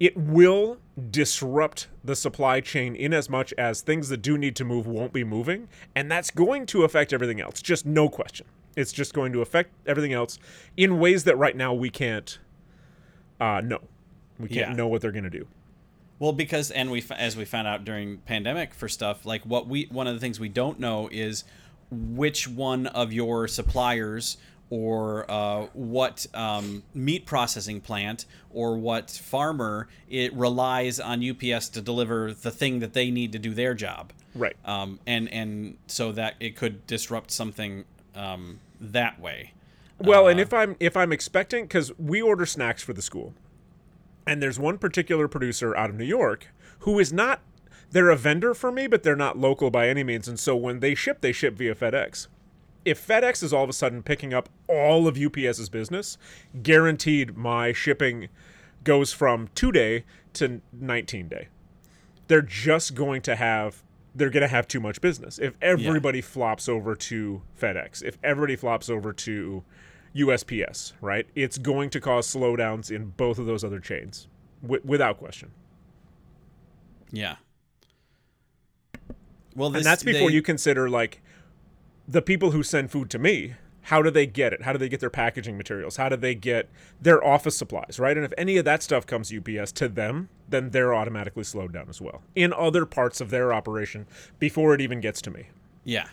It 0.00 0.16
will 0.16 0.78
disrupt 1.10 1.88
the 2.02 2.16
supply 2.16 2.60
chain 2.60 2.94
in 2.94 3.12
as 3.12 3.30
much 3.30 3.52
as 3.56 3.80
things 3.80 4.08
that 4.08 4.18
do 4.18 4.36
need 4.36 4.56
to 4.56 4.64
move 4.64 4.86
won't 4.86 5.12
be 5.12 5.24
moving, 5.24 5.68
and 5.94 6.10
that's 6.10 6.30
going 6.30 6.66
to 6.66 6.82
affect 6.84 7.12
everything 7.12 7.40
else. 7.40 7.62
Just 7.62 7.86
no 7.86 8.08
question. 8.08 8.46
It's 8.76 8.92
just 8.92 9.14
going 9.14 9.32
to 9.32 9.40
affect 9.40 9.70
everything 9.86 10.12
else 10.12 10.38
in 10.76 10.98
ways 10.98 11.24
that 11.24 11.38
right 11.38 11.56
now 11.56 11.72
we 11.72 11.90
can't 11.90 12.38
uh, 13.40 13.60
know. 13.64 13.80
We 14.38 14.48
can't 14.48 14.70
Yeah. 14.70 14.76
know 14.76 14.88
what 14.88 15.00
they're 15.00 15.12
going 15.12 15.24
to 15.24 15.30
do. 15.30 15.46
Well, 16.18 16.32
because 16.32 16.70
and 16.70 16.90
we 16.90 17.04
as 17.10 17.36
we 17.36 17.44
found 17.44 17.66
out 17.68 17.84
during 17.84 18.18
pandemic 18.18 18.72
for 18.74 18.88
stuff 18.88 19.26
like 19.26 19.42
what 19.42 19.66
we 19.68 19.86
one 19.90 20.06
of 20.06 20.14
the 20.14 20.20
things 20.20 20.38
we 20.40 20.48
don't 20.48 20.78
know 20.80 21.08
is 21.12 21.44
which 21.90 22.48
one 22.48 22.86
of 22.88 23.12
your 23.12 23.46
suppliers 23.48 24.36
or 24.70 25.30
uh, 25.30 25.66
what 25.72 26.26
um, 26.34 26.82
meat 26.94 27.26
processing 27.26 27.80
plant 27.80 28.26
or 28.50 28.76
what 28.76 29.10
farmer 29.10 29.88
it 30.08 30.32
relies 30.34 30.98
on 30.98 31.22
UPS 31.28 31.68
to 31.68 31.80
deliver 31.80 32.32
the 32.32 32.50
thing 32.50 32.80
that 32.80 32.92
they 32.92 33.10
need 33.10 33.32
to 33.32 33.38
do 33.38 33.54
their 33.54 33.74
job. 33.74 34.12
Right. 34.34 34.56
Um, 34.64 34.98
and 35.06 35.28
and 35.32 35.76
so 35.86 36.12
that 36.12 36.34
it 36.40 36.56
could 36.56 36.86
disrupt 36.86 37.30
something 37.30 37.84
um, 38.14 38.58
that 38.80 39.20
way. 39.20 39.52
Well, 39.98 40.26
and 40.26 40.40
if 40.40 40.52
I'm 40.52 40.76
if 40.80 40.96
I'm 40.96 41.12
expecting 41.12 41.64
because 41.64 41.96
we 41.98 42.20
order 42.20 42.46
snacks 42.46 42.82
for 42.82 42.92
the 42.92 43.02
school, 43.02 43.32
and 44.26 44.42
there's 44.42 44.58
one 44.58 44.78
particular 44.78 45.28
producer 45.28 45.76
out 45.76 45.90
of 45.90 45.96
New 45.96 46.04
York 46.04 46.48
who 46.80 46.98
is 46.98 47.12
not 47.12 47.40
they're 47.90 48.10
a 48.10 48.16
vendor 48.16 48.54
for 48.54 48.72
me, 48.72 48.88
but 48.88 49.04
they're 49.04 49.14
not 49.14 49.38
local 49.38 49.70
by 49.70 49.88
any 49.88 50.02
means, 50.02 50.26
and 50.26 50.38
so 50.38 50.56
when 50.56 50.80
they 50.80 50.96
ship, 50.96 51.20
they 51.20 51.30
ship 51.30 51.54
via 51.54 51.74
FedEx. 51.76 52.26
If 52.84 53.06
FedEx 53.06 53.42
is 53.42 53.52
all 53.52 53.64
of 53.64 53.70
a 53.70 53.72
sudden 53.72 54.02
picking 54.02 54.34
up 54.34 54.48
all 54.68 55.08
of 55.08 55.16
UPS's 55.16 55.68
business, 55.68 56.18
guaranteed 56.62 57.36
my 57.36 57.72
shipping 57.72 58.28
goes 58.82 59.12
from 59.12 59.48
two 59.54 59.72
day 59.72 60.04
to 60.34 60.60
19 60.72 61.28
day. 61.28 61.48
They're 62.28 62.42
just 62.42 62.94
going 62.94 63.22
to 63.22 63.36
have 63.36 63.82
they're 64.16 64.30
going 64.30 64.42
to 64.42 64.48
have 64.48 64.68
too 64.68 64.78
much 64.78 65.00
business. 65.00 65.38
If 65.40 65.54
everybody 65.60 66.20
flops 66.20 66.68
over 66.68 66.94
to 66.94 67.42
FedEx, 67.60 68.00
if 68.02 68.16
everybody 68.22 68.54
flops 68.54 68.88
over 68.88 69.12
to 69.12 69.64
USPS, 70.14 70.92
right? 71.00 71.26
It's 71.34 71.58
going 71.58 71.90
to 71.90 72.00
cause 72.00 72.32
slowdowns 72.32 72.92
in 72.94 73.06
both 73.16 73.40
of 73.40 73.46
those 73.46 73.64
other 73.64 73.80
chains 73.80 74.28
w- 74.62 74.80
without 74.84 75.18
question. 75.18 75.50
Yeah. 77.10 77.36
Well, 79.56 79.70
this, 79.70 79.78
and 79.80 79.86
that's 79.86 80.02
before 80.04 80.28
they- 80.28 80.34
you 80.34 80.42
consider 80.42 80.88
like 80.88 81.20
the 82.06 82.22
people 82.22 82.50
who 82.50 82.62
send 82.62 82.90
food 82.90 83.10
to 83.10 83.18
me. 83.18 83.54
How 83.88 84.00
do 84.00 84.10
they 84.10 84.24
get 84.26 84.54
it? 84.54 84.62
How 84.62 84.72
do 84.72 84.78
they 84.78 84.88
get 84.88 85.00
their 85.00 85.10
packaging 85.10 85.58
materials? 85.58 85.96
How 85.96 86.08
do 86.08 86.16
they 86.16 86.34
get 86.34 86.70
their 87.02 87.22
office 87.22 87.54
supplies, 87.58 87.98
right? 87.98 88.16
And 88.16 88.24
if 88.24 88.32
any 88.38 88.56
of 88.56 88.64
that 88.64 88.82
stuff 88.82 89.06
comes 89.06 89.30
UPS 89.30 89.72
to 89.72 89.88
them, 89.90 90.30
then 90.48 90.70
they're 90.70 90.94
automatically 90.94 91.44
slowed 91.44 91.74
down 91.74 91.90
as 91.90 92.00
well 92.00 92.22
in 92.34 92.54
other 92.54 92.86
parts 92.86 93.20
of 93.20 93.28
their 93.28 93.52
operation 93.52 94.06
before 94.38 94.72
it 94.74 94.80
even 94.80 95.02
gets 95.02 95.20
to 95.20 95.30
me. 95.30 95.48
Yeah. 95.84 96.08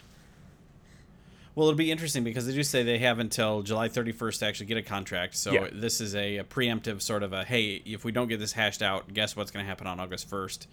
Well, 1.55 1.68
it'll 1.68 1.77
be 1.77 1.91
interesting 1.91 2.23
because 2.23 2.45
they 2.45 2.53
do 2.53 2.63
say 2.63 2.84
they 2.84 2.99
have 2.99 3.19
until 3.19 3.61
July 3.61 3.88
31st 3.89 4.39
to 4.39 4.45
actually 4.45 4.65
get 4.68 4.77
a 4.77 4.81
contract. 4.84 5.35
So 5.35 5.51
Yeah. 5.53 5.68
this 5.72 5.99
is 6.01 6.15
a, 6.15 6.38
a 6.38 6.43
preemptive 6.43 7.01
sort 7.01 7.23
of 7.23 7.31
a 7.34 7.43
hey, 7.45 7.81
if 7.85 8.03
we 8.05 8.11
don't 8.11 8.27
get 8.27 8.39
this 8.39 8.53
hashed 8.53 8.81
out, 8.81 9.13
guess 9.13 9.35
what's 9.35 9.51
going 9.51 9.63
to 9.63 9.69
happen 9.69 9.88
on 9.88 9.99
August 9.99 10.30
1st, 10.30 10.68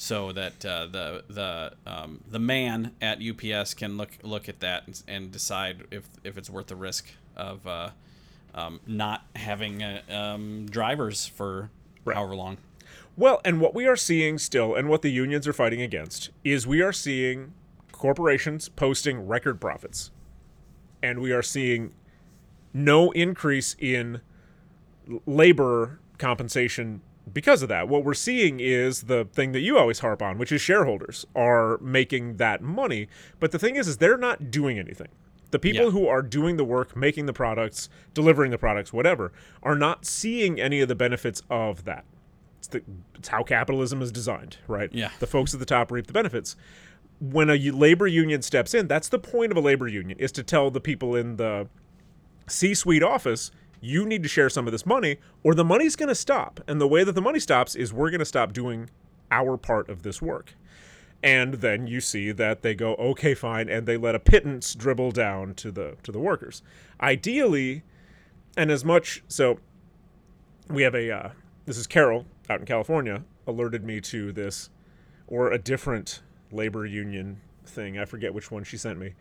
so 0.00 0.32
that 0.32 0.64
uh, 0.64 0.86
the 0.86 1.22
the 1.28 1.72
um, 1.86 2.22
the 2.26 2.38
man 2.38 2.92
at 3.02 3.18
UPS 3.20 3.74
can 3.74 3.98
look 3.98 4.08
look 4.22 4.48
at 4.48 4.60
that 4.60 4.86
and, 4.86 5.02
and 5.06 5.30
decide 5.30 5.82
if 5.90 6.08
if 6.24 6.38
it's 6.38 6.48
worth 6.48 6.68
the 6.68 6.74
risk 6.74 7.10
of 7.36 7.66
uh, 7.66 7.90
um, 8.54 8.80
not 8.86 9.26
having 9.36 9.82
uh, 9.82 10.00
um, 10.08 10.64
drivers 10.70 11.26
for 11.26 11.68
Right. 12.02 12.16
however 12.16 12.34
long. 12.34 12.56
Well, 13.14 13.42
and 13.44 13.60
what 13.60 13.74
we 13.74 13.86
are 13.86 13.94
seeing 13.96 14.38
still, 14.38 14.74
and 14.74 14.88
what 14.88 15.02
the 15.02 15.10
unions 15.10 15.46
are 15.46 15.52
fighting 15.52 15.82
against, 15.82 16.30
is 16.44 16.66
we 16.66 16.80
are 16.80 16.94
seeing 16.94 17.52
corporations 17.92 18.70
posting 18.70 19.26
record 19.26 19.60
profits. 19.60 20.10
And 21.02 21.20
we 21.20 21.30
are 21.30 21.42
seeing 21.42 21.92
no 22.72 23.10
increase 23.10 23.76
in 23.78 24.22
labor 25.26 25.98
compensation 26.16 27.02
because 27.32 27.62
of 27.62 27.68
that. 27.68 27.88
What 27.88 28.04
we're 28.04 28.14
seeing 28.14 28.60
is 28.60 29.02
the 29.02 29.24
thing 29.32 29.52
that 29.52 29.60
you 29.60 29.78
always 29.78 30.00
harp 30.00 30.22
on, 30.22 30.38
which 30.38 30.52
is 30.52 30.60
shareholders 30.60 31.26
are 31.34 31.78
making 31.78 32.36
that 32.36 32.62
money. 32.62 33.08
But 33.38 33.52
the 33.52 33.58
thing 33.58 33.76
is, 33.76 33.88
is 33.88 33.96
they're 33.98 34.16
not 34.18 34.50
doing 34.50 34.78
anything. 34.78 35.08
The 35.50 35.58
people 35.58 35.86
Yeah. 35.86 35.90
who 35.90 36.06
are 36.06 36.22
doing 36.22 36.56
the 36.56 36.64
work, 36.64 36.96
making 36.96 37.26
the 37.26 37.32
products, 37.32 37.88
delivering 38.14 38.50
the 38.50 38.58
products, 38.58 38.92
whatever, 38.92 39.32
are 39.62 39.74
not 39.74 40.04
seeing 40.04 40.60
any 40.60 40.80
of 40.80 40.88
the 40.88 40.94
benefits 40.94 41.42
of 41.50 41.84
that. 41.84 42.04
It's, 42.58 42.68
the, 42.68 42.82
it's 43.16 43.28
how 43.28 43.42
capitalism 43.42 44.00
is 44.02 44.12
designed, 44.12 44.58
right? 44.68 44.90
Yeah. 44.92 45.10
The 45.18 45.26
folks 45.26 45.52
at 45.54 45.60
the 45.60 45.66
top 45.66 45.90
reap 45.90 46.06
the 46.06 46.12
benefits. 46.12 46.54
When 47.20 47.50
a 47.50 47.56
labor 47.70 48.06
union 48.06 48.42
steps 48.42 48.74
in, 48.74 48.86
that's 48.86 49.08
the 49.08 49.18
point 49.18 49.50
of 49.50 49.58
a 49.58 49.60
labor 49.60 49.88
union 49.88 50.18
is 50.18 50.30
to 50.32 50.42
tell 50.42 50.70
the 50.70 50.80
people 50.80 51.16
in 51.16 51.36
the 51.36 51.68
C-suite 52.46 53.02
office, 53.02 53.50
you 53.80 54.06
need 54.06 54.22
to 54.22 54.28
share 54.28 54.50
some 54.50 54.66
of 54.66 54.72
this 54.72 54.86
money, 54.86 55.18
or 55.42 55.54
the 55.54 55.64
money's 55.64 55.96
going 55.96 56.08
to 56.08 56.14
stop. 56.14 56.60
And 56.66 56.80
the 56.80 56.88
way 56.88 57.04
that 57.04 57.12
the 57.12 57.20
money 57.20 57.40
stops 57.40 57.74
is 57.74 57.92
we're 57.92 58.10
going 58.10 58.20
to 58.20 58.24
stop 58.24 58.52
doing 58.52 58.90
our 59.30 59.56
part 59.56 59.88
of 59.88 60.02
this 60.02 60.20
work. 60.20 60.54
And 61.22 61.54
then 61.54 61.86
you 61.86 62.00
see 62.00 62.32
that 62.32 62.62
they 62.62 62.74
go, 62.74 62.94
okay, 62.94 63.34
fine, 63.34 63.68
and 63.68 63.86
they 63.86 63.96
let 63.96 64.14
a 64.14 64.18
pittance 64.18 64.74
dribble 64.74 65.12
down 65.12 65.54
to 65.54 65.70
the 65.70 65.96
to 66.02 66.12
the 66.12 66.18
workers. 66.18 66.62
Ideally, 67.00 67.82
and 68.56 68.70
as 68.70 68.84
much 68.84 69.22
so, 69.28 69.58
we 70.68 70.82
have 70.82 70.94
a 70.94 71.10
uh, 71.10 71.30
this 71.66 71.76
is 71.76 71.86
Carol 71.86 72.26
out 72.48 72.60
in 72.60 72.66
California 72.66 73.22
alerted 73.46 73.84
me 73.84 74.00
to 74.00 74.32
this, 74.32 74.70
or 75.26 75.50
a 75.50 75.58
different 75.58 76.22
labor 76.50 76.86
union 76.86 77.40
thing. 77.66 77.98
I 77.98 78.04
forget 78.04 78.32
which 78.32 78.50
one 78.50 78.64
she 78.64 78.76
sent 78.76 78.98
me. 78.98 79.14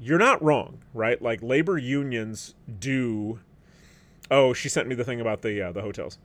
You're 0.00 0.18
not 0.18 0.42
wrong, 0.42 0.78
right? 0.92 1.20
Like 1.20 1.42
labor 1.42 1.76
unions 1.76 2.54
do. 2.78 3.40
Oh, 4.30 4.52
she 4.52 4.68
sent 4.68 4.88
me 4.88 4.94
the 4.94 5.04
thing 5.04 5.20
about 5.20 5.42
the 5.42 5.60
uh, 5.60 5.72
the 5.72 5.82
hotels. 5.82 6.18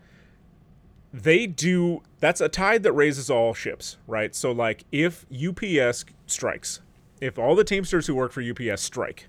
They 1.13 1.47
do. 1.47 2.01
That's 2.19 2.41
a 2.41 2.49
tide 2.49 2.83
that 2.83 2.93
raises 2.93 3.29
all 3.29 3.53
ships, 3.53 3.97
right? 4.07 4.35
So 4.35 4.51
like, 4.51 4.85
if 4.91 5.25
UPS 5.33 6.05
strikes, 6.27 6.81
if 7.19 7.39
all 7.39 7.55
the 7.55 7.63
Teamsters 7.63 8.07
who 8.07 8.15
work 8.15 8.31
for 8.31 8.41
UPS 8.41 8.81
strike, 8.81 9.27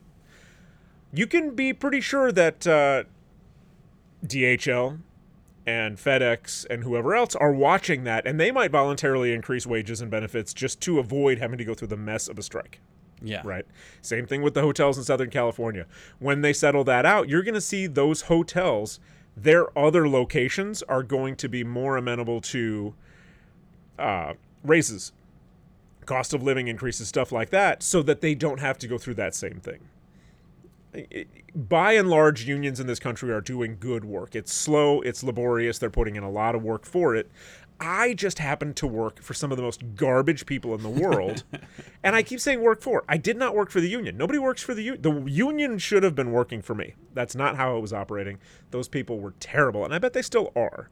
you 1.13 1.27
can 1.27 1.55
be 1.55 1.73
pretty 1.73 2.01
sure 2.01 2.31
that 2.33 2.67
uh, 2.67 3.05
DHL 4.25 5.01
and 5.67 5.99
FedEx 5.99 6.67
and 6.69 6.85
whoever 6.85 7.15
else 7.15 7.35
are 7.35 7.53
watching 7.53 8.05
that, 8.05 8.27
and 8.27 8.39
they 8.39 8.51
might 8.51 8.71
voluntarily 8.71 9.33
increase 9.33 9.67
wages 9.67 10.01
and 10.01 10.11
benefits 10.11 10.53
just 10.53 10.81
to 10.83 10.99
avoid 10.99 11.39
having 11.39 11.59
to 11.59 11.65
go 11.65 11.75
through 11.75 11.89
the 11.89 11.97
mess 11.97 12.29
of 12.29 12.39
a 12.39 12.43
strike. 12.43 12.81
Yeah. 13.23 13.43
Right. 13.45 13.67
Same 14.01 14.27
thing 14.27 14.43
with 14.43 14.55
the 14.55 14.63
hotels 14.63 14.97
in 14.97 15.05
Southern 15.05 15.31
California. 15.31 15.87
When 16.19 16.41
they 16.41 16.53
settle 16.53 16.85
that 16.85 17.05
out, 17.05 17.29
you're 17.29 17.43
going 17.43 17.55
to 17.55 17.61
see 17.61 17.87
those 17.87 18.23
hotels, 18.23 18.99
their 19.37 19.77
other 19.79 20.09
locations 20.09 20.83
are 20.85 21.03
going 21.03 21.37
to 21.37 21.49
be 21.49 21.63
more 21.65 21.97
amenable 21.97 22.41
to 22.43 22.95
uh, 23.99 24.35
raises, 24.65 25.13
cost 26.07 26.33
of 26.33 26.43
living 26.43 26.69
increases, 26.69 27.09
stuff 27.09 27.31
like 27.31 27.51
that, 27.51 27.83
so 27.83 28.03
that 28.03 28.21
they 28.21 28.35
don't 28.35 28.61
have 28.61 28.79
to 28.79 28.89
go 28.89 28.99
through 28.99 29.15
that 29.15 29.35
same 29.35 29.61
thing. 29.61 29.81
By 31.55 31.93
and 31.93 32.11
large, 32.11 32.45
unions 32.45 32.81
in 32.81 32.87
this 32.87 32.99
country 32.99 33.31
are 33.31 33.41
doing 33.41 33.77
good 33.79 34.05
work. 34.05 34.35
It's 34.35 34.53
slow, 34.53 35.03
it's 35.03 35.23
laborious, 35.23 35.79
they're 35.79 35.91
putting 35.91 36.17
in 36.17 36.23
a 36.23 36.31
lot 36.31 36.55
of 36.55 36.63
work 36.63 36.85
for 36.85 37.15
it. 37.15 37.31
I 37.81 38.13
just 38.13 38.39
happen 38.39 38.75
to 38.75 38.87
work 38.87 39.23
for 39.23 39.33
some 39.33 39.51
of 39.51 39.57
the 39.57 39.63
most 39.63 39.97
garbage 39.97 40.45
people 40.45 40.75
in 40.75 40.83
the 40.83 40.91
world. 40.91 41.45
and 42.05 42.15
I 42.15 42.23
keep 42.23 42.39
saying 42.39 42.61
work 42.61 42.83
for. 42.83 43.05
I 43.09 43.17
did 43.17 43.39
not 43.39 43.55
work 43.55 43.71
for 43.71 43.81
the 43.81 43.89
union. 43.89 44.19
Nobody 44.19 44.39
works 44.39 44.63
for 44.63 44.75
the 44.75 44.83
union. 44.83 45.03
The 45.03 45.31
union 45.31 45.79
should 45.79 46.03
have 46.03 46.15
been 46.15 46.31
working 46.31 46.61
for 46.61 46.75
me. 46.75 46.95
That's 47.15 47.35
not 47.35 47.57
how 47.57 47.79
it 47.79 47.81
was 47.81 47.95
operating. 47.95 48.39
Those 48.71 48.87
people 48.87 49.19
were 49.19 49.33
terrible, 49.41 49.83
and 49.85 49.95
I 49.95 49.99
bet 49.99 50.13
they 50.13 50.21
still 50.21 50.53
are. 50.55 50.91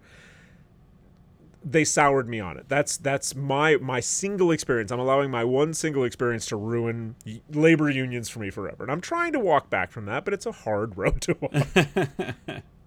They 1.62 1.85
soured 1.85 2.28
me 2.28 2.40
on 2.40 2.56
it. 2.56 2.66
That's 2.69 2.97
that's 2.97 3.35
my 3.35 3.77
my 3.77 4.01
single 4.01 4.51
experience. 4.51 4.90
I'm 4.90 5.01
allowing 5.01 5.31
my 5.31 5.44
one 5.44 5.74
single 5.74 6.05
experience 6.05 6.47
to 6.47 6.56
ruin 6.56 7.16
labor 7.51 7.90
unions 7.90 8.31
for 8.31 8.39
me 8.39 8.48
forever. 8.48 8.85
And 8.85 8.90
I'm 8.90 9.02
trying 9.02 9.35
to 9.35 9.40
walk 9.40 9.69
back 9.69 9.90
from 9.90 10.06
that, 10.06 10.24
but 10.24 10.32
it's 10.32 10.47
a 10.47 10.52
hard 10.52 10.97
road 10.97 11.20
to 11.23 11.36
walk. 11.39 12.62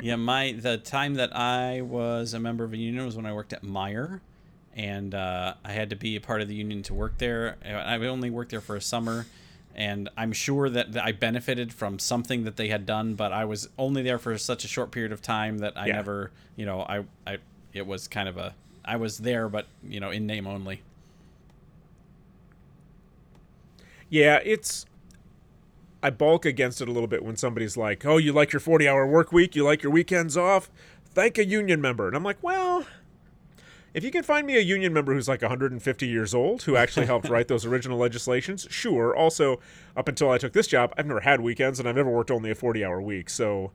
Yeah, 0.00 0.14
my 0.14 0.52
the 0.52 0.78
time 0.78 1.14
that 1.14 1.34
I 1.36 1.80
was 1.80 2.32
a 2.32 2.38
member 2.38 2.62
of 2.62 2.72
a 2.72 2.76
union 2.76 3.04
was 3.04 3.16
when 3.16 3.26
I 3.26 3.32
worked 3.32 3.52
at 3.52 3.62
Meijer, 3.64 4.20
and 4.76 5.12
uh, 5.12 5.54
I 5.64 5.72
had 5.72 5.90
to 5.90 5.96
be 5.96 6.14
a 6.14 6.20
part 6.20 6.40
of 6.40 6.46
the 6.46 6.54
union 6.54 6.84
to 6.84 6.94
work 6.94 7.18
there. 7.18 7.56
I 7.64 7.96
only 8.06 8.30
worked 8.30 8.52
there 8.52 8.60
for 8.60 8.76
a 8.76 8.80
summer, 8.80 9.26
and 9.74 10.08
I'm 10.16 10.32
sure 10.32 10.70
that 10.70 10.96
I 10.96 11.10
benefited 11.10 11.72
from 11.72 11.98
something 11.98 12.44
that 12.44 12.56
they 12.56 12.68
had 12.68 12.86
done, 12.86 13.14
but 13.16 13.32
I 13.32 13.44
was 13.44 13.70
only 13.76 14.02
there 14.02 14.20
for 14.20 14.38
such 14.38 14.64
a 14.64 14.68
short 14.68 14.92
period 14.92 15.10
of 15.10 15.20
time 15.20 15.58
that 15.58 15.72
I 15.76 15.86
Yeah. 15.86 15.94
never, 15.94 16.30
you 16.54 16.64
know, 16.64 16.82
I, 16.82 17.04
I, 17.26 17.38
it 17.72 17.84
was 17.84 18.06
kind 18.06 18.28
of 18.28 18.36
a, 18.36 18.54
I 18.84 18.94
was 18.96 19.18
there, 19.18 19.48
but 19.48 19.66
you 19.82 19.98
know, 19.98 20.10
in 20.10 20.28
name 20.28 20.46
only. 20.46 20.80
Yeah, 24.08 24.38
it's. 24.44 24.86
I 26.02 26.10
bulk 26.10 26.44
against 26.44 26.80
it 26.80 26.88
a 26.88 26.92
little 26.92 27.08
bit 27.08 27.24
when 27.24 27.36
somebody's 27.36 27.76
like, 27.76 28.06
"Oh, 28.06 28.16
you 28.16 28.32
like 28.32 28.52
your 28.52 28.60
forty-hour 28.60 29.06
work 29.06 29.32
week? 29.32 29.56
You 29.56 29.64
like 29.64 29.82
your 29.82 29.92
weekends 29.92 30.36
off? 30.36 30.70
Thank 31.04 31.38
a 31.38 31.44
union 31.44 31.80
member." 31.80 32.06
And 32.06 32.16
I'm 32.16 32.24
like, 32.24 32.42
"Well, 32.42 32.86
if 33.94 34.04
you 34.04 34.10
can 34.10 34.22
find 34.22 34.46
me 34.46 34.56
a 34.56 34.60
union 34.60 34.92
member 34.92 35.14
who's 35.14 35.28
like 35.28 35.42
150 35.42 36.06
years 36.06 36.34
old 36.34 36.62
who 36.62 36.76
actually 36.76 37.06
helped 37.06 37.28
write 37.30 37.48
those 37.48 37.64
original 37.64 37.98
legislations, 37.98 38.66
sure. 38.70 39.16
Also, 39.16 39.60
up 39.96 40.08
until 40.08 40.30
I 40.30 40.38
took 40.38 40.52
this 40.52 40.66
job, 40.66 40.94
I've 40.96 41.06
never 41.06 41.20
had 41.20 41.40
weekends 41.40 41.80
and 41.80 41.88
I've 41.88 41.96
never 41.96 42.10
worked 42.10 42.30
only 42.30 42.50
a 42.50 42.54
40-hour 42.54 43.00
week. 43.00 43.30
So, 43.30 43.72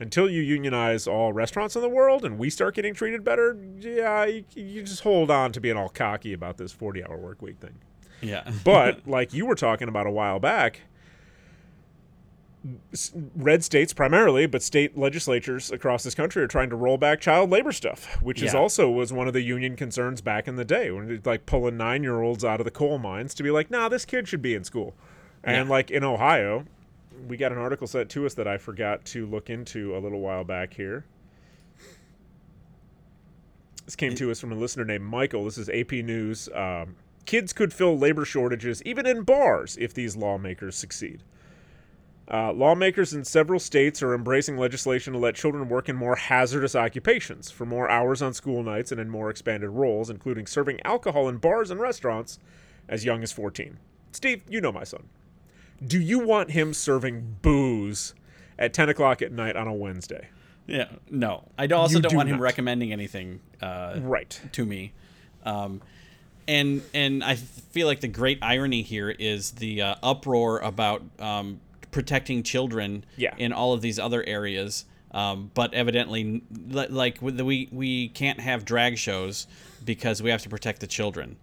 until 0.00 0.30
you 0.30 0.40
unionize 0.40 1.06
all 1.06 1.32
restaurants 1.32 1.76
in 1.76 1.82
the 1.82 1.88
world 1.88 2.24
and 2.24 2.38
we 2.38 2.48
start 2.48 2.74
getting 2.74 2.94
treated 2.94 3.22
better, 3.22 3.56
yeah, 3.78 4.24
you, 4.24 4.44
you 4.54 4.82
just 4.82 5.02
hold 5.02 5.30
on 5.30 5.52
to 5.52 5.60
being 5.60 5.76
all 5.76 5.90
cocky 5.90 6.32
about 6.32 6.56
this 6.56 6.74
40-hour 6.74 7.18
work 7.18 7.42
week 7.42 7.58
thing." 7.58 7.74
Yeah. 8.22 8.50
But 8.64 9.06
like 9.06 9.34
you 9.34 9.46
were 9.46 9.54
talking 9.54 9.88
about 9.88 10.06
a 10.06 10.10
while 10.10 10.40
back, 10.40 10.80
red 13.34 13.64
states 13.64 13.92
primarily, 13.92 14.46
but 14.46 14.62
state 14.62 14.96
legislatures 14.96 15.70
across 15.70 16.02
this 16.04 16.14
country 16.14 16.42
are 16.42 16.46
trying 16.48 16.68
to 16.70 16.76
roll 16.76 16.98
back 16.98 17.20
child 17.20 17.48
labor 17.50 17.72
stuff, 17.72 18.20
which 18.22 18.42
is 18.42 18.54
also 18.54 18.90
was 18.90 19.12
one 19.12 19.26
of 19.26 19.32
the 19.32 19.40
union 19.40 19.76
concerns 19.76 20.20
back 20.20 20.46
in 20.46 20.56
the 20.56 20.64
day 20.64 20.90
when 20.90 21.10
it's 21.10 21.26
like 21.26 21.46
pulling 21.46 21.76
nine 21.76 22.02
year 22.02 22.20
olds 22.20 22.44
out 22.44 22.60
of 22.60 22.64
the 22.64 22.70
coal 22.70 22.98
mines 22.98 23.32
to 23.34 23.42
be 23.42 23.50
like, 23.50 23.70
nah, 23.70 23.88
this 23.88 24.04
kid 24.04 24.28
should 24.28 24.42
be 24.42 24.54
in 24.54 24.64
school. 24.64 24.94
And 25.42 25.66
Yeah. 25.68 25.70
like 25.70 25.90
in 25.90 26.04
Ohio, 26.04 26.66
we 27.26 27.36
got 27.36 27.50
an 27.52 27.58
article 27.58 27.86
sent 27.86 28.10
to 28.10 28.26
us 28.26 28.34
that 28.34 28.46
I 28.46 28.58
forgot 28.58 29.04
to 29.06 29.26
look 29.26 29.48
into 29.48 29.96
a 29.96 29.98
little 29.98 30.20
while 30.20 30.44
back 30.44 30.74
here. 30.74 31.04
This 33.86 33.96
came 33.96 34.14
to 34.16 34.30
us 34.30 34.38
from 34.38 34.52
a 34.52 34.54
listener 34.54 34.84
named 34.84 35.04
Michael. 35.04 35.44
This 35.44 35.58
is 35.58 35.68
AP 35.68 35.92
News. 35.92 36.48
Um, 36.54 36.96
kids 37.24 37.52
could 37.52 37.72
fill 37.72 37.98
labor 37.98 38.24
shortages 38.24 38.82
even 38.84 39.06
in 39.06 39.22
bars 39.22 39.76
if 39.80 39.92
these 39.94 40.16
lawmakers 40.16 40.76
succeed. 40.76 41.22
Uh, 42.32 42.52
lawmakers 42.52 43.12
in 43.12 43.24
several 43.24 43.58
states 43.58 44.02
are 44.02 44.14
embracing 44.14 44.56
legislation 44.56 45.12
to 45.12 45.18
let 45.18 45.34
children 45.34 45.68
work 45.68 45.88
in 45.88 45.96
more 45.96 46.14
hazardous 46.14 46.76
occupations 46.76 47.50
for 47.50 47.66
more 47.66 47.90
hours 47.90 48.22
on 48.22 48.32
school 48.32 48.62
nights 48.62 48.92
and 48.92 49.00
in 49.00 49.10
more 49.10 49.30
expanded 49.30 49.68
roles, 49.70 50.08
including 50.08 50.46
serving 50.46 50.80
alcohol 50.84 51.28
in 51.28 51.38
bars 51.38 51.70
and 51.72 51.80
restaurants 51.80 52.38
as 52.88 53.04
young 53.04 53.22
as 53.24 53.32
14. 53.32 53.78
Steve, 54.12 54.42
you 54.48 54.60
know 54.60 54.70
my 54.70 54.84
son. 54.84 55.08
Do 55.84 55.98
you 56.00 56.20
want 56.20 56.52
him 56.52 56.72
serving 56.72 57.38
booze 57.42 58.14
at 58.58 58.72
10 58.72 58.88
o'clock 58.90 59.22
at 59.22 59.32
night 59.32 59.56
on 59.56 59.66
a 59.66 59.74
Wednesday? 59.74 60.28
Yeah, 60.68 60.88
no. 61.10 61.48
I 61.58 61.66
also 61.66 61.96
You 61.96 62.02
don't 62.02 62.10
do 62.10 62.16
want 62.16 62.28
him 62.28 62.40
recommending 62.40 62.92
anything 62.92 63.40
uh, 63.60 63.96
Right. 64.02 64.40
to 64.52 64.64
me. 64.64 64.92
Um, 65.44 65.80
and 66.46 66.82
and 66.94 67.24
I 67.24 67.34
feel 67.36 67.86
like 67.86 68.00
the 68.00 68.08
great 68.08 68.38
irony 68.42 68.82
here 68.82 69.10
is 69.10 69.52
the 69.52 69.82
uh, 69.82 69.94
uproar 70.02 70.58
about 70.60 71.02
um, 71.18 71.60
protecting 71.90 72.42
children 72.42 73.04
Yeah. 73.16 73.34
in 73.38 73.52
all 73.52 73.72
of 73.72 73.80
these 73.80 73.98
other 73.98 74.22
areas. 74.26 74.84
Um, 75.12 75.50
but 75.54 75.74
evidently, 75.74 76.42
like 76.70 77.18
we 77.20 77.68
we 77.72 78.08
can't 78.10 78.38
have 78.40 78.64
drag 78.64 78.96
shows 78.96 79.46
because 79.84 80.22
we 80.22 80.30
have 80.30 80.42
to 80.42 80.48
protect 80.48 80.80
the 80.80 80.86
children 80.86 81.36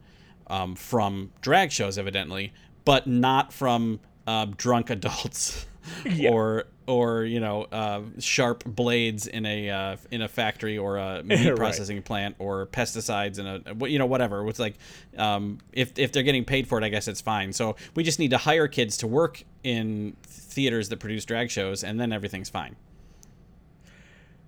um, 0.47 0.75
from 0.75 1.31
drag 1.41 1.71
shows, 1.71 1.97
evidently, 1.97 2.53
but 2.85 3.07
not 3.07 3.51
from 3.51 3.99
uh, 4.25 4.45
drunk 4.55 4.89
adults 4.97 5.65
Yeah. 6.05 6.31
or 6.31 6.65
or 6.87 7.23
you 7.25 7.39
know 7.39 7.63
uh, 7.71 8.01
sharp 8.19 8.63
blades 8.65 9.27
in 9.27 9.45
a 9.45 9.69
uh, 9.69 9.97
in 10.09 10.21
a 10.21 10.27
factory 10.27 10.77
or 10.77 10.97
a 10.97 11.21
meat 11.25 11.45
Right. 11.45 11.55
processing 11.55 12.01
plant 12.01 12.35
or 12.39 12.65
pesticides 12.67 13.37
in 13.39 13.45
a 13.45 13.87
you 13.87 13.99
know 13.99 14.05
whatever. 14.05 14.47
It's 14.47 14.59
like 14.59 14.75
um, 15.17 15.59
if 15.73 15.99
if 15.99 16.11
they're 16.11 16.23
getting 16.23 16.45
paid 16.45 16.67
for 16.67 16.77
it, 16.79 16.83
I 16.83 16.89
guess 16.89 17.07
it's 17.07 17.21
fine. 17.21 17.53
So 17.53 17.75
we 17.95 18.03
just 18.03 18.19
need 18.19 18.31
to 18.31 18.37
hire 18.37 18.67
kids 18.67 18.97
to 18.97 19.07
work 19.07 19.43
in 19.63 20.15
theaters 20.23 20.89
that 20.89 20.97
produce 20.99 21.25
drag 21.25 21.51
shows, 21.51 21.83
and 21.83 21.99
then 21.99 22.11
everything's 22.11 22.49
fine. 22.49 22.75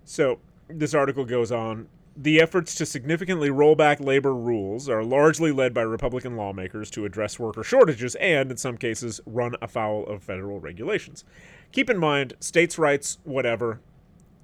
So 0.05 0.39
this 0.67 0.93
article 0.93 1.25
goes 1.25 1.51
on. 1.51 1.87
The 2.21 2.41
efforts 2.41 2.75
to 2.75 2.85
significantly 2.85 3.49
roll 3.49 3.75
back 3.75 4.01
labor 4.01 4.35
rules 4.35 4.89
are 4.89 5.05
largely 5.05 5.53
led 5.53 5.73
by 5.73 5.83
Republican 5.83 6.35
lawmakers 6.35 6.91
to 6.91 7.05
address 7.05 7.39
worker 7.39 7.63
shortages 7.63 8.15
and, 8.15 8.51
in 8.51 8.57
some 8.57 8.75
cases, 8.75 9.21
run 9.25 9.55
afoul 9.61 10.05
of 10.05 10.21
federal 10.21 10.59
regulations. 10.59 11.23
Keep 11.71 11.89
in 11.89 11.97
mind, 11.97 12.33
states' 12.41 12.77
rights, 12.77 13.19
whatever, 13.23 13.79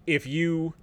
if 0.07 0.25
you 0.25 0.73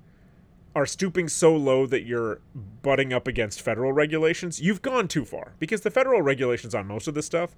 are 0.77 0.85
stooping 0.85 1.29
so 1.29 1.57
low 1.57 1.87
that 1.87 2.03
you're 2.03 2.43
butting 2.83 3.11
up 3.11 3.27
against 3.27 3.63
federal 3.63 3.95
regulations, 3.95 4.61
you've 4.61 4.83
gone 4.83 5.09
too 5.09 5.25
far 5.25 5.55
because 5.59 5.81
the 5.81 5.91
federal 5.91 6.21
regulations 6.21 6.75
on 6.75 6.87
most 6.87 7.09
of 7.09 7.15
this 7.15 7.25
stuff, 7.25 7.57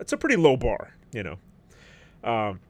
it's 0.00 0.12
a 0.12 0.18
pretty 0.18 0.36
low 0.36 0.54
bar, 0.54 0.94
you 1.14 1.22
know. 1.22 1.38
Um, 2.22 2.60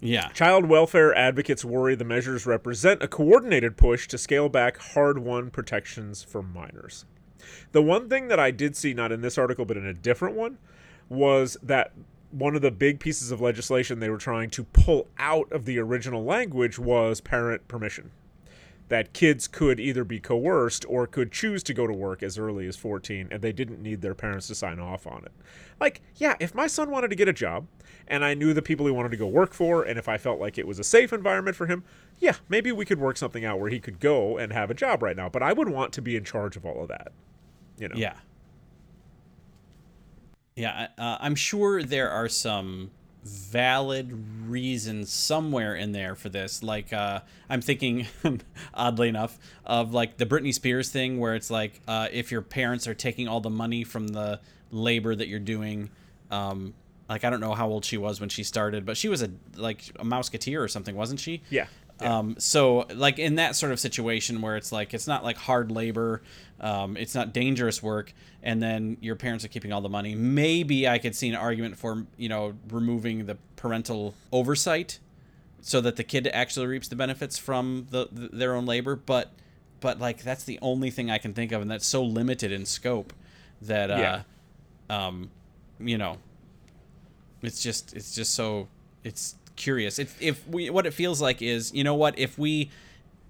Yeah, 0.00 0.28
Child 0.28 0.66
welfare 0.66 1.14
advocates 1.14 1.64
worry 1.64 1.94
the 1.94 2.04
measures 2.04 2.44
represent 2.44 3.02
a 3.02 3.08
coordinated 3.08 3.76
push 3.76 4.06
to 4.08 4.18
scale 4.18 4.48
back 4.48 4.76
hard 4.78 5.18
won 5.18 5.50
protections 5.50 6.22
for 6.22 6.42
minors. 6.42 7.06
The 7.72 7.82
one 7.82 8.08
thing 8.08 8.28
that 8.28 8.38
I 8.38 8.50
did 8.50 8.76
see, 8.76 8.92
not 8.92 9.12
in 9.12 9.22
this 9.22 9.38
article, 9.38 9.64
but 9.64 9.76
in 9.76 9.86
a 9.86 9.94
different 9.94 10.36
one, 10.36 10.58
was 11.08 11.56
that 11.62 11.92
one 12.30 12.54
of 12.54 12.62
the 12.62 12.70
big 12.70 13.00
pieces 13.00 13.30
of 13.30 13.40
legislation 13.40 14.00
they 14.00 14.10
were 14.10 14.18
trying 14.18 14.50
to 14.50 14.64
pull 14.64 15.06
out 15.18 15.50
of 15.52 15.64
the 15.64 15.78
original 15.78 16.24
language 16.24 16.78
was 16.78 17.20
parent 17.20 17.66
permission. 17.68 18.10
That 18.88 19.12
kids 19.12 19.48
could 19.48 19.80
either 19.80 20.04
be 20.04 20.20
coerced 20.20 20.84
or 20.88 21.08
could 21.08 21.32
choose 21.32 21.64
to 21.64 21.74
go 21.74 21.88
to 21.88 21.92
work 21.92 22.22
as 22.22 22.38
early 22.38 22.68
as 22.68 22.76
14, 22.76 23.28
and 23.32 23.42
they 23.42 23.52
didn't 23.52 23.82
need 23.82 24.00
their 24.00 24.14
parents 24.14 24.46
to 24.46 24.54
sign 24.54 24.78
off 24.78 25.08
on 25.08 25.24
it. 25.24 25.32
Like, 25.80 26.02
yeah, 26.16 26.36
if 26.38 26.54
my 26.54 26.68
son 26.68 26.90
wanted 26.90 27.08
to 27.08 27.16
get 27.16 27.26
a 27.26 27.32
job, 27.32 27.66
and 28.06 28.24
I 28.24 28.34
knew 28.34 28.54
the 28.54 28.62
people 28.62 28.86
he 28.86 28.92
wanted 28.92 29.10
to 29.10 29.16
go 29.16 29.26
work 29.26 29.52
for, 29.52 29.82
and 29.82 29.98
if 29.98 30.08
I 30.08 30.18
felt 30.18 30.38
like 30.38 30.56
it 30.56 30.66
was 30.66 30.78
a 30.78 30.84
safe 30.84 31.12
environment 31.12 31.56
for 31.56 31.66
him, 31.66 31.82
yeah, 32.20 32.36
maybe 32.48 32.70
we 32.70 32.84
could 32.84 33.00
work 33.00 33.16
something 33.16 33.44
out 33.44 33.58
where 33.58 33.70
he 33.70 33.80
could 33.80 33.98
go 33.98 34.38
and 34.38 34.52
have 34.52 34.70
a 34.70 34.74
job 34.74 35.02
right 35.02 35.16
now. 35.16 35.28
But 35.28 35.42
I 35.42 35.52
would 35.52 35.68
want 35.68 35.92
to 35.94 36.02
be 36.02 36.16
in 36.16 36.24
charge 36.24 36.56
of 36.56 36.64
all 36.64 36.82
of 36.82 36.88
that. 36.88 37.12
You 37.78 37.88
know? 37.88 37.96
yeah, 37.96 38.14
yeah. 40.54 40.88
Uh, 40.96 41.18
I'm 41.20 41.34
sure 41.34 41.82
there 41.82 42.10
are 42.10 42.28
some 42.28 42.90
valid 43.26 44.12
reason 44.46 45.04
somewhere 45.04 45.74
in 45.74 45.92
there 45.92 46.14
for 46.14 46.28
this. 46.28 46.62
Like, 46.62 46.92
uh, 46.92 47.20
I'm 47.48 47.60
thinking, 47.60 48.06
oddly 48.74 49.08
enough, 49.08 49.38
of 49.64 49.92
like 49.92 50.16
the 50.16 50.26
Britney 50.26 50.54
Spears 50.54 50.90
thing, 50.90 51.18
where 51.18 51.34
it's 51.34 51.50
like 51.50 51.80
uh, 51.86 52.08
if 52.12 52.30
your 52.32 52.42
parents 52.42 52.86
are 52.86 52.94
taking 52.94 53.28
all 53.28 53.40
the 53.40 53.50
money 53.50 53.84
from 53.84 54.08
the 54.08 54.40
labor 54.70 55.14
that 55.14 55.28
you're 55.28 55.38
doing. 55.38 55.90
Um, 56.30 56.74
like 57.08 57.24
I 57.24 57.30
don't 57.30 57.40
know 57.40 57.54
how 57.54 57.68
old 57.68 57.84
she 57.84 57.96
was 57.96 58.20
when 58.20 58.28
she 58.28 58.42
started, 58.42 58.84
but 58.84 58.96
she 58.96 59.08
was 59.08 59.22
a 59.22 59.30
like 59.56 59.82
a 59.98 60.04
mouseketeer 60.04 60.60
or 60.60 60.68
something, 60.68 60.96
wasn't 60.96 61.20
she? 61.20 61.42
Yeah. 61.50 61.66
Yeah. 62.00 62.18
Um, 62.18 62.36
so 62.38 62.86
like 62.94 63.18
in 63.18 63.36
that 63.36 63.56
sort 63.56 63.72
of 63.72 63.80
situation 63.80 64.42
where 64.42 64.56
it's 64.56 64.70
like 64.70 64.92
it's 64.92 65.06
not 65.06 65.24
like 65.24 65.36
hard 65.36 65.70
labor, 65.70 66.22
um, 66.60 66.96
it's 66.96 67.14
not 67.14 67.32
dangerous 67.32 67.82
work, 67.82 68.12
and 68.42 68.62
then 68.62 68.98
your 69.00 69.16
parents 69.16 69.44
are 69.44 69.48
keeping 69.48 69.72
all 69.72 69.80
the 69.80 69.88
money. 69.88 70.14
Maybe 70.14 70.86
I 70.86 70.98
could 70.98 71.14
see 71.14 71.28
an 71.28 71.34
argument 71.34 71.78
for 71.78 72.06
you 72.16 72.28
know 72.28 72.54
removing 72.70 73.26
the 73.26 73.36
parental 73.56 74.14
oversight, 74.30 74.98
so 75.62 75.80
that 75.80 75.96
the 75.96 76.04
kid 76.04 76.28
actually 76.28 76.66
reaps 76.66 76.88
the 76.88 76.96
benefits 76.96 77.38
from 77.38 77.86
the, 77.90 78.08
the 78.12 78.28
their 78.28 78.54
own 78.54 78.66
labor. 78.66 78.94
But 78.94 79.32
but 79.80 79.98
like 79.98 80.22
that's 80.22 80.44
the 80.44 80.58
only 80.60 80.90
thing 80.90 81.10
I 81.10 81.18
can 81.18 81.32
think 81.32 81.50
of, 81.52 81.62
and 81.62 81.70
that's 81.70 81.86
so 81.86 82.04
limited 82.04 82.52
in 82.52 82.66
scope 82.66 83.14
that 83.62 83.90
uh, 83.90 84.22
um, 84.90 85.30
you 85.78 85.96
know, 85.96 86.18
it's 87.42 87.62
just 87.62 87.94
it's 87.94 88.14
just 88.14 88.34
so 88.34 88.68
it's 89.02 89.36
curious. 89.56 89.98
If 89.98 90.20
if 90.20 90.46
we 90.48 90.70
what 90.70 90.86
it 90.86 90.94
feels 90.94 91.20
like 91.20 91.42
is 91.42 91.72
you 91.72 91.84
know 91.84 91.94
what 91.94 92.18
if 92.18 92.38
we 92.38 92.70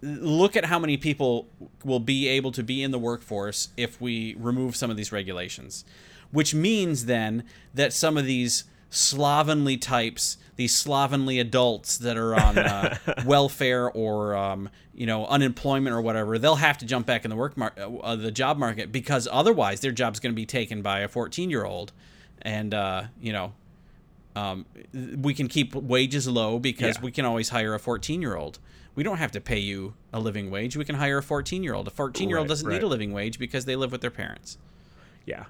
look 0.02 0.56
at 0.56 0.66
how 0.66 0.78
many 0.78 0.96
people 0.96 1.48
will 1.84 2.00
be 2.00 2.28
able 2.28 2.52
to 2.52 2.62
be 2.62 2.82
in 2.82 2.90
the 2.90 2.98
workforce 2.98 3.70
if 3.76 4.00
we 4.00 4.34
remove 4.38 4.76
some 4.76 4.90
of 4.90 4.96
these 4.96 5.10
regulations, 5.10 5.84
which 6.30 6.54
means 6.54 7.06
then 7.06 7.44
that 7.74 7.92
some 7.92 8.16
of 8.16 8.26
these 8.26 8.64
slovenly 8.90 9.76
types, 9.76 10.36
these 10.56 10.74
slovenly 10.74 11.38
adults 11.38 11.98
that 11.98 12.16
are 12.16 12.34
on 12.34 12.58
uh, 12.58 12.96
welfare 13.26 13.90
or 13.90 14.36
um, 14.36 14.68
you 14.94 15.06
know 15.06 15.26
unemployment 15.26 15.94
or 15.94 16.00
whatever, 16.00 16.38
they'll 16.38 16.56
have 16.56 16.78
to 16.78 16.86
jump 16.86 17.06
back 17.06 17.24
in 17.24 17.30
the 17.30 17.36
work 17.36 17.56
mar- 17.56 17.74
uh, 18.02 18.16
the 18.16 18.30
job 18.30 18.58
market 18.58 18.92
because 18.92 19.26
otherwise 19.30 19.80
their 19.80 19.92
job's 19.92 20.20
going 20.20 20.32
to 20.32 20.36
be 20.36 20.46
taken 20.46 20.82
by 20.82 21.00
a 21.00 21.08
14 21.08 21.50
year 21.50 21.64
old, 21.64 21.92
and 22.42 22.74
uh, 22.74 23.04
you 23.20 23.32
know 23.32 23.54
um, 24.36 24.66
we 25.18 25.34
can 25.34 25.48
keep 25.48 25.74
wages 25.74 26.28
low 26.28 26.58
because 26.58 26.96
Yeah. 26.96 27.02
we 27.02 27.10
can 27.10 27.24
always 27.24 27.48
hire 27.48 27.74
a 27.74 27.78
14 27.80 28.20
year 28.22 28.36
old. 28.36 28.58
We 28.94 29.02
don't 29.02 29.18
have 29.18 29.32
to 29.32 29.40
pay 29.40 29.58
you 29.58 29.94
a 30.12 30.20
living 30.20 30.50
wage. 30.50 30.76
We 30.76 30.84
can 30.84 30.94
hire 30.96 31.18
a 31.18 31.22
14 31.22 31.62
year 31.62 31.74
old. 31.74 31.88
A 31.88 31.90
14 31.90 32.28
year 32.28 32.38
old 32.38 32.44
Right, 32.44 32.48
doesn't 32.48 32.66
right. 32.68 32.74
need 32.74 32.82
a 32.82 32.86
living 32.86 33.12
wage 33.12 33.38
because 33.38 33.64
they 33.64 33.74
live 33.76 33.92
with 33.92 34.00
their 34.02 34.10
parents. 34.10 34.58
Yeah. 35.24 35.44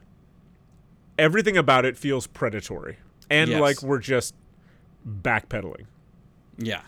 Everything 1.19 1.57
about 1.57 1.85
it 1.85 1.97
feels 1.97 2.27
predatory. 2.27 2.99
And 3.29 3.51
Yes. 3.51 3.61
like 3.61 3.83
we're 3.83 3.99
just 3.99 4.35
backpedaling. 5.07 5.87
Yeah. 6.59 6.83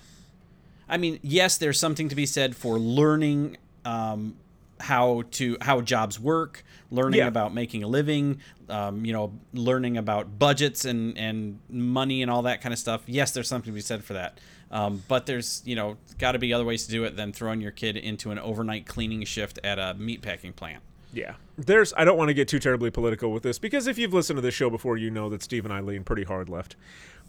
I 0.88 0.96
mean, 0.96 1.18
yes, 1.22 1.58
there's 1.58 1.78
something 1.78 2.08
to 2.08 2.14
be 2.14 2.26
said 2.26 2.56
for 2.56 2.78
learning 2.78 3.56
um, 3.84 4.36
how 4.80 5.22
to 5.32 5.56
how 5.60 5.80
jobs 5.80 6.18
work, 6.20 6.64
learning 6.90 7.18
Yeah. 7.20 7.26
about 7.26 7.52
making 7.54 7.82
a 7.82 7.88
living, 7.88 8.38
um, 8.68 9.04
you 9.04 9.12
know, 9.12 9.32
learning 9.52 9.96
about 9.96 10.38
budgets 10.38 10.84
and 10.84 11.16
and 11.18 11.58
money 11.68 12.22
and 12.22 12.30
all 12.30 12.42
that 12.42 12.60
kind 12.60 12.72
of 12.72 12.78
stuff. 12.78 13.02
Yes, 13.06 13.32
there's 13.32 13.48
something 13.48 13.72
to 13.72 13.74
be 13.74 13.80
said 13.80 14.04
for 14.04 14.14
that. 14.14 14.38
Um, 14.70 15.02
but 15.08 15.24
there's 15.26 15.62
you 15.64 15.74
know 15.76 15.96
got 16.18 16.32
to 16.32 16.38
be 16.38 16.52
other 16.52 16.64
ways 16.64 16.84
to 16.86 16.90
do 16.90 17.04
it 17.04 17.16
than 17.16 17.32
throwing 17.32 17.60
your 17.60 17.70
kid 17.70 17.96
into 17.96 18.30
an 18.30 18.38
overnight 18.38 18.86
cleaning 18.86 19.24
shift 19.24 19.58
at 19.64 19.78
a 19.78 19.96
meatpacking 19.98 20.54
plant. 20.54 20.82
Yeah. 21.12 21.34
There's 21.56 21.94
I 21.96 22.04
don't 22.04 22.18
want 22.18 22.28
to 22.28 22.34
get 22.34 22.48
too 22.48 22.58
terribly 22.58 22.90
political 22.90 23.32
with 23.32 23.42
this 23.42 23.58
because 23.58 23.86
if 23.86 23.96
you've 23.98 24.12
listened 24.12 24.36
to 24.36 24.42
this 24.42 24.54
show 24.54 24.68
before 24.68 24.98
you 24.98 25.10
know 25.10 25.30
that 25.30 25.42
Steve 25.42 25.64
and 25.64 25.72
I 25.72 25.80
lean 25.80 26.04
pretty 26.04 26.24
hard 26.24 26.48
left. 26.50 26.76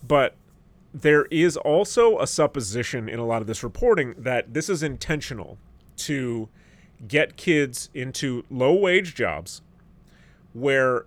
But 0.05 0.35
there 0.93 1.26
is 1.26 1.55
also 1.55 2.19
a 2.19 2.27
supposition 2.27 3.07
in 3.07 3.19
a 3.19 3.26
lot 3.26 3.41
of 3.41 3.47
this 3.47 3.63
reporting 3.63 4.15
that 4.17 4.53
this 4.53 4.69
is 4.69 4.84
intentional 4.84 5.57
to 5.97 6.49
get 7.07 7.38
kids 7.38 7.89
into 7.93 8.43
low 8.49 8.73
wage 8.73 9.15
jobs 9.15 9.61
where 10.53 11.05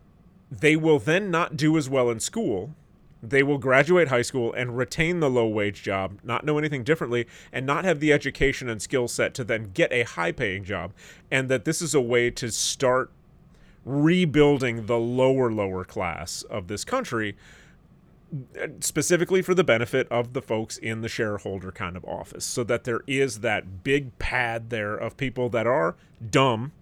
they 0.51 0.77
will 0.77 0.99
then 0.99 1.31
not 1.31 1.57
do 1.57 1.77
as 1.77 1.89
well 1.89 2.11
in 2.11 2.21
school 2.21 2.75
they 3.23 3.43
will 3.43 3.59
graduate 3.59 4.09
high 4.09 4.23
school 4.23 4.53
and 4.53 4.77
retain 4.77 5.21
the 5.21 5.31
low 5.31 5.47
wage 5.47 5.83
job, 5.83 6.19
not 6.25 6.45
know 6.45 6.59
anything 6.59 6.83
differently, 6.83 7.27
and 7.53 7.65
not 7.65 7.85
have 7.85 8.01
the 8.01 8.13
education 8.13 8.69
and 8.69 8.83
skill 8.83 9.07
set 9.07 9.33
to 9.35 9.45
then 9.45 9.71
get 9.73 9.93
a 9.93 10.03
high 10.03 10.33
paying 10.33 10.65
job. 10.65 10.93
And 11.31 11.49
that 11.49 11.65
this 11.65 11.81
is 11.81 11.95
a 11.95 12.01
way 12.01 12.31
to 12.33 12.51
start 12.51 13.13
rebuilding 13.85 14.87
the 14.87 14.99
lower, 14.99 15.53
lower 15.53 15.85
class 15.85 16.43
of 16.43 16.67
this 16.67 16.85
country, 16.85 17.37
specifically 18.81 19.43
for 19.43 19.55
the 19.55 19.65
benefit 19.65 20.09
of 20.11 20.33
the 20.33 20.43
folks 20.43 20.79
in 20.79 21.03
the 21.03 21.09
shareholder 21.09 21.71
kind 21.71 21.97
of 21.97 22.05
office, 22.05 22.45
so 22.45 22.65
that 22.65 22.85
there 22.85 23.01
is 23.07 23.41
that 23.41 23.85
big 23.85 24.19
pad 24.19 24.71
there 24.71 24.95
of 24.95 25.17
people 25.17 25.49
that 25.51 25.67
are 25.67 25.97
dumb, 26.31 26.73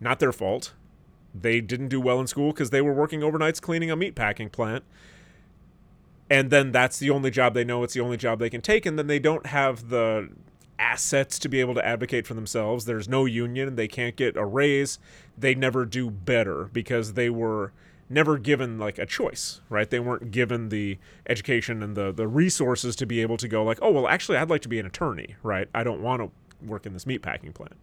not 0.00 0.20
their 0.20 0.32
fault. 0.32 0.72
They 1.34 1.60
didn't 1.60 1.88
do 1.88 2.00
well 2.00 2.20
in 2.20 2.28
school 2.28 2.52
because 2.52 2.70
they 2.70 2.80
were 2.80 2.92
working 2.92 3.20
overnights 3.20 3.60
cleaning 3.60 3.90
a 3.90 3.96
meat 3.96 4.14
packing 4.14 4.50
plant. 4.50 4.84
And 6.30 6.50
then 6.50 6.72
that's 6.72 6.98
the 6.98 7.10
only 7.10 7.30
job 7.30 7.54
they 7.54 7.64
know 7.64 7.82
it's 7.82 7.94
the 7.94 8.00
only 8.00 8.16
job 8.16 8.38
they 8.38 8.50
can 8.50 8.62
take 8.62 8.86
and 8.86 8.98
then 8.98 9.08
they 9.08 9.18
don't 9.18 9.46
have 9.46 9.90
the 9.90 10.30
assets 10.78 11.38
to 11.38 11.48
be 11.48 11.60
able 11.60 11.74
to 11.74 11.84
advocate 11.84 12.26
for 12.26 12.34
themselves. 12.34 12.84
There's 12.84 13.08
no 13.08 13.24
union 13.24 13.76
they 13.76 13.88
can't 13.88 14.16
get 14.16 14.36
a 14.36 14.44
raise. 14.44 14.98
They 15.36 15.54
never 15.54 15.84
do 15.84 16.10
better 16.10 16.70
because 16.72 17.12
they 17.12 17.30
were 17.30 17.72
never 18.08 18.38
given 18.38 18.78
like 18.78 18.98
a 18.98 19.06
choice 19.06 19.60
right? 19.68 19.88
They 19.90 20.00
weren't 20.00 20.30
given 20.30 20.68
the 20.68 20.98
education 21.28 21.82
and 21.82 21.96
the 21.96 22.12
the 22.12 22.28
resources 22.28 22.96
to 22.96 23.06
be 23.06 23.20
able 23.20 23.36
to 23.38 23.48
go 23.48 23.62
like 23.64 23.78
oh 23.82 23.90
well 23.90 24.08
actually 24.08 24.38
I'd 24.38 24.50
like 24.50 24.62
to 24.62 24.68
be 24.68 24.78
an 24.78 24.86
attorney 24.86 25.36
right? 25.42 25.68
I 25.74 25.84
don't 25.84 26.02
want 26.02 26.22
to 26.22 26.30
work 26.66 26.86
in 26.86 26.92
this 26.92 27.06
meat 27.06 27.22
packing 27.22 27.52
plant. 27.52 27.76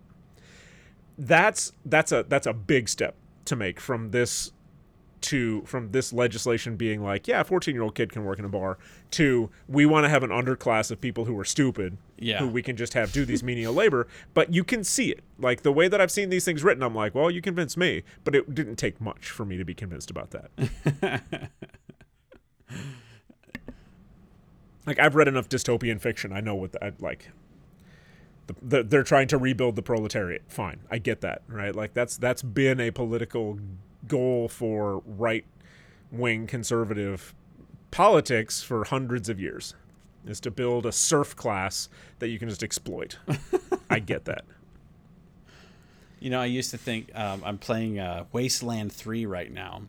That's 1.18 1.74
that's 1.86 2.12
a 2.12 2.26
that's 2.28 2.48
a 2.48 2.54
big 2.54 2.90
step 2.90 3.16
to 3.46 3.56
make 3.56 3.80
from 3.80 4.12
this 4.12 4.52
to 5.22 5.62
from 5.66 5.92
this 5.92 6.12
legislation 6.12 6.76
being 6.76 7.02
like, 7.04 7.28
yeah, 7.28 7.42
a 7.42 7.44
14 7.44 7.74
year 7.74 7.84
old 7.84 7.96
kid 7.96 8.12
can 8.12 8.26
work 8.26 8.40
in 8.40 8.46
a 8.46 8.50
bar, 8.50 8.78
to 9.12 9.50
we 9.68 9.86
want 9.86 10.04
to 10.04 10.10
have 10.10 10.24
an 10.24 10.30
underclass 10.30 10.92
of 10.92 11.00
people 11.00 11.26
who 11.26 11.38
are 11.40 11.46
stupid, 11.46 11.98
Yeah. 12.22 12.40
who 12.40 12.48
we 12.48 12.62
can 12.62 12.78
just 12.78 12.94
have 12.94 13.12
do 13.12 13.26
these 13.26 13.42
menial 13.44 13.74
labor. 13.74 14.08
But 14.34 14.54
you 14.54 14.64
can 14.64 14.84
see 14.84 15.10
it. 15.10 15.24
Like 15.40 15.64
the 15.64 15.72
way 15.72 15.88
that 15.88 16.00
I've 16.00 16.12
seen 16.12 16.30
these 16.30 16.46
things 16.46 16.64
written, 16.64 16.84
I'm 16.84 16.94
like, 16.96 17.16
well, 17.16 17.32
you 17.32 17.42
convinced 17.42 17.78
me. 17.78 18.04
But 18.24 18.36
it 18.36 18.54
didn't 18.54 18.76
take 18.76 19.02
much 19.02 19.30
for 19.30 19.44
me 19.44 19.58
to 19.58 19.66
be 19.66 19.74
convinced 19.74 20.12
about 20.12 20.32
that. 20.32 21.52
like 24.86 25.00
I've 25.00 25.16
read 25.16 25.28
enough 25.28 25.50
dystopian 25.50 26.00
fiction. 26.00 26.32
I 26.32 26.42
know 26.42 26.56
what 26.56 26.74
that 26.74 27.02
like. 27.02 27.32
The, 28.48 28.56
the, 28.62 28.84
they're 28.84 29.04
trying 29.04 29.28
to 29.30 29.38
rebuild 29.38 29.76
the 29.76 29.82
proletariat. 29.82 30.44
Fine, 30.48 30.82
I 30.90 30.98
get 30.98 31.22
that, 31.22 31.42
right? 31.48 31.76
Like 31.76 31.94
that's 31.94 32.18
that's 32.18 32.42
been 32.42 32.80
a 32.80 32.92
political 32.92 33.60
goal 34.08 34.48
for 34.48 35.02
right 35.06 35.46
wing 36.12 36.48
conservative 36.48 37.34
politics 37.92 38.62
for 38.64 38.84
hundreds 38.86 39.30
of 39.30 39.40
years 39.40 39.76
is 40.26 40.40
to 40.42 40.52
build 40.52 40.86
a 40.86 40.92
serf 40.92 41.36
class 41.36 41.90
that 42.20 42.30
you 42.30 42.40
can 42.40 42.50
just 42.50 42.64
exploit. 42.64 43.18
I 43.90 44.00
get 44.00 44.26
that. 44.26 44.46
You 46.20 46.30
know, 46.30 46.40
I 46.40 46.46
used 46.46 46.72
to 46.72 46.78
think 46.78 47.10
um, 47.16 47.42
I'm 47.44 47.58
playing 47.58 48.00
uh, 48.00 48.26
Wasteland 48.32 48.94
3 48.94 49.26
right 49.26 49.52
now, 49.52 49.82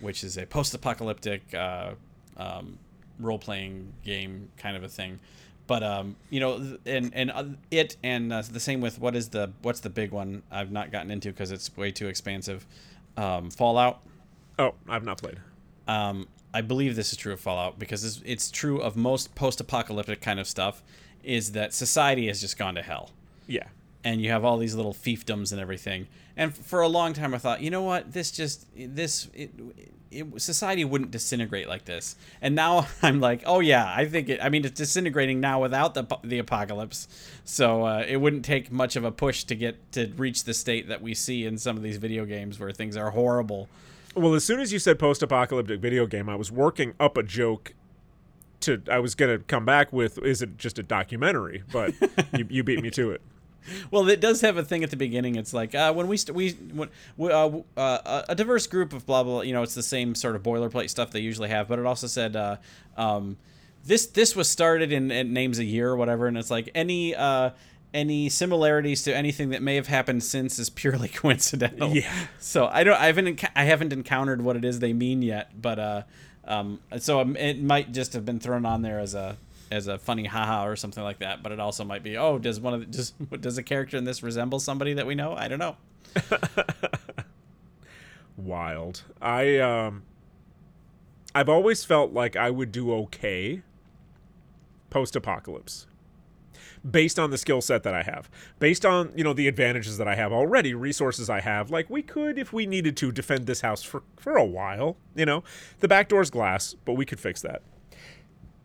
which 0.00 0.22
is 0.22 0.36
a 0.36 0.44
post 0.44 0.74
apocalyptic 0.74 1.42
uh, 1.54 1.92
um, 2.36 2.78
role 3.18 3.38
playing 3.38 3.92
game 4.04 4.50
kind 4.58 4.76
of 4.76 4.84
a 4.84 4.88
thing. 4.88 5.18
But 5.66 5.82
um, 5.82 6.16
you 6.28 6.40
know, 6.40 6.76
and 6.84 7.12
and 7.14 7.30
uh, 7.30 7.44
it 7.70 7.96
and 8.02 8.32
uh, 8.32 8.42
the 8.42 8.60
same 8.60 8.80
with 8.80 8.98
what 8.98 9.14
is 9.14 9.28
the 9.28 9.52
what's 9.62 9.80
the 9.80 9.90
big 9.90 10.10
one 10.10 10.42
I've 10.50 10.72
not 10.72 10.90
gotten 10.90 11.10
into 11.10 11.28
because 11.28 11.52
it's 11.52 11.74
way 11.76 11.92
too 11.92 12.08
expansive. 12.08 12.66
Um, 13.16 13.50
Fallout. 13.50 14.02
Oh, 14.58 14.74
I've 14.88 15.04
not 15.04 15.18
played. 15.18 15.38
Um, 15.86 16.26
I 16.54 16.60
believe 16.60 16.96
this 16.96 17.12
is 17.12 17.18
true 17.18 17.32
of 17.32 17.40
Fallout 17.40 17.78
because 17.78 18.04
it's, 18.04 18.20
it's 18.24 18.50
true 18.50 18.80
of 18.80 18.96
most 18.96 19.34
post-apocalyptic 19.34 20.20
kind 20.20 20.38
of 20.40 20.46
stuff. 20.46 20.82
Is 21.24 21.52
that 21.52 21.72
society 21.72 22.26
has 22.26 22.40
just 22.40 22.58
gone 22.58 22.74
to 22.74 22.82
hell, 22.82 23.10
Yeah. 23.46 23.68
and 24.02 24.20
you 24.20 24.30
have 24.30 24.44
all 24.44 24.58
these 24.58 24.74
little 24.74 24.92
fiefdoms 24.92 25.52
and 25.52 25.60
everything. 25.60 26.08
And 26.36 26.52
for 26.52 26.80
a 26.80 26.88
long 26.88 27.12
time, 27.12 27.32
I 27.32 27.38
thought, 27.38 27.60
you 27.60 27.70
know 27.70 27.82
what, 27.82 28.12
this 28.12 28.32
just 28.32 28.66
this 28.76 29.28
it, 29.32 29.50
it, 30.10 30.42
society 30.42 30.84
wouldn't 30.84 31.12
disintegrate 31.12 31.68
like 31.68 31.84
this. 31.84 32.16
And 32.40 32.56
now 32.56 32.88
I'm 33.02 33.20
like, 33.20 33.44
oh 33.46 33.60
yeah, 33.60 33.92
I 33.96 34.04
think 34.06 34.28
it. 34.30 34.40
I 34.42 34.48
mean, 34.48 34.64
it's 34.64 34.76
disintegrating 34.80 35.38
now 35.40 35.60
without 35.62 35.94
the 35.94 36.04
the 36.24 36.38
apocalypse, 36.40 37.06
so 37.44 37.84
uh, 37.84 38.04
it 38.08 38.16
wouldn't 38.16 38.44
take 38.44 38.72
much 38.72 38.96
of 38.96 39.04
a 39.04 39.12
push 39.12 39.44
to 39.44 39.54
get 39.54 39.92
to 39.92 40.12
reach 40.16 40.42
the 40.42 40.54
state 40.54 40.88
that 40.88 41.00
we 41.00 41.14
see 41.14 41.46
in 41.46 41.56
some 41.56 41.76
of 41.76 41.84
these 41.84 41.98
video 41.98 42.24
games 42.24 42.58
where 42.58 42.72
things 42.72 42.96
are 42.96 43.10
horrible. 43.10 43.68
Well, 44.14 44.34
as 44.34 44.44
soon 44.44 44.60
as 44.60 44.72
you 44.72 44.78
said 44.78 44.98
post-apocalyptic 44.98 45.80
video 45.80 46.06
game, 46.06 46.28
I 46.28 46.36
was 46.36 46.52
working 46.52 46.94
up 47.00 47.16
a 47.16 47.22
joke 47.22 47.74
to 48.60 48.82
I 48.90 48.98
was 48.98 49.14
going 49.14 49.36
to 49.38 49.44
come 49.44 49.64
back 49.64 49.92
with 49.92 50.18
is 50.18 50.42
it 50.42 50.56
just 50.56 50.78
a 50.78 50.82
documentary, 50.82 51.64
but 51.72 51.94
you, 52.36 52.46
you 52.48 52.62
beat 52.62 52.82
me 52.82 52.90
to 52.90 53.10
it. 53.10 53.20
Well, 53.90 54.08
it 54.08 54.20
does 54.20 54.40
have 54.40 54.56
a 54.56 54.64
thing 54.64 54.82
at 54.82 54.90
the 54.90 54.96
beginning. 54.96 55.36
It's 55.36 55.54
like 55.54 55.74
uh, 55.74 55.92
when 55.92 56.08
we 56.08 56.16
st- 56.16 56.34
we 56.34 56.50
when 56.50 56.88
we, 57.16 57.30
uh, 57.30 57.60
uh, 57.76 58.22
a 58.28 58.34
diverse 58.34 58.66
group 58.66 58.92
of 58.92 59.06
blah 59.06 59.22
blah. 59.22 59.42
You 59.42 59.52
know, 59.52 59.62
it's 59.62 59.74
the 59.74 59.82
same 59.82 60.14
sort 60.14 60.36
of 60.36 60.42
boilerplate 60.42 60.90
stuff 60.90 61.10
they 61.10 61.20
usually 61.20 61.48
have, 61.48 61.68
but 61.68 61.78
it 61.78 61.86
also 61.86 62.06
said 62.06 62.34
uh, 62.34 62.56
um, 62.96 63.36
this 63.84 64.06
this 64.06 64.34
was 64.34 64.48
started 64.48 64.92
in 64.92 65.10
it 65.10 65.28
names 65.28 65.58
a 65.58 65.64
year 65.64 65.90
or 65.90 65.96
whatever, 65.96 66.26
and 66.26 66.36
it's 66.36 66.50
like 66.50 66.70
any 66.74 67.14
uh, 67.14 67.50
any 67.94 68.28
similarities 68.28 69.02
to 69.04 69.14
anything 69.14 69.50
that 69.50 69.62
may 69.62 69.76
have 69.76 69.86
happened 69.86 70.22
since 70.22 70.58
is 70.58 70.70
purely 70.70 71.08
coincidental. 71.14 71.90
Yeah. 71.94 72.12
So 72.38 72.66
I 72.66 72.84
don't 72.84 72.98
I 72.98 73.06
haven't 73.06 73.26
enc- 73.36 73.50
I 73.54 73.64
haven't 73.64 73.92
encountered 73.92 74.42
what 74.42 74.56
it 74.56 74.64
is 74.64 74.80
they 74.80 74.92
mean 74.92 75.22
yet, 75.22 75.60
but 75.60 75.78
uh, 75.78 76.02
um, 76.44 76.80
so 76.98 77.20
it 77.20 77.62
might 77.62 77.92
just 77.92 78.12
have 78.14 78.24
been 78.24 78.40
thrown 78.40 78.64
on 78.66 78.82
there 78.82 78.98
as 78.98 79.14
a 79.14 79.36
as 79.70 79.86
a 79.86 79.98
funny 79.98 80.24
haha 80.26 80.66
or 80.66 80.76
something 80.76 81.02
like 81.02 81.18
that. 81.20 81.42
But 81.42 81.52
it 81.52 81.60
also 81.60 81.84
might 81.84 82.02
be 82.02 82.16
oh 82.16 82.38
does 82.38 82.60
one 82.60 82.74
of 82.74 82.80
the, 82.80 82.86
does 82.86 83.10
does 83.40 83.58
a 83.58 83.62
character 83.62 83.96
in 83.96 84.04
this 84.04 84.22
resemble 84.22 84.60
somebody 84.60 84.94
that 84.94 85.06
we 85.06 85.14
know? 85.14 85.34
I 85.34 85.48
don't 85.48 85.58
know. 85.58 85.76
Wild. 88.36 89.02
I 89.20 89.58
um 89.58 90.02
I've 91.34 91.48
always 91.48 91.84
felt 91.84 92.12
like 92.12 92.36
I 92.36 92.50
would 92.50 92.72
do 92.72 92.92
okay 92.94 93.62
post-apocalypse. 94.90 95.86
Based 96.88 97.18
on 97.18 97.30
the 97.30 97.38
skill 97.38 97.60
set 97.60 97.84
that 97.84 97.94
I 97.94 98.02
have. 98.02 98.28
Based 98.58 98.84
on, 98.84 99.12
you 99.14 99.22
know, 99.22 99.32
the 99.32 99.46
advantages 99.46 99.98
that 99.98 100.08
I 100.08 100.16
have 100.16 100.32
already, 100.32 100.74
resources 100.74 101.30
I 101.30 101.40
have, 101.40 101.70
like 101.70 101.88
we 101.88 102.02
could 102.02 102.38
if 102.38 102.52
we 102.52 102.66
needed 102.66 102.96
to 102.98 103.12
defend 103.12 103.46
this 103.46 103.60
house 103.60 103.82
for 103.82 104.02
for 104.16 104.36
a 104.36 104.44
while, 104.44 104.96
you 105.14 105.24
know. 105.24 105.44
The 105.80 105.88
back 105.88 106.08
door's 106.08 106.30
glass, 106.30 106.74
but 106.84 106.94
we 106.94 107.04
could 107.04 107.20
fix 107.20 107.40
that. 107.42 107.62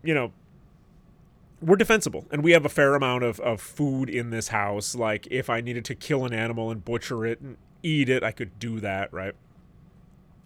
You 0.02 0.14
know, 0.14 0.32
we're 1.60 1.76
defensible 1.76 2.24
and 2.30 2.44
we 2.44 2.52
have 2.52 2.64
a 2.64 2.68
fair 2.68 2.94
amount 2.94 3.24
of, 3.24 3.40
of 3.40 3.60
food 3.60 4.08
in 4.08 4.30
this 4.30 4.48
house 4.48 4.94
like 4.94 5.26
if 5.30 5.50
i 5.50 5.60
needed 5.60 5.84
to 5.84 5.94
kill 5.94 6.24
an 6.24 6.32
animal 6.32 6.70
and 6.70 6.84
butcher 6.84 7.26
it 7.26 7.40
and 7.40 7.56
eat 7.82 8.08
it 8.08 8.22
i 8.22 8.30
could 8.30 8.58
do 8.58 8.80
that 8.80 9.12
right 9.12 9.34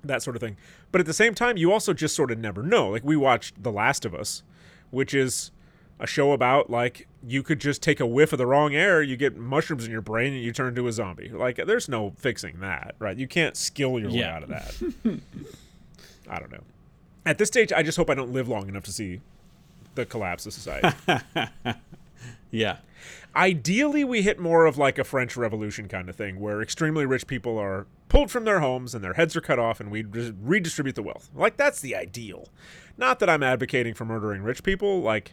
that 0.03 0.23
sort 0.23 0.35
of 0.35 0.41
thing 0.41 0.57
but 0.91 1.01
at 1.01 1.07
the 1.07 1.13
same 1.13 1.35
time 1.35 1.57
you 1.57 1.73
also 1.73 1.93
just 1.93 2.17
sort 2.17 2.31
of 2.31 2.39
never 2.39 2.63
know 2.63 2.91
like 2.91 3.05
we 3.05 3.17
watched 3.17 3.63
the 3.63 3.71
last 3.71 4.05
of 4.05 4.15
us 4.15 4.43
which 4.91 5.15
is 5.15 5.51
a 6.03 6.07
show 6.07 6.33
about 6.33 6.69
like 6.69 7.09
you 7.27 7.43
could 7.43 7.61
just 7.61 7.81
take 7.83 8.01
a 8.01 8.07
whiff 8.07 8.33
of 8.33 8.39
the 8.39 8.47
wrong 8.47 8.75
air 8.75 9.01
you 9.03 9.17
get 9.17 9.37
mushrooms 9.37 9.85
in 9.87 9.91
your 9.91 10.03
brain 10.03 10.35
and 10.35 10.43
you 10.43 10.53
turn 10.53 10.69
into 10.69 10.87
a 10.89 10.93
zombie. 10.93 11.29
Like 11.29 11.57
there's 11.65 11.89
no 11.89 12.11
fixing 12.19 12.61
that 12.61 12.95
right? 12.99 13.17
You 13.17 13.29
can't 13.29 13.57
skill 13.57 13.99
your 13.99 14.11
way 14.11 14.25
out 14.25 14.43
of 14.43 14.49
that. 14.51 14.75
I 16.29 16.39
don't 16.39 16.53
know. 16.53 16.65
At 17.25 17.39
this 17.39 17.49
stage 17.49 17.73
i 17.73 17.83
just 17.83 17.97
hope 17.97 18.11
i 18.11 18.15
don't 18.15 18.33
live 18.33 18.49
long 18.49 18.69
enough 18.69 18.85
to 18.85 18.93
see 18.93 19.21
the 19.95 20.05
collapse 20.05 20.45
of 20.45 20.53
society. 20.53 20.97
Yeah. 22.53 22.77
Ideally, 23.35 24.05
we 24.05 24.23
hit 24.23 24.39
more 24.39 24.67
of 24.67 24.77
like 24.79 24.99
a 24.99 25.05
French 25.05 25.37
Revolution 25.37 25.89
kind 25.89 26.09
of 26.09 26.15
thing, 26.15 26.39
where 26.39 26.63
extremely 26.63 27.07
rich 27.07 27.27
people 27.27 27.59
are 27.59 27.87
pulled 28.09 28.31
from 28.31 28.45
their 28.45 28.61
homes 28.61 28.95
and 28.95 29.03
their 29.03 29.15
heads 29.15 29.35
are 29.35 29.41
cut 29.41 29.59
off, 29.59 29.81
and 29.81 29.91
we 29.91 30.05
redistribute 30.05 30.95
the 30.95 31.03
wealth. 31.03 31.31
Like 31.35 31.57
that's 31.57 31.81
the 31.81 31.97
ideal. 31.97 32.49
Not 32.99 33.19
that 33.19 33.31
I'm 33.31 33.43
advocating 33.43 33.95
for 33.95 34.05
murdering 34.05 34.43
rich 34.43 34.63
people, 34.63 35.01
like 35.01 35.33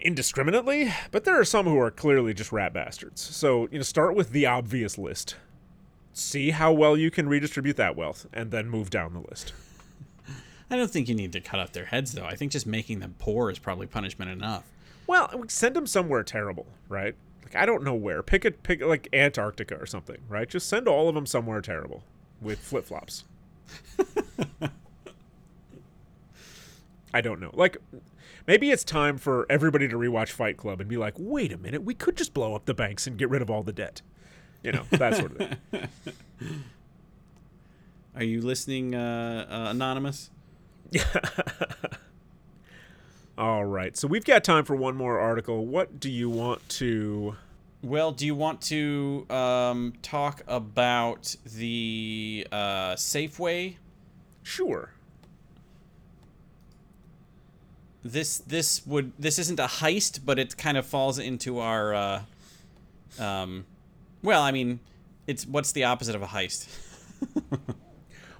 indiscriminately, 0.00 0.92
but 1.10 1.24
there 1.24 1.38
are 1.38 1.44
some 1.44 1.66
who 1.66 1.78
are 1.78 1.90
clearly 1.90 2.34
just 2.34 2.52
rat 2.52 2.72
bastards. 2.72 3.20
So 3.20 3.68
you 3.70 3.78
know, 3.78 3.82
start 3.82 4.14
with 4.14 4.30
the 4.30 4.46
obvious 4.46 4.98
list. 4.98 5.36
See 6.12 6.50
how 6.50 6.72
well 6.72 6.96
you 6.96 7.10
can 7.10 7.28
redistribute 7.28 7.76
that 7.76 7.96
wealth, 7.96 8.26
and 8.32 8.50
then 8.50 8.68
move 8.68 8.90
down 8.90 9.12
the 9.14 9.20
list. 9.20 9.52
I 10.70 10.76
don't 10.76 10.90
think 10.90 11.08
you 11.08 11.14
need 11.14 11.32
to 11.32 11.40
cut 11.40 11.60
off 11.60 11.72
their 11.72 11.86
heads 11.86 12.12
though. 12.12 12.24
I 12.24 12.34
think 12.34 12.52
just 12.52 12.66
making 12.66 13.00
them 13.00 13.14
poor 13.18 13.50
is 13.50 13.58
probably 13.58 13.86
punishment 13.86 14.30
enough. 14.30 14.64
Well, 15.06 15.44
send 15.48 15.74
them 15.76 15.86
somewhere 15.86 16.22
terrible, 16.22 16.66
right? 16.88 17.14
Like 17.42 17.56
I 17.56 17.66
don't 17.66 17.82
know 17.82 17.94
where. 17.94 18.22
Pick 18.22 18.44
a 18.44 18.50
pick 18.50 18.82
like 18.82 19.08
Antarctica 19.12 19.76
or 19.76 19.86
something, 19.86 20.18
right? 20.28 20.48
Just 20.48 20.68
send 20.68 20.86
all 20.86 21.08
of 21.08 21.14
them 21.14 21.26
somewhere 21.26 21.60
terrible 21.60 22.02
with 22.40 22.58
flip 22.58 22.84
flops. 22.84 23.24
I 27.14 27.20
don't 27.20 27.40
know. 27.40 27.50
Like 27.54 27.78
maybe 28.48 28.72
it's 28.72 28.82
time 28.82 29.16
for 29.18 29.46
everybody 29.48 29.86
to 29.86 29.96
rewatch 29.96 30.30
Fight 30.30 30.56
Club 30.56 30.80
and 30.80 30.88
be 30.88 30.96
like, 30.96 31.14
"Wait 31.16 31.52
a 31.52 31.58
minute, 31.58 31.84
we 31.84 31.94
could 31.94 32.16
just 32.16 32.34
blow 32.34 32.56
up 32.56 32.64
the 32.64 32.74
banks 32.74 33.06
and 33.06 33.16
get 33.16 33.30
rid 33.30 33.42
of 33.42 33.48
all 33.50 33.62
the 33.62 33.72
debt." 33.72 34.02
You 34.64 34.72
know, 34.72 34.82
that 34.90 35.14
sort 35.14 35.38
of 35.40 35.58
thing. 35.70 35.88
Are 38.16 38.24
you 38.24 38.40
listening, 38.40 38.96
uh, 38.96 39.46
uh, 39.48 39.70
anonymous? 39.70 40.30
All 43.38 43.64
right. 43.64 43.96
So 43.96 44.08
we've 44.08 44.24
got 44.24 44.42
time 44.42 44.64
for 44.64 44.74
one 44.74 44.96
more 44.96 45.20
article. 45.20 45.64
What 45.64 46.00
do 46.00 46.10
you 46.10 46.28
want 46.28 46.68
to 46.70 47.36
Well, 47.82 48.10
do 48.10 48.26
you 48.26 48.34
want 48.34 48.60
to 48.62 49.24
um, 49.30 49.92
talk 50.02 50.42
about 50.48 51.36
the 51.44 52.48
uh, 52.50 52.94
Safeway? 52.94 53.76
Sure. 54.42 54.90
This 58.04 58.38
this 58.38 58.86
would 58.86 59.12
this 59.18 59.38
isn't 59.38 59.58
a 59.60 59.66
heist, 59.66 60.20
but 60.24 60.38
it 60.38 60.56
kind 60.56 60.76
of 60.78 60.86
falls 60.86 61.18
into 61.18 61.58
our. 61.58 61.94
Uh, 61.94 62.22
um, 63.18 63.66
well, 64.22 64.42
I 64.42 64.50
mean, 64.52 64.80
it's 65.26 65.46
what's 65.46 65.72
the 65.72 65.84
opposite 65.84 66.14
of 66.14 66.22
a 66.22 66.26
heist? 66.26 66.68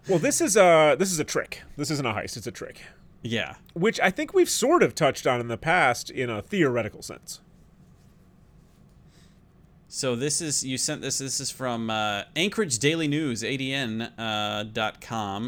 Well, 0.08 0.18
this 0.18 0.40
is 0.40 0.56
a 0.56 0.96
this 0.98 1.12
is 1.12 1.18
a 1.18 1.24
trick. 1.24 1.62
This 1.76 1.90
isn't 1.90 2.06
a 2.06 2.12
heist, 2.12 2.38
it's 2.38 2.46
a 2.46 2.50
trick. 2.50 2.80
yeah. 3.22 3.56
Which 3.74 4.00
I 4.00 4.10
think 4.10 4.32
we've 4.32 4.48
sort 4.48 4.82
of 4.82 4.94
touched 4.94 5.26
on 5.26 5.38
in 5.38 5.48
the 5.48 5.58
past 5.58 6.08
in 6.10 6.30
a 6.30 6.40
theoretical 6.40 7.02
sense. 7.02 7.40
So 9.90 10.14
this 10.14 10.42
is 10.42 10.66
you 10.66 10.76
sent 10.76 11.00
this. 11.00 11.16
This 11.16 11.40
is 11.40 11.50
from 11.50 11.88
uh, 11.88 12.24
Anchorage 12.36 12.78
Daily 12.78 13.08
News, 13.08 13.42
ADN 13.42 14.12
uh. 14.18 14.64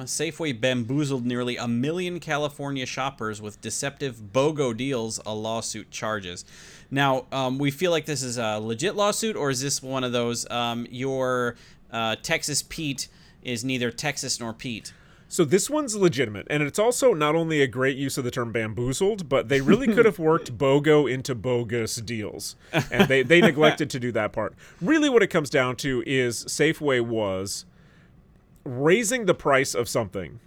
Safeway 0.07 0.59
bamboozled 0.59 1.27
nearly 1.27 1.59
a 1.59 1.69
million 1.69 2.19
California 2.21 2.87
shoppers 2.87 3.43
with 3.43 3.61
deceptive 3.61 4.33
BOGO 4.33 4.75
deals. 4.75 5.21
A 5.27 5.35
lawsuit 5.35 5.91
charges. 5.91 6.47
Now 6.91 7.27
um, 7.31 7.59
we 7.59 7.71
feel 7.71 7.91
like 7.91 8.07
this 8.07 8.23
is 8.23 8.39
a 8.39 8.59
legit 8.59 8.97
lawsuit, 8.97 9.37
or 9.37 9.51
is 9.51 9.61
this 9.61 9.83
one 9.83 10.05
of 10.05 10.13
those 10.13 10.51
um, 10.51 10.87
your 10.91 11.57
uh, 11.93 12.17
Texas 12.23 12.63
Pete 12.67 13.09
is 13.43 13.63
neither 13.63 13.91
Texas 13.91 14.41
nor 14.41 14.55
Pete? 14.55 14.95
So 15.33 15.45
this 15.45 15.71
one's 15.71 15.95
legitimate, 15.95 16.49
and 16.51 16.61
it's 16.61 16.79
also 16.81 17.15
not 17.15 17.37
only 17.37 17.63
a 17.63 17.69
great 17.69 17.97
use 17.97 18.19
of 18.19 18.25
the 18.25 18.33
term 18.33 18.51
bamboozled, 18.51 19.29
but 19.29 19.49
they 19.49 19.61
really 19.61 19.87
could 19.87 20.05
have 20.05 20.19
worked 20.19 20.59
BOGO 20.59 21.09
into 21.09 21.37
bogus 21.37 21.95
deals, 21.97 22.57
and 22.91 23.07
they, 23.07 23.23
they 23.23 23.41
neglected 23.41 23.89
to 23.91 24.01
do 24.01 24.11
that 24.11 24.33
part. 24.33 24.55
Really, 24.81 25.09
what 25.09 25.23
it 25.23 25.29
comes 25.29 25.49
down 25.49 25.77
to 25.77 26.03
is 26.05 26.45
Safeway 26.47 27.01
was 27.01 27.65
raising 28.65 29.27
the 29.27 29.35
price 29.35 29.73
of 29.73 29.89
something 29.89 30.41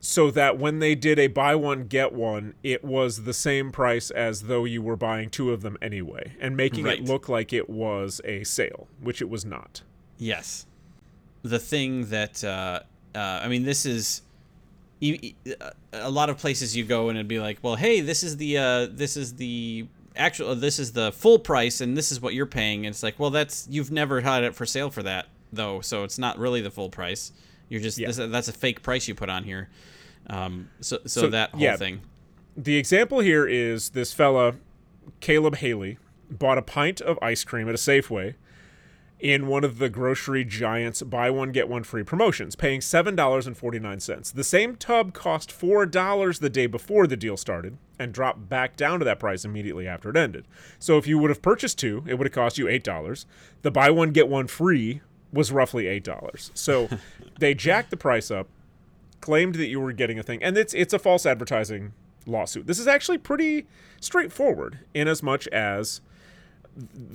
so 0.00 0.30
that 0.30 0.56
when 0.58 0.78
they 0.78 0.94
did 0.94 1.18
a 1.18 1.26
buy 1.26 1.54
one 1.54 1.84
get 1.88 2.14
one, 2.14 2.54
it 2.62 2.82
was 2.82 3.24
the 3.24 3.34
same 3.34 3.72
price 3.72 4.10
as 4.10 4.42
though 4.44 4.64
you 4.64 4.80
were 4.80 4.96
buying 4.96 5.28
two 5.28 5.52
of 5.52 5.60
them 5.60 5.76
anyway, 5.82 6.32
and 6.40 6.56
making 6.56 6.84
Right. 6.86 6.98
it 7.00 7.04
look 7.04 7.28
like 7.28 7.52
it 7.52 7.68
was 7.68 8.22
a 8.24 8.42
sale, 8.44 8.88
which 9.02 9.20
it 9.20 9.28
was 9.28 9.44
not. 9.44 9.82
Yes. 10.16 10.64
The 11.48 11.58
thing 11.58 12.06
that, 12.06 12.42
uh, 12.44 12.80
uh, 13.14 13.18
I 13.18 13.48
mean, 13.48 13.64
this 13.64 13.86
is. 13.86 14.22
a 15.92 16.10
lot 16.10 16.30
of 16.30 16.38
places 16.38 16.76
you 16.76 16.84
go 16.84 17.08
and 17.08 17.18
it'd 17.18 17.28
be 17.28 17.38
like, 17.38 17.58
well, 17.62 17.76
hey, 17.76 18.00
this 18.00 18.22
is 18.22 18.36
the 18.38 18.58
uh, 18.58 18.86
this 18.90 19.16
is 19.16 19.34
the 19.34 19.86
actual 20.16 20.54
this 20.54 20.78
is 20.78 20.92
the 20.92 21.12
full 21.12 21.38
price 21.38 21.80
and 21.82 21.96
this 21.96 22.10
is 22.10 22.20
what 22.20 22.34
you're 22.34 22.46
paying. 22.46 22.86
And 22.86 22.92
it's 22.94 23.02
like, 23.02 23.18
well, 23.18 23.30
that's 23.30 23.66
you've 23.70 23.90
never 23.90 24.20
had 24.22 24.42
it 24.44 24.54
for 24.54 24.64
sale 24.66 24.90
for 24.90 25.02
that 25.02 25.26
though, 25.52 25.80
so 25.80 26.04
it's 26.04 26.18
not 26.18 26.38
really 26.38 26.60
the 26.62 26.70
full 26.70 26.88
price. 26.88 27.32
You're 27.68 27.80
just 27.82 27.98
Yeah. 27.98 28.08
this, 28.08 28.16
that's 28.16 28.48
a 28.48 28.52
fake 28.52 28.82
price 28.82 29.06
you 29.08 29.14
put 29.14 29.28
on 29.28 29.44
here. 29.44 29.68
Um, 30.28 30.70
so, 30.80 30.98
so 31.04 31.20
So, 31.22 31.28
that 31.28 31.50
whole 31.50 31.60
yeah. 31.60 31.76
thing. 31.76 32.00
the 32.56 32.76
example 32.76 33.20
here 33.20 33.46
is 33.46 33.90
this 33.90 34.12
fella, 34.12 34.54
Caleb 35.20 35.56
Haley, 35.56 35.98
bought 36.30 36.58
a 36.58 36.62
pint 36.62 37.00
of 37.00 37.18
ice 37.22 37.44
cream 37.44 37.68
at 37.68 37.74
a 37.74 37.78
Safeway 37.78 38.34
in 39.18 39.46
one 39.46 39.64
of 39.64 39.78
the 39.78 39.88
grocery 39.88 40.44
giants 40.44 41.02
buy 41.02 41.30
one 41.30 41.50
get 41.50 41.68
one 41.68 41.82
free 41.82 42.02
promotions, 42.02 42.54
paying 42.54 42.80
$7.49. 42.80 44.32
The 44.32 44.44
same 44.44 44.76
tub 44.76 45.14
cost 45.14 45.50
$4 45.50 46.38
the 46.38 46.50
day 46.50 46.66
before 46.66 47.06
the 47.06 47.16
deal 47.16 47.36
started 47.36 47.78
and 47.98 48.12
dropped 48.12 48.48
back 48.48 48.76
down 48.76 48.98
to 48.98 49.04
that 49.04 49.18
price 49.18 49.44
immediately 49.44 49.88
after 49.88 50.10
it 50.10 50.16
ended. 50.16 50.46
So 50.78 50.98
if 50.98 51.06
you 51.06 51.18
would 51.18 51.30
have 51.30 51.40
purchased 51.40 51.78
two, 51.78 52.04
it 52.06 52.14
would 52.14 52.26
have 52.26 52.34
cost 52.34 52.58
you 52.58 52.66
$8. 52.66 53.24
The 53.62 53.70
buy 53.70 53.90
one 53.90 54.10
get 54.10 54.28
one 54.28 54.46
free 54.46 55.00
was 55.32 55.50
roughly 55.50 55.84
$8. 55.84 56.50
So 56.54 56.88
they 57.38 57.54
jacked 57.54 57.90
the 57.90 57.96
price 57.96 58.30
up 58.30 58.48
claimed 59.20 59.56
that 59.56 59.66
you 59.66 59.80
were 59.80 59.92
getting 59.92 60.18
a 60.18 60.22
thing, 60.22 60.42
and 60.42 60.56
it's 60.56 60.74
it's 60.74 60.92
a 60.92 60.98
false 60.98 61.26
advertising 61.26 61.92
lawsuit. 62.26 62.66
This 62.66 62.78
is 62.78 62.86
actually 62.86 63.18
pretty 63.18 63.66
straightforward 64.00 64.80
in 64.94 65.08
as 65.08 65.22
much 65.22 65.48
as 65.48 66.00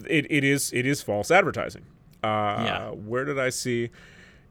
it, 0.08 0.26
it 0.30 0.44
is 0.44 0.72
it 0.74 0.86
is 0.86 1.02
false 1.02 1.32
advertising. 1.32 1.86
Uh, 2.24 2.28
Yeah. 2.66 2.90
Where 2.92 3.26
did 3.26 3.40
I 3.40 3.50
see? 3.50 3.90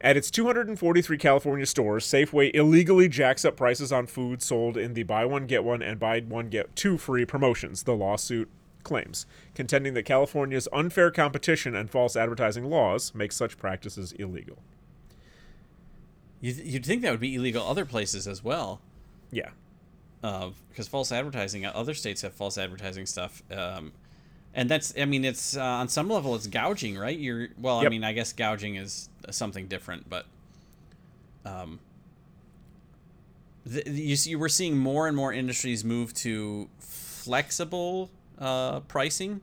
At 0.02 0.16
its 0.16 0.30
243 0.30 1.18
California 1.18 1.66
stores, 1.66 2.06
Safeway 2.06 2.50
illegally 2.54 3.06
jacks 3.06 3.44
up 3.44 3.56
prices 3.56 3.92
on 3.92 4.06
food 4.06 4.40
sold 4.42 4.78
in 4.78 4.94
the 4.94 5.02
buy 5.02 5.26
one 5.26 5.46
get 5.46 5.62
one 5.62 5.82
and 5.82 5.98
buy 5.98 6.20
one 6.20 6.48
get 6.48 6.74
two 6.74 6.96
free 6.96 7.26
promotions. 7.26 7.82
The 7.82 7.94
lawsuit 7.94 8.48
claims, 8.82 9.26
contending 9.54 9.92
that 9.92 10.04
California's 10.04 10.68
unfair 10.72 11.10
competition 11.10 11.74
and 11.74 11.90
false 11.90 12.16
advertising 12.16 12.64
laws 12.64 13.14
make 13.14 13.30
such 13.30 13.58
practices 13.58 14.12
illegal. 14.12 14.62
You, 16.40 16.54
you'd 16.54 16.86
think 16.86 17.02
that 17.02 17.10
would 17.10 17.20
be 17.20 17.34
illegal 17.34 17.66
other 17.66 17.84
places 17.84 18.26
as 18.26 18.42
well. 18.42 18.80
Yeah. 19.30 19.50
because 20.22 20.88
false 20.88 21.12
advertising 21.12 21.66
other 21.66 21.94
states 21.94 22.22
have 22.22 22.32
false 22.32 22.56
advertising 22.56 23.04
stuff 23.06 23.42
um, 23.50 23.92
and 24.54 24.68
that's 24.68 24.92
i 24.98 25.04
mean 25.04 25.24
it's 25.24 25.56
uh, 25.56 25.62
on 25.62 25.88
some 25.88 26.08
level 26.08 26.34
it's 26.34 26.46
gouging 26.46 26.98
right? 26.98 27.18
You're 27.18 27.48
well 27.58 27.78
i 27.84 27.88
mean 27.88 28.04
i 28.04 28.12
guess 28.12 28.32
gouging 28.32 28.76
is 28.76 29.08
something 29.30 29.66
different 29.68 30.08
but 30.10 30.26
um 31.44 31.78
the, 33.66 33.88
you 33.90 34.16
see 34.16 34.34
we're 34.36 34.48
seeing 34.48 34.76
more 34.76 35.06
and 35.06 35.16
more 35.16 35.32
industries 35.32 35.84
move 35.84 36.12
to 36.14 36.68
flexible 36.78 38.10
uh, 38.38 38.80
pricing 38.80 39.40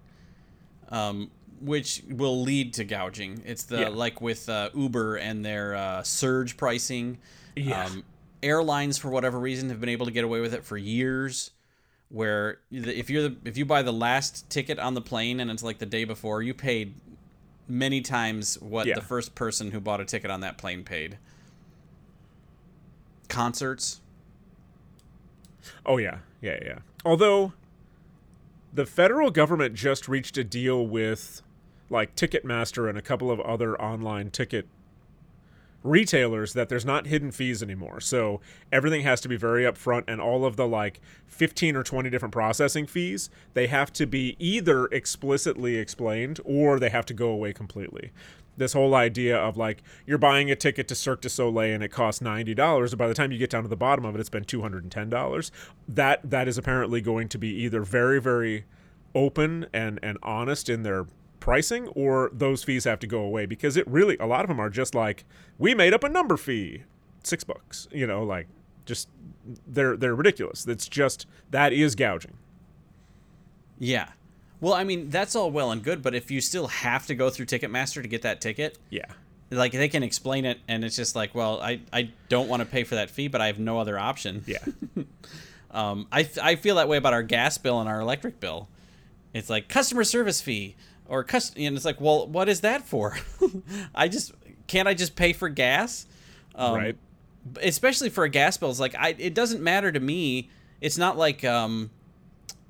um, 0.89 1.29
which 1.61 2.01
will 2.09 2.41
lead 2.43 2.73
to 2.75 2.83
gouging. 2.83 3.41
It's 3.45 3.63
the 3.63 3.81
Yeah. 3.81 3.87
like 3.89 4.21
with 4.21 4.47
uh, 4.47 4.69
uber 4.75 5.15
and 5.17 5.43
their 5.43 5.75
uh, 5.75 6.03
surge 6.03 6.55
pricing. 6.55 7.17
Yeah. 7.55 7.85
um, 7.85 8.03
airlines 8.43 8.97
for 8.99 9.09
whatever 9.09 9.39
reason 9.39 9.69
have 9.69 9.79
been 9.79 9.89
able 9.89 10.05
to 10.05 10.11
get 10.11 10.23
away 10.23 10.39
with 10.39 10.53
it 10.53 10.63
for 10.63 10.77
years 10.77 11.51
where 12.09 12.59
the- 12.71 12.97
if 12.97 13.09
you're 13.09 13.29
the 13.29 13.35
if 13.45 13.57
you 13.57 13.65
buy 13.65 13.81
the 13.81 13.91
last 13.93 14.49
ticket 14.49 14.79
on 14.79 14.93
the 14.93 15.01
plane 15.01 15.39
and 15.39 15.51
it's 15.51 15.63
like 15.63 15.77
the 15.79 15.85
day 15.85 16.03
before 16.05 16.41
you 16.41 16.53
paid 16.53 16.93
many 17.67 17.99
times 18.01 18.57
what 18.61 18.87
Yeah. 18.87 18.95
the 18.95 19.01
first 19.01 19.35
person 19.35 19.71
who 19.71 19.79
bought 19.81 19.99
a 19.99 20.05
ticket 20.05 20.31
on 20.31 20.39
that 20.41 20.57
plane 20.57 20.83
paid 20.83 21.17
concerts 23.27 24.01
Oh 25.85 25.97
yeah, 25.97 26.19
yeah, 26.41 26.59
yeah. 26.63 26.77
Although 27.03 27.51
the 28.73 28.85
federal 28.85 29.29
government 29.31 29.75
just 29.75 30.07
reached 30.07 30.37
a 30.37 30.43
deal 30.45 30.87
with 30.87 31.41
like 31.89 32.15
Ticketmaster 32.15 32.87
and 32.87 32.97
a 32.97 33.01
couple 33.01 33.29
of 33.29 33.41
other 33.41 33.79
online 33.81 34.31
ticket 34.31 34.67
retailers 35.87 36.53
that 36.53 36.69
there's 36.69 36.85
not 36.85 37.07
hidden 37.07 37.31
fees 37.31 37.63
anymore. 37.63 37.99
So 37.99 38.41
everything 38.71 39.01
has 39.01 39.21
to 39.21 39.29
be 39.29 39.37
very 39.37 39.63
upfront 39.63 40.03
and 40.07 40.21
all 40.21 40.45
of 40.45 40.55
the 40.55 40.67
like 40.67 40.99
15 41.27 41.75
or 41.75 41.83
20 41.83 42.09
different 42.09 42.33
processing 42.33 42.85
fees, 42.85 43.29
they 43.53 43.67
have 43.67 43.91
to 43.93 44.05
be 44.05 44.35
either 44.39 44.85
explicitly 44.87 45.77
explained 45.77 46.39
or 46.43 46.79
they 46.79 46.89
have 46.89 47.05
to 47.07 47.13
go 47.13 47.29
away 47.29 47.53
completely. 47.53 48.11
This 48.57 48.73
whole 48.73 48.95
idea 48.95 49.37
of 49.37 49.55
like 49.55 49.83
you're 50.05 50.17
buying 50.17 50.49
a 50.49 50.55
ticket 50.55 50.87
to 50.87 50.95
Cirque 50.95 51.21
du 51.21 51.29
Soleil 51.29 51.75
and 51.75 51.83
it 51.83 51.89
costs 51.89 52.21
ninety 52.21 52.55
dollars, 52.55 52.91
and 52.91 52.97
by 52.97 53.07
the 53.07 53.13
time 53.13 53.31
you 53.31 53.37
get 53.37 53.51
down 53.51 53.61
to 53.61 53.69
the 53.69 53.75
bottom 53.75 54.03
of 54.03 54.15
it, 54.15 54.19
it's 54.19 54.31
been 54.31 54.45
two 54.45 54.63
hundred 54.63 54.81
and 54.81 54.91
ten 54.91 55.11
dollars. 55.11 55.51
That 55.87 56.27
that 56.27 56.47
is 56.47 56.57
apparently 56.57 56.99
going 56.99 57.29
to 57.29 57.37
be 57.37 57.49
either 57.49 57.83
very 57.83 58.19
very 58.19 58.65
open 59.13 59.67
and 59.73 59.99
and 60.01 60.17
honest 60.23 60.69
in 60.69 60.81
their 60.81 61.05
pricing, 61.39 61.87
or 61.89 62.29
those 62.33 62.63
fees 62.63 62.83
have 62.85 62.99
to 62.99 63.07
go 63.07 63.19
away 63.21 63.45
because 63.45 63.77
it 63.77 63.87
really 63.87 64.17
a 64.19 64.25
lot 64.25 64.41
of 64.41 64.47
them 64.49 64.59
are 64.59 64.69
just 64.69 64.93
like 64.95 65.25
we 65.57 65.73
made 65.75 65.93
up 65.93 66.03
a 66.03 66.09
number 66.09 66.37
fee, 66.37 66.83
six 67.23 67.43
bucks. 67.43 67.87
You 67.91 68.07
know, 68.07 68.23
like 68.23 68.47
just 68.85 69.09
they're 69.67 69.95
they're 69.97 70.15
ridiculous. 70.15 70.67
It's 70.67 70.87
just 70.87 71.25
that 71.51 71.73
is 71.73 71.95
gouging. 71.95 72.33
yeah 73.79 74.09
well 74.59 74.73
i 74.73 74.83
mean 74.83 75.09
that's 75.11 75.35
all 75.35 75.51
well 75.51 75.71
and 75.71 75.83
good 75.83 76.01
but 76.01 76.15
if 76.15 76.31
you 76.31 76.41
still 76.41 76.65
have 76.67 77.05
to 77.05 77.13
go 77.13 77.29
through 77.29 77.45
ticketmaster 77.45 78.01
to 78.01 78.07
get 78.07 78.23
that 78.23 78.41
ticket 78.41 78.75
Yeah. 78.89 79.05
like 79.51 79.71
they 79.71 79.87
can 79.87 80.01
explain 80.01 80.45
it 80.45 80.59
and 80.67 80.83
it's 80.83 80.95
just 80.95 81.15
like 81.15 81.35
well 81.35 81.61
i, 81.61 81.79
I 81.93 82.09
don't 82.27 82.47
want 82.49 82.61
to 82.61 82.65
pay 82.65 82.83
for 82.83 82.95
that 82.95 83.11
fee 83.11 83.27
but 83.27 83.39
i 83.39 83.45
have 83.47 83.59
no 83.59 83.79
other 83.79 83.97
option 83.99 84.43
Yeah. 84.47 84.57
Um, 85.69 86.07
I, 86.11 86.27
I 86.41 86.55
feel 86.55 86.75
that 86.75 86.87
way 86.87 86.95
about 86.97 87.13
our 87.13 87.21
gas 87.21 87.57
bill 87.57 87.79
and 87.81 87.89
our 87.89 87.99
electric 87.99 88.39
bill. 88.39 88.69
It's 89.33 89.49
like 89.49 89.67
customer 89.67 90.05
service 90.05 90.39
fee 90.41 90.75
or 91.09 91.23
cust- 91.23 91.57
and 91.57 91.75
it's 91.75 91.85
like, 91.85 91.99
well, 92.01 92.27
what 92.27 92.49
is 92.49 92.61
that 92.61 92.87
for? 92.87 93.17
I 93.95 94.07
just 94.07 94.33
can't 94.67 94.87
I 94.87 94.93
just 94.93 95.15
pay 95.15 95.33
for 95.33 95.49
gas? 95.49 96.05
Um, 96.55 96.75
right. 96.75 96.97
Especially 97.61 98.09
for 98.09 98.23
a 98.25 98.29
gas 98.29 98.57
bill, 98.57 98.69
it's 98.69 98.79
like 98.79 98.95
I 98.95 99.15
it 99.17 99.33
doesn't 99.33 99.61
matter 99.61 99.91
to 99.91 99.99
me. 99.99 100.49
It's 100.81 100.97
not 100.97 101.17
like 101.17 101.43
um, 101.45 101.89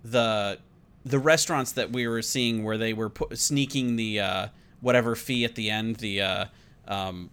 the 0.04 0.60
the 1.06 1.20
restaurants 1.20 1.72
that 1.74 1.92
we 1.92 2.08
were 2.08 2.22
seeing 2.22 2.64
where 2.64 2.78
they 2.78 2.94
were 2.94 3.10
pu- 3.10 3.36
sneaking 3.36 3.96
the 3.96 4.20
uh, 4.20 4.48
whatever 4.82 5.16
fee 5.16 5.46
at 5.46 5.56
the 5.56 5.70
end, 5.70 5.96
the 5.98 6.22
uh, 6.22 6.46
um, 6.88 7.30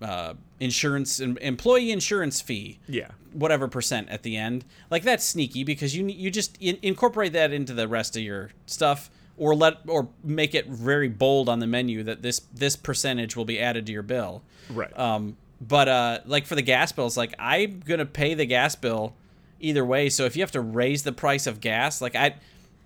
uh, 0.00 0.34
insurance 0.60 1.20
employee 1.20 1.90
insurance 1.90 2.40
fee 2.40 2.78
Yeah. 2.88 3.08
whatever 3.32 3.66
percent 3.68 4.08
at 4.10 4.22
the 4.22 4.36
end 4.36 4.64
like 4.90 5.02
that's 5.02 5.24
sneaky 5.24 5.64
because 5.64 5.94
you 5.96 6.06
you 6.06 6.30
just 6.30 6.56
in, 6.60 6.78
incorporate 6.82 7.32
that 7.34 7.52
into 7.52 7.72
the 7.74 7.86
rest 7.88 8.14
of 8.16 8.22
your 8.22 8.50
stuff 8.66 9.10
or 9.36 9.54
let 9.54 9.78
or 9.86 10.08
make 10.24 10.54
it 10.54 10.66
very 10.66 11.08
bold 11.08 11.48
on 11.48 11.58
the 11.58 11.66
menu 11.66 12.02
that 12.02 12.22
this 12.22 12.40
this 12.52 12.76
percentage 12.76 13.36
will 13.36 13.44
be 13.44 13.60
added 13.60 13.86
to 13.86 13.92
your 13.92 14.02
bill. 14.02 14.42
Right. 14.70 14.96
um 14.98 15.36
but 15.60 15.88
uh 15.88 16.18
like 16.26 16.46
for 16.46 16.54
the 16.54 16.62
gas 16.62 16.92
bills 16.92 17.16
like 17.16 17.34
i'm 17.38 17.80
gonna 17.80 18.04
pay 18.06 18.34
the 18.34 18.46
gas 18.46 18.74
bill 18.74 19.14
either 19.60 19.84
way. 19.84 20.08
So 20.10 20.24
if 20.24 20.36
you 20.36 20.42
have 20.42 20.52
to 20.52 20.60
raise 20.60 21.02
the 21.02 21.12
price 21.12 21.46
of 21.46 21.60
gas 21.60 22.00
like 22.00 22.14
i 22.16 22.34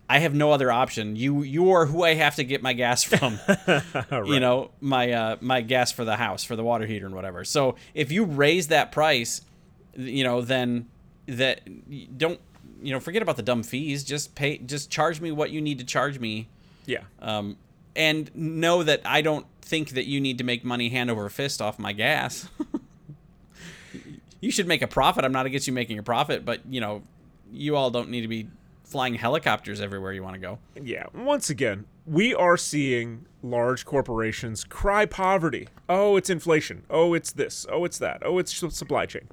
i 0.08 0.18
have 0.18 0.34
no 0.34 0.52
other 0.52 0.70
option. 0.70 1.16
You 1.16 1.42
you 1.42 1.70
are 1.72 1.86
who 1.86 2.02
i 2.04 2.14
have 2.14 2.36
to 2.36 2.44
get 2.44 2.62
my 2.62 2.72
gas 2.72 3.02
from. 3.10 3.38
You 4.10 4.40
know 4.40 4.70
my 4.80 5.12
uh 5.12 5.36
my 5.40 5.60
gas 5.62 5.90
for 5.92 6.04
the 6.04 6.16
house 6.16 6.44
for 6.44 6.56
the 6.56 6.64
water 6.64 6.86
heater 6.86 7.06
and 7.06 7.14
whatever. 7.14 7.44
So 7.44 7.76
if 7.94 8.12
you 8.12 8.24
raise 8.24 8.68
that 8.68 8.92
price 8.92 9.40
you 9.96 10.22
know 10.24 10.40
then 10.40 10.88
that 11.26 11.60
don't 12.18 12.40
you 12.82 12.92
know 12.92 13.00
forget 13.00 13.22
about 13.22 13.36
the 13.36 13.42
dumb 13.42 13.62
fees 13.62 14.04
just 14.04 14.34
pay 14.34 14.58
just 14.58 14.90
charge 14.90 15.20
me 15.20 15.30
what 15.30 15.50
you 15.50 15.60
need 15.60 15.78
to 15.78 15.84
charge 15.84 16.18
me 16.18 16.48
yeah. 16.86 17.00
um 17.20 17.56
and 17.96 18.30
know 18.34 18.82
that 18.82 19.00
i 19.04 19.20
don't 19.20 19.46
think 19.62 19.90
that 19.90 20.06
you 20.06 20.20
need 20.20 20.38
to 20.38 20.44
make 20.44 20.64
money 20.64 20.88
hand 20.88 21.10
over 21.10 21.28
fist 21.28 21.60
off 21.60 21.78
my 21.78 21.92
gas 21.92 22.48
you 24.40 24.50
should 24.50 24.66
make 24.66 24.82
a 24.82 24.88
profit 24.88 25.24
i'm 25.24 25.32
not 25.32 25.46
against 25.46 25.66
you 25.66 25.72
making 25.72 25.98
a 25.98 26.02
profit 26.02 26.44
but 26.44 26.60
you 26.68 26.80
know 26.80 27.02
you 27.52 27.76
all 27.76 27.90
don't 27.90 28.08
need 28.08 28.22
to 28.22 28.28
be 28.28 28.48
flying 28.84 29.14
helicopters 29.14 29.80
everywhere 29.80 30.12
you 30.12 30.22
want 30.22 30.34
to 30.34 30.40
go 30.40 30.58
Yeah, 30.74 31.06
once 31.14 31.48
again, 31.48 31.84
we 32.06 32.34
are 32.34 32.56
seeing 32.56 33.24
large 33.40 33.84
corporations 33.84 34.64
cry 34.64 35.06
poverty. 35.06 35.68
Oh, 35.88 36.16
it's 36.16 36.28
inflation. 36.28 36.82
Oh, 36.90 37.14
it's 37.14 37.30
this. 37.30 37.66
Oh, 37.70 37.84
it's 37.84 37.98
that. 37.98 38.22
Oh, 38.24 38.38
it's 38.38 38.52
supply 38.52 39.06
chain. 39.06 39.28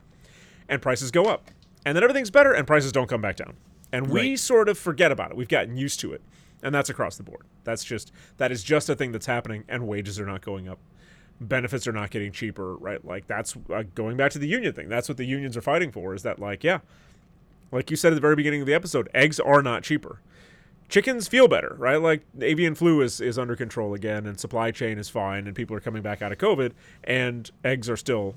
And 0.69 0.79
prices 0.79 1.09
go 1.09 1.25
up. 1.25 1.49
And 1.87 1.95
then 1.95 2.03
everything's 2.03 2.29
better 2.29 2.51
and 2.51 2.67
prices 2.67 2.91
don't 2.91 3.07
come 3.07 3.21
back 3.21 3.37
down. 3.37 3.55
And 3.93 4.09
we 4.09 4.31
Right. 4.31 4.39
sort 4.39 4.67
of 4.67 4.77
forget 4.77 5.09
about 5.09 5.31
it. 5.31 5.37
We've 5.37 5.47
gotten 5.47 5.77
used 5.77 6.01
to 6.01 6.11
it. 6.11 6.21
And 6.61 6.75
that's 6.75 6.89
across 6.89 7.15
the 7.15 7.23
board. 7.23 7.43
That's 7.63 7.85
just 7.85 8.11
that 8.37 8.51
is 8.51 8.61
just 8.61 8.89
a 8.89 8.95
thing 8.95 9.13
that's 9.13 9.25
happening 9.27 9.63
and 9.69 9.87
wages 9.87 10.19
are 10.19 10.25
not 10.25 10.41
going 10.41 10.67
up. 10.67 10.79
Benefits 11.39 11.87
are 11.87 11.93
not 11.93 12.09
getting 12.09 12.33
cheaper, 12.33 12.75
right? 12.75 13.03
Like 13.05 13.27
that's 13.27 13.55
uh, 13.73 13.83
going 13.95 14.17
back 14.17 14.31
to 14.31 14.39
the 14.39 14.47
union 14.49 14.73
thing. 14.73 14.89
That's 14.89 15.07
what 15.07 15.17
the 15.17 15.23
unions 15.23 15.55
are 15.55 15.61
fighting 15.61 15.91
for 15.93 16.13
is 16.13 16.23
that 16.23 16.39
like, 16.39 16.61
yeah, 16.63 16.79
like 17.71 17.89
you 17.89 17.95
said 17.95 18.11
at 18.11 18.15
the 18.15 18.21
very 18.21 18.35
beginning 18.35 18.59
of 18.59 18.67
the 18.67 18.73
episode, 18.73 19.07
eggs 19.13 19.39
are 19.39 19.61
not 19.61 19.83
cheaper. 19.83 20.19
Chickens 20.89 21.27
feel 21.29 21.47
better, 21.47 21.75
right? 21.77 22.01
Like 22.01 22.23
avian 22.41 22.75
flu 22.75 23.01
is, 23.01 23.21
is 23.21 23.37
under 23.39 23.55
control 23.55 23.93
again, 23.93 24.25
and 24.25 24.37
supply 24.39 24.71
chain 24.71 24.97
is 24.97 25.09
fine, 25.09 25.47
and 25.47 25.55
people 25.55 25.75
are 25.75 25.81
coming 25.81 26.01
back 26.01 26.21
out 26.21 26.31
of 26.33 26.37
COVID, 26.37 26.71
and 27.05 27.49
eggs 27.63 27.89
are 27.89 27.97
still 27.97 28.35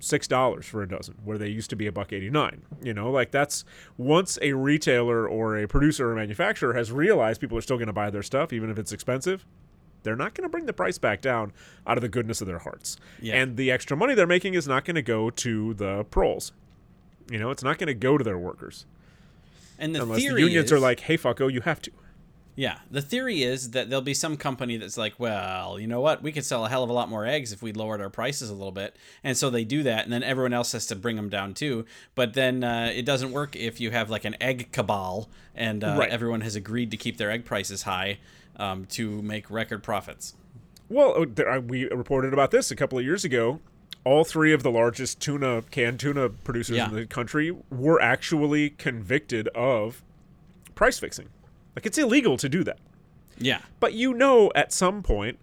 six 0.00 0.26
dollars 0.28 0.66
for 0.66 0.82
a 0.82 0.88
dozen, 0.88 1.16
where 1.24 1.38
they 1.38 1.48
used 1.48 1.70
to 1.70 1.76
be 1.76 1.86
a 1.86 1.92
buck 1.92 2.12
eighty 2.12 2.30
nine. 2.30 2.62
You 2.82 2.94
know, 2.94 3.10
like 3.10 3.30
that's 3.30 3.64
once 3.96 4.38
a 4.42 4.52
retailer 4.52 5.28
or 5.28 5.58
a 5.58 5.66
producer 5.66 6.10
or 6.10 6.14
manufacturer 6.14 6.74
has 6.74 6.92
realized 6.92 7.40
people 7.40 7.58
are 7.58 7.62
still 7.62 7.76
going 7.76 7.88
to 7.88 7.92
buy 7.92 8.10
their 8.10 8.22
stuff, 8.22 8.52
even 8.52 8.70
if 8.70 8.78
it's 8.78 8.92
expensive. 8.92 9.44
They're 10.04 10.16
not 10.16 10.34
going 10.34 10.44
to 10.44 10.48
bring 10.48 10.66
the 10.66 10.72
price 10.72 10.96
back 10.96 11.20
down 11.20 11.52
out 11.86 11.98
of 11.98 12.02
the 12.02 12.08
goodness 12.08 12.40
of 12.40 12.46
their 12.46 12.60
hearts. 12.60 12.96
Yeah. 13.20 13.34
And 13.34 13.56
the 13.56 13.70
extra 13.70 13.96
money 13.96 14.14
they're 14.14 14.28
making 14.28 14.54
is 14.54 14.68
not 14.68 14.84
going 14.84 14.94
to 14.94 15.02
go 15.02 15.28
to 15.28 15.74
the 15.74 16.04
proles. 16.04 16.52
You 17.30 17.38
know, 17.38 17.50
it's 17.50 17.64
not 17.64 17.78
going 17.78 17.88
to 17.88 17.94
go 17.94 18.16
to 18.16 18.24
their 18.24 18.38
workers 18.38 18.86
and 19.78 19.94
the 19.94 20.02
unless 20.02 20.18
the 20.18 20.24
unions 20.24 20.66
is, 20.66 20.72
are 20.72 20.80
like, 20.80 21.00
"Hey, 21.00 21.16
fucko, 21.16 21.52
you 21.52 21.60
have 21.62 21.80
to." 21.82 21.92
Yeah, 22.58 22.78
the 22.90 23.00
theory 23.00 23.44
is 23.44 23.70
that 23.70 23.88
there'll 23.88 24.02
be 24.02 24.14
some 24.14 24.36
company 24.36 24.78
that's 24.78 24.98
like, 24.98 25.14
well, 25.20 25.78
you 25.78 25.86
know 25.86 26.00
what? 26.00 26.24
We 26.24 26.32
could 26.32 26.44
sell 26.44 26.66
a 26.66 26.68
hell 26.68 26.82
of 26.82 26.90
a 26.90 26.92
lot 26.92 27.08
more 27.08 27.24
eggs 27.24 27.52
if 27.52 27.62
we 27.62 27.72
lowered 27.72 28.00
our 28.00 28.10
prices 28.10 28.50
a 28.50 28.52
little 28.52 28.72
bit. 28.72 28.96
And 29.22 29.36
so 29.36 29.48
they 29.48 29.62
do 29.62 29.84
that, 29.84 30.02
and 30.02 30.12
then 30.12 30.24
everyone 30.24 30.52
else 30.52 30.72
has 30.72 30.84
to 30.86 30.96
bring 30.96 31.14
them 31.14 31.28
down 31.28 31.54
too. 31.54 31.84
But 32.16 32.34
then 32.34 32.64
uh, 32.64 32.90
it 32.92 33.02
doesn't 33.06 33.30
work 33.30 33.54
if 33.54 33.80
you 33.80 33.92
have 33.92 34.10
like 34.10 34.24
an 34.24 34.34
egg 34.40 34.72
cabal 34.72 35.28
and 35.54 35.84
uh, 35.84 35.94
Right. 36.00 36.10
everyone 36.10 36.40
has 36.40 36.56
agreed 36.56 36.90
to 36.90 36.96
keep 36.96 37.16
their 37.16 37.30
egg 37.30 37.44
prices 37.44 37.82
high 37.84 38.18
um, 38.56 38.86
to 38.86 39.22
make 39.22 39.48
record 39.52 39.84
profits. 39.84 40.34
Well, 40.88 41.26
I- 41.48 41.60
we 41.60 41.84
reported 41.90 42.32
about 42.32 42.50
this 42.50 42.72
a 42.72 42.76
couple 42.76 42.98
of 42.98 43.04
years 43.04 43.24
ago. 43.24 43.60
All 44.02 44.24
three 44.24 44.52
of 44.52 44.64
the 44.64 44.70
largest 44.72 45.20
tuna 45.20 45.62
canned 45.70 46.00
tuna 46.00 46.28
producers 46.28 46.78
Yeah. 46.78 46.88
in 46.88 46.94
the 46.96 47.06
country 47.06 47.56
were 47.70 48.00
actually 48.02 48.70
convicted 48.70 49.46
of 49.54 50.02
price 50.74 50.98
fixing. 50.98 51.28
Like 51.78 51.86
it's 51.86 51.96
illegal 51.98 52.36
to 52.38 52.48
do 52.48 52.64
that. 52.64 52.78
Yeah. 53.38 53.60
But 53.78 53.94
you 53.94 54.12
know, 54.12 54.50
at 54.56 54.72
some 54.72 55.00
point, 55.02 55.38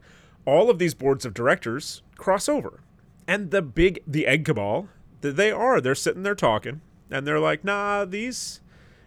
all 0.45 0.69
of 0.69 0.79
these 0.79 0.93
boards 0.93 1.23
of 1.25 1.33
directors 1.33 2.01
cross 2.17 2.49
over, 2.49 2.81
and 3.25 3.51
the 3.51 3.61
big 3.61 4.01
the 4.05 4.27
egg 4.27 4.43
cabal, 4.43 4.89
th- 5.21 5.35
they 5.35 5.49
are 5.49 5.79
they're 5.79 5.95
sitting 5.95 6.23
there 6.23 6.35
talking, 6.35 6.81
and 7.09 7.25
they're 7.25 7.39
like, 7.39 7.63
nah, 7.63 8.03
these 8.03 8.59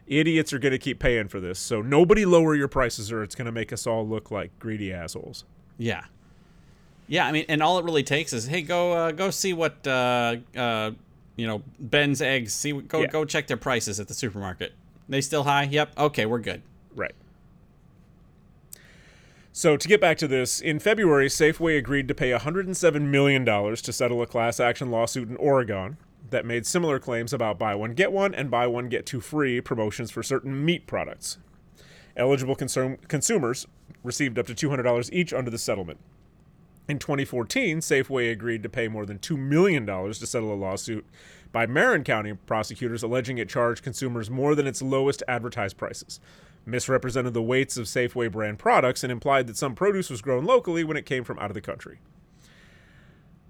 idiots 0.07 0.55
are 0.55 0.59
going 0.59 0.73
to 0.73 0.79
keep 0.79 0.99
paying 0.99 1.29
for 1.29 1.39
this. 1.39 1.59
So 1.59 1.83
nobody 1.83 2.25
lower 2.25 2.55
your 2.55 2.67
prices, 2.69 3.13
or 3.13 3.23
it's 3.23 3.35
going 3.35 3.45
to 3.45 3.53
make 3.53 3.75
us 3.75 3.87
all 3.87 4.09
look 4.09 4.31
like 4.31 4.59
greedy 4.59 4.91
assholes. 4.91 5.45
Yeah. 5.77 6.05
Yeah, 7.09 7.27
I 7.27 7.33
mean, 7.33 7.45
and 7.51 7.63
all 7.63 7.79
it 7.79 7.85
really 7.85 8.03
takes 8.03 8.33
is, 8.33 8.47
hey, 8.47 8.63
go 8.63 8.93
uh, 8.93 9.13
go 9.13 9.31
see 9.31 9.53
what 9.53 9.87
uh, 9.87 10.37
uh, 10.57 10.93
you 11.37 11.47
know 11.47 11.63
Ben's 11.79 12.23
eggs. 12.23 12.55
See, 12.55 12.73
go 12.73 13.03
Yeah. 13.03 13.07
go 13.09 13.27
check 13.27 13.47
their 13.49 13.57
prices 13.59 14.01
at 14.01 14.09
the 14.09 14.15
supermarket. 14.15 14.73
They 15.11 15.21
still 15.21 15.45
high? 15.45 15.65
Yep. 15.65 15.99
Okay, 15.99 16.27
we're 16.27 16.39
good. 16.39 16.63
Right. 16.99 17.15
So 19.53 19.77
to 19.77 19.89
get 19.89 20.01
back 20.01 20.19
to 20.19 20.29
this, 20.29 20.61
in 20.61 20.79
February, 20.79 21.29
Safeway 21.29 21.79
agreed 21.79 22.09
to 22.09 22.15
pay 22.15 22.31
$107 22.31 23.03
million 23.03 23.45
to 23.45 23.93
settle 23.93 24.23
a 24.23 24.27
class 24.27 24.61
action 24.61 24.91
lawsuit 24.91 25.29
in 25.29 25.37
Oregon 25.37 25.97
that 26.31 26.45
made 26.45 26.67
similar 26.67 26.99
claims 26.99 27.33
about 27.33 27.59
buy 27.59 27.75
one 27.75 27.95
get 27.95 28.13
one 28.13 28.35
and 28.35 28.51
buy 28.51 28.67
one 28.67 28.89
get 28.89 29.07
two 29.07 29.21
free 29.21 29.61
promotions 29.61 30.11
for 30.11 30.23
certain 30.23 30.65
meat 30.65 30.87
products. 30.87 31.39
Eligible 32.17 32.57
consum- 32.57 32.99
consumers 33.09 33.67
received 34.03 34.39
up 34.39 34.47
to 34.47 34.55
$200 34.55 35.11
each 35.13 35.33
under 35.33 35.51
the 35.51 35.59
settlement. 35.59 35.99
In 36.89 36.99
2014, 36.99 37.81
Safeway 37.81 38.33
agreed 38.33 38.63
to 38.63 38.69
pay 38.69 38.89
more 38.89 39.05
than 39.05 39.19
$2 39.19 39.39
million 39.39 39.87
to 39.87 40.15
settle 40.15 40.53
a 40.53 40.57
lawsuit 40.57 41.07
by 41.53 41.67
Marin 41.67 42.03
County 42.03 42.35
prosecutors 42.35 43.03
alleging 43.03 43.39
it 43.39 43.49
charged 43.49 43.83
consumers 43.83 44.31
more 44.31 44.55
than 44.55 44.67
its 44.67 44.81
lowest 44.81 45.23
advertised 45.29 45.77
prices, 45.77 46.21
misrepresented 46.69 47.35
the 47.35 47.43
weights 47.43 47.77
of 47.77 47.87
Safeway 47.87 48.31
brand 48.31 48.59
products, 48.59 49.03
and 49.03 49.11
implied 49.11 49.47
that 49.47 49.57
some 49.57 49.75
produce 49.75 50.11
was 50.11 50.23
grown 50.23 50.45
locally 50.45 50.85
when 50.85 50.97
it 50.97 51.07
came 51.07 51.25
from 51.25 51.39
out 51.39 51.51
of 51.51 51.55
the 51.55 51.61
country. 51.61 51.99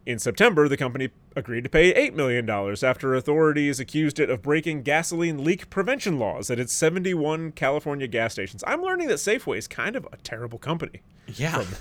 In 0.07 0.19
September, 0.19 0.69
the 0.69 0.77
company 0.79 1.11
agreed 1.37 1.65
to 1.65 1.71
pay 1.71 1.93
$8 1.93 2.15
million 2.15 2.49
after 2.49 3.15
authorities 3.15 3.79
accused 3.79 4.19
it 4.19 4.31
of 4.31 4.41
breaking 4.41 4.83
gasoline 4.83 5.45
leak 5.45 5.69
prevention 5.69 6.19
laws 6.19 6.51
at 6.51 6.59
its 6.59 6.73
71 6.73 7.53
California 7.53 8.07
gas 8.07 8.33
stations. 8.33 8.65
I'm 8.67 8.81
learning 8.81 9.09
that 9.09 9.17
Safeway 9.17 9.59
is 9.59 9.69
kind 9.69 9.97
of 9.97 10.09
a 10.11 10.17
terrible 10.19 10.59
company. 10.59 11.03
Yeah. 11.27 11.65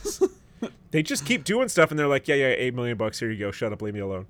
They 0.92 1.04
just 1.04 1.26
keep 1.26 1.44
doing 1.44 1.70
stuff 1.70 1.92
and 1.92 2.00
they're 2.00 2.08
like, 2.08 2.28
yeah, 2.28 2.36
yeah, 2.36 2.48
8 2.48 2.74
million 2.74 2.98
bucks, 2.98 3.20
here 3.20 3.30
you 3.30 3.38
go, 3.38 3.52
shut 3.52 3.74
up, 3.74 3.82
leave 3.82 3.94
me 3.94 4.00
alone. 4.00 4.26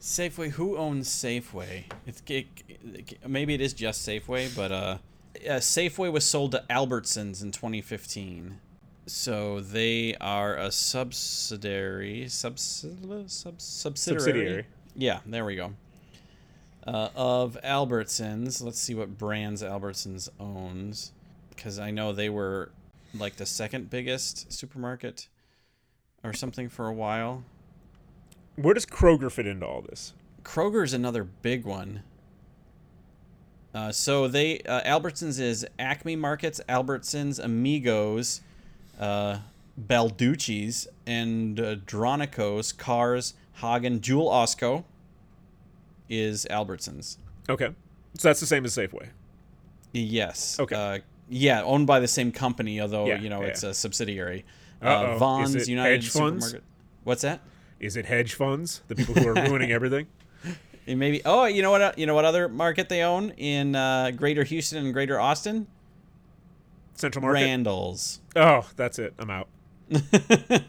Safeway. 0.00 0.50
Who 0.50 0.76
owns 0.76 1.08
Safeway? 1.08 1.84
It's 2.06 2.22
it, 2.28 2.46
maybe 3.26 3.54
it 3.54 3.60
is 3.60 3.72
just 3.72 4.06
Safeway, 4.06 4.54
but 4.54 4.70
uh, 4.70 4.98
uh, 5.46 5.58
Safeway 5.60 6.10
was 6.10 6.24
sold 6.24 6.52
to 6.52 6.64
Albertsons 6.70 7.42
in 7.42 7.52
2015. 7.52 8.58
So 9.06 9.60
they 9.60 10.16
are 10.20 10.56
a 10.56 10.72
subsidiary, 10.72 12.24
subsidi- 12.26 13.30
sub, 13.30 13.60
subsidiary. 13.60 14.20
Subsidiary. 14.20 14.66
Yeah, 14.96 15.20
there 15.24 15.44
we 15.44 15.54
go. 15.56 15.74
Uh, 16.86 17.10
of 17.14 17.56
Albertsons. 17.62 18.62
Let's 18.62 18.80
see 18.80 18.94
what 18.94 19.16
brands 19.18 19.62
Albertsons 19.62 20.28
owns, 20.40 21.12
because 21.50 21.78
I 21.78 21.90
know 21.90 22.12
they 22.12 22.28
were 22.28 22.70
like 23.14 23.36
the 23.36 23.46
second 23.46 23.90
biggest 23.90 24.52
supermarket 24.52 25.28
or 26.24 26.32
something 26.32 26.68
for 26.68 26.86
a 26.86 26.92
while. 26.92 27.44
Where 28.56 28.74
does 28.74 28.86
Kroger 28.86 29.30
fit 29.30 29.46
into 29.46 29.66
all 29.66 29.82
this? 29.82 30.14
Kroger's 30.42 30.92
another 30.92 31.24
big 31.24 31.64
one. 31.64 32.02
Uh, 33.76 33.92
so 33.92 34.26
they 34.26 34.60
uh, 34.60 34.80
Albertsons 34.84 35.38
is 35.38 35.66
Acme 35.78 36.16
Markets, 36.16 36.62
Albertsons, 36.66 37.38
Amigos, 37.38 38.40
uh, 38.98 39.40
Balducci's, 39.78 40.88
and 41.06 41.60
uh, 41.60 41.74
Dronico's, 41.84 42.72
Carrs, 42.72 43.34
Haggen, 43.60 44.00
Jewel 44.00 44.30
Osco 44.30 44.84
is 46.08 46.46
Albertsons. 46.50 47.18
Okay. 47.50 47.68
So 48.16 48.28
that's 48.28 48.40
the 48.40 48.46
same 48.46 48.64
as 48.64 48.74
Safeway. 48.74 49.08
Yes. 49.92 50.58
Okay. 50.58 50.74
Uh, 50.74 50.98
yeah, 51.28 51.62
owned 51.62 51.86
by 51.86 52.00
the 52.00 52.08
same 52.08 52.32
company, 52.32 52.80
although 52.80 53.06
Yeah, 53.06 53.20
you 53.20 53.28
know 53.28 53.42
yeah. 53.42 53.48
it's 53.48 53.62
a 53.62 53.74
subsidiary. 53.74 54.46
Uh, 54.80 55.10
Is 55.12 55.18
Vons 55.18 55.54
it 55.54 55.68
United 55.68 56.02
hedge 56.02 56.08
funds? 56.08 56.54
What's 57.04 57.22
that? 57.22 57.40
Is 57.78 57.96
it 57.96 58.06
hedge 58.06 58.32
funds? 58.32 58.80
The 58.88 58.94
people 58.94 59.14
who 59.14 59.28
are 59.28 59.34
ruining 59.48 59.70
everything? 59.70 60.06
And 60.86 60.98
maybe. 60.98 61.20
Oh, 61.24 61.46
you 61.46 61.62
know 61.62 61.70
what? 61.70 61.82
uh, 61.82 61.92
You 61.96 62.06
know 62.06 62.14
what 62.14 62.24
other 62.24 62.48
market 62.48 62.88
they 62.88 63.02
own 63.02 63.30
in 63.30 63.74
uh, 63.74 64.12
Greater 64.12 64.44
Houston 64.44 64.84
and 64.84 64.92
Greater 64.92 65.20
Austin? 65.20 65.66
Central 66.94 67.22
Market? 67.22 67.42
Randall's. 67.42 68.20
Oh, 68.36 68.66
that's 68.76 68.98
it. 68.98 69.14
I'm 69.18 69.30
out. 69.30 69.48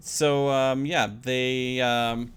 So 0.00 0.48
um, 0.48 0.86
yeah, 0.86 1.08
they 1.22 1.80
um, 1.80 2.32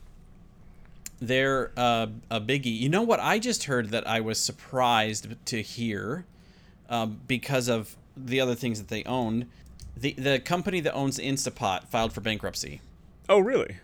they're 1.20 1.72
uh, 1.78 2.08
a 2.30 2.42
biggie. 2.42 2.78
You 2.78 2.90
know 2.90 3.04
what? 3.04 3.20
I 3.20 3.40
just 3.40 3.66
heard 3.66 3.90
that 3.92 4.08
I 4.08 4.20
was 4.20 4.40
surprised 4.40 5.28
to 5.46 5.62
hear 5.62 6.26
um, 6.90 7.22
because 7.28 7.70
of 7.70 7.96
the 8.18 8.42
other 8.42 8.56
things 8.56 8.80
that 8.80 8.88
they 8.90 9.04
owned. 9.04 9.48
The 9.96 10.14
the 10.14 10.40
company 10.40 10.80
that 10.82 10.94
owns 10.94 11.20
Instapot 11.20 11.88
filed 11.88 12.14
for 12.14 12.22
bankruptcy. 12.22 12.82
Oh, 13.30 13.40
really? 13.40 13.78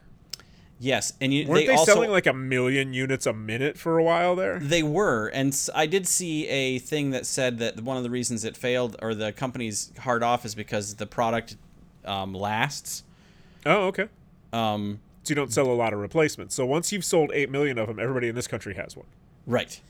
Yes, 0.79 1.13
and 1.19 1.33
you, 1.33 1.47
Weren't 1.47 1.65
they, 1.65 1.73
also, 1.73 1.93
selling 1.93 2.11
like 2.11 2.27
a 2.27 2.33
million 2.33 2.93
units 2.93 3.25
a 3.25 3.33
minute 3.33 3.77
for 3.77 3.97
a 3.97 4.03
while 4.03 4.35
there? 4.35 4.59
They 4.59 4.83
were, 4.83 5.27
and 5.27 5.57
I 5.73 5.87
did 5.87 6.07
see 6.07 6.47
a 6.47 6.77
thing 6.77 7.09
that 7.11 7.25
said 7.25 7.57
that 7.59 7.81
one 7.81 7.97
of 7.97 8.03
the 8.03 8.11
reasons 8.11 8.43
it 8.45 8.55
failed 8.55 8.95
or 9.01 9.15
the 9.15 9.31
company's 9.31 9.91
hard 9.99 10.21
off 10.21 10.45
is 10.45 10.53
because 10.53 10.95
the 10.95 11.07
product 11.07 11.55
um, 12.05 12.33
lasts. 12.33 13.03
Oh, 13.65 13.87
okay. 13.87 14.07
Um, 14.53 14.99
So 15.23 15.31
you 15.31 15.35
don't 15.35 15.51
sell 15.51 15.65
a 15.65 15.73
lot 15.73 15.93
of 15.93 15.99
replacements. 15.99 16.53
So 16.55 16.65
once 16.65 16.91
you've 16.91 17.03
sold 17.03 17.31
eight 17.33 17.49
million 17.49 17.77
of 17.79 17.87
them, 17.87 17.99
everybody 17.99 18.27
in 18.29 18.35
this 18.35 18.47
country 18.47 18.75
has 18.75 18.95
one. 18.95 19.07
Right. 19.47 19.81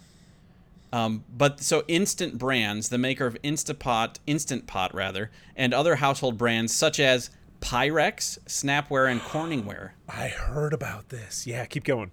Um, 0.93 1.26
but 1.38 1.59
so 1.59 1.84
Instant 1.89 2.38
Brands, 2.38 2.89
the 2.89 2.97
maker 2.97 3.26
of 3.26 3.39
Instapot, 3.43 4.19
Instant 4.26 4.68
Pot 4.68 4.95
rather, 4.95 5.31
and 5.55 5.73
other 5.73 5.97
household 5.97 6.38
brands 6.38 6.73
such 6.73 6.99
as 6.99 7.30
Pyrex, 7.61 8.38
Snapware, 8.45 9.09
and 9.11 9.19
Corningware, 9.21 9.91
I 10.07 10.27
heard 10.27 10.73
about 10.73 11.09
this. 11.09 11.45
Yeah, 11.47 11.65
keep 11.65 11.84
going. 11.84 12.11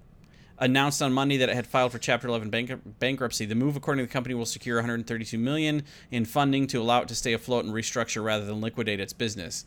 announced 0.59 1.03
on 1.03 1.13
Monday 1.13 1.37
that 1.37 1.49
it 1.49 1.55
had 1.55 1.67
filed 1.67 1.93
for 1.93 1.99
Chapter 1.99 2.29
11 2.29 2.49
bank- 2.51 2.99
bankruptcy. 2.99 3.45
The 3.45 3.55
move, 3.55 3.77
according 3.77 4.05
to 4.05 4.09
the 4.09 4.13
company, 4.13 4.35
will 4.35 4.47
secure 4.47 4.77
132 4.77 5.37
million 5.39 5.83
in 6.11 6.25
funding 6.25 6.67
to 6.69 6.81
allow 6.81 7.03
it 7.03 7.09
to 7.09 7.15
stay 7.15 7.33
afloat 7.33 7.65
and 7.65 7.75
restructure 7.75 8.25
rather 8.25 8.45
than 8.47 8.61
liquidate 8.61 9.01
its 9.01 9.13
business. 9.13 9.65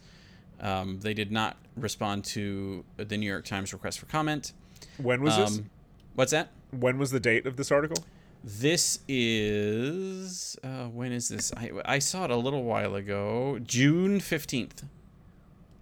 Um, 0.59 0.99
they 1.01 1.13
did 1.13 1.31
not 1.31 1.57
respond 1.75 2.23
to 2.25 2.83
the 2.97 3.17
New 3.17 3.29
York 3.29 3.45
Times 3.45 3.73
request 3.73 3.99
for 3.99 4.07
comment. 4.07 4.53
When 4.97 5.21
was 5.21 5.37
this? 5.37 5.57
Um, 5.59 5.69
what's 6.15 6.31
that? 6.31 6.49
When 6.71 6.97
was 6.97 7.11
the 7.11 7.19
date 7.19 7.45
of 7.45 7.57
this 7.57 7.71
article? 7.71 8.03
This 8.43 8.99
is 9.07 10.57
uh, 10.63 10.85
when 10.85 11.11
is 11.11 11.29
this? 11.29 11.51
I, 11.55 11.71
I 11.85 11.99
saw 11.99 12.23
it 12.25 12.31
a 12.31 12.35
little 12.35 12.63
while 12.63 12.95
ago, 12.95 13.59
June 13.63 14.19
fifteenth. 14.19 14.83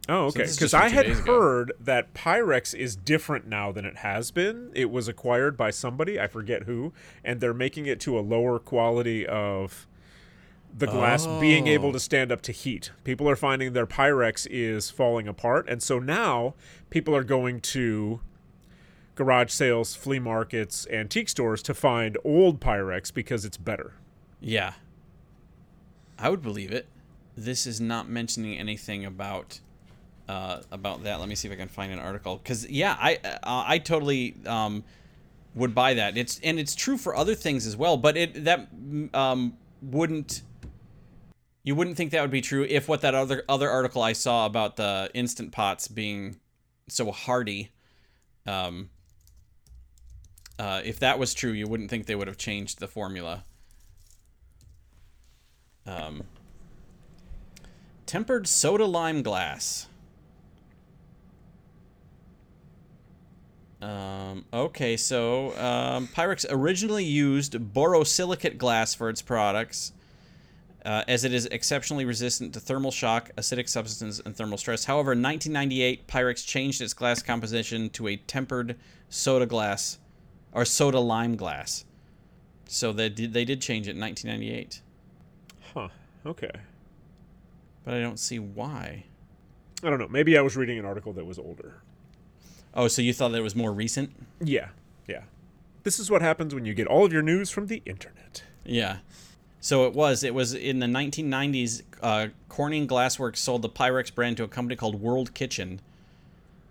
Oh, 0.07 0.25
okay. 0.25 0.43
Because 0.43 0.71
from 0.71 0.81
I 0.83 0.89
had 0.89 1.05
days 1.07 1.19
ago. 1.19 1.39
heard 1.39 1.71
that 1.79 2.13
Pyrex 2.13 2.75
is 2.75 2.95
different 2.95 3.47
now 3.47 3.71
than 3.71 3.85
it 3.85 3.97
has 3.97 4.29
been. 4.31 4.71
It 4.75 4.91
was 4.91 5.07
acquired 5.07 5.57
by 5.57 5.71
somebody, 5.71 6.19
I 6.19 6.27
forget 6.27 6.63
who, 6.63 6.93
and 7.23 7.39
they're 7.41 7.53
making 7.55 7.87
it 7.87 7.99
to 8.01 8.17
a 8.17 8.21
lower 8.21 8.59
quality 8.59 9.25
of 9.25 9.87
the 10.77 10.85
glass 10.87 11.25
being 11.39 11.67
able 11.67 11.89
Oh. 11.89 11.93
to 11.93 11.99
stand 11.99 12.31
up 12.31 12.41
to 12.43 12.51
heat. 12.51 12.91
People 13.03 13.27
are 13.29 13.35
finding 13.35 13.73
their 13.73 13.87
Pyrex 13.87 14.45
is 14.51 14.89
falling 14.91 15.27
apart, 15.27 15.67
and 15.69 15.81
so 15.81 15.99
now 15.99 16.53
people 16.89 17.15
are 17.15 17.23
going 17.23 17.61
to 17.61 18.19
garage 19.15 19.51
sales, 19.51 19.95
flea 19.95 20.19
markets, 20.19 20.85
antique 20.91 21.29
stores 21.29 21.63
to 21.63 21.73
find 21.73 22.17
old 22.25 22.59
Pyrex 22.59 23.11
because 23.13 23.45
it's 23.45 23.55
better. 23.57 23.93
Yeah, 24.41 24.73
I 26.19 26.29
would 26.29 26.41
believe 26.41 26.71
it. 26.71 26.87
This 27.37 27.65
is 27.65 27.79
not 27.81 28.09
mentioning 28.09 28.57
anything 28.57 29.05
about 29.05 29.61
uh, 30.27 30.61
about 30.71 31.03
that. 31.03 31.19
Let 31.19 31.29
me 31.29 31.35
see 31.35 31.47
if 31.47 31.53
I 31.53 31.57
can 31.57 31.67
find 31.67 31.91
an 31.91 31.99
article. 31.99 32.37
Because 32.37 32.69
yeah, 32.69 32.97
I 32.99 33.19
uh, 33.23 33.63
I 33.67 33.77
totally 33.79 34.35
um, 34.45 34.83
would 35.53 35.75
buy 35.75 35.95
that. 35.95 36.17
It's 36.17 36.39
and 36.43 36.59
it's 36.59 36.75
true 36.75 36.97
for 36.97 37.15
other 37.15 37.35
things 37.35 37.65
as 37.65 37.75
well. 37.75 37.97
But 37.97 38.17
it 38.17 38.43
that 38.45 38.67
um, 39.13 39.57
wouldn't 39.81 40.41
you 41.63 41.75
wouldn't 41.75 41.97
think 41.97 42.11
that 42.11 42.21
would 42.21 42.31
be 42.31 42.41
true 42.41 42.65
if 42.69 42.87
what 42.87 43.01
that 43.01 43.15
other 43.15 43.43
other 43.49 43.69
article 43.69 44.01
I 44.01 44.13
saw 44.13 44.45
about 44.45 44.75
the 44.75 45.09
instant 45.13 45.51
pots 45.51 45.87
being 45.87 46.37
so 46.87 47.11
hardy. 47.11 47.71
Um, 48.45 48.89
uh, 50.57 50.81
if 50.85 50.99
that 50.99 51.19
was 51.19 51.33
true, 51.33 51.51
you 51.51 51.67
wouldn't 51.67 51.89
think 51.89 52.05
they 52.05 52.15
would 52.15 52.27
have 52.27 52.37
changed 52.37 52.79
the 52.79 52.87
formula. 52.87 53.43
Um, 55.85 56.23
tempered 58.05 58.47
soda 58.47 58.85
lime 58.85 59.21
glass. 59.21 59.87
Um, 63.85 64.45
okay, 64.51 64.97
so 64.97 65.55
um, 65.59 66.07
Pyrex 66.07 66.43
originally 66.49 67.03
used 67.05 67.53
borosilicate 67.53 68.57
glass 68.57 68.95
for 68.95 69.09
its 69.09 69.21
products, 69.21 69.93
uh, 70.83 71.03
as 71.07 71.23
it 71.23 71.31
is 71.33 71.45
exceptionally 71.47 72.03
resistant 72.03 72.53
to 72.55 72.59
thermal 72.59 72.89
shock, 72.89 73.29
acidic 73.37 73.69
substances, 73.69 74.19
and 74.25 74.35
thermal 74.35 74.57
stress. 74.57 74.85
However, 74.85 75.11
in 75.11 75.21
1998, 75.21 76.07
Pyrex 76.07 76.43
changed 76.43 76.81
its 76.81 76.95
glass 76.95 77.21
composition 77.21 77.91
to 77.91 78.07
a 78.07 78.15
tempered 78.15 78.75
soda 79.09 79.45
glass, 79.45 79.99
or 80.51 80.65
soda 80.65 80.99
lime 80.99 81.35
glass. 81.35 81.85
So 82.67 82.91
they 82.91 83.09
did, 83.09 83.33
they 83.33 83.45
did 83.45 83.61
change 83.61 83.87
it 83.87 83.91
in 83.91 83.99
1998, 83.99 84.81
Huh. 85.75 85.89
Okay. 86.25 86.49
but 87.83 87.93
I 87.93 88.01
don't 88.01 88.17
see 88.19 88.39
why. 88.39 89.05
I 89.83 89.91
don't 89.91 89.99
know. 89.99 90.07
Maybe 90.07 90.35
I 90.39 90.41
was 90.41 90.57
reading 90.57 90.79
an 90.79 90.85
article 90.85 91.13
that 91.13 91.25
was 91.25 91.37
older. 91.37 91.83
Oh, 92.75 92.87
so 92.87 93.01
you 93.01 93.13
thought 93.13 93.29
that 93.29 93.37
it 93.37 93.43
was 93.43 93.55
more 93.55 93.71
recent? 93.71 94.11
Yeah, 94.41 94.69
yeah. 95.07 95.21
This 95.83 95.99
is 95.99 96.09
what 96.11 96.21
happens 96.21 96.53
when 96.53 96.65
you 96.65 96.73
get 96.73 96.87
all 96.87 97.05
of 97.05 97.13
your 97.13 97.21
news 97.21 97.49
from 97.49 97.67
the 97.67 97.81
internet. 97.85 98.43
Yeah. 98.65 98.97
So 99.61 99.85
it 99.87 99.93
was. 99.93 100.23
It 100.23 100.33
was 100.33 100.53
in 100.53 100.79
the 100.79 100.85
1990s. 100.87 101.81
Uh, 102.01 102.27
Corning 102.49 102.87
Glassworks 102.87 103.37
sold 103.37 103.61
the 103.61 103.69
Pyrex 103.69 104.13
brand 104.13 104.37
to 104.37 104.43
a 104.43 104.47
company 104.47 104.75
called 104.75 105.01
World 105.01 105.33
Kitchen. 105.33 105.79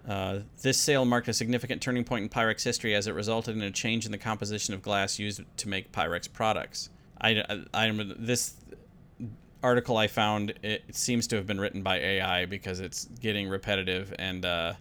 Uh, 0.06 0.40
this 0.62 0.78
sale 0.78 1.04
marked 1.04 1.28
a 1.28 1.32
significant 1.32 1.80
turning 1.80 2.04
point 2.04 2.22
in 2.24 2.28
Pyrex 2.28 2.62
history 2.62 2.94
as 2.94 3.06
it 3.06 3.12
resulted 3.14 3.56
in 3.56 3.62
a 3.62 3.70
change 3.70 4.04
in 4.04 4.12
the 4.12 4.18
composition 4.18 4.74
of 4.74 4.82
glass 4.82 5.18
used 5.18 5.40
to 5.56 5.68
make 5.68 5.90
Pyrex 5.92 6.30
products. 6.30 6.90
I, 7.20 7.42
I, 7.72 7.86
I- 7.88 8.12
this 8.18 8.54
article 9.62 9.96
I 9.96 10.08
found 10.08 10.52
it, 10.62 10.82
seems 10.92 11.26
to 11.28 11.36
have 11.36 11.46
been 11.46 11.58
written 11.58 11.82
by 11.82 11.96
AI 11.98 12.44
because 12.44 12.80
it's 12.80 13.06
getting 13.20 13.48
repetitive 13.48 14.12
and 14.18 14.44
uh, 14.44 14.74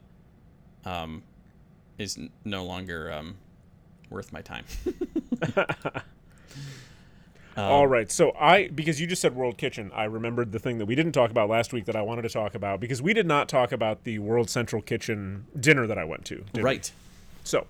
um, 0.86 1.24
is 1.98 2.18
n- 2.18 2.30
no 2.46 2.64
longer 2.64 3.12
um, 3.12 3.36
worth 4.10 4.32
my 4.34 4.42
time. 4.42 4.66
Um, 7.56 7.64
all 7.66 7.88
right, 7.88 8.12
so 8.12 8.32
I 8.32 8.70
because 8.70 9.00
you 9.00 9.06
just 9.06 9.22
said 9.22 9.36
World 9.36 9.60
Kitchen, 9.60 9.92
I 9.94 10.06
remembered 10.06 10.52
the 10.52 10.58
thing 10.58 10.80
that 10.80 10.88
we 10.88 10.96
didn't 10.96 11.12
talk 11.12 11.30
about 11.30 11.50
last 11.50 11.72
week 11.72 11.86
that 11.86 11.96
I 11.96 12.02
wanted 12.02 12.24
to 12.24 12.30
talk 12.30 12.56
about 12.56 12.80
because 12.80 13.00
we 13.00 13.14
did 13.14 13.28
not 13.28 13.48
talk 13.48 13.72
about 13.72 14.06
the 14.06 14.18
World 14.18 14.50
Central 14.50 14.82
Kitchen 14.82 15.46
dinner 15.60 15.86
that 15.86 16.00
I 16.00 16.04
went 16.04 16.26
to. 16.26 16.38
did 16.38 16.58
we? 16.58 16.62
Right. 16.64 16.92
So, 17.44 17.68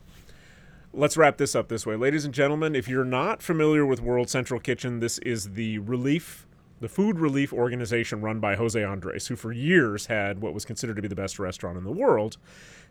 let's 0.93 1.17
wrap 1.17 1.35
this 1.35 1.53
up 1.53 1.67
this 1.67 1.85
way. 1.85 1.97
Ladies 1.97 2.23
and 2.23 2.33
gentlemen, 2.33 2.75
if 2.75 2.87
you're 2.87 3.03
not 3.03 3.41
familiar 3.43 3.85
with 3.85 3.99
World 3.99 4.29
Central 4.29 4.57
Kitchen, 4.57 5.01
this 5.01 5.17
is 5.17 5.51
the 5.51 5.79
relief, 5.79 6.47
the 6.79 6.89
food 6.89 7.19
relief 7.19 7.53
organization 7.53 8.21
run 8.21 8.39
by 8.39 8.55
Jose 8.55 8.81
Andres, 8.81 9.27
who 9.27 9.35
for 9.35 9.51
years 9.51 10.07
had 10.07 10.41
what 10.41 10.53
was 10.53 10.65
considered 10.65 10.95
to 10.95 11.01
be 11.01 11.07
the 11.07 11.15
best 11.15 11.39
restaurant 11.39 11.77
in 11.77 11.83
the 11.83 11.91
world. 11.91 12.37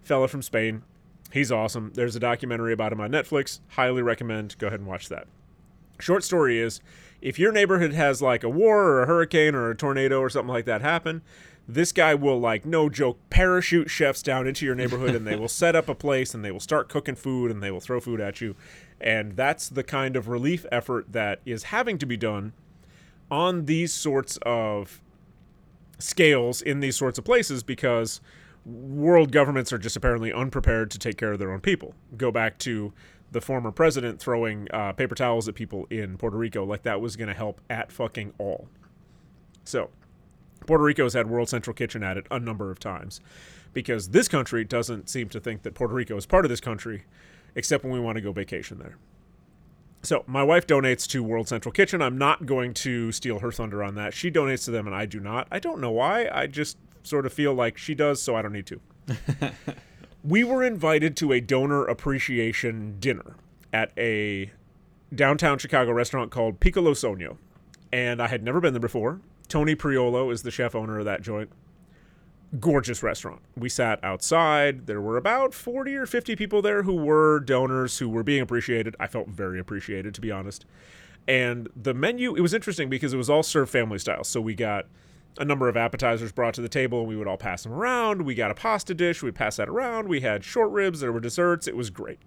Fella 0.03 0.29
from 0.29 0.43
Spain. 0.43 0.83
He's 1.31 1.53
awesome. 1.53 1.93
There's 1.95 2.17
a 2.17 2.21
documentary 2.21 2.73
about 2.73 2.93
him 2.93 3.01
on 3.01 3.11
Netflix. 3.11 3.61
Highly 3.69 4.03
recommend. 4.03 4.57
Go 4.59 4.67
ahead 4.67 4.81
and 4.81 4.89
watch 4.89 5.09
that. 5.09 5.27
Short 5.99 6.25
story 6.25 6.59
is 6.59 6.81
if 7.21 7.39
your 7.39 7.53
neighborhood 7.53 7.93
has 7.93 8.21
like 8.21 8.43
a 8.43 8.49
war 8.49 8.85
or 8.85 9.03
a 9.03 9.07
hurricane 9.07 9.55
or 9.55 9.71
a 9.71 9.77
tornado 9.77 10.21
or 10.21 10.29
something 10.29 10.53
like 10.53 10.65
that 10.65 10.83
happen, 10.83 11.23
this 11.69 11.93
guy 11.93 12.15
will 12.15 12.41
like 12.41 12.67
no 12.67 12.89
joke 12.89 13.19
parachute 13.31 13.89
chefs 13.89 14.23
down 14.23 14.47
into 14.47 14.67
your 14.67 14.75
neighborhood 14.75 15.15
and 15.15 15.27
they 15.27 15.37
will 15.37 15.49
set 15.49 15.77
up 15.77 15.89
a 15.89 15.95
place 15.95 16.35
and 16.35 16.45
they 16.45 16.51
will 16.51 16.61
start 16.61 16.89
cooking 16.89 17.15
food 17.15 17.51
and 17.51 17.63
they 17.63 17.71
will 17.71 17.81
throw 17.81 18.01
food 18.01 18.21
at 18.21 18.41
you. 18.41 18.57
And 19.01 19.37
that's 19.37 19.69
the 19.69 19.85
kind 19.85 20.17
of 20.17 20.29
relief 20.29 20.67
effort 20.73 21.13
that 21.13 21.41
is 21.45 21.65
having 21.65 21.99
to 21.99 22.07
be 22.07 22.17
done 22.17 22.53
on 23.33 23.65
these 23.65 23.95
sorts 23.95 24.39
of 24.43 25.01
scales 25.99 26.61
in 26.61 26.81
these 26.81 26.95
sorts 26.95 27.17
of 27.17 27.25
places 27.25 27.63
because 27.63 28.21
world 28.67 29.33
governments 29.33 29.73
are 29.73 29.79
just 29.79 29.97
apparently 29.97 30.31
unprepared 30.31 30.91
to 30.91 30.99
take 30.99 31.17
care 31.17 31.33
of 31.33 31.39
their 31.39 31.51
own 31.51 31.61
people. 31.61 31.95
Go 32.19 32.31
back 32.31 32.59
to 32.59 32.93
the 33.33 33.41
former 33.41 33.73
president 33.73 34.21
throwing 34.21 34.69
uh, 34.71 34.93
paper 34.93 35.15
towels 35.15 35.49
at 35.49 35.55
people 35.55 35.87
in 35.89 36.19
Puerto 36.19 36.37
Rico 36.37 36.63
like 36.63 36.83
that 36.83 37.01
was 37.01 37.17
going 37.17 37.29
to 37.29 37.35
help 37.35 37.63
at 37.71 37.91
fucking 37.91 38.35
all. 38.37 38.69
So, 39.65 39.89
Puerto 40.67 40.85
Rico 40.85 41.05
has 41.05 41.15
had 41.15 41.31
World 41.31 41.49
Central 41.49 41.73
Kitchen 41.73 42.03
at 42.03 42.19
it 42.19 42.27
a 42.31 42.39
number 42.39 42.71
of 42.71 42.79
times 42.79 43.23
because 43.73 44.11
this 44.11 44.29
country 44.29 44.63
doesn't 44.63 45.09
seem 45.09 45.31
to 45.31 45.41
think 45.41 45.63
that 45.63 45.73
Puerto 45.73 45.95
Rico 45.95 46.17
is 46.17 46.27
part 46.27 46.45
of 46.45 46.51
this 46.51 46.61
country 46.61 47.05
except 47.55 47.83
when 47.83 47.95
we 47.95 48.01
want 48.01 48.17
to 48.17 48.21
go 48.21 48.31
vacation 48.31 48.79
there. 48.79 48.99
So, 50.05 50.25
my 50.27 50.43
wife 50.43 50.67
donates 50.67 51.07
to 51.11 51.23
World 51.23 51.47
Central 51.47 51.73
Kitchen. 51.73 52.03
I'm 52.03 52.19
not 52.19 52.45
going 52.45 52.75
to 52.75 53.13
steal 53.13 53.39
her 53.39 53.53
thunder 53.53 53.85
on 53.85 53.95
that. 53.95 54.15
She 54.15 54.33
donates 54.33 54.65
to 54.65 54.73
them 54.73 54.87
and 54.87 54.97
I 54.97 55.07
do 55.07 55.21
not. 55.21 55.47
I 55.51 55.61
don't 55.61 55.81
know 55.81 55.93
why. 55.93 56.29
I 56.33 56.49
just 56.49 56.77
sort 57.05 57.25
of 57.25 57.33
feel 57.33 57.55
like 57.55 57.79
she 57.79 57.95
does, 57.95 58.21
so 58.21 58.35
I 58.35 58.43
don't 58.43 58.53
need 58.53 58.67
to. 58.67 58.81
we 60.25 60.43
were 60.43 60.65
invited 60.65 61.17
to 61.19 61.33
a 61.33 61.41
donor 61.41 61.85
appreciation 61.85 62.99
dinner 62.99 63.37
at 63.73 63.93
a 63.97 64.51
downtown 65.15 65.59
Chicago 65.59 65.93
restaurant 65.93 66.33
called 66.33 66.59
Piccolo 66.59 66.93
Sogno. 66.93 67.37
And 67.93 68.21
I 68.21 68.27
had 68.27 68.43
never 68.43 68.61
been 68.61 68.73
there 68.73 68.81
before. 68.81 69.21
Tony 69.49 69.77
Priolo 69.77 70.33
is 70.33 70.43
the 70.43 70.51
chef 70.51 70.75
owner 70.75 70.99
of 70.99 71.05
that 71.05 71.23
joint. 71.23 71.51
Gorgeous 72.61 73.03
restaurant. 73.03 73.41
We 73.57 73.69
sat 73.69 74.03
outside. 74.05 74.87
There 74.87 75.01
were 75.01 75.17
about 75.17 75.55
40 75.55 75.95
or 75.97 76.07
50 76.07 76.37
people 76.37 76.63
there 76.63 76.83
who 76.83 76.95
were 76.95 77.41
donors 77.41 77.99
who 77.99 78.09
were 78.09 78.23
being 78.23 78.43
appreciated. 78.43 78.95
I 79.01 79.07
felt 79.07 79.29
very 79.29 79.59
appreciated, 79.59 80.15
to 80.15 80.21
be 80.21 80.31
honest. 80.31 80.67
And 81.27 81.69
the 81.75 81.95
menu, 81.95 82.35
it 82.35 82.41
was 82.41 82.53
interesting 82.53 82.91
because 82.91 83.15
it 83.15 83.17
was 83.17 83.31
all 83.31 83.43
served 83.43 83.71
family 83.71 83.99
style. 83.99 84.25
So 84.25 84.41
we 84.41 84.55
got 84.55 84.87
a 85.39 85.45
number 85.45 85.69
of 85.69 85.77
appetizers 85.77 86.33
brought 86.33 86.55
to 86.55 86.61
the 86.61 86.69
table 86.69 87.01
and 87.01 87.09
we 87.09 87.17
would 87.17 87.27
all 87.27 87.39
pass 87.39 87.63
them 87.63 87.73
around. 87.73 88.23
We 88.23 88.35
got 88.35 88.51
a 88.51 88.55
pasta 88.55 88.93
dish, 88.93 89.23
we'd 89.23 89.35
pass 89.35 89.57
that 89.57 89.69
around. 89.69 90.09
We 90.09 90.21
had 90.21 90.45
short 90.45 90.71
ribs, 90.71 91.01
there 91.01 91.13
were 91.13 91.21
desserts. 91.21 91.67
It 91.67 91.77
was 91.77 91.91
great. 91.91 92.19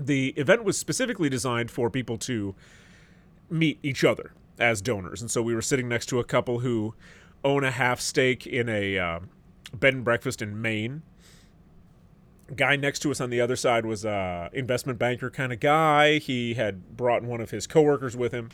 The 0.00 0.28
event 0.36 0.64
was 0.64 0.78
specifically 0.78 1.28
designed 1.28 1.70
for 1.70 1.90
people 1.90 2.16
to 2.18 2.54
meet 3.50 3.78
each 3.82 4.04
other 4.04 4.32
as 4.58 4.80
donors. 4.80 5.20
And 5.20 5.30
so 5.30 5.42
we 5.42 5.54
were 5.54 5.62
sitting 5.62 5.88
next 5.88 6.06
to 6.06 6.20
a 6.20 6.24
couple 6.24 6.60
who 6.60 6.94
own 7.44 7.64
a 7.64 7.70
half 7.70 8.00
stake 8.00 8.46
in 8.46 8.68
a 8.68 8.98
uh, 8.98 9.20
bed 9.72 9.94
and 9.94 10.04
breakfast 10.04 10.42
in 10.42 10.60
Maine. 10.60 11.02
Guy 12.54 12.76
next 12.76 13.00
to 13.00 13.10
us 13.10 13.20
on 13.20 13.30
the 13.30 13.40
other 13.40 13.56
side 13.56 13.84
was 13.84 14.04
a 14.04 14.48
investment 14.52 14.98
banker 14.98 15.30
kind 15.30 15.52
of 15.52 15.60
guy. 15.60 16.18
He 16.18 16.54
had 16.54 16.96
brought 16.96 17.22
one 17.22 17.40
of 17.40 17.50
his 17.50 17.66
coworkers 17.66 18.16
with 18.16 18.32
him. 18.32 18.50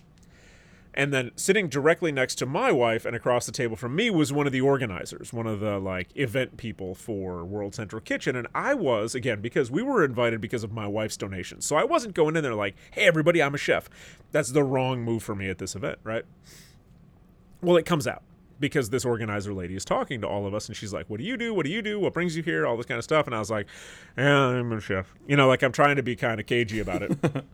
And 0.97 1.13
then 1.13 1.33
sitting 1.35 1.69
directly 1.69 2.13
next 2.13 2.37
to 2.37 2.47
my 2.47 2.71
wife 2.71 3.05
and 3.05 3.17
across 3.17 3.47
the 3.47 3.53
table 3.53 3.75
from 3.75 3.97
me 3.97 4.11
was 4.11 4.33
one 4.33 4.47
of 4.47 4.53
the 4.53 4.61
organizers, 4.61 5.33
one 5.33 5.47
of 5.47 5.59
the 5.59 5.81
like 5.81 6.09
event 6.15 6.57
people 6.57 6.95
for 6.95 7.45
World 7.45 7.75
Central 7.75 8.01
Kitchen. 8.01 8.37
And 8.37 8.47
I 8.55 8.75
was, 8.75 9.13
again, 9.17 9.41
because 9.41 9.73
we 9.73 9.83
were 9.83 10.05
invited 10.05 10.41
because 10.41 10.63
of 10.63 10.73
my 10.73 10.87
wife's 10.87 11.17
donation. 11.17 11.61
So 11.61 11.75
I 11.75 11.83
wasn't 11.83 12.15
going 12.15 12.37
in 12.37 12.45
there 12.45 12.55
like, 12.55 12.77
hey, 12.93 13.07
everybody, 13.07 13.43
I'm 13.43 13.55
a 13.55 13.59
chef. 13.59 13.91
That's 14.31 14.53
the 14.53 14.63
wrong 14.63 15.03
move 15.03 15.25
for 15.25 15.35
me 15.35 15.49
at 15.49 15.59
this 15.59 15.75
event, 15.75 15.99
right? 16.05 16.25
Well, 17.61 17.77
it 17.77 17.87
comes 17.87 18.07
out 18.07 18.23
because 18.61 18.91
this 18.91 19.05
organizer 19.05 19.53
lady 19.53 19.75
is 19.75 19.85
talking 19.85 20.21
to 20.21 20.29
all 20.29 20.47
of 20.47 20.55
us 20.55 20.69
and 20.69 20.77
she's 20.77 20.93
like, 20.93 21.09
What 21.09 21.19
do 21.19 21.25
you 21.25 21.37
do? 21.37 21.53
What 21.53 21.67
do 21.67 21.73
you 21.73 21.83
do? 21.83 21.99
What 21.99 22.15
brings 22.15 22.37
you 22.37 22.43
here? 22.43 22.67
All 22.67 22.77
this 22.77 22.87
kind 22.87 22.99
of 22.99 23.05
stuff. 23.05 23.27
And 23.27 23.35
I 23.35 23.39
was 23.39 23.51
like, 23.51 23.67
Yeah, 24.17 24.47
I'm 24.49 24.73
a 24.73 24.81
chef. 24.81 25.15
You 25.27 25.37
know, 25.37 25.49
like 25.49 25.63
I'm 25.63 25.73
trying 25.73 25.97
to 25.97 26.03
be 26.03 26.17
kind 26.17 26.41
of 26.41 26.47
cagey 26.47 26.81
about 26.81 27.03
it. 27.03 27.19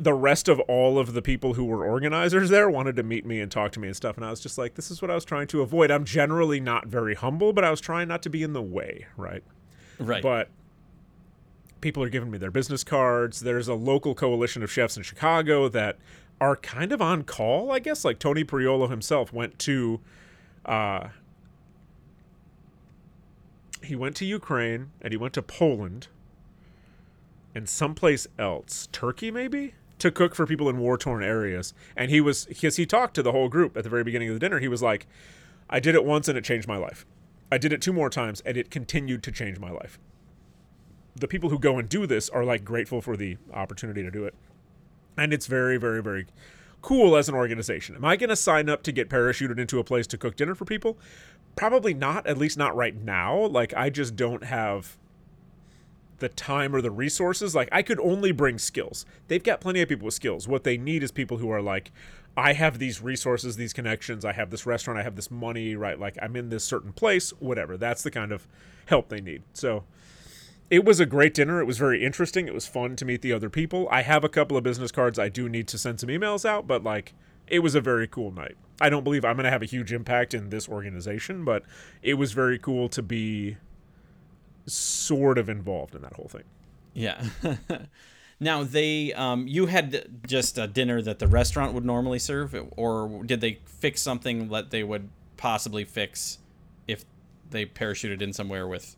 the 0.00 0.14
rest 0.14 0.48
of 0.48 0.60
all 0.60 0.98
of 0.98 1.12
the 1.12 1.22
people 1.22 1.54
who 1.54 1.64
were 1.64 1.84
organizers 1.84 2.48
there 2.48 2.70
wanted 2.70 2.96
to 2.96 3.02
meet 3.02 3.26
me 3.26 3.40
and 3.40 3.50
talk 3.50 3.72
to 3.72 3.80
me 3.80 3.88
and 3.88 3.96
stuff. 3.96 4.16
And 4.16 4.24
I 4.24 4.30
was 4.30 4.40
just 4.40 4.56
like, 4.56 4.74
This 4.74 4.90
is 4.90 5.02
what 5.02 5.10
I 5.10 5.14
was 5.14 5.24
trying 5.24 5.46
to 5.48 5.62
avoid. 5.62 5.90
I'm 5.90 6.04
generally 6.04 6.60
not 6.60 6.86
very 6.86 7.14
humble, 7.14 7.52
but 7.52 7.64
I 7.64 7.70
was 7.70 7.80
trying 7.80 8.08
not 8.08 8.22
to 8.22 8.30
be 8.30 8.42
in 8.42 8.52
the 8.52 8.62
way, 8.62 9.06
right? 9.16 9.42
Right. 9.98 10.22
But 10.22 10.48
people 11.80 12.02
are 12.02 12.08
giving 12.08 12.30
me 12.30 12.38
their 12.38 12.50
business 12.50 12.84
cards. 12.84 13.40
There's 13.40 13.68
a 13.68 13.74
local 13.74 14.14
coalition 14.14 14.62
of 14.62 14.70
chefs 14.70 14.96
in 14.96 15.02
Chicago 15.02 15.68
that 15.68 15.98
are 16.40 16.56
kind 16.56 16.92
of 16.92 17.02
on 17.02 17.22
call, 17.22 17.70
I 17.70 17.78
guess. 17.78 18.04
Like 18.04 18.18
Tony 18.18 18.44
Priolo 18.44 18.88
himself 18.88 19.32
went 19.32 19.58
to, 19.60 20.00
uh, 20.64 21.08
he 23.82 23.94
went 23.94 24.16
to 24.16 24.24
Ukraine 24.24 24.90
and 25.00 25.12
he 25.12 25.16
went 25.16 25.34
to 25.34 25.42
Poland 25.42 26.08
and 27.54 27.68
someplace 27.68 28.26
else, 28.38 28.88
Turkey 28.92 29.30
maybe, 29.30 29.74
to 29.98 30.10
cook 30.10 30.34
for 30.34 30.46
people 30.46 30.68
in 30.68 30.78
war 30.78 30.96
torn 30.96 31.22
areas. 31.22 31.74
And 31.96 32.10
he 32.10 32.20
was 32.20 32.46
because 32.46 32.76
he 32.76 32.86
talked 32.86 33.14
to 33.14 33.22
the 33.22 33.32
whole 33.32 33.48
group 33.48 33.76
at 33.76 33.84
the 33.84 33.90
very 33.90 34.04
beginning 34.04 34.28
of 34.28 34.34
the 34.34 34.40
dinner. 34.40 34.60
He 34.60 34.68
was 34.68 34.82
like, 34.82 35.06
"I 35.68 35.78
did 35.78 35.94
it 35.94 36.04
once 36.04 36.28
and 36.28 36.38
it 36.38 36.44
changed 36.44 36.66
my 36.66 36.76
life. 36.76 37.04
I 37.52 37.58
did 37.58 37.72
it 37.72 37.82
two 37.82 37.92
more 37.92 38.08
times 38.08 38.40
and 38.46 38.56
it 38.56 38.70
continued 38.70 39.22
to 39.24 39.32
change 39.32 39.58
my 39.58 39.70
life." 39.70 39.98
The 41.16 41.28
people 41.28 41.50
who 41.50 41.58
go 41.58 41.76
and 41.76 41.88
do 41.88 42.06
this 42.06 42.30
are 42.30 42.44
like 42.44 42.64
grateful 42.64 43.02
for 43.02 43.16
the 43.16 43.36
opportunity 43.52 44.02
to 44.02 44.10
do 44.10 44.24
it 44.24 44.34
and 45.20 45.32
it's 45.32 45.46
very 45.46 45.76
very 45.76 46.02
very 46.02 46.26
cool 46.82 47.14
as 47.14 47.28
an 47.28 47.34
organization. 47.34 47.94
Am 47.94 48.04
i 48.04 48.16
going 48.16 48.30
to 48.30 48.36
sign 48.36 48.68
up 48.68 48.82
to 48.84 48.92
get 48.92 49.10
parachuted 49.10 49.58
into 49.58 49.78
a 49.78 49.84
place 49.84 50.06
to 50.08 50.18
cook 50.18 50.34
dinner 50.34 50.54
for 50.54 50.64
people? 50.64 50.98
Probably 51.54 51.92
not 51.92 52.26
at 52.26 52.38
least 52.38 52.56
not 52.56 52.74
right 52.74 52.96
now. 52.96 53.46
Like 53.46 53.74
i 53.76 53.90
just 53.90 54.16
don't 54.16 54.44
have 54.44 54.96
the 56.18 56.30
time 56.30 56.74
or 56.74 56.80
the 56.80 56.90
resources. 56.90 57.54
Like 57.54 57.68
i 57.70 57.82
could 57.82 58.00
only 58.00 58.32
bring 58.32 58.58
skills. 58.58 59.04
They've 59.28 59.42
got 59.42 59.60
plenty 59.60 59.82
of 59.82 59.88
people 59.88 60.06
with 60.06 60.14
skills. 60.14 60.48
What 60.48 60.64
they 60.64 60.78
need 60.78 61.02
is 61.02 61.12
people 61.12 61.36
who 61.36 61.50
are 61.50 61.62
like 61.62 61.92
i 62.36 62.52
have 62.52 62.78
these 62.78 63.02
resources 63.02 63.56
these 63.56 63.72
connections 63.72 64.24
i 64.24 64.32
have 64.32 64.50
this 64.50 64.64
restaurant 64.64 64.96
i 64.96 65.02
have 65.02 65.16
this 65.16 65.32
money 65.32 65.74
right? 65.74 65.98
Like 65.98 66.16
i'm 66.22 66.36
in 66.36 66.48
this 66.48 66.64
certain 66.64 66.92
place 66.92 67.30
whatever. 67.40 67.76
That's 67.76 68.02
the 68.02 68.10
kind 68.10 68.32
of 68.32 68.46
help 68.86 69.10
they 69.10 69.20
need. 69.20 69.42
So 69.52 69.84
it 70.70 70.84
was 70.84 71.00
a 71.00 71.06
great 71.06 71.34
dinner. 71.34 71.60
It 71.60 71.64
was 71.64 71.78
very 71.78 72.04
interesting. 72.04 72.46
It 72.46 72.54
was 72.54 72.66
fun 72.66 72.94
to 72.96 73.04
meet 73.04 73.22
the 73.22 73.32
other 73.32 73.50
people. 73.50 73.88
I 73.90 74.02
have 74.02 74.22
a 74.22 74.28
couple 74.28 74.56
of 74.56 74.62
business 74.62 74.92
cards 74.92 75.18
I 75.18 75.28
do 75.28 75.48
need 75.48 75.66
to 75.68 75.78
send 75.78 76.00
some 76.00 76.08
emails 76.08 76.44
out, 76.44 76.66
but 76.66 76.84
like 76.84 77.12
it 77.48 77.58
was 77.58 77.74
a 77.74 77.80
very 77.80 78.06
cool 78.06 78.30
night. 78.30 78.56
I 78.80 78.88
don't 78.88 79.04
believe 79.04 79.24
I'm 79.24 79.34
going 79.34 79.44
to 79.44 79.50
have 79.50 79.62
a 79.62 79.66
huge 79.66 79.92
impact 79.92 80.32
in 80.32 80.48
this 80.48 80.68
organization, 80.68 81.44
but 81.44 81.64
it 82.02 82.14
was 82.14 82.32
very 82.32 82.58
cool 82.58 82.88
to 82.90 83.02
be 83.02 83.56
sort 84.66 85.36
of 85.36 85.48
involved 85.48 85.94
in 85.94 86.02
that 86.02 86.14
whole 86.14 86.28
thing. 86.28 86.44
Yeah. 86.94 87.24
now 88.40 88.62
they 88.62 89.12
um, 89.12 89.48
you 89.48 89.66
had 89.66 90.22
just 90.26 90.56
a 90.56 90.68
dinner 90.68 91.02
that 91.02 91.18
the 91.18 91.26
restaurant 91.26 91.74
would 91.74 91.84
normally 91.84 92.20
serve 92.20 92.54
or 92.76 93.24
did 93.24 93.40
they 93.40 93.58
fix 93.64 94.00
something 94.00 94.48
that 94.48 94.70
they 94.70 94.84
would 94.84 95.08
possibly 95.36 95.84
fix 95.84 96.38
if 96.86 97.04
they 97.50 97.66
parachuted 97.66 98.22
in 98.22 98.32
somewhere 98.32 98.68
with 98.68 98.96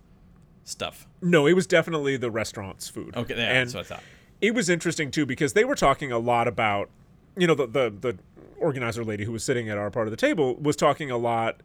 stuff. 0.64 1.06
No, 1.20 1.46
it 1.46 1.54
was 1.54 1.66
definitely 1.66 2.16
the 2.16 2.30
restaurant's 2.30 2.88
food. 2.88 3.16
Okay, 3.16 3.36
yeah, 3.36 3.42
and 3.44 3.68
that's 3.68 3.74
what 3.74 3.80
I 3.80 3.96
thought. 3.96 4.02
It 4.40 4.54
was 4.54 4.68
interesting 4.68 5.10
too 5.10 5.26
because 5.26 5.52
they 5.52 5.64
were 5.64 5.74
talking 5.74 6.10
a 6.12 6.18
lot 6.18 6.48
about, 6.48 6.90
you 7.36 7.46
know, 7.46 7.54
the 7.54 7.66
the 7.66 7.90
the 7.90 8.18
organizer 8.58 9.04
lady 9.04 9.24
who 9.24 9.32
was 9.32 9.44
sitting 9.44 9.68
at 9.68 9.78
our 9.78 9.90
part 9.90 10.06
of 10.06 10.10
the 10.10 10.16
table 10.16 10.56
was 10.56 10.76
talking 10.76 11.10
a 11.10 11.18
lot 11.18 11.60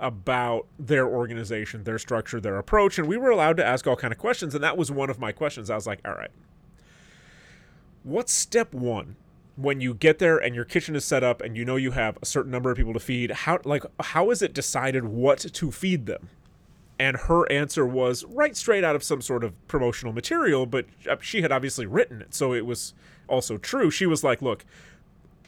about 0.00 0.66
their 0.78 1.06
organization, 1.06 1.84
their 1.84 1.98
structure, 1.98 2.40
their 2.40 2.58
approach, 2.58 2.98
and 2.98 3.06
we 3.06 3.16
were 3.16 3.30
allowed 3.30 3.56
to 3.56 3.64
ask 3.64 3.86
all 3.86 3.96
kind 3.96 4.12
of 4.12 4.18
questions, 4.18 4.54
and 4.54 4.62
that 4.62 4.76
was 4.76 4.90
one 4.90 5.10
of 5.10 5.18
my 5.18 5.32
questions. 5.32 5.70
I 5.70 5.76
was 5.76 5.86
like, 5.86 6.00
all 6.04 6.14
right, 6.14 6.30
what's 8.02 8.32
step 8.32 8.74
one 8.74 9.16
when 9.56 9.80
you 9.80 9.94
get 9.94 10.18
there 10.18 10.36
and 10.36 10.54
your 10.54 10.64
kitchen 10.64 10.94
is 10.94 11.04
set 11.04 11.24
up 11.24 11.40
and 11.40 11.56
you 11.56 11.64
know 11.64 11.76
you 11.76 11.92
have 11.92 12.18
a 12.20 12.26
certain 12.26 12.50
number 12.50 12.70
of 12.70 12.76
people 12.76 12.92
to 12.92 13.00
feed? 13.00 13.30
How 13.30 13.58
like 13.64 13.84
how 14.00 14.30
is 14.30 14.42
it 14.42 14.52
decided 14.52 15.04
what 15.04 15.38
to 15.38 15.72
feed 15.72 16.06
them? 16.06 16.28
And 16.98 17.16
her 17.16 17.50
answer 17.52 17.86
was 17.86 18.24
right 18.24 18.56
straight 18.56 18.82
out 18.84 18.96
of 18.96 19.02
some 19.02 19.20
sort 19.20 19.44
of 19.44 19.52
promotional 19.68 20.12
material 20.12 20.64
but 20.66 20.86
uh, 21.08 21.16
she 21.20 21.42
had 21.42 21.52
obviously 21.52 21.86
written 21.86 22.22
it 22.22 22.34
so 22.34 22.52
it 22.54 22.64
was 22.64 22.94
also 23.28 23.58
true. 23.58 23.90
She 23.90 24.06
was 24.06 24.22
like 24.22 24.40
look 24.40 24.64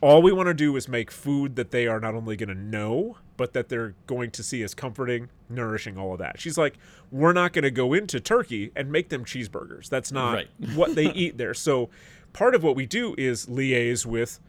all 0.00 0.22
we 0.22 0.30
want 0.30 0.46
to 0.46 0.54
do 0.54 0.76
is 0.76 0.88
make 0.88 1.10
food 1.10 1.56
that 1.56 1.72
they 1.72 1.86
are 1.88 1.98
not 1.98 2.14
only 2.14 2.36
going 2.36 2.48
to 2.48 2.54
know 2.54 3.16
but 3.36 3.52
that 3.52 3.68
they're 3.68 3.94
going 4.06 4.30
to 4.32 4.42
see 4.42 4.62
as 4.62 4.74
comforting 4.74 5.28
nourishing 5.48 5.96
all 5.96 6.12
of 6.12 6.18
that. 6.18 6.40
She's 6.40 6.58
like 6.58 6.76
we're 7.10 7.32
not 7.32 7.52
going 7.52 7.62
to 7.64 7.70
go 7.70 7.92
into 7.94 8.20
turkey 8.20 8.70
and 8.76 8.92
make 8.92 9.08
them 9.08 9.24
cheeseburgers. 9.24 9.88
That's 9.88 10.12
not 10.12 10.34
Right. 10.34 10.48
what 10.74 10.94
they 10.94 11.12
eat 11.12 11.38
there. 11.38 11.54
So 11.54 11.88
part 12.32 12.54
of 12.54 12.62
what 12.62 12.76
we 12.76 12.84
do 12.86 13.14
is 13.16 13.46
liaise 13.46 14.04
with 14.04 14.40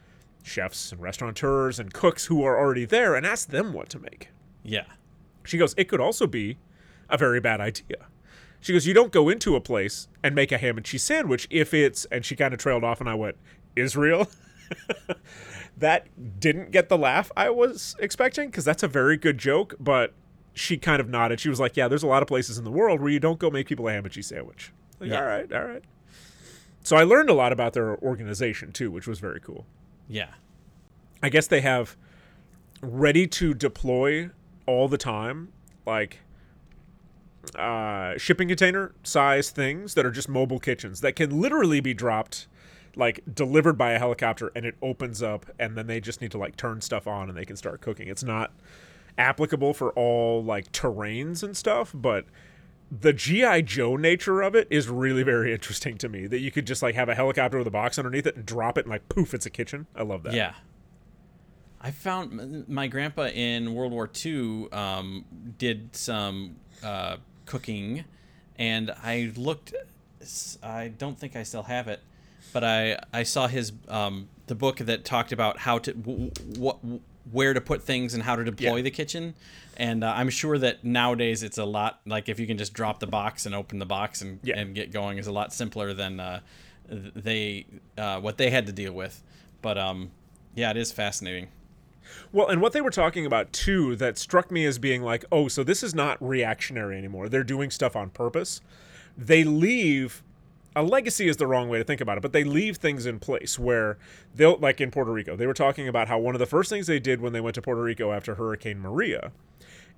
chefs 0.44 0.92
and 0.92 1.02
restaurateurs 1.02 1.80
and 1.80 1.94
cooks 1.94 2.26
who 2.26 2.44
are 2.44 2.58
already 2.58 2.86
there 2.86 3.16
and 3.16 3.26
ask 3.26 3.50
them 3.50 3.74
what 3.74 3.90
to 3.90 4.00
make. 4.00 4.30
Yeah. 4.64 4.86
she 5.44 5.58
goes, 5.58 5.74
it 5.78 5.86
could 5.88 6.02
also 6.02 6.28
be 6.28 6.58
a 7.10 7.18
very 7.18 7.40
bad 7.40 7.60
idea. 7.62 8.08
She 8.62 8.74
goes, 8.74 8.86
you 8.86 8.94
don't 8.94 9.12
go 9.12 9.30
into 9.30 9.56
a 9.56 9.62
place 9.62 10.08
and 10.22 10.36
make 10.36 10.52
a 10.52 10.58
ham 10.58 10.78
and 10.78 10.86
cheese 10.86 11.04
sandwich 11.04 11.48
if 11.50 11.74
it's, 11.74 12.06
and 12.06 12.26
she 12.26 12.36
kind 12.36 12.54
of 12.54 12.60
trailed 12.60 12.84
off, 12.84 13.00
and 13.00 13.10
I 13.10 13.14
went, 13.16 13.38
Israel? 13.76 14.28
that 15.78 16.40
didn't 16.40 16.72
get 16.72 16.90
the 16.90 16.98
laugh 16.98 17.32
I 17.38 17.50
was 17.50 17.96
expecting 18.00 18.50
because 18.50 18.66
that's 18.66 18.84
a 18.84 18.88
very 18.88 19.18
good 19.18 19.38
joke, 19.38 19.76
but 19.80 20.14
she 20.54 20.78
kind 20.78 21.00
of 21.00 21.08
nodded. 21.10 21.40
She 21.40 21.50
was 21.50 21.60
like, 21.60 21.78
yeah, 21.78 21.88
there's 21.88 22.04
a 22.04 22.08
lot 22.08 22.22
of 22.22 22.28
places 22.28 22.58
in 22.58 22.66
the 22.66 22.72
world 22.72 23.00
where 23.00 23.10
you 23.12 23.20
don't 23.20 23.40
go 23.40 23.50
make 23.50 23.68
people 23.68 23.88
a 23.88 23.92
ham 23.92 24.04
and 24.04 24.14
cheese 24.14 24.28
sandwich. 24.28 24.74
Like, 25.00 25.10
Yeah. 25.12 25.20
all 25.22 25.26
right, 25.26 25.52
all 25.54 25.64
right. 25.66 25.84
So 26.84 26.98
I 26.98 27.04
learned 27.04 27.30
a 27.30 27.34
lot 27.34 27.52
about 27.54 27.74
their 27.74 27.98
organization 28.00 28.72
too, 28.72 28.92
which 28.92 29.08
was 29.08 29.20
very 29.20 29.40
cool. 29.40 29.66
Yeah. 30.08 30.30
I 31.24 31.30
guess 31.30 31.48
they 31.48 31.62
have 31.62 31.96
ready 32.82 33.28
to 33.28 33.54
deploy 33.54 34.30
all 34.66 34.88
the 34.88 34.98
time, 34.98 35.50
like 35.86 36.20
uh, 37.56 38.18
shipping 38.18 38.48
container 38.48 38.94
size 39.04 39.50
things 39.50 39.94
that 39.94 40.06
are 40.06 40.12
just 40.12 40.30
mobile 40.30 40.60
kitchens 40.60 41.02
that 41.02 41.16
can 41.16 41.42
literally 41.42 41.80
be 41.80 41.94
dropped, 41.94 42.48
like 42.96 43.22
delivered 43.34 43.78
by 43.78 43.92
a 43.92 44.00
helicopter, 44.00 44.52
and 44.56 44.66
it 44.66 44.76
opens 44.82 45.22
up, 45.22 45.46
and 45.60 45.78
then 45.78 45.88
they 45.88 46.00
just 46.00 46.22
need 46.22 46.32
to 46.32 46.38
like 46.38 46.56
turn 46.56 46.82
stuff 46.82 47.08
on 47.08 47.30
and 47.30 47.38
they 47.38 47.46
can 47.46 47.56
start 47.56 47.82
cooking. 47.82 48.08
It's 48.08 48.24
not 48.24 48.52
applicable 49.18 49.74
for 49.74 49.92
all 49.92 50.44
like 50.44 50.72
terrains 50.72 51.44
and 51.44 51.56
stuff, 51.56 51.92
but 51.94 52.26
the 52.92 53.14
GI 53.14 53.64
Joe 53.64 53.96
nature 53.96 54.42
of 54.42 54.56
it 54.56 54.68
is 54.70 54.90
really 54.90 55.24
very 55.24 55.54
interesting 55.54 55.98
to 56.00 56.10
me. 56.10 56.28
That 56.28 56.40
you 56.40 56.52
could 56.52 56.66
just 56.66 56.82
like 56.82 56.96
have 56.96 57.10
a 57.10 57.16
helicopter 57.16 57.58
with 57.58 57.68
a 57.68 57.72
box 57.72 57.98
underneath 57.98 58.26
it 58.28 58.36
and 58.36 58.46
drop 58.46 58.78
it, 58.78 58.86
and 58.86 58.92
like 58.92 59.10
poof, 59.10 59.34
it's 59.34 59.46
a 59.46 59.52
kitchen. 59.52 59.88
I 59.96 60.04
love 60.04 60.24
that. 60.24 60.34
Yeah. 60.34 60.54
I 61.82 61.92
found 61.92 62.68
my 62.68 62.88
grandpa 62.88 63.28
in 63.28 63.74
World 63.74 63.94
War 63.94 64.10
II 64.26 64.68
um, 64.72 65.24
did 65.58 65.96
some 65.96 66.58
uh, 66.84 67.18
cooking, 67.50 68.06
and 68.58 68.92
I 69.04 69.32
looked. 69.36 69.74
I 70.62 70.90
don't 70.90 71.18
think 71.20 71.36
I 71.36 71.44
still 71.44 71.64
have 71.64 71.88
it, 71.88 72.02
but 72.54 72.64
I 72.64 73.00
I 73.12 73.24
saw 73.24 73.48
his 73.48 73.72
um, 73.88 74.30
the 74.48 74.56
book 74.56 74.78
that 74.78 75.04
talked 75.04 75.32
about 75.32 75.58
how 75.60 75.80
to 75.80 75.94
w- 75.94 76.32
what 76.58 76.78
where 77.32 77.54
to 77.54 77.62
put 77.62 77.84
things 77.84 78.14
and 78.14 78.24
how 78.24 78.36
to 78.36 78.44
deploy 78.44 78.78
Yeah. 78.78 78.82
the 78.84 78.92
kitchen. 78.92 79.34
And 79.78 80.04
uh, 80.04 80.14
I'm 80.16 80.30
sure 80.30 80.58
that 80.58 80.84
nowadays 80.84 81.44
it's 81.44 81.58
a 81.58 81.66
lot 81.66 82.02
like 82.06 82.28
if 82.28 82.40
you 82.40 82.48
can 82.48 82.58
just 82.58 82.74
drop 82.74 83.00
the 83.00 83.08
box 83.08 83.46
and 83.46 83.54
open 83.56 83.80
the 83.80 83.86
box 83.86 84.22
and, 84.22 84.40
Yeah. 84.44 84.58
and 84.60 84.74
get 84.76 84.92
going 84.92 85.18
is 85.20 85.28
a 85.28 85.32
lot 85.32 85.54
simpler 85.54 85.94
than 85.94 86.20
uh, 86.20 86.40
they 86.90 87.66
uh, 87.98 88.20
what 88.20 88.38
they 88.38 88.50
had 88.50 88.66
to 88.68 88.72
deal 88.74 88.94
with. 88.94 89.22
But 89.62 89.78
um, 89.78 90.12
yeah, 90.56 90.72
it 90.72 90.78
is 90.78 90.92
fascinating. 90.92 91.48
Well, 92.32 92.48
and 92.48 92.62
what 92.62 92.74
they 92.74 92.82
were 92.82 92.90
talking 92.90 93.26
about 93.26 93.52
too 93.54 93.96
that 93.98 94.18
struck 94.18 94.52
me 94.52 94.66
as 94.66 94.80
being 94.80 95.02
like, 95.02 95.26
oh, 95.32 95.48
so 95.48 95.64
this 95.64 95.84
is 95.84 95.96
not 95.96 96.18
reactionary 96.26 96.98
anymore. 96.98 97.30
They're 97.30 97.44
doing 97.44 97.72
stuff 97.72 97.96
on 97.96 98.10
purpose. 98.10 98.62
They 99.18 99.44
leave 99.44 100.24
a 100.76 100.84
legacy 100.84 101.28
is 101.28 101.38
the 101.38 101.48
wrong 101.48 101.68
way 101.68 101.80
to 101.80 101.84
think 101.84 102.00
about 102.00 102.18
it, 102.18 102.22
but 102.22 102.32
they 102.32 102.44
leave 102.44 102.78
things 102.78 103.06
in 103.06 103.20
place 103.20 103.58
where 103.58 103.98
they'll 104.36 104.58
like 104.58 104.80
in 104.80 104.92
Puerto 104.92 105.12
Rico. 105.12 105.36
They 105.36 105.48
were 105.48 105.54
talking 105.54 105.88
about 105.88 106.08
how 106.08 106.20
one 106.20 106.36
of 106.36 106.40
the 106.40 106.46
first 106.46 106.70
things 106.70 106.88
they 106.88 107.00
did 107.00 107.22
when 107.22 107.34
they 107.34 107.42
went 107.42 107.56
to 107.56 107.62
Puerto 107.62 107.82
Rico 107.82 108.12
after 108.12 108.36
Hurricane 108.36 108.80
Maria 108.80 109.32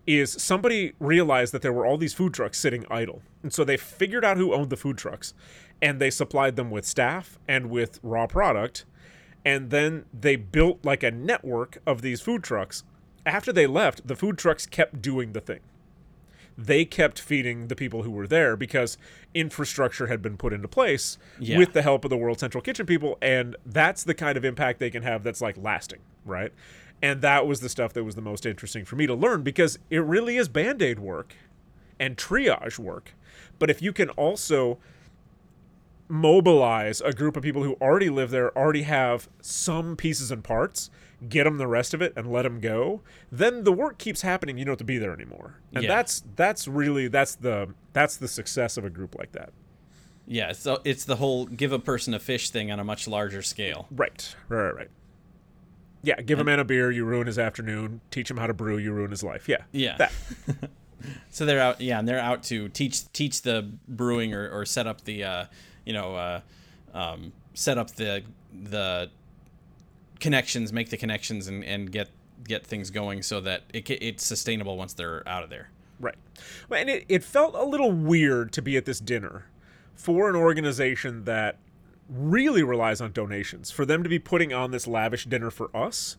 is 0.08 0.32
somebody 0.32 0.94
realized 1.00 1.54
that 1.54 1.62
there 1.62 1.74
were 1.74 1.86
all 1.86 1.98
these 1.98 2.14
food 2.14 2.34
trucks 2.34 2.58
sitting 2.58 2.86
idle. 2.90 3.22
And 3.44 3.54
so 3.54 3.64
they 3.64 3.78
figured 3.78 4.26
out 4.26 4.38
who 4.38 4.54
owned 4.54 4.70
the 4.70 4.78
food 4.78 4.98
trucks 4.98 5.34
and 5.82 6.00
they 6.00 6.10
supplied 6.10 6.56
them 6.56 6.72
with 6.72 6.86
staff 6.86 7.38
and 7.48 7.70
with 7.70 8.00
raw 8.02 8.28
product. 8.28 8.86
And 9.44 9.70
then 9.70 10.06
they 10.14 10.36
built 10.36 10.84
like 10.86 11.04
a 11.04 11.12
network 11.12 11.80
of 11.86 12.02
these 12.02 12.22
food 12.22 12.44
trucks. 12.44 12.84
After 13.26 13.52
they 13.52 13.68
left, 13.68 14.08
the 14.08 14.16
food 14.16 14.38
trucks 14.38 14.66
kept 14.66 15.02
doing 15.02 15.34
the 15.34 15.42
thing. 15.42 15.60
They 16.58 16.86
kept 16.86 17.20
feeding 17.20 17.68
the 17.68 17.76
people 17.76 18.04
who 18.04 18.12
were 18.12 18.28
there 18.28 18.56
because 18.56 18.98
infrastructure 19.34 20.08
had 20.08 20.22
been 20.22 20.38
put 20.38 20.54
into 20.54 20.68
place 20.68 21.18
Yeah. 21.40 21.58
with 21.58 21.74
the 21.74 21.82
help 21.82 22.04
of 22.04 22.10
the 22.10 22.18
World 22.18 22.40
Central 22.40 22.62
Kitchen 22.62 22.86
people. 22.86 23.18
And 23.22 23.56
that's 23.66 24.04
the 24.04 24.14
kind 24.14 24.38
of 24.38 24.46
impact 24.46 24.80
they 24.80 24.90
can 24.92 25.04
have 25.04 25.24
that's 25.24 25.42
like 25.42 25.58
lasting, 25.58 26.00
right? 26.26 26.52
And 27.02 27.22
that 27.22 27.48
was 27.48 27.62
the 27.62 27.70
stuff 27.70 27.94
that 27.94 28.04
was 28.04 28.14
the 28.16 28.22
most 28.22 28.46
interesting 28.46 28.86
for 28.86 28.96
me 28.96 29.08
to 29.08 29.16
learn 29.16 29.42
because 29.42 29.80
it 29.90 30.04
really 30.04 30.38
is 30.38 30.50
band 30.50 30.82
aid 30.84 31.00
work 31.00 31.34
and 32.00 32.16
triage 32.16 32.78
work. 32.78 33.14
But 33.58 33.70
if 33.72 33.82
you 33.82 33.92
can 33.94 34.10
also 34.12 34.78
mobilize 36.12 37.02
a 37.02 37.14
group 37.14 37.36
of 37.38 37.44
people 37.44 37.64
who 37.64 37.74
already 37.82 38.10
live 38.10 38.30
there, 38.32 38.56
already 38.58 38.84
have 38.84 39.30
some 39.42 39.96
pieces 39.96 40.30
and 40.32 40.44
parts, 40.44 40.90
get 41.30 41.46
them 41.46 41.58
the 41.58 41.68
rest 41.68 41.94
of 41.94 42.02
it, 42.02 42.14
and 42.16 42.32
let 42.32 42.44
them 42.44 42.60
go, 42.60 43.02
then 43.32 43.64
the 43.64 43.72
work 43.72 43.98
keeps 43.98 44.22
happening. 44.22 44.58
You 44.58 44.66
don't 44.66 44.74
have 44.74 44.78
to 44.80 44.84
be 44.84 44.98
there 44.98 45.14
anymore, 45.14 45.60
and 45.74 45.84
Yeah. 45.84 45.90
that's 45.90 46.24
that's 46.36 46.68
really 46.68 47.08
that's 47.08 47.36
the 47.36 47.74
that's 47.94 48.18
the 48.18 48.28
success 48.28 48.78
of 48.78 48.86
a 48.86 48.90
group 48.90 49.16
like 49.18 49.32
that. 49.32 49.52
Yeah, 50.28 50.52
so 50.52 50.80
it's 50.84 51.06
the 51.06 51.16
whole 51.16 51.46
give 51.46 51.72
a 51.72 51.80
person 51.80 52.14
a 52.14 52.20
fish 52.20 52.50
thing 52.52 52.72
on 52.72 52.80
a 52.80 52.84
much 52.84 53.08
larger 53.08 53.42
scale. 53.42 53.88
Right, 53.92 54.36
right, 54.50 54.64
right. 54.66 54.76
right. 54.76 54.90
Yeah, 56.04 56.20
give 56.22 56.40
a 56.40 56.44
man 56.44 56.60
a 56.60 56.64
beer, 56.64 56.90
you 56.90 57.06
ruin 57.06 57.28
his 57.28 57.38
afternoon. 57.38 58.02
Teach 58.10 58.30
him 58.32 58.38
how 58.38 58.48
to 58.48 58.54
brew, 58.56 58.78
you 58.78 58.92
ruin 58.92 59.12
his 59.12 59.24
life. 59.24 59.48
Yeah, 59.48 59.64
Yeah. 59.72 59.98
that. 59.98 60.12
So 61.32 61.48
they're 61.48 61.60
out, 61.60 61.82
yeah, 61.82 61.98
and 61.98 62.08
they're 62.08 62.20
out 62.20 62.44
to 62.44 62.70
teach 62.70 63.12
teach 63.12 63.42
the 63.42 63.68
brewing 63.88 64.36
or, 64.36 64.48
or 64.52 64.66
set 64.66 64.86
up 64.86 65.04
the, 65.04 65.24
uh, 65.24 65.46
you 65.86 65.94
know, 65.94 66.16
uh, 66.16 66.41
um, 66.94 67.34
set 67.53 67.78
up 67.78 67.91
the 67.91 68.24
the 68.53 69.10
connections, 70.20 70.72
make 70.72 70.90
the 70.90 70.98
connections, 70.98 71.48
and, 71.48 71.64
and 71.64 71.91
get 71.91 72.10
get 72.44 72.66
things 72.66 72.90
going 72.90 73.22
so 73.22 73.40
that 73.41 73.64
it, 73.74 73.90
it's 73.90 74.26
sustainable 74.26 74.78
once 74.78 74.94
they're 74.94 75.28
out 75.28 75.44
of 75.44 75.49
there. 75.49 75.70
Right. 75.99 76.16
And 76.72 76.90
it, 76.90 77.06
it 77.08 77.24
felt 77.24 77.53
a 77.53 77.64
little 77.64 77.91
weird 77.91 78.52
to 78.53 78.62
be 78.62 78.76
at 78.76 78.86
this 78.86 78.99
dinner 78.99 79.45
for 79.94 80.30
an 80.30 80.36
organization 80.36 81.26
that 81.26 81.60
really 82.10 82.64
relies 82.64 82.99
on 82.99 83.12
donations, 83.12 83.70
for 83.70 83.86
them 83.86 84.02
to 84.02 84.10
be 84.10 84.18
putting 84.18 84.52
on 84.52 84.72
this 84.72 84.88
lavish 84.88 85.26
dinner 85.26 85.52
for 85.52 85.70
us, 85.78 86.18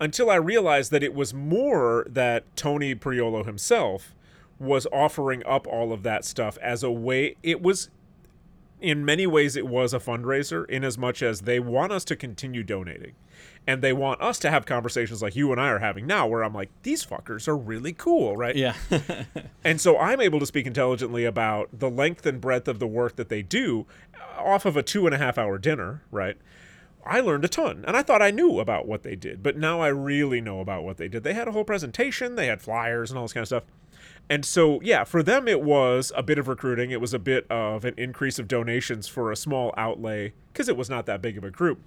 until 0.00 0.30
I 0.30 0.36
realized 0.36 0.90
that 0.92 1.02
it 1.02 1.12
was 1.12 1.34
more 1.34 2.06
that 2.08 2.44
Tony 2.56 2.94
Priolo 2.94 3.44
himself 3.44 4.14
was 4.58 4.86
offering 4.92 5.44
up 5.46 5.66
all 5.66 5.92
of 5.92 6.02
that 6.04 6.24
stuff 6.24 6.56
as 6.62 6.82
a 6.82 6.90
way. 6.90 7.36
It 7.42 7.60
was 7.60 7.90
in 8.80 9.04
many 9.04 9.26
ways 9.26 9.56
it 9.56 9.66
was 9.66 9.92
a 9.92 9.98
fundraiser 9.98 10.68
in 10.68 10.84
as 10.84 10.96
much 10.96 11.22
as 11.22 11.42
they 11.42 11.58
want 11.60 11.92
us 11.92 12.04
to 12.04 12.16
continue 12.16 12.62
donating. 12.62 13.14
And 13.66 13.82
they 13.82 13.92
want 13.92 14.20
us 14.20 14.38
to 14.40 14.50
have 14.50 14.64
conversations 14.66 15.20
like 15.20 15.36
you 15.36 15.52
and 15.52 15.60
I 15.60 15.68
are 15.68 15.78
having 15.78 16.06
now 16.06 16.26
where 16.26 16.42
I'm 16.42 16.54
like 16.54 16.70
these 16.82 17.04
fuckers 17.04 17.46
are 17.46 17.56
really 17.56 17.92
cool 17.92 18.36
right? 18.36 18.56
Yeah, 18.56 18.74
and 19.64 19.80
so 19.80 19.98
I'm 19.98 20.20
able 20.20 20.40
to 20.40 20.46
speak 20.46 20.66
intelligently 20.66 21.24
about 21.24 21.68
the 21.72 21.90
length 21.90 22.24
and 22.24 22.40
breadth 22.40 22.66
of 22.66 22.78
the 22.78 22.86
work 22.86 23.16
that 23.16 23.28
they 23.28 23.42
do 23.42 23.86
uh, 24.14 24.42
off 24.42 24.64
of 24.64 24.76
a 24.76 24.82
two 24.82 25.06
and 25.06 25.14
a 25.14 25.18
half 25.18 25.36
hour 25.36 25.58
dinner 25.58 26.02
right? 26.10 26.36
I 27.04 27.20
learned 27.20 27.44
a 27.44 27.48
ton 27.48 27.84
and 27.86 27.96
I 27.96 28.02
thought 28.02 28.22
I 28.22 28.30
knew 28.30 28.58
about 28.58 28.86
what 28.86 29.02
they 29.02 29.16
did 29.16 29.42
but 29.42 29.56
now 29.56 29.80
I 29.80 29.88
really 29.88 30.40
know 30.40 30.60
about 30.60 30.82
what 30.82 30.96
they 30.96 31.08
did. 31.08 31.22
They 31.22 31.34
had 31.34 31.46
a 31.46 31.52
whole 31.52 31.64
presentation 31.64 32.36
they 32.36 32.46
had 32.46 32.62
flyers 32.62 33.10
and 33.10 33.18
all 33.18 33.24
this 33.24 33.34
kind 33.34 33.42
of 33.42 33.48
stuff 33.48 33.64
and 34.30 34.44
so, 34.44 34.80
yeah, 34.82 35.04
for 35.04 35.22
them, 35.22 35.48
it 35.48 35.62
was 35.62 36.12
a 36.14 36.22
bit 36.22 36.38
of 36.38 36.48
recruiting. 36.48 36.90
It 36.90 37.00
was 37.00 37.14
a 37.14 37.18
bit 37.18 37.46
of 37.50 37.84
an 37.84 37.94
increase 37.96 38.38
of 38.38 38.46
donations 38.46 39.08
for 39.08 39.32
a 39.32 39.36
small 39.36 39.72
outlay 39.76 40.34
because 40.52 40.68
it 40.68 40.76
was 40.76 40.90
not 40.90 41.06
that 41.06 41.22
big 41.22 41.38
of 41.38 41.44
a 41.44 41.50
group. 41.50 41.80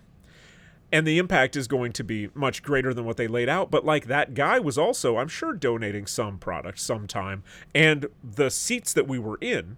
And 0.94 1.08
the 1.08 1.20
impact 1.20 1.56
is 1.56 1.68
going 1.68 1.94
to 1.94 2.04
be 2.04 2.30
much 2.34 2.64
greater 2.64 2.94
than 2.94 3.06
what 3.06 3.16
they 3.16 3.28
laid 3.28 3.48
out. 3.48 3.72
But, 3.72 3.86
like, 3.86 4.08
that 4.08 4.34
guy 4.34 4.60
was 4.60 4.78
also, 4.78 5.18
I'm 5.18 5.30
sure, 5.30 5.54
donating 5.54 6.06
some 6.06 6.38
product 6.38 6.80
sometime. 6.80 7.44
And 7.74 8.08
the 8.24 8.50
seats 8.50 8.92
that 8.94 9.08
we 9.08 9.18
were 9.18 9.38
in 9.40 9.78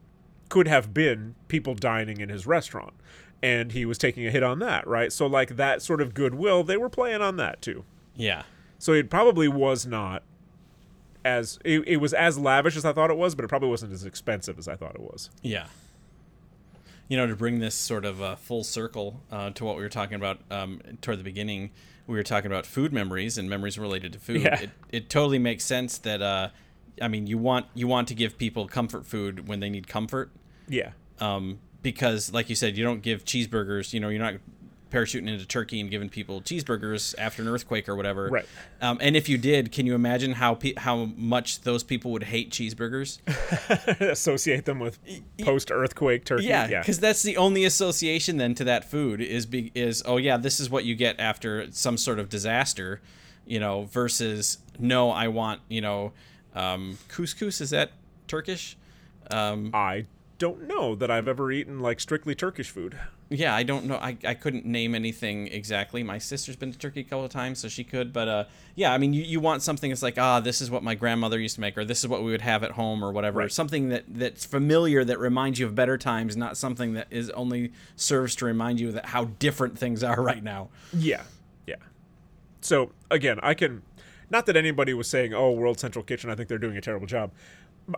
could 0.49 0.67
have 0.67 0.93
been 0.93 1.35
people 1.49 1.75
dining 1.75 2.19
in 2.19 2.29
his 2.29 2.47
restaurant. 2.47 2.93
And 3.43 3.73
he 3.73 3.85
was 3.85 3.97
taking 3.97 4.25
a 4.25 4.31
hit 4.31 4.41
on 4.41 4.59
that, 4.59 4.87
right? 4.87 5.11
So, 5.11 5.27
like, 5.27 5.57
that 5.57 5.81
sort 5.81 6.01
of 6.01 6.13
goodwill, 6.13 6.63
they 6.63 6.77
were 6.77 6.89
playing 6.89 7.21
on 7.21 7.35
that 7.37 7.61
too. 7.61 7.83
yeah, 8.15 8.43
So 8.79 8.93
it 8.93 9.09
probably 9.09 9.47
was 9.47 9.85
not 9.85 10.23
as 11.25 11.59
it, 11.63 11.87
it 11.87 11.97
was 11.97 12.13
as 12.13 12.37
lavish 12.37 12.75
as 12.75 12.85
I 12.85 12.93
thought 12.93 13.09
it 13.09 13.17
was, 13.17 13.35
but 13.35 13.45
it 13.45 13.47
probably 13.47 13.69
wasn't 13.69 13.93
as 13.93 14.05
expensive 14.05 14.57
as 14.59 14.67
I 14.67 14.75
thought 14.75 14.95
it 14.95 15.01
was. 15.01 15.29
yeah. 15.41 15.67
You 17.09 17.17
know, 17.17 17.27
to 17.27 17.35
bring 17.35 17.59
this 17.59 17.75
sort 17.75 18.05
of 18.05 18.21
uh, 18.21 18.35
full 18.37 18.63
circle 18.63 19.21
uh, 19.31 19.49
to 19.51 19.65
what 19.65 19.75
we 19.75 19.83
were 19.83 19.89
talking 19.89 20.15
about 20.15 20.39
um, 20.49 20.79
toward 21.01 21.19
the 21.19 21.23
beginning, 21.23 21.71
we 22.07 22.15
were 22.15 22.23
talking 22.23 22.49
about 22.49 22.65
food 22.65 22.93
memories 22.93 23.37
and 23.37 23.49
memories 23.49 23.77
related 23.77 24.13
to 24.13 24.19
food. 24.19 24.41
Yeah. 24.41 24.61
It, 24.61 24.69
it 24.89 25.09
totally 25.09 25.37
makes 25.37 25.65
sense 25.65 25.97
that, 25.99 26.21
uh, 26.21 26.49
I 27.01 27.09
mean, 27.09 27.27
you 27.27 27.37
want 27.37 27.65
you 27.75 27.87
want 27.87 28.07
to 28.07 28.15
give 28.15 28.37
people 28.37 28.67
comfort 28.67 29.05
food 29.05 29.47
when 29.47 29.59
they 29.59 29.69
need 29.69 29.87
comfort. 29.87 30.31
Yeah. 30.67 30.91
um, 31.19 31.59
because 31.81 32.31
like 32.31 32.49
you 32.49 32.55
said 32.55 32.77
you 32.77 32.83
don't 32.85 33.01
give 33.01 33.25
cheeseburgers 33.25 33.91
you 33.91 33.99
know 33.99 34.07
you're 34.07 34.21
not 34.21 34.35
parachuting 34.93 35.27
into 35.27 35.45
turkey 35.45 35.81
and 35.81 35.89
giving 35.89 36.07
people 36.07 36.39
cheeseburgers 36.41 37.15
after 37.17 37.41
an 37.41 37.47
earthquake 37.47 37.89
or 37.89 37.95
whatever 37.95 38.29
Right. 38.29 38.45
um, 38.81 38.99
and 39.01 39.15
if 39.17 39.27
you 39.27 39.37
did 39.39 39.71
can 39.71 39.85
you 39.87 39.95
imagine 39.95 40.33
how 40.33 40.53
pe- 40.55 40.75
how 40.77 41.05
much 41.17 41.61
those 41.61 41.83
people 41.83 42.11
would 42.11 42.23
hate 42.23 42.51
cheeseburgers 42.51 43.17
Associate 44.11 44.63
them 44.65 44.79
with 44.79 44.99
post 45.41 45.71
earthquake 45.71 46.25
turkey. 46.25 46.45
yeah 46.45 46.67
Yeah. 46.67 46.79
because 46.81 46.99
that's 46.99 47.23
the 47.23 47.37
only 47.37 47.65
association 47.65 48.37
then 48.37 48.53
to 48.55 48.63
that 48.65 48.85
food 48.85 49.19
is 49.21 49.45
be 49.45 49.71
is 49.73 50.03
oh 50.05 50.17
yeah 50.17 50.37
this 50.37 50.59
is 50.59 50.69
what 50.69 50.85
you 50.85 50.95
get 50.95 51.19
after 51.19 51.67
some 51.71 51.97
sort 51.97 52.19
of 52.19 52.29
disaster 52.29 53.01
you 53.45 53.59
know 53.59 53.85
versus 53.85 54.59
no 54.79 55.09
i 55.09 55.27
want 55.27 55.59
you 55.69 55.81
know 55.81 56.13
um, 56.55 56.97
couscous 57.09 57.59
is 57.61 57.71
that 57.71 57.91
turkish 58.27 58.77
um, 59.31 59.71
I 59.73 60.05
don't 60.37 60.67
know 60.67 60.95
that 60.95 61.09
I've 61.09 61.29
ever 61.29 61.49
eaten 61.49 61.79
like 61.79 62.01
strictly 62.01 62.35
Turkish 62.35 62.69
food. 62.69 62.97
Yeah, 63.33 63.55
I 63.55 63.63
don't 63.63 63.85
know. 63.85 63.95
I, 63.95 64.15
I 64.23 64.35
couldn't 64.35 64.63
name 64.63 64.93
anything 64.93 65.47
exactly. 65.47 66.03
My 66.03 66.19
sister's 66.19 66.55
been 66.55 66.71
to 66.71 66.77
Turkey 66.77 66.99
a 66.99 67.03
couple 67.03 67.25
of 67.25 67.31
times, 67.31 67.57
so 67.57 67.67
she 67.67 67.83
could. 67.83 68.13
But 68.13 68.27
uh, 68.27 68.43
yeah, 68.75 68.93
I 68.93 68.99
mean, 68.99 69.11
you, 69.11 69.23
you 69.23 69.39
want 69.39 69.63
something 69.63 69.89
that's 69.89 70.03
like, 70.03 70.19
ah, 70.19 70.39
this 70.39 70.61
is 70.61 70.69
what 70.69 70.83
my 70.83 70.93
grandmother 70.93 71.39
used 71.39 71.55
to 71.55 71.61
make, 71.61 71.75
or 71.75 71.83
this 71.83 71.99
is 71.99 72.07
what 72.07 72.23
we 72.23 72.29
would 72.29 72.41
have 72.41 72.63
at 72.63 72.71
home, 72.71 73.03
or 73.03 73.11
whatever. 73.11 73.39
Right. 73.39 73.51
Something 73.51 73.89
that 73.89 74.03
that's 74.07 74.45
familiar 74.45 75.03
that 75.03 75.17
reminds 75.17 75.59
you 75.59 75.65
of 75.65 75.73
better 75.73 75.97
times, 75.97 76.37
not 76.37 76.57
something 76.57 76.93
that 76.93 77.07
is 77.09 77.31
only 77.31 77.71
serves 77.95 78.35
to 78.35 78.45
remind 78.45 78.79
you 78.79 78.91
that 78.91 79.07
how 79.07 79.25
different 79.25 79.79
things 79.79 80.03
are 80.03 80.21
right 80.21 80.43
now. 80.43 80.69
Yeah. 80.93 81.23
Yeah. 81.65 81.77
So 82.61 82.91
again, 83.09 83.39
I 83.41 83.55
can 83.55 83.81
not 84.29 84.45
that 84.45 84.55
anybody 84.55 84.93
was 84.93 85.07
saying, 85.07 85.33
"Oh, 85.33 85.51
World 85.51 85.79
Central 85.79 86.03
Kitchen, 86.03 86.29
I 86.29 86.35
think 86.35 86.49
they're 86.49 86.59
doing 86.59 86.77
a 86.77 86.81
terrible 86.81 87.07
job." 87.07 87.31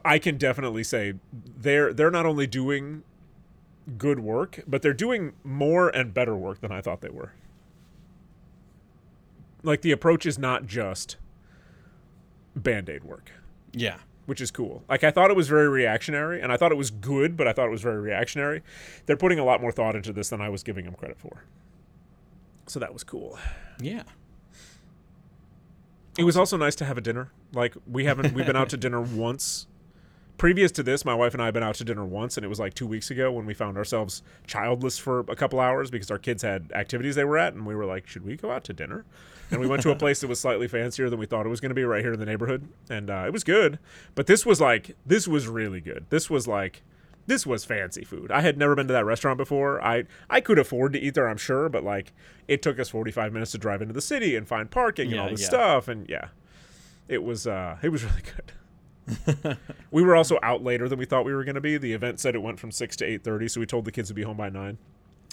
I 0.03 0.17
can 0.17 0.37
definitely 0.37 0.83
say 0.83 1.15
they're 1.33 1.93
they're 1.93 2.11
not 2.11 2.25
only 2.25 2.47
doing 2.47 3.03
good 3.97 4.19
work, 4.19 4.61
but 4.67 4.81
they're 4.81 4.93
doing 4.93 5.33
more 5.43 5.89
and 5.89 6.13
better 6.13 6.35
work 6.35 6.61
than 6.61 6.71
I 6.71 6.81
thought 6.81 7.01
they 7.01 7.09
were. 7.09 7.33
Like 9.63 9.81
the 9.81 9.91
approach 9.91 10.25
is 10.25 10.37
not 10.37 10.65
just 10.65 11.17
band-aid 12.55 13.03
work, 13.03 13.31
Yeah, 13.73 13.97
which 14.25 14.39
is 14.41 14.51
cool. 14.51 14.83
Like 14.87 15.03
I 15.03 15.11
thought 15.11 15.29
it 15.31 15.35
was 15.35 15.47
very 15.47 15.67
reactionary 15.67 16.41
and 16.41 16.51
I 16.51 16.57
thought 16.57 16.71
it 16.71 16.77
was 16.77 16.91
good, 16.91 17.35
but 17.35 17.47
I 17.47 17.53
thought 17.53 17.67
it 17.67 17.71
was 17.71 17.81
very 17.81 17.99
reactionary. 17.99 18.61
They're 19.05 19.17
putting 19.17 19.39
a 19.39 19.43
lot 19.43 19.61
more 19.61 19.71
thought 19.71 19.95
into 19.95 20.13
this 20.13 20.29
than 20.29 20.39
I 20.41 20.49
was 20.49 20.63
giving 20.63 20.85
them 20.85 20.93
credit 20.93 21.17
for. 21.19 21.43
So 22.67 22.79
that 22.79 22.93
was 22.93 23.03
cool. 23.03 23.37
yeah, 23.79 24.03
It 26.17 26.23
was 26.23 26.37
also 26.37 26.57
nice 26.57 26.75
to 26.75 26.85
have 26.85 26.97
a 26.97 27.01
dinner. 27.01 27.31
Like 27.53 27.75
we 27.87 28.05
haven't 28.05 28.33
we've 28.33 28.45
been 28.45 28.55
out 28.55 28.69
to 28.69 28.77
dinner 28.77 29.01
once 29.01 29.67
previous 30.37 30.71
to 30.73 30.83
this, 30.83 31.05
my 31.05 31.13
wife 31.15 31.33
and 31.33 31.41
I 31.41 31.45
had 31.45 31.53
been 31.53 31.63
out 31.63 31.75
to 31.75 31.83
dinner 31.83 32.05
once, 32.05 32.37
and 32.37 32.45
it 32.45 32.47
was 32.49 32.59
like 32.59 32.73
two 32.73 32.87
weeks 32.87 33.09
ago 33.11 33.31
when 33.31 33.45
we 33.45 33.53
found 33.53 33.77
ourselves 33.77 34.21
childless 34.47 34.97
for 34.97 35.19
a 35.21 35.35
couple 35.35 35.59
hours 35.59 35.89
because 35.91 36.11
our 36.11 36.17
kids 36.17 36.43
had 36.43 36.71
activities 36.73 37.15
they 37.15 37.23
were 37.25 37.37
at, 37.37 37.53
and 37.53 37.65
we 37.65 37.75
were 37.75 37.85
like, 37.85 38.07
should 38.07 38.25
we 38.25 38.35
go 38.35 38.51
out 38.51 38.63
to 38.65 38.73
dinner? 38.73 39.05
And 39.51 39.61
we 39.61 39.67
went 39.67 39.83
to 39.83 39.91
a 39.91 39.95
place 39.95 40.21
that 40.21 40.27
was 40.27 40.39
slightly 40.39 40.67
fancier 40.67 41.09
than 41.09 41.19
we 41.19 41.27
thought 41.27 41.45
it 41.45 41.49
was 41.49 41.61
going 41.61 41.69
to 41.69 41.75
be 41.75 41.83
right 41.83 42.01
here 42.03 42.13
in 42.13 42.19
the 42.19 42.25
neighborhood, 42.25 42.67
and 42.89 43.09
uh, 43.09 43.23
it 43.27 43.31
was 43.33 43.43
good. 43.43 43.77
But 44.15 44.25
this 44.27 44.45
was 44.45 44.59
like, 44.59 44.95
this 45.05 45.27
was 45.27 45.47
really 45.47 45.81
good. 45.81 46.05
This 46.09 46.29
was 46.31 46.47
like, 46.47 46.81
this 47.27 47.45
was 47.45 47.63
fancy 47.63 48.03
food. 48.03 48.31
I 48.31 48.41
had 48.41 48.57
never 48.57 48.75
been 48.75 48.87
to 48.87 48.93
that 48.93 49.05
restaurant 49.05 49.37
before. 49.37 49.83
I 49.83 50.05
I 50.29 50.41
could 50.41 50.59
afford 50.59 50.93
to 50.93 50.99
eat 50.99 51.13
there, 51.15 51.27
I'm 51.27 51.37
sure, 51.37 51.69
but 51.69 51.83
like, 51.83 52.11
it 52.47 52.61
took 52.61 52.79
us 52.79 52.89
45 52.89 53.33
minutes 53.33 53.51
to 53.51 53.57
drive 53.59 53.81
into 53.81 53.93
the 53.93 54.01
city 54.01 54.35
and 54.35 54.47
find 54.47 54.69
parking 54.69 55.07
and 55.07 55.15
Yeah, 55.15 55.21
all 55.23 55.29
this 55.29 55.41
yeah. 55.41 55.47
stuff, 55.47 55.87
and 55.87 56.07
yeah, 56.09 56.29
it 57.07 57.23
was 57.23 57.45
uh, 57.47 57.77
it 57.83 57.89
was 57.89 58.03
really 58.05 58.21
good. 58.23 58.51
we 59.91 60.03
were 60.03 60.15
also 60.15 60.40
out 60.41 60.64
later 60.64 60.90
than 60.90 60.98
we 60.98 61.06
thought 61.06 61.26
we 61.26 61.34
were 61.34 61.44
going 61.44 61.56
to 61.56 61.61
be. 61.61 61.77
The 61.77 61.94
event 61.94 62.19
said 62.19 62.36
it 62.36 62.41
went 62.41 62.60
from 62.60 62.72
six 62.72 62.95
to 62.98 63.06
eight 63.06 63.23
thirty, 63.23 63.48
so 63.48 63.60
we 63.60 63.65
told 63.65 63.86
the 63.86 63.91
kids 63.91 64.07
to 64.10 64.14
be 64.14 64.23
home 64.23 64.38
by 64.38 64.49
nine. 64.49 64.77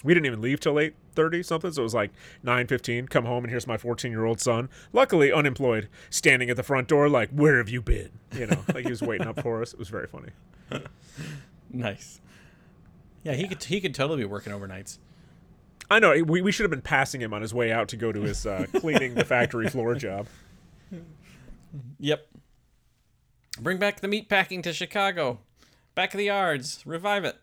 We 0.04 0.14
didn't 0.14 0.26
even 0.26 0.40
leave 0.42 0.60
till 0.60 0.78
eight 0.78 0.94
thirty 1.14 1.42
something, 1.42 1.72
so 1.72 1.82
it 1.82 1.84
was 1.84 1.94
like 1.94 2.10
nine 2.42 2.66
fifteen. 2.66 3.08
Come 3.08 3.24
home 3.24 3.44
and 3.44 3.50
here's 3.50 3.66
my 3.66 3.76
fourteen 3.76 4.10
year 4.10 4.24
old 4.24 4.40
son, 4.40 4.68
luckily 4.92 5.32
unemployed, 5.32 5.88
standing 6.10 6.50
at 6.50 6.56
the 6.56 6.62
front 6.62 6.88
door 6.88 7.08
like, 7.08 7.30
"Where 7.30 7.58
have 7.58 7.68
you 7.68 7.80
been?" 7.80 8.10
You 8.32 8.46
know, 8.48 8.64
like 8.74 8.84
he 8.84 8.90
was 8.90 9.00
waiting 9.02 9.26
up 9.26 9.40
for 9.40 9.62
us. 9.62 9.72
It 9.72 9.78
was 9.78 9.88
very 9.88 10.06
funny. 10.06 10.30
Nice. 11.70 12.20
Yeah, 13.24 13.34
he 13.34 13.48
could 13.48 13.62
he 13.62 13.80
could 13.80 13.94
totally 13.94 14.18
be 14.18 14.24
working 14.24 14.52
overnights. 14.52 14.98
I 15.90 15.98
know 15.98 16.22
we, 16.24 16.40
we 16.40 16.52
should 16.52 16.64
have 16.64 16.70
been 16.70 16.82
passing 16.82 17.20
him 17.20 17.32
on 17.34 17.42
his 17.42 17.52
way 17.52 17.70
out 17.70 17.88
to 17.88 17.96
go 17.96 18.12
to 18.12 18.20
his 18.22 18.46
uh, 18.46 18.66
cleaning 18.76 19.14
the 19.14 19.24
factory 19.24 19.68
floor 19.68 19.94
job. 19.94 20.26
Yep. 22.00 22.26
Bring 23.60 23.78
back 23.78 24.00
the 24.00 24.08
meat 24.08 24.28
packing 24.28 24.62
to 24.62 24.72
Chicago. 24.72 25.40
Back 25.94 26.14
of 26.14 26.18
the 26.18 26.24
yards. 26.24 26.82
Revive 26.86 27.24
it. 27.24 27.36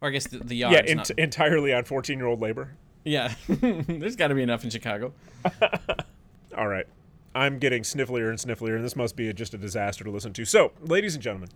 Or 0.00 0.08
I 0.08 0.12
guess 0.12 0.26
the, 0.26 0.38
the 0.38 0.54
yards. 0.56 0.76
yeah, 0.88 0.94
not- 0.94 1.10
entirely 1.10 1.72
on 1.72 1.84
fourteen 1.84 2.18
year 2.18 2.26
old 2.28 2.40
labor. 2.40 2.76
yeah. 3.04 3.34
There's 3.48 4.16
got 4.16 4.28
to 4.28 4.34
be 4.34 4.42
enough 4.42 4.64
in 4.64 4.70
Chicago. 4.70 5.12
All 6.56 6.68
right. 6.68 6.86
I'm 7.34 7.58
getting 7.58 7.84
snifflier 7.84 8.30
and 8.30 8.38
snifflier, 8.38 8.76
and 8.76 8.84
this 8.84 8.96
must 8.96 9.14
be 9.16 9.28
a, 9.28 9.32
just 9.32 9.54
a 9.54 9.58
disaster 9.58 10.02
to 10.04 10.10
listen 10.10 10.32
to. 10.32 10.44
So, 10.44 10.72
ladies 10.80 11.14
and 11.14 11.22
gentlemen, 11.22 11.50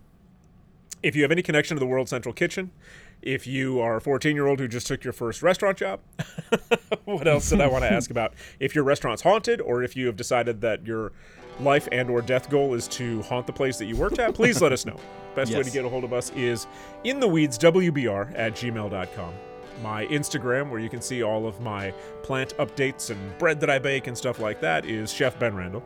if 1.01 1.15
you 1.15 1.23
have 1.23 1.31
any 1.31 1.41
connection 1.41 1.75
to 1.75 1.79
the 1.79 1.85
World 1.87 2.07
Central 2.07 2.33
Kitchen, 2.33 2.71
if 3.21 3.45
you 3.47 3.79
are 3.81 3.97
a 3.97 4.01
14 4.01 4.35
year 4.35 4.47
old 4.47 4.59
who 4.59 4.67
just 4.67 4.87
took 4.87 5.03
your 5.03 5.13
first 5.13 5.41
restaurant 5.41 5.77
job, 5.77 5.99
what 7.05 7.27
else 7.27 7.49
did 7.49 7.59
I 7.61 7.67
want 7.67 7.83
to 7.83 7.91
ask 7.91 8.09
about? 8.11 8.33
If 8.59 8.75
your 8.75 8.83
restaurant's 8.83 9.23
haunted, 9.23 9.59
or 9.61 9.83
if 9.83 9.95
you 9.95 10.05
have 10.07 10.15
decided 10.15 10.61
that 10.61 10.85
your 10.85 11.11
life 11.59 11.87
and 11.91 12.09
or 12.09 12.21
death 12.21 12.49
goal 12.49 12.73
is 12.73 12.87
to 12.89 13.21
haunt 13.23 13.47
the 13.47 13.53
place 13.53 13.77
that 13.77 13.85
you 13.85 13.95
worked 13.95 14.19
at, 14.19 14.33
please 14.33 14.61
let 14.61 14.71
us 14.71 14.85
know. 14.85 14.95
Best 15.35 15.53
way 15.53 15.63
to 15.63 15.71
get 15.71 15.83
a 15.83 15.89
hold 15.89 16.03
of 16.03 16.13
us 16.13 16.31
is 16.31 16.67
in 17.03 17.19
the 17.19 17.27
weeds 17.27 17.57
wbr 17.57 18.31
at 18.37 18.53
gmail.com. 18.53 19.33
My 19.81 20.05
Instagram, 20.05 20.69
where 20.69 20.79
you 20.79 20.89
can 20.89 21.01
see 21.01 21.23
all 21.23 21.47
of 21.47 21.59
my 21.59 21.91
plant 22.21 22.55
updates 22.57 23.09
and 23.09 23.37
bread 23.39 23.59
that 23.59 23.69
I 23.69 23.79
bake 23.79 24.05
and 24.07 24.17
stuff 24.17 24.39
like 24.39 24.61
that, 24.61 24.85
is 24.85 25.11
Chef 25.11 25.37
Ben 25.39 25.55
Randall. 25.55 25.83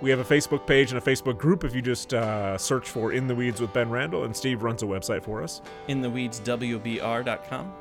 We 0.00 0.10
have 0.10 0.20
a 0.20 0.24
Facebook 0.24 0.66
page 0.66 0.92
and 0.92 0.98
a 0.98 1.04
Facebook 1.04 1.38
group 1.38 1.64
if 1.64 1.74
you 1.74 1.82
just 1.82 2.14
uh, 2.14 2.56
search 2.56 2.88
for 2.88 3.12
In 3.12 3.26
the 3.26 3.34
Weeds 3.34 3.60
with 3.60 3.72
Ben 3.72 3.90
Randall, 3.90 4.24
and 4.24 4.34
Steve 4.34 4.62
runs 4.62 4.82
a 4.82 4.86
website 4.86 5.24
for 5.24 5.42
us. 5.42 5.60
In 5.88 6.00
the 6.00 6.08
weeds, 6.08 6.40
WBR.com. 6.40 7.72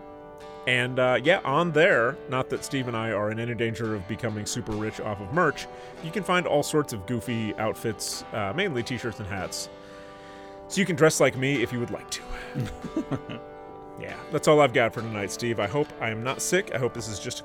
And 0.68 0.99
uh, 0.99 1.18
yeah, 1.23 1.39
on 1.45 1.72
there, 1.72 2.18
not 2.30 2.49
that 2.49 2.65
Steve 2.65 2.89
and 2.89 2.98
I 2.98 3.11
are 3.11 3.31
in 3.31 3.39
any 3.39 3.56
danger 3.56 3.95
of 3.95 4.06
becoming 4.10 4.45
super 4.45 4.73
rich 4.73 4.99
off 4.99 5.22
of 5.22 5.31
merch, 5.34 5.65
you 6.03 6.11
can 6.11 6.23
find 6.23 6.45
all 6.45 6.61
sorts 6.61 6.91
of 6.91 7.07
goofy 7.07 7.56
outfits, 7.56 8.26
uh, 8.34 8.52
mainly 8.53 8.84
t 8.84 8.98
shirts 8.98 9.19
and 9.19 9.27
hats. 9.27 9.69
So 10.68 10.81
you 10.81 10.85
can 10.85 10.98
dress 10.98 11.22
like 11.22 11.38
me 11.38 11.64
if 11.64 11.72
you 11.72 11.80
would 11.80 11.91
like 11.91 12.10
to. 12.10 12.22
yeah, 14.02 14.18
that's 14.34 14.49
all 14.49 14.60
I've 14.60 14.73
got 14.73 14.94
for 14.94 14.99
tonight, 14.99 15.31
Steve. 15.31 15.61
I 15.61 15.68
hope 15.68 15.88
I 16.02 16.10
am 16.10 16.22
not 16.22 16.41
sick. 16.41 16.72
I 16.76 16.77
hope 16.77 16.94
this 16.94 17.07
is 17.07 17.18
just 17.18 17.44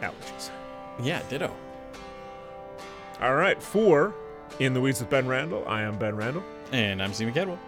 allergies. 0.00 0.50
Yeah, 1.02 1.20
ditto. 1.28 1.54
All 3.20 3.34
right, 3.34 3.62
for 3.62 4.14
In 4.58 4.72
the 4.72 4.80
Weeds 4.80 5.00
with 5.00 5.10
Ben 5.10 5.26
Randall, 5.26 5.64
I 5.68 5.82
am 5.82 5.98
Ben 5.98 6.16
Randall. 6.16 6.44
And 6.72 7.02
I'm 7.02 7.12
Steve 7.12 7.28
McCadwell. 7.28 7.58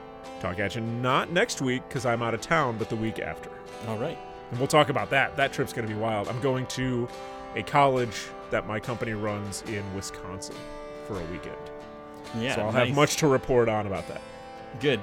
Talk 0.40 0.58
at 0.58 0.74
you 0.74 0.80
not 0.80 1.30
next 1.32 1.60
week 1.60 1.86
because 1.86 2.06
I'm 2.06 2.22
out 2.22 2.32
of 2.32 2.40
town, 2.40 2.78
but 2.78 2.88
the 2.88 2.96
week 2.96 3.18
after. 3.18 3.50
All 3.86 3.98
right. 3.98 4.16
And 4.50 4.58
we'll 4.58 4.68
talk 4.68 4.88
about 4.88 5.10
that. 5.10 5.36
That 5.36 5.52
trip's 5.52 5.72
going 5.72 5.86
to 5.86 5.94
be 5.94 5.98
wild. 5.98 6.28
I'm 6.28 6.40
going 6.40 6.66
to 6.68 7.08
a 7.54 7.62
college 7.62 8.26
that 8.50 8.66
my 8.66 8.80
company 8.80 9.12
runs 9.12 9.62
in 9.62 9.82
Wisconsin 9.94 10.56
for 11.06 11.20
a 11.20 11.24
weekend. 11.26 11.56
Yeah. 12.38 12.54
so 12.54 12.62
I'll 12.62 12.72
nice. 12.72 12.88
have 12.88 12.96
much 12.96 13.16
to 13.16 13.28
report 13.28 13.68
on 13.68 13.86
about 13.86 14.06
that. 14.08 14.20
Good. 14.80 15.00